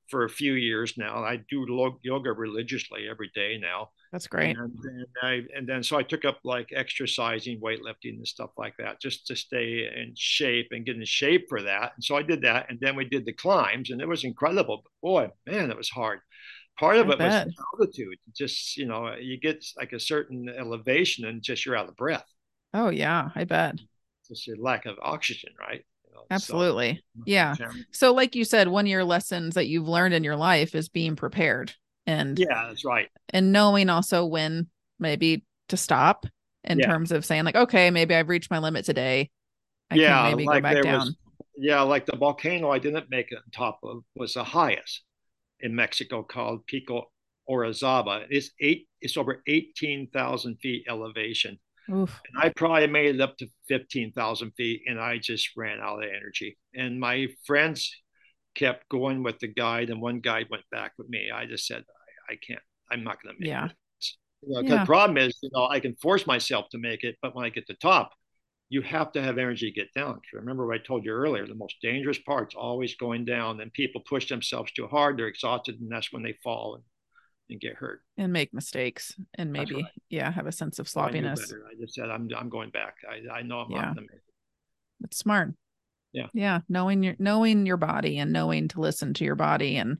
for 0.07 0.23
a 0.23 0.29
few 0.29 0.53
years 0.53 0.93
now. 0.97 1.25
I 1.25 1.41
do 1.49 1.97
yoga 2.01 2.31
religiously 2.31 3.09
every 3.09 3.31
day 3.35 3.57
now. 3.61 3.89
That's 4.13 4.27
great. 4.27 4.57
And 4.57 4.71
then 4.81 5.05
I 5.21 5.41
and 5.53 5.67
then 5.67 5.83
so 5.83 5.97
I 5.97 6.03
took 6.03 6.23
up 6.23 6.39
like 6.45 6.69
exercising, 6.73 7.59
weightlifting, 7.59 8.15
and 8.15 8.25
stuff 8.25 8.51
like 8.57 8.75
that, 8.79 9.01
just 9.01 9.27
to 9.27 9.35
stay 9.35 9.89
in 9.93 10.13
shape 10.15 10.69
and 10.71 10.85
get 10.85 10.95
in 10.95 11.03
shape 11.03 11.47
for 11.49 11.61
that. 11.63 11.91
And 11.95 12.03
so 12.03 12.15
I 12.15 12.21
did 12.23 12.43
that, 12.43 12.67
and 12.69 12.79
then 12.79 12.95
we 12.95 13.03
did 13.03 13.25
the 13.25 13.33
climbs, 13.33 13.89
and 13.89 13.99
it 13.99 14.07
was 14.07 14.23
incredible. 14.23 14.83
But 14.85 15.07
boy, 15.07 15.29
man, 15.45 15.69
it 15.69 15.77
was 15.77 15.89
hard. 15.89 16.21
Part 16.79 16.97
of 16.97 17.09
I 17.09 17.13
it 17.13 17.19
was 17.19 17.55
altitude. 17.73 18.17
Just 18.35 18.77
you 18.77 18.85
know, 18.85 19.13
you 19.15 19.37
get 19.37 19.65
like 19.77 19.91
a 19.93 19.99
certain 19.99 20.47
elevation, 20.49 21.25
and 21.25 21.41
just 21.41 21.65
you're 21.65 21.75
out 21.75 21.89
of 21.89 21.95
breath. 21.97 22.25
Oh 22.73 22.89
yeah, 22.89 23.29
I 23.35 23.43
bet. 23.43 23.75
Just 24.27 24.47
your 24.47 24.57
lack 24.57 24.85
of 24.85 24.95
oxygen, 25.01 25.51
right? 25.59 25.83
You 26.07 26.13
know, 26.13 26.21
so- 26.21 26.27
Absolutely. 26.31 27.03
Yeah. 27.25 27.55
So 27.91 28.13
like 28.13 28.35
you 28.35 28.45
said, 28.45 28.67
one 28.67 28.85
of 28.85 28.89
your 28.89 29.03
lessons 29.03 29.55
that 29.55 29.67
you've 29.67 29.87
learned 29.87 30.13
in 30.13 30.23
your 30.23 30.35
life 30.37 30.73
is 30.75 30.87
being 30.87 31.15
prepared 31.15 31.73
and 32.05 32.37
Yeah, 32.39 32.67
that's 32.67 32.85
right. 32.85 33.09
and 33.29 33.51
knowing 33.51 33.89
also 33.89 34.25
when 34.25 34.67
maybe 34.99 35.43
to 35.69 35.77
stop 35.77 36.25
in 36.63 36.79
Yeah. 36.79 36.85
terms 36.87 37.11
of 37.11 37.25
saying 37.25 37.43
like, 37.45 37.55
okay, 37.55 37.89
maybe 37.91 38.15
I've 38.15 38.29
reached 38.29 38.51
my 38.51 38.59
limit 38.59 38.85
today. 38.85 39.31
I 39.91 39.95
yeah, 39.95 40.29
can 40.29 40.37
maybe 40.37 40.45
like 40.45 40.63
go 40.63 40.69
back 40.69 40.81
down. 40.83 40.99
was, 40.99 41.15
yeah, 41.57 41.81
like 41.81 42.05
the 42.05 42.15
volcano 42.15 42.69
I 42.69 42.79
didn't 42.79 43.09
make 43.09 43.31
it 43.31 43.37
on 43.37 43.43
top 43.51 43.79
of 43.83 44.03
was 44.15 44.35
the 44.35 44.43
highest 44.43 45.03
in 45.61 45.75
Mexico 45.75 46.23
called 46.23 46.65
Pico 46.67 47.11
Orizaba. 47.49 48.25
It's 48.29 48.51
eight, 48.59 48.87
it's 49.01 49.17
over 49.17 49.41
18,000 49.47 50.57
feet 50.57 50.85
elevation. 50.87 51.59
Oof. 51.91 52.19
And 52.31 52.43
I 52.43 52.49
probably 52.55 52.87
made 52.87 53.15
it 53.15 53.21
up 53.21 53.37
to 53.37 53.47
15,000 53.67 54.51
feet 54.51 54.83
and 54.87 54.99
I 54.99 55.17
just 55.17 55.49
ran 55.57 55.79
out 55.81 56.03
of 56.03 56.09
energy. 56.09 56.57
And 56.75 56.99
my 56.99 57.27
friends 57.47 57.91
kept 58.55 58.87
going 58.89 59.23
with 59.23 59.39
the 59.39 59.47
guide, 59.47 59.89
and 59.89 60.01
one 60.01 60.19
guide 60.19 60.47
went 60.49 60.63
back 60.71 60.91
with 60.97 61.07
me. 61.09 61.29
I 61.33 61.45
just 61.45 61.65
said, 61.65 61.83
I, 62.29 62.33
I 62.33 62.35
can't, 62.45 62.61
I'm 62.91 63.03
not 63.03 63.21
going 63.23 63.35
to 63.35 63.39
make 63.39 63.47
Yeah. 63.49 63.65
it. 63.65 63.71
You 64.41 64.53
know, 64.53 64.61
Yeah. 64.61 64.79
the 64.79 64.85
problem 64.85 65.17
is, 65.17 65.37
you 65.41 65.49
know, 65.53 65.65
I 65.67 65.79
can 65.79 65.95
force 65.95 66.25
myself 66.27 66.67
to 66.71 66.77
make 66.77 67.03
it, 67.03 67.15
but 67.21 67.35
when 67.35 67.45
I 67.45 67.49
get 67.49 67.67
to 67.67 67.73
the 67.73 67.77
top, 67.79 68.11
you 68.69 68.81
have 68.83 69.11
to 69.13 69.21
have 69.21 69.37
energy 69.37 69.71
to 69.71 69.75
get 69.75 69.93
down. 69.93 70.21
Remember 70.33 70.67
what 70.67 70.79
I 70.79 70.83
told 70.83 71.03
you 71.03 71.11
earlier, 71.11 71.45
the 71.47 71.55
most 71.55 71.75
dangerous 71.81 72.19
part's 72.19 72.55
always 72.55 72.95
going 72.95 73.25
down, 73.25 73.59
and 73.61 73.73
people 73.73 74.01
push 74.07 74.29
themselves 74.29 74.71
too 74.71 74.87
hard, 74.87 75.17
they're 75.17 75.27
exhausted, 75.27 75.79
and 75.79 75.91
that's 75.91 76.13
when 76.13 76.21
they 76.21 76.35
fall 76.43 76.75
and, 76.75 76.83
and 77.49 77.59
get 77.59 77.75
hurt. 77.75 78.01
And 78.17 78.31
make 78.31 78.53
mistakes 78.53 79.15
and 79.35 79.51
maybe, 79.51 79.75
right. 79.75 79.85
yeah, 80.09 80.31
have 80.31 80.45
a 80.45 80.51
sense 80.51 80.77
of 80.77 80.85
oh, 80.85 80.89
I 80.89 80.91
sloppiness. 80.91 81.51
I 81.51 81.81
just 81.81 81.95
said, 81.95 82.09
I'm, 82.09 82.29
I'm 82.37 82.49
going 82.49 82.69
back. 82.69 82.95
I, 83.09 83.39
I 83.39 83.41
know 83.41 83.59
I'm 83.59 83.71
Yeah. 83.71 83.77
not 83.77 83.95
going 83.95 84.07
to 84.07 84.13
make 84.13 84.21
it. 84.21 85.03
It's 85.05 85.17
smart. 85.17 85.53
Yeah. 86.11 86.27
Yeah. 86.33 86.59
Knowing 86.67 87.03
your 87.03 87.15
knowing 87.19 87.65
your 87.65 87.77
body 87.77 88.17
and 88.17 88.33
knowing 88.33 88.67
to 88.69 88.81
listen 88.81 89.13
to 89.15 89.23
your 89.23 89.35
body 89.35 89.77
and 89.77 89.97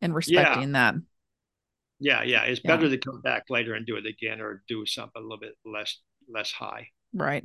and 0.00 0.14
respecting 0.14 0.72
that. 0.72 0.94
Yeah, 1.98 2.22
yeah. 2.22 2.44
It's 2.44 2.60
Yeah. 2.64 2.76
better 2.76 2.88
to 2.88 2.96
come 2.96 3.20
back 3.22 3.44
later 3.50 3.74
and 3.74 3.84
do 3.84 3.96
it 3.96 4.06
again 4.06 4.40
or 4.40 4.62
do 4.68 4.86
something 4.86 5.20
a 5.20 5.22
little 5.22 5.38
bit 5.38 5.56
less 5.64 6.00
less 6.28 6.50
high. 6.50 6.88
Right. 7.12 7.44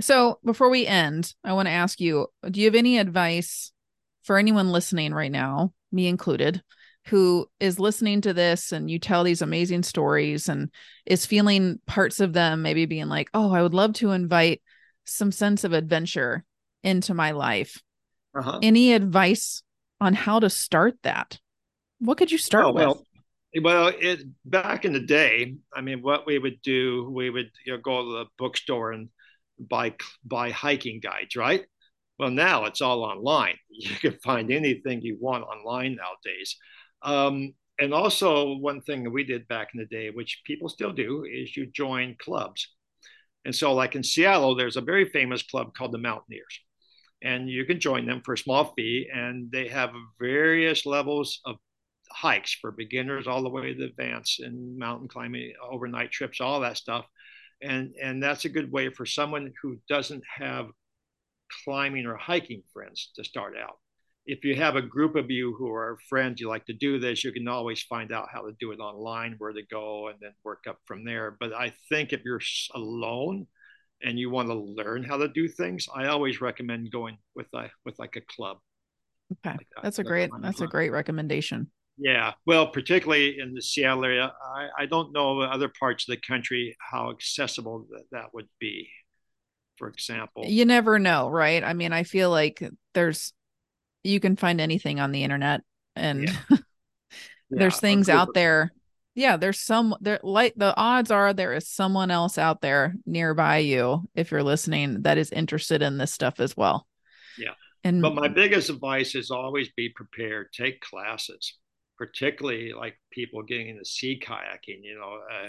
So 0.00 0.38
before 0.44 0.70
we 0.70 0.86
end, 0.86 1.34
I 1.44 1.52
want 1.52 1.66
to 1.66 1.72
ask 1.72 2.00
you 2.00 2.28
do 2.50 2.60
you 2.60 2.66
have 2.66 2.74
any 2.74 2.98
advice 2.98 3.72
for 4.22 4.38
anyone 4.38 4.70
listening 4.70 5.12
right 5.12 5.32
now, 5.32 5.72
me 5.92 6.06
included, 6.06 6.62
who 7.06 7.48
is 7.58 7.80
listening 7.80 8.20
to 8.22 8.32
this 8.32 8.72
and 8.72 8.90
you 8.90 8.98
tell 8.98 9.24
these 9.24 9.42
amazing 9.42 9.82
stories 9.82 10.48
and 10.48 10.70
is 11.06 11.26
feeling 11.26 11.80
parts 11.86 12.20
of 12.20 12.32
them 12.32 12.62
maybe 12.62 12.86
being 12.86 13.08
like, 13.08 13.28
oh, 13.34 13.52
I 13.52 13.62
would 13.62 13.74
love 13.74 13.94
to 13.94 14.10
invite 14.10 14.62
some 15.04 15.32
sense 15.32 15.64
of 15.64 15.72
adventure 15.72 16.44
into 16.82 17.14
my 17.14 17.32
life? 17.32 17.82
Uh-huh. 18.34 18.60
Any 18.62 18.92
advice 18.92 19.62
on 20.00 20.14
how 20.14 20.40
to 20.40 20.50
start 20.50 20.96
that? 21.02 21.38
What 21.98 22.16
could 22.16 22.30
you 22.30 22.38
start 22.38 22.66
Oh, 22.66 22.72
with? 22.72 22.84
well, 22.84 23.06
well, 23.62 23.92
it 23.98 24.22
back 24.44 24.84
in 24.84 24.92
the 24.92 25.00
day, 25.00 25.56
I 25.74 25.80
mean, 25.80 26.02
what 26.02 26.26
we 26.26 26.38
would 26.38 26.62
do, 26.62 27.10
we 27.10 27.30
would 27.30 27.50
you 27.66 27.72
know, 27.72 27.78
go 27.78 28.02
to 28.02 28.12
the 28.18 28.24
bookstore 28.38 28.92
and 28.92 29.08
buy 29.68 29.94
buy 30.24 30.50
hiking 30.50 31.00
guides, 31.00 31.36
right? 31.36 31.64
Well, 32.18 32.30
now 32.30 32.66
it's 32.66 32.80
all 32.80 33.02
online. 33.04 33.56
You 33.70 33.96
can 33.96 34.18
find 34.22 34.50
anything 34.50 35.00
you 35.02 35.16
want 35.18 35.44
online 35.44 35.96
nowadays. 35.96 36.56
Um, 37.02 37.54
and 37.78 37.94
also, 37.94 38.56
one 38.56 38.82
thing 38.82 39.04
that 39.04 39.10
we 39.10 39.24
did 39.24 39.48
back 39.48 39.68
in 39.74 39.80
the 39.80 39.86
day, 39.86 40.10
which 40.10 40.42
people 40.44 40.68
still 40.68 40.92
do, 40.92 41.24
is 41.24 41.56
you 41.56 41.66
join 41.66 42.16
clubs. 42.20 42.68
And 43.46 43.54
so, 43.54 43.72
like 43.74 43.94
in 43.96 44.02
Seattle, 44.02 44.54
there's 44.54 44.76
a 44.76 44.82
very 44.82 45.08
famous 45.08 45.42
club 45.42 45.72
called 45.74 45.92
the 45.92 45.98
Mountaineers. 45.98 46.60
And 47.22 47.48
you 47.48 47.64
can 47.64 47.80
join 47.80 48.06
them 48.06 48.20
for 48.24 48.34
a 48.34 48.38
small 48.38 48.74
fee, 48.76 49.08
and 49.12 49.50
they 49.50 49.68
have 49.68 49.90
various 50.20 50.84
levels 50.84 51.40
of 51.46 51.56
hikes 52.10 52.54
for 52.60 52.70
beginners 52.70 53.26
all 53.26 53.42
the 53.42 53.48
way 53.48 53.72
to 53.72 53.84
advanced 53.84 54.40
and 54.40 54.76
mountain 54.78 55.08
climbing, 55.08 55.54
overnight 55.62 56.10
trips, 56.10 56.40
all 56.40 56.60
that 56.60 56.76
stuff. 56.76 57.06
And 57.62 57.94
and 58.00 58.22
that's 58.22 58.44
a 58.44 58.48
good 58.48 58.72
way 58.72 58.90
for 58.90 59.04
someone 59.04 59.52
who 59.62 59.78
doesn't 59.88 60.22
have 60.38 60.68
climbing 61.64 62.06
or 62.06 62.16
hiking 62.16 62.62
friends 62.72 63.10
to 63.16 63.24
start 63.24 63.54
out. 63.56 63.78
If 64.26 64.44
you 64.44 64.54
have 64.56 64.76
a 64.76 64.82
group 64.82 65.16
of 65.16 65.30
you 65.30 65.54
who 65.58 65.72
are 65.72 65.98
friends, 66.08 66.40
you 66.40 66.48
like 66.48 66.66
to 66.66 66.72
do 66.72 66.98
this, 66.98 67.24
you 67.24 67.32
can 67.32 67.48
always 67.48 67.82
find 67.82 68.12
out 68.12 68.28
how 68.32 68.42
to 68.42 68.52
do 68.60 68.70
it 68.70 68.78
online, 68.78 69.34
where 69.38 69.52
to 69.52 69.62
go, 69.70 70.08
and 70.08 70.18
then 70.20 70.32
work 70.44 70.64
up 70.68 70.78
from 70.86 71.04
there. 71.04 71.36
But 71.40 71.52
I 71.52 71.72
think 71.88 72.12
if 72.12 72.20
you're 72.24 72.40
alone 72.74 73.46
and 74.02 74.18
you 74.18 74.30
want 74.30 74.48
to 74.48 74.54
learn 74.54 75.02
how 75.02 75.16
to 75.16 75.28
do 75.28 75.48
things, 75.48 75.86
I 75.94 76.06
always 76.06 76.40
recommend 76.40 76.92
going 76.92 77.18
with 77.34 77.48
a 77.54 77.70
with 77.84 77.98
like 77.98 78.16
a 78.16 78.22
club. 78.34 78.58
Okay. 79.32 79.56
like 79.56 79.66
that. 79.74 79.82
That's 79.82 79.98
a 79.98 80.04
great 80.04 80.30
that's 80.40 80.60
a 80.60 80.66
great 80.66 80.90
recommendation. 80.90 81.70
Yeah, 82.02 82.32
well, 82.46 82.68
particularly 82.68 83.38
in 83.38 83.52
the 83.52 83.60
Seattle 83.60 84.04
area, 84.04 84.32
I, 84.42 84.68
I 84.78 84.86
don't 84.86 85.12
know 85.12 85.40
other 85.42 85.68
parts 85.68 86.08
of 86.08 86.14
the 86.14 86.20
country 86.20 86.76
how 86.80 87.10
accessible 87.10 87.86
that, 87.90 88.04
that 88.12 88.34
would 88.34 88.48
be. 88.58 88.88
For 89.76 89.88
example, 89.88 90.44
You 90.44 90.64
never 90.64 90.98
know, 90.98 91.28
right? 91.28 91.62
I 91.64 91.72
mean, 91.74 91.92
I 91.92 92.02
feel 92.04 92.30
like 92.30 92.62
there's 92.94 93.32
you 94.04 94.20
can 94.20 94.36
find 94.36 94.60
anything 94.60 95.00
on 95.00 95.12
the 95.12 95.24
internet 95.24 95.62
and 95.96 96.28
Yeah. 96.50 96.58
there's 97.50 97.74
Yeah, 97.74 97.80
things 97.80 98.08
out 98.08 98.34
there. 98.34 98.72
Yeah, 99.14 99.36
there's 99.36 99.60
some 99.60 99.94
there 100.00 100.20
like 100.22 100.54
the 100.56 100.74
odds 100.76 101.10
are 101.10 101.32
there 101.34 101.52
is 101.52 101.68
someone 101.68 102.10
else 102.10 102.38
out 102.38 102.60
there 102.60 102.94
nearby 103.06 103.58
you 103.58 104.08
if 104.14 104.30
you're 104.30 104.42
listening 104.42 105.02
that 105.02 105.18
is 105.18 105.30
interested 105.32 105.82
in 105.82 105.98
this 105.98 106.12
stuff 106.12 106.40
as 106.40 106.56
well. 106.56 106.86
Yeah. 107.38 107.54
And 107.84 108.02
But 108.02 108.14
my 108.14 108.28
biggest 108.28 108.70
advice 108.70 109.14
is 109.14 109.30
always 109.30 109.70
be 109.70 109.88
prepared. 109.90 110.52
Take 110.52 110.80
classes, 110.80 111.56
particularly 112.00 112.72
like 112.72 112.96
people 113.12 113.42
getting 113.42 113.68
into 113.68 113.84
sea 113.84 114.18
kayaking. 114.26 114.82
You 114.82 114.98
know, 114.98 115.18
uh, 115.30 115.48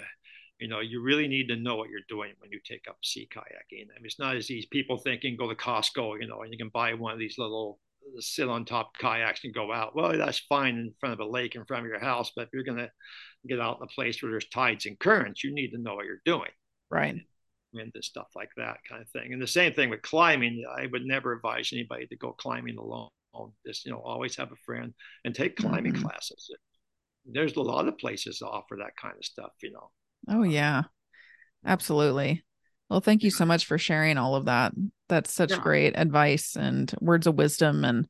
you 0.60 0.68
know, 0.68 0.80
you 0.80 1.02
really 1.02 1.26
need 1.26 1.48
to 1.48 1.56
know 1.56 1.76
what 1.76 1.88
you're 1.88 2.00
doing 2.10 2.34
when 2.38 2.52
you 2.52 2.60
take 2.62 2.84
up 2.88 2.98
sea 3.02 3.26
kayaking. 3.34 3.86
I 3.90 3.96
mean, 3.96 4.04
it's 4.04 4.18
not 4.18 4.36
as 4.36 4.50
easy. 4.50 4.68
People 4.70 4.98
thinking 4.98 5.34
go 5.34 5.48
to 5.48 5.56
Costco, 5.56 6.20
you 6.20 6.28
know, 6.28 6.42
and 6.42 6.52
you 6.52 6.58
can 6.58 6.68
buy 6.68 6.92
one 6.92 7.14
of 7.14 7.18
these 7.18 7.38
little 7.38 7.80
sit 8.18 8.48
on 8.48 8.66
top 8.66 8.98
kayaks 8.98 9.44
and 9.44 9.54
go 9.54 9.72
out. 9.72 9.96
Well, 9.96 10.16
that's 10.18 10.40
fine 10.40 10.76
in 10.76 10.94
front 11.00 11.14
of 11.14 11.20
a 11.20 11.30
lake 11.30 11.54
in 11.54 11.64
front 11.64 11.86
of 11.86 11.90
your 11.90 12.00
house, 12.00 12.32
but 12.36 12.42
if 12.42 12.48
you're 12.52 12.64
gonna 12.64 12.90
get 13.48 13.60
out 13.60 13.78
in 13.78 13.84
a 13.84 13.94
place 13.94 14.22
where 14.22 14.30
there's 14.30 14.48
tides 14.48 14.84
and 14.84 14.98
currents, 14.98 15.42
you 15.42 15.54
need 15.54 15.70
to 15.70 15.78
know 15.78 15.94
what 15.94 16.04
you're 16.04 16.20
doing 16.26 16.50
right. 16.90 17.16
into 17.74 18.02
stuff 18.02 18.28
like 18.36 18.50
that 18.58 18.78
kind 18.86 19.00
of 19.00 19.08
thing. 19.08 19.32
And 19.32 19.40
the 19.40 19.46
same 19.46 19.72
thing 19.72 19.88
with 19.88 20.02
climbing. 20.02 20.64
I 20.78 20.86
would 20.92 21.06
never 21.06 21.32
advise 21.32 21.70
anybody 21.72 22.06
to 22.08 22.16
go 22.16 22.32
climbing 22.32 22.76
alone. 22.76 23.08
Just 23.66 23.84
you 23.86 23.92
know, 23.92 23.98
always 24.04 24.36
have 24.36 24.52
a 24.52 24.56
friend 24.66 24.92
and 25.24 25.34
take 25.34 25.56
climbing 25.56 25.94
Mhm. 25.94 26.02
classes. 26.02 26.50
There's 27.24 27.56
a 27.56 27.60
lot 27.62 27.88
of 27.88 27.98
places 27.98 28.38
that 28.40 28.46
offer 28.48 28.76
that 28.78 28.96
kind 29.00 29.14
of 29.16 29.24
stuff. 29.24 29.52
You 29.62 29.72
know. 29.72 29.90
Oh 30.28 30.42
yeah. 30.42 30.84
Absolutely. 31.64 32.44
Well, 32.90 33.00
thank 33.00 33.22
you 33.22 33.30
so 33.30 33.46
much 33.46 33.64
for 33.66 33.78
sharing 33.78 34.18
all 34.18 34.34
of 34.34 34.46
that. 34.46 34.72
That's 35.08 35.32
such 35.32 35.50
Yeah. 35.52 35.60
great 35.60 35.94
advice 35.96 36.56
and 36.56 36.92
words 37.00 37.26
of 37.26 37.36
wisdom 37.36 37.84
and 37.84 38.08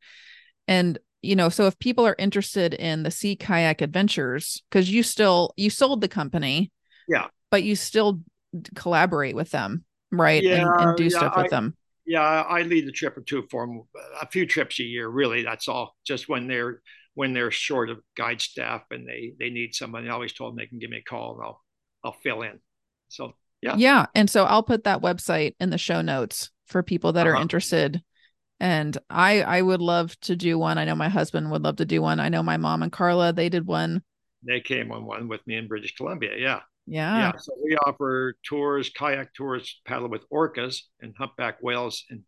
and 0.68 0.98
you 1.24 1.36
know, 1.36 1.48
so 1.50 1.66
if 1.68 1.78
people 1.78 2.04
are 2.04 2.16
interested 2.18 2.74
in 2.74 3.04
the 3.04 3.10
sea 3.12 3.36
kayak 3.36 3.80
adventures 3.80 4.62
cuz 4.72 4.90
you 4.90 5.02
still 5.04 5.52
you 5.56 5.70
sold 5.70 6.00
the 6.00 6.08
company. 6.08 6.72
Yeah. 7.08 7.28
But 7.50 7.62
you 7.62 7.76
still 7.76 8.22
collaborate 8.74 9.36
with 9.36 9.50
them, 9.50 9.84
right? 10.10 10.42
and, 10.44 10.68
and 10.68 10.96
do 10.96 11.04
yeah, 11.04 11.10
stuff 11.10 11.36
with 11.36 11.46
I- 11.46 11.48
them. 11.48 11.76
Yeah, 12.04 12.20
I 12.22 12.62
lead 12.62 12.88
a 12.88 12.92
trip 12.92 13.16
or 13.16 13.20
two 13.22 13.46
for 13.50 13.66
them, 13.66 13.82
a 14.20 14.26
few 14.26 14.46
trips 14.46 14.80
a 14.80 14.84
year. 14.84 15.08
Really, 15.08 15.42
that's 15.44 15.68
all. 15.68 15.96
Just 16.04 16.28
when 16.28 16.48
they're 16.48 16.82
when 17.14 17.32
they're 17.32 17.50
short 17.50 17.90
of 17.90 18.00
guide 18.16 18.40
staff 18.40 18.82
and 18.90 19.06
they 19.06 19.34
they 19.38 19.50
need 19.50 19.74
someone, 19.74 20.06
I 20.08 20.10
always 20.12 20.32
told 20.32 20.52
them 20.52 20.58
they 20.58 20.66
can 20.66 20.78
give 20.78 20.90
me 20.90 20.98
a 20.98 21.02
call 21.02 21.34
and 21.36 21.44
I'll 21.44 21.62
I'll 22.04 22.16
fill 22.22 22.42
in. 22.42 22.58
So 23.08 23.34
yeah. 23.60 23.78
Yeah. 23.78 24.06
And 24.14 24.28
so 24.28 24.44
I'll 24.44 24.62
put 24.62 24.84
that 24.84 25.00
website 25.02 25.54
in 25.60 25.70
the 25.70 25.78
show 25.78 26.02
notes 26.02 26.50
for 26.66 26.82
people 26.82 27.12
that 27.14 27.26
are 27.26 27.36
Uh-huh. 27.36 27.42
interested. 27.42 28.02
And 28.60 28.98
I 29.10 29.42
I 29.42 29.62
would 29.62 29.82
love 29.82 30.18
to 30.22 30.36
do 30.36 30.58
one. 30.58 30.78
I 30.78 30.84
know 30.86 30.96
my 30.96 31.08
husband 31.10 31.50
would 31.50 31.62
love 31.62 31.76
to 31.76 31.86
do 31.86 32.02
one. 32.02 32.20
I 32.20 32.28
know 32.30 32.42
my 32.42 32.56
mom 32.58 32.82
and 32.82 32.92
Carla, 32.92 33.32
they 33.32 33.48
did 33.50 33.66
one. 33.66 34.02
they 34.42 34.60
came 34.60 34.90
on 34.92 35.04
one 35.04 35.28
with 35.28 35.46
me 35.46 35.56
in 35.56 35.68
British 35.68 35.94
Columbia. 35.94 36.36
Yeah. 36.36 36.60
Yeah. 36.86 37.16
yeah. 37.18 37.32
So 37.38 37.52
we 37.62 37.76
offer 37.76 38.34
tours, 38.42 38.90
kayak 38.90 39.32
tours, 39.34 39.80
paddle 39.86 40.08
with 40.08 40.28
orcas 40.30 40.82
and 41.00 41.14
humpback 41.16 41.58
whales 41.62 42.04
in 42.10 42.24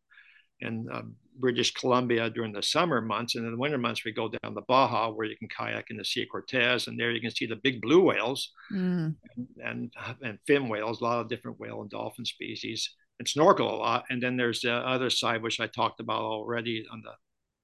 in 0.60 0.86
um, 0.93 1.16
British 1.39 1.72
Columbia 1.74 2.31
during 2.31 2.52
the 2.52 2.62
summer 2.62 3.01
months, 3.01 3.35
and 3.35 3.44
in 3.44 3.51
the 3.52 3.59
winter 3.59 3.76
months 3.78 4.05
we 4.05 4.12
go 4.12 4.28
down 4.28 4.55
the 4.55 4.62
Baja 4.62 5.10
where 5.10 5.26
you 5.26 5.36
can 5.36 5.48
kayak 5.48 5.90
in 5.90 5.97
the 5.97 6.05
Sea 6.05 6.22
of 6.22 6.28
Cortez, 6.31 6.86
and 6.86 6.98
there 6.98 7.10
you 7.10 7.20
can 7.20 7.32
see 7.32 7.47
the 7.47 7.56
big 7.56 7.81
blue 7.82 8.01
whales 8.01 8.51
Mm, 8.72 9.16
and 9.62 9.93
and 10.22 10.39
fin 10.47 10.68
whales, 10.68 11.01
a 11.01 11.05
lot 11.05 11.20
of 11.20 11.28
different 11.28 11.59
whale 11.59 11.81
and 11.82 11.90
dolphin 11.90 12.24
species, 12.24 12.94
and 13.18 13.28
snorkel 13.28 13.68
a 13.74 13.76
lot. 13.76 14.05
And 14.10 14.22
then 14.22 14.36
there's 14.36 14.60
the 14.60 14.72
other 14.72 15.10
side 15.10 15.43
which 15.43 15.60
I 15.60 15.66
talked 15.66 16.01
about 16.01 16.22
already 16.22 16.86
on 16.93 17.02
the 17.02 17.12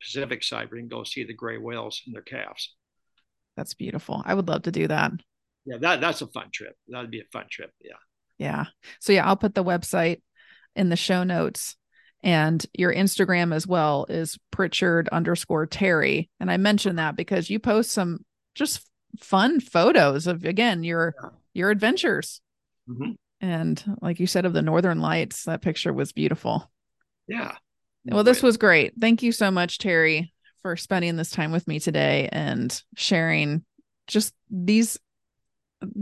Pacific 0.03 0.43
side, 0.43 0.71
where 0.71 0.79
you 0.81 0.89
can 0.89 0.97
go 0.99 1.05
see 1.05 1.25
the 1.25 1.35
gray 1.35 1.59
whales 1.59 2.03
and 2.07 2.15
their 2.15 2.23
calves. 2.23 2.75
that's 3.57 3.75
beautiful. 3.75 4.23
I 4.27 4.35
would 4.35 4.49
love 4.49 4.63
to 4.63 4.73
do 4.73 4.89
that. 4.89 5.13
Yeah, 5.67 5.77
that 5.79 6.01
that's 6.01 6.23
a 6.23 6.27
fun 6.27 6.51
trip. 6.53 6.75
That'd 6.89 7.11
be 7.11 7.21
a 7.21 7.25
fun 7.33 7.47
trip. 7.51 7.71
Yeah. 7.81 7.97
Yeah. 8.39 8.65
So 9.01 9.13
yeah, 9.13 9.27
I'll 9.27 9.37
put 9.37 9.55
the 9.55 9.65
website 9.65 10.23
in 10.75 10.89
the 10.89 10.97
show 10.97 11.25
notes. 11.25 11.77
And 12.23 12.65
your 12.75 12.93
Instagram 12.93 13.55
as 13.55 13.67
well 13.67 14.05
is 14.09 14.39
Prichard 14.51 15.09
underscore 15.09 15.67
Terry. 15.67 16.29
And 16.39 16.51
I 16.51 16.59
mentioned 16.59 16.99
that 16.99 17.17
because 17.17 17.49
you 17.49 17.59
post 17.59 17.93
some 17.93 18.25
just 18.55 18.87
fun 19.19 19.59
photos 19.61 20.27
of 20.27 20.45
again 20.45 20.85
your 20.85 21.15
Yeah. 21.23 21.29
your 21.55 21.71
adventures. 21.71 22.41
Mhm. 22.89 23.17
And 23.41 23.97
like 24.03 24.21
you 24.21 24.27
said, 24.27 24.45
of 24.45 24.53
the 24.53 24.61
Northern 24.63 25.01
Lights, 25.01 25.45
that 25.45 25.63
picture 25.63 25.93
was 25.93 26.13
beautiful. 26.13 26.71
Yeah. 27.27 27.57
Well, 28.05 28.25
this 28.25 28.43
was 28.43 28.57
great. 28.57 28.95
Thank 29.01 29.23
you 29.23 29.33
so 29.33 29.51
much, 29.51 29.79
Terry, 29.79 30.33
for 30.63 30.77
spending 30.77 31.17
this 31.17 31.31
time 31.31 31.53
with 31.53 31.67
me 31.67 31.81
today 31.81 32.29
and 32.33 32.83
sharing 32.97 33.65
just 34.07 34.35
these 34.51 34.99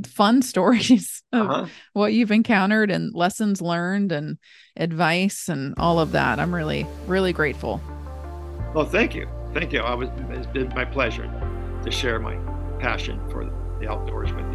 fun 0.07 0.43
stories 0.43 1.23
of 1.33 1.51
uh-huh. 1.51 1.67
what 1.93 2.13
you've 2.13 2.31
encountered 2.31 2.91
and 2.91 3.15
lessons 3.15 3.61
learned 3.61 4.13
and 4.13 4.39
advice 4.77 5.49
and 5.49 5.75
all 5.79 6.01
of 6.01 6.13
that. 6.13 6.39
I'm 6.39 6.55
really, 6.55 6.87
really 7.07 7.33
grateful. 7.33 7.81
Well, 8.75 8.87
thank 8.87 9.15
you. 9.15 9.29
Thank 9.55 9.73
you. 9.73 9.81
I 9.81 9.95
was, 9.95 10.09
it's 10.31 10.47
been 10.47 10.69
my 10.75 10.85
pleasure 10.85 11.31
to 11.85 11.91
share 11.91 12.19
my 12.19 12.37
passion 12.79 13.21
for 13.31 13.45
the 13.81 13.91
outdoors 13.91 14.33
with. 14.33 14.48